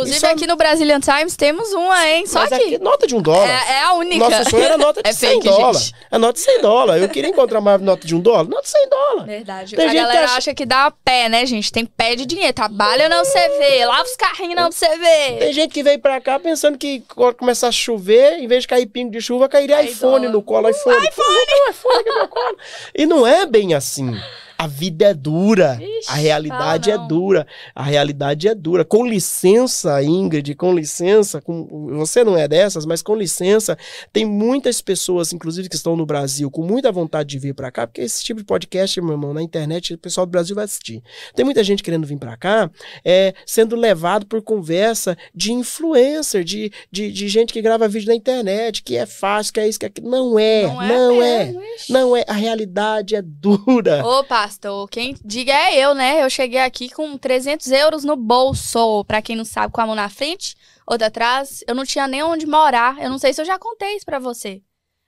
Inclusive, 0.00 0.26
é- 0.26 0.30
aqui 0.30 0.46
no 0.46 0.56
Brazilian 0.56 1.00
Times 1.00 1.36
temos 1.36 1.72
uma, 1.72 2.08
hein? 2.08 2.26
Só 2.26 2.40
Mas 2.40 2.48
que 2.48 2.54
aqui, 2.54 2.78
nota 2.78 3.06
de 3.06 3.14
um 3.14 3.20
dólar. 3.20 3.46
é, 3.48 3.72
é 3.72 3.82
a 3.82 3.92
única. 3.94 4.28
Nosso 4.28 4.50
sonho 4.50 4.62
era 4.64 4.78
nota 4.78 5.02
de 5.02 5.08
É 5.10 5.12
100 5.12 5.30
fake, 5.30 5.44
dólares. 5.48 5.82
gente. 5.82 5.94
A 6.10 6.18
nota 6.18 6.32
de 6.34 6.40
100 6.40 6.60
dólares. 6.62 7.02
Eu 7.02 7.08
queria 7.08 7.30
encontrar 7.30 7.58
uma 7.58 7.76
nota 7.78 8.06
de 8.06 8.14
um 8.14 8.20
dólar. 8.20 8.44
Nota 8.44 8.62
de 8.62 8.68
100 8.70 8.88
dólares. 8.88 9.26
Verdade. 9.26 9.76
Tem 9.76 9.84
a 9.84 9.88
gente 9.88 9.96
que 9.98 10.02
galera 10.02 10.24
acha- 10.24 10.36
acha... 10.38 10.54
que 10.54 10.64
dá 10.66 10.90
pé, 11.04 11.28
né, 11.28 11.44
gente? 11.44 11.70
Tem 11.70 11.84
pé 11.84 12.14
de 12.16 12.24
dinheiro. 12.24 12.52
Trabalha 12.52 13.08
não 13.08 13.24
você 13.24 13.48
vê. 13.58 13.84
Lava 13.84 14.02
os 14.04 14.16
carrinhos 14.16 14.56
não 14.56 14.72
você 14.72 14.88
vê. 14.96 15.36
Tem 15.38 15.52
gente 15.52 15.72
que 15.72 15.82
veio 15.82 15.98
pra 15.98 16.20
cá 16.20 16.38
pensando 16.38 16.78
que 16.78 17.02
quando 17.14 17.34
começar 17.34 17.68
a 17.68 17.72
chover, 17.72 18.38
em 18.38 18.46
vez 18.46 18.62
de 18.62 18.68
cair 18.68 18.86
pingo 18.86 19.10
de 19.10 19.20
chuva, 19.20 19.48
cairia 19.48 19.76
Aí 19.76 19.88
iPhone 19.88 20.12
dólar. 20.26 20.32
no 20.32 20.42
colo. 20.42 20.68
iPhone. 20.70 20.96
iPhone! 21.06 21.70
iPhone 21.70 21.98
aqui 22.00 22.10
no 22.18 22.28
colo. 22.28 22.56
E 22.94 23.06
não 23.06 23.26
é 23.26 23.44
bem 23.46 23.74
assim. 23.74 24.14
A 24.62 24.66
vida 24.68 25.06
é 25.06 25.14
dura. 25.14 25.76
Ixi, 25.82 26.08
a 26.08 26.14
realidade 26.14 26.88
fala 26.88 26.94
é 26.94 26.98
não. 27.00 27.08
dura. 27.08 27.46
A 27.74 27.82
realidade 27.82 28.46
é 28.46 28.54
dura. 28.54 28.84
Com 28.84 29.04
licença, 29.04 30.00
Ingrid, 30.04 30.54
com 30.54 30.72
licença, 30.72 31.40
com, 31.40 31.66
você 31.96 32.22
não 32.22 32.36
é 32.38 32.46
dessas, 32.46 32.86
mas 32.86 33.02
com 33.02 33.16
licença, 33.16 33.76
tem 34.12 34.24
muitas 34.24 34.80
pessoas, 34.80 35.32
inclusive 35.32 35.68
que 35.68 35.74
estão 35.74 35.96
no 35.96 36.06
Brasil, 36.06 36.48
com 36.48 36.64
muita 36.64 36.92
vontade 36.92 37.30
de 37.30 37.40
vir 37.40 37.54
pra 37.54 37.72
cá, 37.72 37.88
porque 37.88 38.02
esse 38.02 38.22
tipo 38.22 38.38
de 38.38 38.46
podcast, 38.46 39.00
meu 39.00 39.14
irmão, 39.14 39.34
na 39.34 39.42
internet, 39.42 39.94
o 39.94 39.98
pessoal 39.98 40.26
do 40.26 40.30
Brasil 40.30 40.54
vai 40.54 40.64
assistir. 40.64 41.02
Tem 41.34 41.44
muita 41.44 41.64
gente 41.64 41.82
querendo 41.82 42.06
vir 42.06 42.18
pra 42.18 42.36
cá, 42.36 42.70
é, 43.04 43.34
sendo 43.44 43.74
levado 43.74 44.26
por 44.26 44.42
conversa 44.42 45.18
de 45.34 45.52
influencer, 45.52 46.44
de, 46.44 46.70
de, 46.88 47.10
de 47.10 47.28
gente 47.28 47.52
que 47.52 47.60
grava 47.60 47.88
vídeo 47.88 48.06
na 48.06 48.14
internet, 48.14 48.80
que 48.84 48.96
é 48.96 49.06
fácil, 49.06 49.54
que 49.54 49.58
é 49.58 49.68
isso, 49.68 49.80
que 49.80 49.86
é 49.86 49.88
aquilo. 49.88 50.08
Não 50.08 50.38
é, 50.38 50.66
não 50.68 51.20
é. 51.20 51.46
mesmo, 51.46 51.62
ixi. 51.62 51.92
Não 51.92 52.16
é. 52.16 52.24
A 52.28 52.34
realidade 52.34 53.16
é 53.16 53.22
dura. 53.22 54.06
Ô, 54.06 54.22
pastor, 54.52 54.88
quem 54.90 55.16
diga 55.24 55.52
é 55.52 55.78
eu, 55.78 55.94
né? 55.94 56.22
Eu 56.22 56.28
cheguei 56.28 56.60
aqui 56.60 56.90
com 56.90 57.16
300 57.16 57.70
euros 57.70 58.04
no 58.04 58.16
bolso. 58.16 59.02
Pra 59.04 59.22
quem 59.22 59.34
não 59.34 59.44
sabe, 59.44 59.72
com 59.72 59.80
a 59.80 59.86
mão 59.86 59.94
na 59.94 60.10
frente, 60.10 60.54
outra 60.86 61.06
atrás. 61.06 61.64
Eu 61.66 61.74
não 61.74 61.86
tinha 61.86 62.06
nem 62.06 62.22
onde 62.22 62.46
morar. 62.46 63.00
Eu 63.02 63.08
não 63.08 63.18
sei 63.18 63.32
se 63.32 63.40
eu 63.40 63.46
já 63.46 63.58
contei 63.58 63.96
isso 63.96 64.04
pra 64.04 64.18
você. 64.18 64.62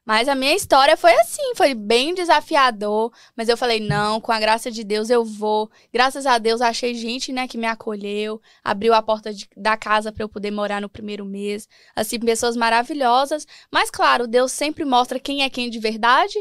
Mas 0.07 0.29
a 0.29 0.35
minha 0.35 0.55
história 0.55 0.99
foi 0.99 1.15
assim, 1.15 1.55
foi 1.57 1.73
bem 1.75 2.15
desafiador. 2.15 3.11
Mas 3.35 3.49
eu 3.49 3.57
falei, 3.57 3.81
não, 3.81 4.21
com 4.21 4.33
a 4.33 4.39
graça 4.39 4.71
de 4.71 4.85
Deus 4.85 5.09
eu 5.09 5.25
vou. 5.25 5.71
Graças 5.93 6.27
a 6.27 6.37
Deus 6.37 6.61
achei 6.61 6.95
gente, 6.95 7.33
né, 7.33 7.49
que 7.49 7.57
me 7.57 7.67
acolheu, 7.67 8.39
abriu 8.63 8.93
a 8.93 9.01
porta 9.01 9.33
de- 9.33 9.49
da 9.57 9.79
casa 9.79 10.13
pra 10.13 10.23
eu 10.23 10.29
poder 10.29 10.51
morar 10.51 10.83
no 10.83 10.91
primeiro 10.91 11.25
mês. 11.25 11.67
Assim, 11.97 12.19
pessoas 12.19 12.55
maravilhosas. 12.55 13.47
Mas 13.73 13.91
claro, 13.91 14.27
Deus 14.27 14.53
sempre 14.53 14.85
mostra 14.85 15.19
quem 15.19 15.43
é 15.43 15.49
quem 15.49 15.71
de 15.71 15.79
verdade 15.79 16.39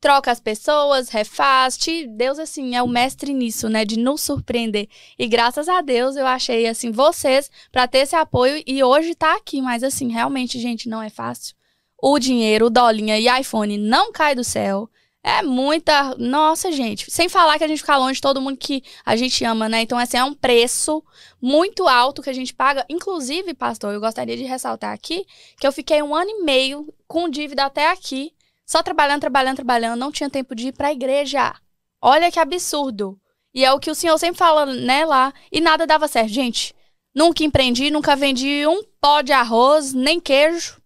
troca 0.00 0.30
as 0.30 0.40
pessoas, 0.40 1.08
refaz. 1.08 1.76
te- 1.76 2.06
Deus, 2.06 2.38
assim, 2.38 2.74
é 2.76 2.82
o 2.82 2.88
mestre 2.88 3.32
nisso, 3.32 3.68
né? 3.68 3.84
De 3.84 3.98
nos 3.98 4.20
surpreender. 4.20 4.88
E 5.18 5.26
graças 5.26 5.68
a 5.68 5.80
Deus 5.80 6.16
eu 6.16 6.26
achei, 6.26 6.66
assim, 6.66 6.90
vocês 6.90 7.50
pra 7.72 7.88
ter 7.88 7.98
esse 7.98 8.14
apoio 8.16 8.62
e 8.66 8.82
hoje 8.84 9.14
tá 9.14 9.34
aqui. 9.36 9.60
Mas, 9.62 9.82
assim, 9.82 10.10
realmente, 10.12 10.58
gente, 10.58 10.88
não 10.88 11.02
é 11.02 11.10
fácil. 11.10 11.54
O 12.00 12.18
dinheiro, 12.18 12.66
o 12.66 12.70
dolinha 12.70 13.18
e 13.18 13.40
iPhone 13.40 13.78
não 13.78 14.12
cai 14.12 14.34
do 14.34 14.44
céu. 14.44 14.88
É 15.22 15.42
muita. 15.42 16.14
Nossa, 16.18 16.70
gente. 16.70 17.10
Sem 17.10 17.28
falar 17.28 17.58
que 17.58 17.64
a 17.64 17.68
gente 17.68 17.80
fica 17.80 17.96
longe 17.96 18.14
de 18.14 18.20
todo 18.20 18.40
mundo 18.40 18.56
que 18.56 18.84
a 19.04 19.16
gente 19.16 19.42
ama, 19.44 19.68
né? 19.68 19.80
Então, 19.80 19.98
assim, 19.98 20.16
é 20.18 20.22
um 20.22 20.34
preço 20.34 21.02
muito 21.42 21.88
alto 21.88 22.22
que 22.22 22.30
a 22.30 22.32
gente 22.32 22.54
paga. 22.54 22.86
Inclusive, 22.88 23.52
pastor, 23.54 23.92
eu 23.92 24.00
gostaria 24.00 24.36
de 24.36 24.44
ressaltar 24.44 24.92
aqui 24.92 25.26
que 25.58 25.66
eu 25.66 25.72
fiquei 25.72 26.00
um 26.00 26.14
ano 26.14 26.30
e 26.30 26.44
meio 26.44 26.94
com 27.08 27.28
dívida 27.28 27.64
até 27.64 27.90
aqui. 27.90 28.35
Só 28.66 28.82
trabalhando, 28.82 29.20
trabalhando, 29.20 29.56
trabalhando, 29.56 29.98
não 29.98 30.10
tinha 30.10 30.28
tempo 30.28 30.54
de 30.54 30.68
ir 30.68 30.72
pra 30.72 30.92
igreja. 30.92 31.54
Olha 32.02 32.30
que 32.30 32.40
absurdo. 32.40 33.18
E 33.54 33.64
é 33.64 33.72
o 33.72 33.78
que 33.78 33.90
o 33.90 33.94
senhor 33.94 34.18
sempre 34.18 34.36
fala, 34.36 34.66
né, 34.66 35.06
lá. 35.06 35.32
E 35.50 35.60
nada 35.60 35.86
dava 35.86 36.08
certo, 36.08 36.28
gente. 36.28 36.74
Nunca 37.14 37.44
empreendi, 37.44 37.90
nunca 37.90 38.14
vendi 38.16 38.66
um 38.66 38.82
pó 39.00 39.22
de 39.22 39.32
arroz, 39.32 39.94
nem 39.94 40.20
queijo. 40.20 40.82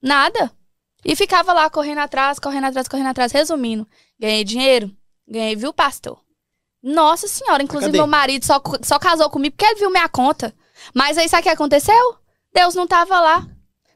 Nada. 0.00 0.52
E 1.04 1.16
ficava 1.16 1.52
lá 1.52 1.68
correndo 1.68 1.98
atrás, 1.98 2.38
correndo 2.38 2.66
atrás, 2.66 2.86
correndo 2.86 3.08
atrás. 3.08 3.32
Resumindo, 3.32 3.88
ganhei 4.20 4.44
dinheiro? 4.44 4.94
Ganhei, 5.26 5.56
viu, 5.56 5.72
pastor? 5.72 6.20
Nossa 6.82 7.26
senhora, 7.26 7.62
inclusive 7.62 7.90
cadê? 7.90 7.98
meu 7.98 8.06
marido 8.06 8.44
só, 8.44 8.60
só 8.82 8.98
casou 8.98 9.30
comigo 9.30 9.56
porque 9.56 9.64
ele 9.64 9.80
viu 9.80 9.90
minha 9.90 10.08
conta. 10.08 10.54
Mas 10.94 11.16
aí 11.16 11.28
sabe 11.28 11.40
o 11.40 11.44
que 11.44 11.48
aconteceu? 11.48 12.16
Deus 12.52 12.74
não 12.74 12.86
tava 12.86 13.18
lá. 13.20 13.48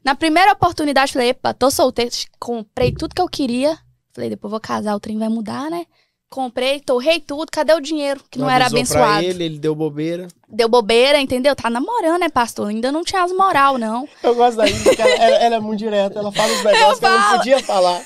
Na 0.07 0.15
primeira 0.15 0.53
oportunidade, 0.53 1.13
falei, 1.13 1.31
epa, 1.31 1.53
tô 1.53 1.69
solteiro, 1.69 2.13
comprei 2.39 2.93
tudo 2.93 3.13
que 3.13 3.21
eu 3.21 3.29
queria. 3.29 3.77
Falei, 4.15 4.31
depois 4.31 4.53
vou 4.53 4.61
casar, 4.61 4.95
o 4.95 5.01
trem 5.01 5.19
vai 5.19 5.29
mudar, 5.29 5.69
né? 5.69 5.85
Comprei, 6.31 6.79
torrei 6.79 7.19
tudo, 7.19 7.51
cadê 7.51 7.73
o 7.75 7.81
dinheiro? 7.81 8.21
Que 8.31 8.39
não, 8.39 8.49
era 8.49 8.67
avisou 8.67 8.87
pra 8.87 9.05
abençoado. 9.05 9.27
ele, 9.27 9.45
ele 9.47 9.59
deu 9.59 9.75
bobeira. 9.75 10.29
Deu 10.49 10.69
bobeira, 10.69 11.19
entendeu? 11.21 11.57
Tá 11.57 11.69
namorando, 11.69 12.21
né, 12.21 12.29
pastor? 12.29 12.69
Ainda 12.69 12.93
não 12.93 13.03
tinha 13.03 13.25
as 13.25 13.33
moral, 13.33 13.79
não. 13.79 14.09
Eu 14.23 14.37
gosto 14.37 14.59
da 14.59 14.69
Ingrid, 14.69 14.85
porque 14.85 15.03
ela, 15.03 15.25
ela- 15.45 15.57
é 15.57 15.61
muito 15.61 15.81
direta, 15.81 16.21
ela 16.21 16.31
fala 16.31 16.53
os 16.53 16.63
negócios 16.63 16.99
que 17.01 17.05
ela 17.05 17.19
não 17.31 17.39
podia 17.39 17.63
falar. 17.65 18.01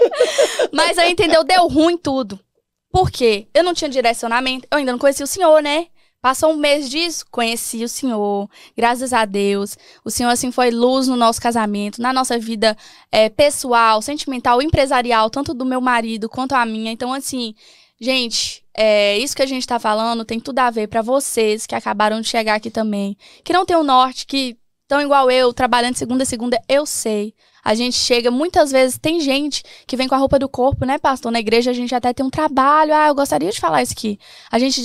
Mas 0.72 0.96
aí, 0.96 1.12
entendeu? 1.12 1.44
Deu 1.44 1.68
ruim 1.68 1.98
tudo. 1.98 2.40
Por 2.90 3.10
quê? 3.10 3.46
Eu 3.52 3.62
não 3.62 3.74
tinha 3.74 3.90
direcionamento, 3.90 4.66
eu 4.70 4.78
ainda 4.78 4.92
não 4.92 4.98
conhecia 4.98 5.24
o 5.24 5.28
senhor, 5.28 5.62
né? 5.62 5.88
Passou 6.26 6.54
um 6.54 6.56
mês 6.56 6.90
disso, 6.90 7.24
conheci 7.30 7.84
o 7.84 7.88
senhor, 7.88 8.50
graças 8.76 9.12
a 9.12 9.24
Deus. 9.24 9.78
O 10.04 10.10
senhor, 10.10 10.30
assim, 10.30 10.50
foi 10.50 10.72
luz 10.72 11.06
no 11.06 11.14
nosso 11.14 11.40
casamento, 11.40 12.02
na 12.02 12.12
nossa 12.12 12.36
vida 12.36 12.76
é, 13.12 13.28
pessoal, 13.28 14.02
sentimental, 14.02 14.60
empresarial, 14.60 15.30
tanto 15.30 15.54
do 15.54 15.64
meu 15.64 15.80
marido 15.80 16.28
quanto 16.28 16.56
a 16.56 16.66
minha. 16.66 16.90
Então, 16.90 17.12
assim, 17.12 17.54
gente, 18.00 18.64
é, 18.76 19.16
isso 19.18 19.36
que 19.36 19.42
a 19.42 19.46
gente 19.46 19.64
tá 19.68 19.78
falando 19.78 20.24
tem 20.24 20.40
tudo 20.40 20.58
a 20.58 20.68
ver 20.68 20.88
pra 20.88 21.00
vocês 21.00 21.64
que 21.64 21.76
acabaram 21.76 22.20
de 22.20 22.26
chegar 22.26 22.56
aqui 22.56 22.72
também, 22.72 23.16
que 23.44 23.52
não 23.52 23.64
tem 23.64 23.76
o 23.76 23.84
norte, 23.84 24.26
que 24.26 24.56
estão 24.82 25.00
igual 25.00 25.30
eu, 25.30 25.52
trabalhando 25.52 25.94
segunda 25.94 26.24
a 26.24 26.26
segunda, 26.26 26.60
eu 26.68 26.84
sei. 26.84 27.34
A 27.66 27.74
gente 27.74 27.96
chega, 27.96 28.30
muitas 28.30 28.70
vezes, 28.70 28.96
tem 28.96 29.18
gente 29.18 29.64
que 29.88 29.96
vem 29.96 30.06
com 30.06 30.14
a 30.14 30.18
roupa 30.18 30.38
do 30.38 30.48
corpo, 30.48 30.86
né, 30.86 30.98
pastor? 30.98 31.32
Na 31.32 31.40
igreja 31.40 31.72
a 31.72 31.74
gente 31.74 31.92
até 31.92 32.12
tem 32.12 32.24
um 32.24 32.30
trabalho. 32.30 32.94
Ah, 32.94 33.08
eu 33.08 33.14
gostaria 33.14 33.50
de 33.50 33.58
falar 33.58 33.82
isso 33.82 33.92
aqui. 33.92 34.20
A 34.48 34.56
gente 34.56 34.80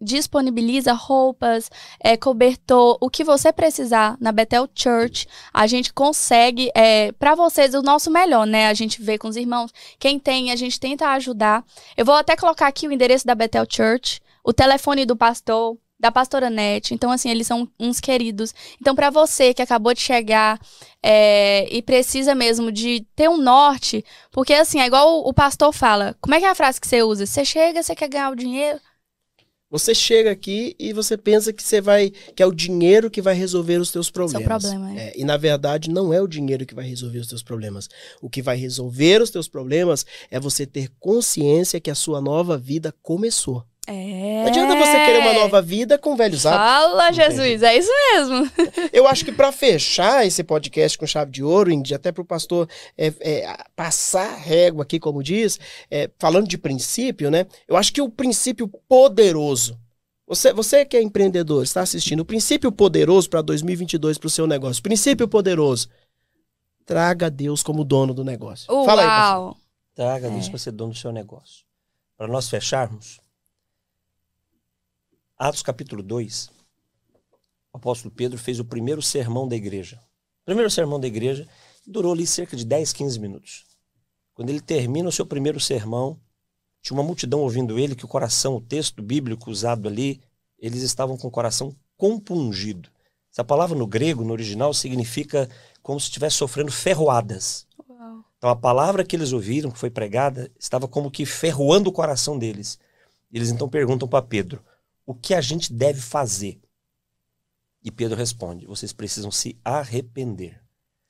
disponibiliza 0.00 0.92
roupas, 0.92 1.70
é, 2.00 2.16
cobertor, 2.16 2.98
o 3.00 3.08
que 3.08 3.22
você 3.22 3.52
precisar 3.52 4.16
na 4.20 4.32
Bethel 4.32 4.68
Church. 4.74 5.28
A 5.52 5.68
gente 5.68 5.92
consegue, 5.92 6.68
é, 6.74 7.12
para 7.12 7.36
vocês, 7.36 7.74
o 7.74 7.80
nosso 7.80 8.10
melhor, 8.10 8.44
né? 8.44 8.66
A 8.66 8.74
gente 8.74 9.00
vê 9.00 9.16
com 9.16 9.28
os 9.28 9.36
irmãos. 9.36 9.70
Quem 9.96 10.18
tem, 10.18 10.50
a 10.50 10.56
gente 10.56 10.80
tenta 10.80 11.10
ajudar. 11.10 11.64
Eu 11.96 12.04
vou 12.04 12.16
até 12.16 12.34
colocar 12.34 12.66
aqui 12.66 12.88
o 12.88 12.92
endereço 12.92 13.24
da 13.24 13.36
Bethel 13.36 13.66
Church, 13.70 14.20
o 14.42 14.52
telefone 14.52 15.06
do 15.06 15.16
pastor, 15.16 15.78
da 15.98 16.10
pastora 16.10 16.50
Nete. 16.50 16.94
Então, 16.94 17.10
assim, 17.10 17.30
eles 17.30 17.46
são 17.46 17.68
uns 17.78 18.00
queridos. 18.00 18.54
Então, 18.80 18.94
para 18.94 19.10
você 19.10 19.54
que 19.54 19.62
acabou 19.62 19.94
de 19.94 20.00
chegar 20.00 20.60
é, 21.02 21.66
e 21.74 21.80
precisa 21.82 22.34
mesmo 22.34 22.70
de 22.70 23.06
ter 23.14 23.28
um 23.28 23.38
norte, 23.38 24.04
porque, 24.30 24.52
assim, 24.52 24.80
é 24.80 24.86
igual 24.86 25.20
o, 25.20 25.28
o 25.28 25.34
pastor 25.34 25.72
fala. 25.72 26.16
Como 26.20 26.34
é 26.34 26.40
que 26.40 26.46
é 26.46 26.50
a 26.50 26.54
frase 26.54 26.80
que 26.80 26.86
você 26.86 27.02
usa? 27.02 27.26
Você 27.26 27.44
chega, 27.44 27.82
você 27.82 27.94
quer 27.94 28.08
ganhar 28.08 28.30
o 28.30 28.36
dinheiro? 28.36 28.80
Você 29.74 29.92
chega 29.92 30.30
aqui 30.30 30.76
e 30.78 30.92
você 30.92 31.16
pensa 31.16 31.52
que 31.52 31.60
você 31.60 31.80
vai 31.80 32.12
que 32.36 32.40
é 32.40 32.46
o 32.46 32.54
dinheiro 32.54 33.10
que 33.10 33.20
vai 33.20 33.34
resolver 33.34 33.78
os 33.78 33.90
teus 33.90 34.08
problemas. 34.08 34.62
Seu 34.62 34.70
problema, 34.70 35.00
é. 35.00 35.08
É, 35.08 35.12
e 35.16 35.24
na 35.24 35.36
verdade 35.36 35.90
não 35.90 36.12
é 36.12 36.22
o 36.22 36.28
dinheiro 36.28 36.64
que 36.64 36.76
vai 36.76 36.86
resolver 36.86 37.18
os 37.18 37.26
teus 37.26 37.42
problemas. 37.42 37.88
O 38.22 38.30
que 38.30 38.40
vai 38.40 38.56
resolver 38.56 39.20
os 39.20 39.30
teus 39.30 39.48
problemas 39.48 40.06
é 40.30 40.38
você 40.38 40.64
ter 40.64 40.92
consciência 41.00 41.80
que 41.80 41.90
a 41.90 41.94
sua 41.96 42.20
nova 42.20 42.56
vida 42.56 42.94
começou. 43.02 43.66
É. 43.86 44.40
Não 44.40 44.46
adianta 44.46 44.76
você 44.76 44.92
querer 45.04 45.18
uma 45.18 45.34
nova 45.34 45.60
vida 45.60 45.98
com 45.98 46.16
velhos 46.16 46.46
hábitos. 46.46 46.66
Fala, 46.66 47.12
Jesus, 47.12 47.62
é 47.62 47.76
isso 47.76 47.90
mesmo. 48.12 48.50
Eu 48.92 49.06
acho 49.06 49.24
que 49.24 49.32
para 49.32 49.52
fechar 49.52 50.26
esse 50.26 50.42
podcast 50.42 50.96
com 50.96 51.06
chave 51.06 51.30
de 51.30 51.44
ouro, 51.44 51.70
Indy, 51.70 51.94
até 51.94 52.10
para 52.10 52.22
o 52.22 52.24
pastor 52.24 52.68
é, 52.96 53.12
é, 53.20 53.56
passar 53.76 54.36
régua 54.36 54.84
aqui, 54.84 54.98
como 54.98 55.22
diz, 55.22 55.60
é, 55.90 56.10
falando 56.18 56.48
de 56.48 56.56
princípio, 56.56 57.30
né? 57.30 57.46
Eu 57.68 57.76
acho 57.76 57.92
que 57.92 58.00
o 58.00 58.08
princípio 58.08 58.68
poderoso. 58.88 59.78
Você, 60.26 60.54
você 60.54 60.86
que 60.86 60.96
é 60.96 61.02
empreendedor, 61.02 61.62
está 61.62 61.82
assistindo, 61.82 62.20
o 62.20 62.24
princípio 62.24 62.72
poderoso 62.72 63.28
para 63.28 63.42
2022 63.42 64.16
para 64.16 64.26
o 64.26 64.30
seu 64.30 64.46
negócio. 64.46 64.82
Princípio 64.82 65.28
poderoso. 65.28 65.88
Traga 66.86 67.30
Deus 67.30 67.62
como 67.62 67.84
dono 67.84 68.14
do 68.14 68.24
negócio. 68.24 68.72
Uau. 68.72 68.86
Fala 68.86 69.02
aí, 69.02 69.08
pastor. 69.08 69.56
Traga 69.94 70.30
Deus 70.30 70.48
para 70.48 70.58
ser 70.58 70.72
dono 70.72 70.92
do 70.92 70.98
seu 70.98 71.12
negócio. 71.12 71.64
Para 72.16 72.28
nós 72.28 72.48
fecharmos, 72.48 73.20
Atos 75.36 75.62
capítulo 75.62 76.00
2, 76.00 76.48
o 77.72 77.76
apóstolo 77.76 78.14
Pedro 78.14 78.38
fez 78.38 78.60
o 78.60 78.64
primeiro 78.64 79.02
sermão 79.02 79.48
da 79.48 79.56
igreja. 79.56 80.00
O 80.42 80.44
primeiro 80.44 80.70
sermão 80.70 81.00
da 81.00 81.08
igreja 81.08 81.48
durou 81.84 82.12
ali 82.12 82.24
cerca 82.24 82.56
de 82.56 82.64
10, 82.64 82.92
15 82.92 83.18
minutos. 83.18 83.64
Quando 84.32 84.50
ele 84.50 84.60
termina 84.60 85.08
o 85.08 85.12
seu 85.12 85.26
primeiro 85.26 85.58
sermão, 85.58 86.20
tinha 86.80 86.96
uma 86.96 87.02
multidão 87.02 87.40
ouvindo 87.40 87.80
ele, 87.80 87.96
que 87.96 88.04
o 88.04 88.08
coração, 88.08 88.54
o 88.54 88.60
texto 88.60 89.02
bíblico 89.02 89.50
usado 89.50 89.88
ali, 89.88 90.20
eles 90.56 90.82
estavam 90.82 91.16
com 91.16 91.26
o 91.26 91.32
coração 91.32 91.74
compungido. 91.96 92.88
Essa 93.32 93.42
palavra 93.42 93.76
no 93.76 93.88
grego, 93.88 94.22
no 94.22 94.32
original, 94.32 94.72
significa 94.72 95.48
como 95.82 95.98
se 95.98 96.06
estivesse 96.06 96.36
sofrendo 96.36 96.70
ferroadas. 96.70 97.66
Uau. 97.88 98.24
Então 98.38 98.50
a 98.50 98.54
palavra 98.54 99.04
que 99.04 99.16
eles 99.16 99.32
ouviram, 99.32 99.72
que 99.72 99.80
foi 99.80 99.90
pregada, 99.90 100.48
estava 100.60 100.86
como 100.86 101.10
que 101.10 101.26
ferroando 101.26 101.90
o 101.90 101.92
coração 101.92 102.38
deles. 102.38 102.78
Eles 103.32 103.50
então 103.50 103.68
perguntam 103.68 104.06
para 104.06 104.22
Pedro: 104.22 104.62
o 105.06 105.14
que 105.14 105.34
a 105.34 105.40
gente 105.40 105.72
deve 105.72 106.00
fazer? 106.00 106.60
E 107.82 107.90
Pedro 107.90 108.16
responde: 108.16 108.66
vocês 108.66 108.92
precisam 108.92 109.30
se 109.30 109.58
arrepender. 109.64 110.62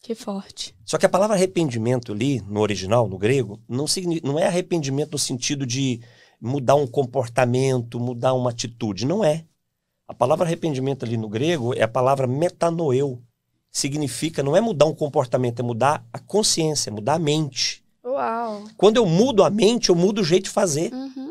Que 0.02 0.14
forte. 0.14 0.76
Só 0.84 0.98
que 0.98 1.06
a 1.06 1.08
palavra 1.08 1.34
arrependimento 1.34 2.12
ali, 2.12 2.40
no 2.42 2.60
original, 2.60 3.08
no 3.08 3.16
grego, 3.16 3.58
não, 3.66 3.86
significa, 3.86 4.28
não 4.28 4.38
é 4.38 4.46
arrependimento 4.46 5.12
no 5.12 5.18
sentido 5.18 5.64
de 5.64 6.02
mudar 6.38 6.74
um 6.74 6.86
comportamento, 6.86 7.98
mudar 7.98 8.34
uma 8.34 8.50
atitude. 8.50 9.06
Não 9.06 9.24
é. 9.24 9.46
A 10.06 10.12
palavra 10.12 10.44
arrependimento 10.44 11.06
ali 11.06 11.16
no 11.16 11.28
grego 11.28 11.72
é 11.74 11.82
a 11.82 11.88
palavra 11.88 12.26
metanoeu. 12.26 13.22
Significa, 13.70 14.42
não 14.42 14.54
é 14.54 14.60
mudar 14.60 14.84
um 14.84 14.94
comportamento, 14.94 15.60
é 15.60 15.62
mudar 15.62 16.06
a 16.12 16.18
consciência, 16.18 16.92
mudar 16.92 17.14
a 17.14 17.18
mente. 17.18 17.82
Uau. 18.04 18.64
Quando 18.76 18.98
eu 18.98 19.06
mudo 19.06 19.42
a 19.42 19.48
mente, 19.48 19.88
eu 19.88 19.96
mudo 19.96 20.20
o 20.20 20.24
jeito 20.24 20.44
de 20.44 20.50
fazer. 20.50 20.92
Uhum. 20.92 21.23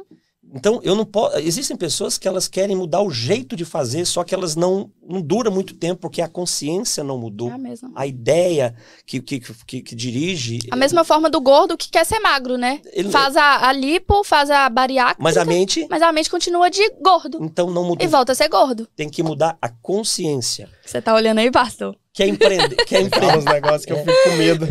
Então, 0.56 0.80
eu 0.84 0.94
não 0.96 1.04
posso. 1.06 1.38
Existem 1.40 1.76
pessoas 1.76 2.18
que 2.18 2.28
elas 2.28 2.48
querem 2.48 2.76
mudar 2.76 3.02
o 3.02 3.10
jeito 3.10 3.56
de 3.56 3.66
fazer, 3.66 4.06
só 4.06 4.24
que 4.24 4.36
elas 4.36 4.56
não, 4.56 4.92
não 5.04 5.20
duram 5.20 5.52
muito 5.52 5.74
tempo 5.74 6.02
porque 6.02 6.22
a 6.22 6.28
consciência 6.28 7.04
não 7.04 7.18
mudou. 7.18 7.50
É 7.50 7.54
a 7.54 7.58
mesma. 7.58 7.92
A 7.96 8.06
ideia 8.06 8.76
que, 9.06 9.20
que, 9.20 9.40
que, 9.40 9.82
que 9.82 9.96
dirige. 9.96 10.60
A 10.70 10.76
mesma 10.76 11.04
forma 11.04 11.30
do 11.30 11.42
gordo 11.42 11.76
que 11.76 11.90
quer 11.90 12.06
ser 12.06 12.20
magro, 12.20 12.56
né? 12.58 12.82
Ele- 12.94 13.10
Faz 13.10 13.36
a, 13.36 13.68
a 13.68 13.74
lipo, 13.74 14.24
faz 14.24 14.50
a 14.52 14.70
bariátrica, 14.70 15.24
Mas 15.24 15.38
a 15.38 15.44
mente, 15.46 15.88
mas 15.90 16.02
a 16.04 16.12
mente 16.12 16.30
continua 16.30 16.70
de 16.70 16.88
gordo. 17.02 17.40
então, 17.42 17.72
não 17.72 17.84
mudou. 17.84 18.06
E 18.06 18.08
volta 18.10 18.32
a 18.34 18.36
ser 18.36 18.48
gordo. 18.48 18.88
Tem 18.96 19.10
que 19.10 19.24
mudar 19.24 19.58
a 19.62 19.70
consciência. 19.70 20.70
Você 20.86 21.02
tá 21.02 21.16
olhando 21.16 21.40
aí, 21.40 21.50
pastor? 21.50 21.96
Quer 22.14 22.28
empreender, 22.28 22.76
quer, 22.86 23.10
Fala 23.10 23.26
empre 23.26 23.38
uns 23.40 23.46
negócios 23.46 23.86
que 23.86 23.92
eu 23.94 23.98
fico 23.98 24.14
com 24.30 24.36
medo. 24.36 24.68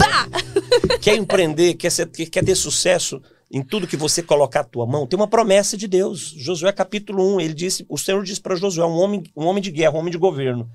quer 1.00 1.16
empreender, 1.16 1.74
quer, 1.74 1.90
ser- 1.90 2.06
quer 2.08 2.44
ter 2.44 2.54
sucesso 2.54 3.20
em 3.52 3.62
tudo 3.62 3.86
que 3.86 3.98
você 3.98 4.22
colocar 4.22 4.60
a 4.60 4.64
tua 4.64 4.86
mão, 4.86 5.06
tem 5.06 5.18
uma 5.18 5.28
promessa 5.28 5.76
de 5.76 5.86
Deus. 5.86 6.34
Josué 6.38 6.72
capítulo 6.72 7.36
1, 7.36 7.40
ele 7.42 7.52
disse, 7.52 7.84
o 7.86 7.98
Senhor 7.98 8.24
disse 8.24 8.40
para 8.40 8.56
Josué, 8.56 8.86
um 8.86 8.98
homem, 8.98 9.22
um 9.36 9.44
homem 9.44 9.62
de 9.62 9.70
guerra, 9.70 9.94
um 9.94 9.98
homem 9.98 10.10
de 10.10 10.16
governo, 10.16 10.70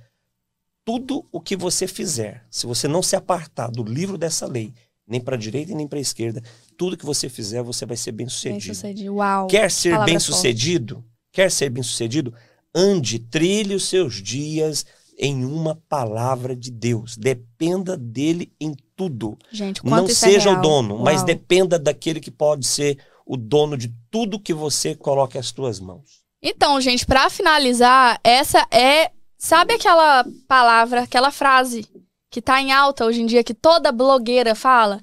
tudo 0.85 1.25
o 1.31 1.41
que 1.41 1.55
você 1.55 1.87
fizer, 1.87 2.45
se 2.51 2.67
você 2.67 2.87
não 2.87 3.01
se 3.01 3.15
apartar 3.15 3.71
do 3.71 3.83
livro 3.83 4.15
dessa 4.15 4.45
lei, 4.45 4.73
nem 5.07 5.19
para 5.19 5.35
a 5.35 5.39
direita 5.39 5.71
e 5.71 5.75
nem 5.75 5.87
para 5.87 5.97
a 5.97 6.01
esquerda, 6.01 6.43
tudo 6.77 6.95
que 6.95 7.05
você 7.05 7.27
fizer, 7.27 7.63
você 7.63 7.83
vai 7.83 7.97
ser 7.97 8.11
bem 8.11 8.27
Bem 8.27 8.31
sucedido. 8.31 8.75
sucedido. 8.75 9.15
Uau. 9.15 9.47
Quer 9.47 9.71
ser 9.71 9.89
Palavra 9.91 10.05
bem 10.05 10.19
sucedido? 10.19 11.03
Quer 11.31 11.49
ser 11.49 11.69
bem 11.69 11.81
sucedido? 11.81 12.33
Ande, 12.75 13.17
trilhe 13.17 13.73
os 13.73 13.89
seus 13.89 14.21
dias 14.21 14.85
em 15.17 15.43
uma 15.43 15.75
palavra 15.89 16.55
de 16.55 16.69
Deus. 16.69 17.17
Dependa 17.17 17.97
dele 17.97 18.53
em 18.61 18.75
tudo. 18.95 19.37
Gente, 19.51 19.81
quanto 19.81 20.03
Não 20.03 20.05
é 20.05 20.13
seja 20.13 20.49
o 20.49 20.53
real. 20.53 20.61
dono, 20.61 20.99
mas 20.99 21.17
Uau. 21.17 21.25
dependa 21.25 21.79
daquele 21.79 22.19
que 22.19 22.29
pode 22.31 22.67
ser 22.67 22.97
o 23.25 23.35
dono 23.35 23.75
de 23.77 23.91
tudo 24.11 24.39
que 24.39 24.53
você 24.53 24.95
coloque 24.95 25.37
às 25.37 25.51
tuas 25.51 25.79
mãos. 25.79 26.21
Então, 26.41 26.79
gente, 26.79 27.05
pra 27.05 27.29
finalizar, 27.29 28.19
essa 28.23 28.65
é. 28.71 29.11
Sabe 29.39 29.73
aquela 29.73 30.25
palavra, 30.47 31.01
aquela 31.01 31.29
frase 31.31 31.87
que 32.31 32.41
tá 32.41 32.59
em 32.61 32.71
alta 32.71 33.05
hoje 33.05 33.21
em 33.21 33.25
dia, 33.25 33.43
que 33.43 33.53
toda 33.53 33.91
blogueira 33.91 34.55
fala? 34.55 34.99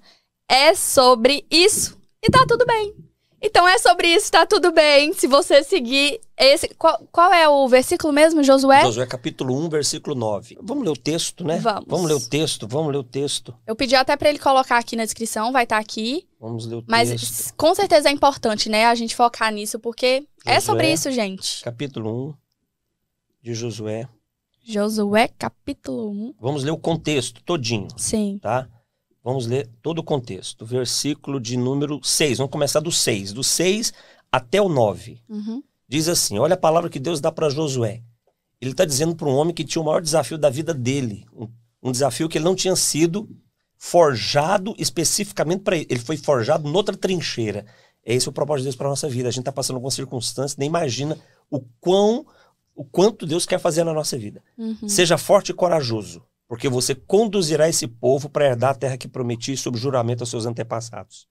É 0.51 0.75
sobre 0.75 1.47
isso. 1.51 1.97
E 2.23 2.29
tá 2.31 2.45
tudo 2.49 2.65
bem. 2.67 2.95
Então 3.47 3.69
é 3.69 3.79
sobre 3.79 4.09
isso, 4.09 4.33
tá 4.33 4.47
tudo 4.47 4.73
bem. 4.73 5.13
Se 5.13 5.27
você 5.27 5.63
seguir 5.63 6.19
esse. 6.35 6.67
Qual, 6.77 6.99
qual 7.13 7.31
é 7.31 7.47
o 7.47 7.69
versículo 7.69 8.11
mesmo, 8.11 8.43
Josué? 8.43 8.81
Josué 8.83 9.05
capítulo 9.05 9.55
1, 9.67 9.69
versículo 9.69 10.17
9. 10.17 10.57
Vamos 10.63 10.83
ler 10.83 10.91
o 10.91 10.97
texto, 10.97 11.45
né? 11.45 11.59
Vamos. 11.59 12.09
ler 12.09 12.15
o 12.15 12.27
texto, 12.27 12.67
vamos 12.67 12.91
ler 12.91 12.99
o 12.99 13.05
texto. 13.05 13.55
Eu 13.67 13.77
pedi 13.77 13.95
até 13.95 14.17
pra 14.17 14.31
ele 14.31 14.39
colocar 14.39 14.79
aqui 14.79 14.97
na 14.97 15.05
descrição, 15.05 15.53
vai 15.53 15.65
estar 15.65 15.77
aqui. 15.77 16.27
Vamos 16.41 16.67
ler 16.67 16.77
o 16.77 16.85
Mas 16.89 17.11
texto. 17.11 17.55
com 17.55 17.75
certeza 17.75 18.09
é 18.09 18.13
importante, 18.13 18.71
né, 18.71 18.87
a 18.87 18.95
gente 18.95 19.15
focar 19.15 19.53
nisso, 19.53 19.79
porque 19.79 20.27
é 20.47 20.55
Josué. 20.55 20.61
sobre 20.61 20.93
isso, 20.93 21.11
gente. 21.11 21.63
Capítulo 21.63 22.29
1 22.31 22.35
de 23.43 23.55
Josué. 23.55 24.09
Josué, 24.65 25.29
capítulo 25.29 26.11
1. 26.11 26.35
Vamos 26.41 26.65
ler 26.65 26.71
o 26.71 26.79
contexto 26.79 27.43
todinho. 27.43 27.89
Sim. 27.99 28.39
tá? 28.41 28.67
Vamos 29.25 29.47
ler 29.47 29.67
todo 29.81 30.01
o 30.01 30.05
contexto. 30.05 30.67
Versículo 30.67 31.41
de 31.41 31.57
número 31.57 31.99
6. 32.03 32.39
Vamos 32.39 32.53
começar 32.53 32.81
do 32.81 32.93
6. 32.93 33.33
Do 33.33 33.43
6 33.43 33.95
até 34.31 34.61
o 34.61 34.69
9. 34.69 35.19
Uhum. 35.27 35.63
Diz 35.89 36.09
assim: 36.09 36.39
olha 36.39 36.55
a 36.55 36.59
palavra 36.59 36.91
que 36.91 37.01
Deus 37.01 37.23
dá 37.23 37.33
para 37.33 37.49
Josué. 37.49 38.03
Ele 38.61 38.73
está 38.73 38.85
dizendo 38.85 39.17
para 39.17 39.29
um 39.29 39.35
homem 39.35 39.55
que 39.55 39.65
tinha 39.65 39.81
o 39.81 39.85
maior 39.85 40.03
desafio 40.03 40.37
da 40.37 40.51
vida 40.51 40.75
dele. 40.75 41.27
Um, 41.33 41.49
um 41.83 41.91
desafio 41.91 42.29
que 42.29 42.37
ele 42.37 42.45
não 42.45 42.55
tinha 42.55 42.77
sido 42.77 43.29
forjado 43.79 44.75
especificamente 44.79 45.63
para 45.63 45.77
ele. 45.77 45.87
Ele 45.89 46.01
foi 46.01 46.17
forjado 46.19 46.69
noutra 46.69 46.97
trincheira. 46.97 47.65
Esse 48.05 48.29
é 48.29 48.31
o 48.31 48.33
propósito 48.33 48.63
de 48.63 48.67
Deus 48.67 48.77
para 48.77 48.89
nossa 48.89 49.09
vida. 49.09 49.29
A 49.29 49.33
gente 49.33 49.41
está 49.41 49.53
passando 49.53 49.77
algumas 49.77 49.95
circunstâncias, 49.95 50.57
nem 50.59 50.69
imagina 50.69 51.19
o 51.51 51.61
quão, 51.81 52.27
o 52.75 52.85
quanto 52.85 53.27
Deus 53.27 53.47
quer 53.47 53.59
fazer 53.59 53.85
na 53.85 53.93
nossa 53.95 54.19
vida. 54.19 54.43
Uhum. 54.59 54.89
Seja 54.89 55.17
forte 55.17 55.51
e 55.51 55.55
corajoso, 55.55 56.23
porque 56.55 56.69
você 56.69 56.95
conduzirá 56.95 57.69
esse 57.69 57.89
povo 57.89 58.29
para 58.29 58.47
herdar 58.47 58.71
a 58.71 58.75
terra 58.77 58.97
que 58.97 59.09
prometi 59.09 59.57
sob 59.57 59.77
juramento 59.77 60.23
aos 60.23 60.31
seus 60.31 60.47
antepassados. 60.47 61.27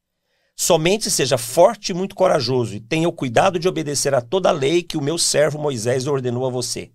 Somente 0.53 1.09
seja 1.09 1.37
forte 1.37 1.91
e 1.91 1.93
muito 1.93 2.13
corajoso, 2.13 2.75
e 2.75 2.81
tenha 2.81 3.07
o 3.07 3.13
cuidado 3.13 3.57
de 3.57 3.65
obedecer 3.65 4.13
a 4.13 4.19
toda 4.19 4.49
a 4.49 4.51
lei 4.51 4.83
que 4.83 4.97
o 4.97 5.01
meu 5.01 5.17
servo 5.17 5.57
Moisés 5.57 6.07
ordenou 6.07 6.45
a 6.45 6.49
você. 6.49 6.91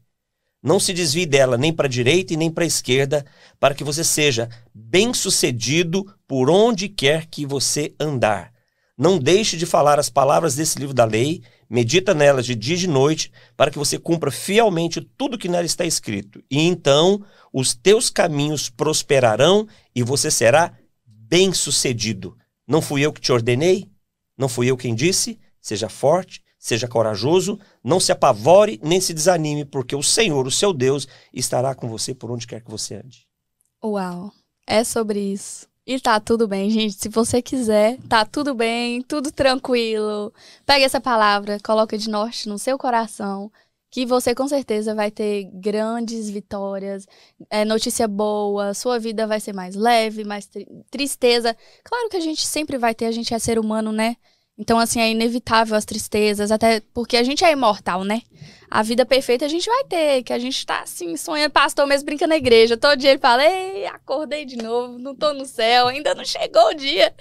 Não 0.62 0.78
se 0.78 0.92
desvie 0.92 1.24
dela 1.24 1.56
nem 1.56 1.72
para 1.72 1.86
a 1.86 1.90
direita 1.90 2.34
e 2.34 2.36
nem 2.36 2.50
para 2.50 2.64
a 2.64 2.66
esquerda, 2.66 3.24
para 3.58 3.74
que 3.74 3.82
você 3.82 4.04
seja 4.04 4.46
bem-sucedido 4.74 6.04
por 6.26 6.50
onde 6.50 6.86
quer 6.86 7.24
que 7.24 7.46
você 7.46 7.94
andar. 7.98 8.52
Não 8.94 9.18
deixe 9.18 9.56
de 9.56 9.64
falar 9.64 9.98
as 9.98 10.10
palavras 10.10 10.54
desse 10.54 10.78
livro 10.78 10.92
da 10.92 11.06
lei, 11.06 11.42
medita 11.68 12.14
nelas 12.14 12.46
de 12.46 12.54
dia 12.54 12.76
e 12.76 12.78
de 12.78 12.86
noite, 12.86 13.30
para 13.56 13.70
que 13.70 13.78
você 13.78 13.98
cumpra 13.98 14.30
fielmente 14.30 15.00
tudo 15.00 15.38
que 15.38 15.48
nela 15.48 15.66
está 15.66 15.84
escrito. 15.84 16.42
E 16.50 16.60
então 16.60 17.24
os 17.52 17.74
teus 17.74 18.10
caminhos 18.10 18.68
prosperarão 18.68 19.66
e 19.94 20.02
você 20.02 20.30
será 20.30 20.72
bem-sucedido. 21.06 22.36
Não 22.66 22.80
fui 22.80 23.02
eu 23.02 23.12
que 23.12 23.20
te 23.20 23.32
ordenei? 23.32 23.90
Não 24.36 24.48
fui 24.48 24.70
eu 24.70 24.76
quem 24.76 24.94
disse? 24.94 25.38
Seja 25.60 25.88
forte, 25.88 26.42
seja 26.58 26.88
corajoso, 26.88 27.58
não 27.84 28.00
se 28.00 28.12
apavore 28.12 28.80
nem 28.82 29.00
se 29.00 29.12
desanime, 29.12 29.64
porque 29.64 29.94
o 29.94 30.02
Senhor, 30.02 30.46
o 30.46 30.50
seu 30.50 30.72
Deus, 30.72 31.06
estará 31.32 31.74
com 31.74 31.88
você 31.88 32.14
por 32.14 32.30
onde 32.30 32.46
quer 32.46 32.62
que 32.62 32.70
você 32.70 32.96
ande. 32.96 33.26
Uau, 33.82 34.32
é 34.66 34.82
sobre 34.82 35.20
isso. 35.20 35.67
E 35.88 35.98
tá 35.98 36.20
tudo 36.20 36.46
bem, 36.46 36.68
gente. 36.68 36.96
Se 37.00 37.08
você 37.08 37.40
quiser, 37.40 37.96
tá 38.10 38.22
tudo 38.22 38.54
bem, 38.54 39.00
tudo 39.00 39.32
tranquilo. 39.32 40.30
Pega 40.66 40.84
essa 40.84 41.00
palavra, 41.00 41.58
coloca 41.64 41.96
de 41.96 42.10
norte 42.10 42.46
no 42.46 42.58
seu 42.58 42.76
coração, 42.76 43.50
que 43.90 44.04
você 44.04 44.34
com 44.34 44.46
certeza 44.46 44.94
vai 44.94 45.10
ter 45.10 45.44
grandes 45.50 46.28
vitórias, 46.28 47.06
é, 47.48 47.64
notícia 47.64 48.06
boa, 48.06 48.74
sua 48.74 48.98
vida 48.98 49.26
vai 49.26 49.40
ser 49.40 49.54
mais 49.54 49.74
leve, 49.74 50.24
mais 50.24 50.46
tri 50.46 50.66
tristeza. 50.90 51.56
Claro 51.82 52.10
que 52.10 52.18
a 52.18 52.20
gente 52.20 52.46
sempre 52.46 52.76
vai 52.76 52.94
ter, 52.94 53.06
a 53.06 53.12
gente 53.12 53.32
é 53.32 53.38
ser 53.38 53.58
humano, 53.58 53.90
né? 53.90 54.16
Então, 54.58 54.76
assim, 54.76 55.00
é 55.00 55.08
inevitável 55.08 55.76
as 55.76 55.84
tristezas, 55.84 56.50
até 56.50 56.80
porque 56.92 57.16
a 57.16 57.22
gente 57.22 57.44
é 57.44 57.52
imortal, 57.52 58.02
né? 58.02 58.22
A 58.68 58.82
vida 58.82 59.06
perfeita 59.06 59.44
a 59.44 59.48
gente 59.48 59.66
vai 59.70 59.84
ter, 59.84 60.22
que 60.24 60.32
a 60.32 60.38
gente 60.38 60.66
tá, 60.66 60.80
assim, 60.80 61.16
sonhando, 61.16 61.52
pastor 61.52 61.86
mesmo 61.86 62.06
brinca 62.06 62.26
na 62.26 62.36
igreja. 62.36 62.76
Todo 62.76 62.98
dia 62.98 63.10
ele 63.10 63.20
fala, 63.20 63.44
ei, 63.44 63.86
acordei 63.86 64.44
de 64.44 64.56
novo, 64.56 64.98
não 64.98 65.14
tô 65.14 65.32
no 65.32 65.46
céu, 65.46 65.86
ainda 65.86 66.12
não 66.12 66.24
chegou 66.24 66.70
o 66.70 66.74
dia. 66.74 67.14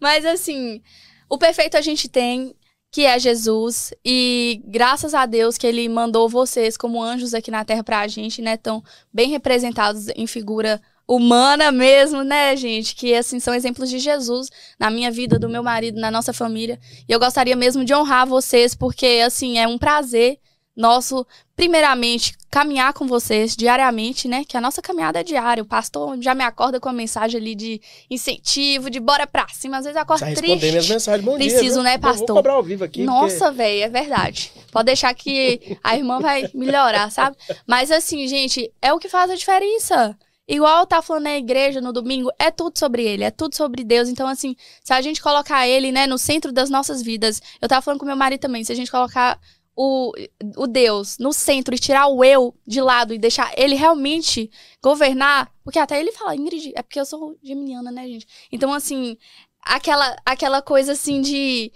Mas, 0.00 0.24
assim, 0.24 0.80
o 1.28 1.36
perfeito 1.36 1.76
a 1.76 1.80
gente 1.80 2.08
tem, 2.08 2.54
que 2.92 3.04
é 3.04 3.18
Jesus, 3.18 3.92
e 4.04 4.62
graças 4.64 5.14
a 5.14 5.26
Deus 5.26 5.58
que 5.58 5.66
ele 5.66 5.88
mandou 5.88 6.28
vocês 6.28 6.76
como 6.76 7.02
anjos 7.02 7.34
aqui 7.34 7.50
na 7.50 7.64
terra 7.64 7.82
pra 7.82 8.06
gente, 8.06 8.40
né? 8.40 8.56
Tão 8.56 8.84
bem 9.12 9.30
representados 9.30 10.06
em 10.14 10.28
figura 10.28 10.80
humana 11.06 11.70
mesmo, 11.70 12.22
né, 12.22 12.56
gente? 12.56 12.94
Que 12.94 13.14
assim 13.14 13.38
são 13.38 13.54
exemplos 13.54 13.90
de 13.90 13.98
Jesus 13.98 14.48
na 14.78 14.90
minha 14.90 15.10
vida, 15.10 15.38
do 15.38 15.48
meu 15.48 15.62
marido, 15.62 16.00
na 16.00 16.10
nossa 16.10 16.32
família. 16.32 16.78
E 17.08 17.12
eu 17.12 17.18
gostaria 17.18 17.56
mesmo 17.56 17.84
de 17.84 17.94
honrar 17.94 18.26
vocês, 18.26 18.74
porque 18.74 19.22
assim 19.24 19.58
é 19.58 19.68
um 19.68 19.78
prazer 19.78 20.38
nosso, 20.76 21.24
primeiramente, 21.54 22.34
caminhar 22.50 22.92
com 22.92 23.06
vocês 23.06 23.54
diariamente, 23.54 24.26
né? 24.26 24.44
Que 24.44 24.56
a 24.56 24.60
nossa 24.60 24.82
caminhada 24.82 25.20
é 25.20 25.22
diária. 25.22 25.62
O 25.62 25.66
pastor 25.66 26.20
já 26.20 26.34
me 26.34 26.42
acorda 26.42 26.80
com 26.80 26.88
a 26.88 26.92
mensagem 26.92 27.40
ali 27.40 27.54
de 27.54 27.80
incentivo, 28.10 28.90
de 28.90 28.98
bora 28.98 29.26
pra 29.26 29.46
cima. 29.48 29.78
Às 29.78 29.84
vezes 29.84 29.96
acorda 29.96 30.26
Já 30.26 30.34
triste. 30.34 30.66
minhas 30.66 30.88
mensagens. 30.88 31.24
Bom 31.24 31.36
Preciso, 31.36 31.74
dia, 31.74 31.82
né, 31.82 31.98
pastor? 31.98 32.26
Vou 32.26 32.36
cobrar 32.36 32.54
ao 32.54 32.62
vivo 32.62 32.82
aqui. 32.82 33.04
Nossa, 33.04 33.52
velho, 33.52 33.84
é 33.84 33.88
verdade. 33.88 34.50
Pode 34.72 34.86
deixar 34.86 35.14
que 35.14 35.78
a 35.82 35.96
irmã 35.96 36.18
vai 36.18 36.50
melhorar, 36.52 37.10
sabe? 37.10 37.36
Mas 37.66 37.90
assim, 37.92 38.26
gente, 38.26 38.70
é 38.82 38.92
o 38.92 38.98
que 38.98 39.08
faz 39.08 39.30
a 39.30 39.36
diferença. 39.36 40.16
Igual 40.46 40.86
tá 40.86 41.00
falando 41.00 41.24
na 41.24 41.36
igreja 41.36 41.80
no 41.80 41.92
domingo, 41.92 42.30
é 42.38 42.50
tudo 42.50 42.78
sobre 42.78 43.02
ele, 43.02 43.24
é 43.24 43.30
tudo 43.30 43.56
sobre 43.56 43.82
Deus. 43.82 44.08
Então, 44.08 44.26
assim, 44.28 44.54
se 44.82 44.92
a 44.92 45.00
gente 45.00 45.22
colocar 45.22 45.66
ele, 45.66 45.90
né, 45.90 46.06
no 46.06 46.18
centro 46.18 46.52
das 46.52 46.68
nossas 46.68 47.02
vidas, 47.02 47.40
eu 47.62 47.68
tava 47.68 47.80
falando 47.80 48.00
com 48.00 48.06
meu 48.06 48.16
marido 48.16 48.40
também, 48.40 48.62
se 48.62 48.70
a 48.70 48.74
gente 48.74 48.90
colocar 48.90 49.40
o, 49.76 50.12
o 50.56 50.66
Deus 50.66 51.18
no 51.18 51.32
centro 51.32 51.74
e 51.74 51.78
tirar 51.78 52.06
o 52.08 52.22
eu 52.22 52.54
de 52.66 52.80
lado 52.80 53.14
e 53.14 53.18
deixar 53.18 53.52
ele 53.56 53.74
realmente 53.74 54.50
governar, 54.82 55.50
porque 55.64 55.78
até 55.78 55.98
ele 55.98 56.12
fala, 56.12 56.36
Ingrid, 56.36 56.72
é 56.76 56.82
porque 56.82 57.00
eu 57.00 57.06
sou 57.06 57.36
geminiana, 57.42 57.90
né, 57.90 58.06
gente? 58.06 58.26
Então, 58.52 58.72
assim, 58.72 59.16
aquela, 59.62 60.16
aquela 60.26 60.60
coisa 60.62 60.92
assim 60.92 61.22
de 61.22 61.72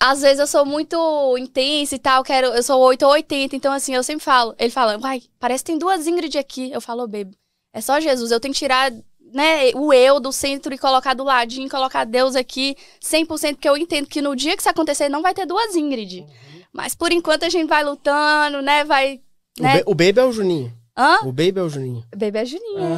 às 0.00 0.20
vezes 0.22 0.40
eu 0.40 0.46
sou 0.48 0.66
muito 0.66 0.96
intensa 1.38 1.94
e 1.94 1.98
tal, 1.98 2.24
quero, 2.24 2.48
eu 2.48 2.62
sou 2.62 2.80
8 2.80 3.04
ou 3.04 3.12
80, 3.12 3.54
então 3.54 3.72
assim, 3.72 3.94
eu 3.94 4.02
sempre 4.02 4.24
falo, 4.24 4.52
ele 4.58 4.70
fala, 4.70 4.98
uai, 4.98 5.22
parece 5.38 5.62
que 5.62 5.70
tem 5.70 5.78
duas 5.78 6.06
Ingrid 6.08 6.36
aqui. 6.38 6.72
Eu 6.72 6.80
falo, 6.80 7.04
"Ô, 7.04 7.06
baby, 7.06 7.36
é 7.72 7.80
só 7.80 7.98
Jesus, 8.00 8.30
eu 8.30 8.40
tenho 8.40 8.52
que 8.54 8.58
tirar, 8.60 8.90
né, 9.32 9.70
o 9.74 9.92
eu 9.92 10.20
do 10.20 10.30
centro 10.32 10.74
e 10.74 10.78
colocar 10.78 11.14
do 11.14 11.24
ladinho, 11.24 11.68
colocar 11.68 12.04
Deus 12.04 12.36
aqui 12.36 12.76
100%, 13.02 13.54
porque 13.54 13.68
eu 13.68 13.76
entendo 13.76 14.06
que 14.06 14.20
no 14.22 14.36
dia 14.36 14.54
que 14.56 14.62
isso 14.62 14.68
acontecer 14.68 15.08
não 15.08 15.22
vai 15.22 15.32
ter 15.34 15.46
duas 15.46 15.74
Ingrid. 15.74 16.26
Mas 16.72 16.94
por 16.94 17.12
enquanto 17.12 17.44
a 17.44 17.48
gente 17.48 17.68
vai 17.68 17.82
lutando, 17.84 18.60
né, 18.62 18.84
vai, 18.84 19.20
O, 19.58 19.62
né? 19.62 19.78
ba- 19.78 19.84
o 19.86 19.94
baby 19.94 20.18
é 20.20 20.24
o 20.24 20.32
Juninho. 20.32 20.72
Hã? 20.96 21.20
O 21.22 21.32
baby 21.32 21.58
é 21.58 21.62
o 21.62 21.68
Juninho. 21.70 22.04
Baby 22.14 22.38
é 22.38 22.44
Juninho. 22.44 22.88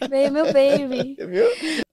Baby, 0.00 0.30
meu 0.30 0.44
baby. 0.52 1.16
Viu? 1.26 1.46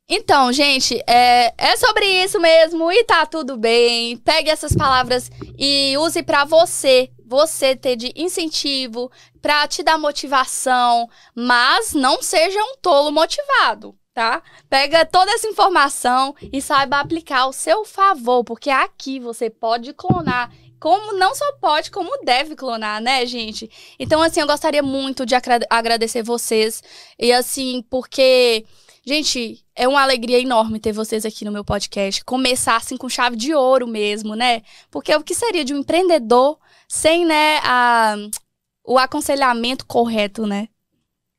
Então, 0.08 0.52
gente, 0.54 1.02
é, 1.08 1.54
é 1.58 1.78
sobre 1.78 2.06
isso 2.24 2.40
mesmo 2.40 2.92
e 2.92 3.04
tá 3.06 3.26
tudo 3.26 3.58
bem. 3.58 4.18
Pegue 4.18 4.50
essas 4.50 4.76
palavras 4.76 5.32
e 5.58 5.98
use 5.98 6.22
pra 6.22 6.44
você, 6.46 7.10
você 7.26 7.76
ter 7.76 7.96
de 7.96 8.14
incentivo, 8.16 9.12
pra 9.42 9.68
te 9.68 9.84
dar 9.84 9.98
motivação, 9.98 11.10
mas 11.34 11.94
não 11.94 12.22
seja 12.22 12.62
um 12.64 12.76
tolo 12.82 13.12
motivado, 13.12 13.96
tá? 14.14 14.42
Pega 14.70 15.06
toda 15.06 15.32
essa 15.32 15.48
informação 15.48 16.36
e 16.54 16.62
saiba 16.62 17.00
aplicar 17.00 17.42
ao 17.42 17.54
seu 17.54 17.84
favor, 17.86 18.44
porque 18.44 18.70
aqui 18.70 19.20
você 19.20 19.50
pode 19.50 19.94
clonar 19.94 20.52
como 20.80 21.18
não 21.18 21.34
só 21.34 21.46
pode, 21.54 21.90
como 21.90 22.24
deve 22.24 22.56
clonar, 22.56 23.02
né, 23.02 23.26
gente? 23.26 23.70
Então, 23.98 24.22
assim, 24.22 24.42
eu 24.42 24.48
gostaria 24.48 24.84
muito 24.84 25.26
de 25.26 25.34
agra- 25.34 25.66
agradecer 25.70 26.22
vocês. 26.22 26.84
E 27.18 27.34
assim, 27.34 27.84
porque, 27.90 28.66
gente, 29.04 29.66
é 29.76 29.88
uma 29.88 30.04
alegria 30.04 30.40
enorme 30.40 30.80
ter 30.80 30.92
vocês 30.92 31.26
aqui 31.26 31.44
no 31.44 31.52
meu 31.52 31.64
podcast. 31.64 32.24
Começar 32.24 32.76
assim 32.76 32.98
com 32.98 33.10
chave 33.10 33.36
de 33.36 33.56
ouro 33.56 33.88
mesmo, 33.88 34.36
né? 34.36 34.62
Porque 34.92 35.16
o 35.16 35.24
que 35.24 35.34
seria 35.34 35.66
de 35.66 35.74
um 35.74 35.80
empreendedor 35.80 36.60
sem, 36.88 37.26
né, 37.26 37.60
a, 37.64 38.16
o 38.84 38.98
aconselhamento 38.98 39.86
correto, 39.86 40.46
né? 40.46 40.70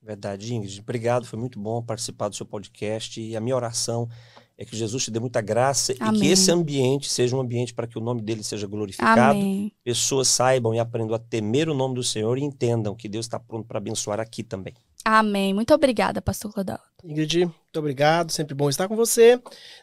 Verdade, 0.03 0.55
Ingrid. 0.55 0.81
Obrigado, 0.81 1.27
foi 1.27 1.39
muito 1.39 1.59
bom 1.59 1.83
participar 1.83 2.29
do 2.29 2.37
seu 2.37 2.47
podcast. 2.47 3.21
E 3.21 3.37
a 3.37 3.41
minha 3.41 3.57
oração 3.57 4.09
é 4.57 4.65
que 4.65 4.77
Jesus 4.77 5.05
te 5.05 5.11
dê 5.11 5.19
muita 5.19 5.41
graça 5.41 5.93
e 5.93 5.97
Amém. 5.99 6.21
que 6.21 6.27
esse 6.29 6.51
ambiente 6.51 7.11
seja 7.11 7.37
um 7.37 7.41
ambiente 7.41 7.75
para 7.75 7.87
que 7.87 7.99
o 7.99 8.01
nome 8.01 8.23
dele 8.23 8.43
seja 8.43 8.67
glorificado. 8.67 9.33
Amém. 9.33 9.73
Pessoas 9.83 10.29
saibam 10.29 10.73
e 10.73 10.79
aprendam 10.79 11.15
a 11.15 11.19
temer 11.19 11.69
o 11.69 11.75
nome 11.75 11.97
do 11.97 12.05
Senhor 12.05 12.39
e 12.39 12.43
entendam 12.43 12.95
que 12.95 13.09
Deus 13.09 13.27
está 13.27 13.39
pronto 13.39 13.67
para 13.67 13.79
abençoar 13.79 14.21
aqui 14.21 14.45
também. 14.45 14.75
Amém. 15.05 15.53
Muito 15.53 15.75
obrigada, 15.75 16.23
pastor 16.23 16.53
Clodal. 16.53 16.81
Ingrid, 17.05 17.45
muito 17.45 17.79
obrigado. 17.79 18.31
Sempre 18.31 18.55
bom 18.55 18.69
estar 18.69 18.89
com 18.89 18.97
você. 18.97 19.41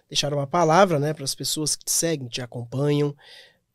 Deixar 0.10 0.34
uma 0.34 0.48
palavra, 0.48 1.00
né, 1.00 1.14
para 1.14 1.24
as 1.24 1.36
pessoas 1.36 1.76
que 1.76 1.86
te 1.86 1.92
seguem, 1.92 2.28
te 2.28 2.42
acompanham. 2.42 3.16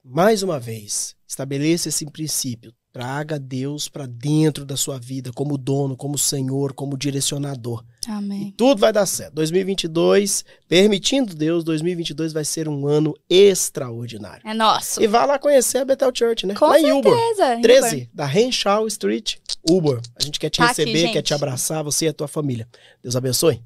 Mais 0.02 0.42
uma 0.42 0.58
vez, 0.58 1.14
estabeleça 1.28 1.90
esse 1.90 2.04
princípio. 2.10 2.72
Traga 2.90 3.38
Deus 3.38 3.86
para 3.86 4.06
dentro 4.06 4.64
da 4.64 4.74
sua 4.76 4.98
vida, 4.98 5.30
como 5.32 5.58
dono, 5.58 5.94
como 5.96 6.16
Senhor, 6.18 6.72
como 6.72 6.96
direcionador. 6.96 7.84
E 8.08 8.10
Amém. 8.10 8.54
tudo 8.56 8.80
vai 8.80 8.92
dar 8.92 9.04
certo. 9.06 9.34
2022, 9.34 10.44
permitindo 10.66 11.34
Deus, 11.34 11.62
2022 11.62 12.32
vai 12.32 12.44
ser 12.44 12.66
um 12.66 12.86
ano 12.88 13.14
extraordinário. 13.28 14.42
É 14.48 14.54
nosso. 14.54 15.02
E 15.02 15.06
vá 15.06 15.26
lá 15.26 15.38
conhecer 15.38 15.78
a 15.78 15.84
Bethel 15.84 16.10
Church, 16.14 16.46
né? 16.46 16.54
Com 16.54 16.66
lá 16.66 16.80
em 16.80 16.90
Uber. 16.90 17.12
Beleza. 17.12 17.60
13, 17.60 18.10
da 18.12 18.24
Renshaw 18.24 18.86
Street, 18.88 19.36
Uber. 19.68 20.00
A 20.16 20.22
gente 20.24 20.40
quer 20.40 20.48
te 20.50 20.58
Tá 20.58 20.70
aqui, 20.70 20.80
receber, 20.80 21.08
quer 21.08 21.14
gente. 21.18 21.26
te 21.26 21.34
abraçar, 21.34 21.84
você 21.84 22.06
e 22.06 22.08
a 22.08 22.12
tua 22.14 22.26
família. 22.26 22.66
Deus 23.02 23.14
abençoe. 23.14 23.62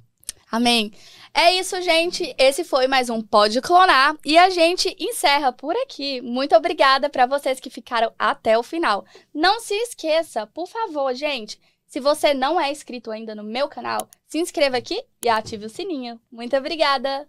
Amém. 0.50 0.92
É 1.34 1.54
isso, 1.54 1.80
gente. 1.80 2.34
Esse 2.36 2.62
foi 2.62 2.86
mais 2.86 3.08
um 3.08 3.22
Pode 3.22 3.60
Clonar 3.62 4.16
e 4.24 4.36
a 4.36 4.50
gente 4.50 4.94
encerra 5.00 5.50
por 5.50 5.74
aqui. 5.76 6.20
Muito 6.20 6.54
obrigada 6.54 7.08
para 7.08 7.24
vocês 7.24 7.58
que 7.58 7.70
ficaram 7.70 8.12
até 8.18 8.58
o 8.58 8.62
final. 8.62 9.06
Não 9.34 9.58
se 9.58 9.74
esqueça, 9.74 10.46
por 10.46 10.68
favor, 10.68 11.14
gente, 11.14 11.58
se 11.86 12.00
você 12.00 12.34
não 12.34 12.60
é 12.60 12.70
inscrito 12.70 13.10
ainda 13.10 13.34
no 13.34 13.42
meu 13.42 13.66
canal, 13.66 14.08
se 14.26 14.38
inscreva 14.38 14.76
aqui 14.76 15.02
e 15.24 15.28
ative 15.28 15.66
o 15.66 15.70
sininho. 15.70 16.20
Muito 16.30 16.54
obrigada. 16.54 17.26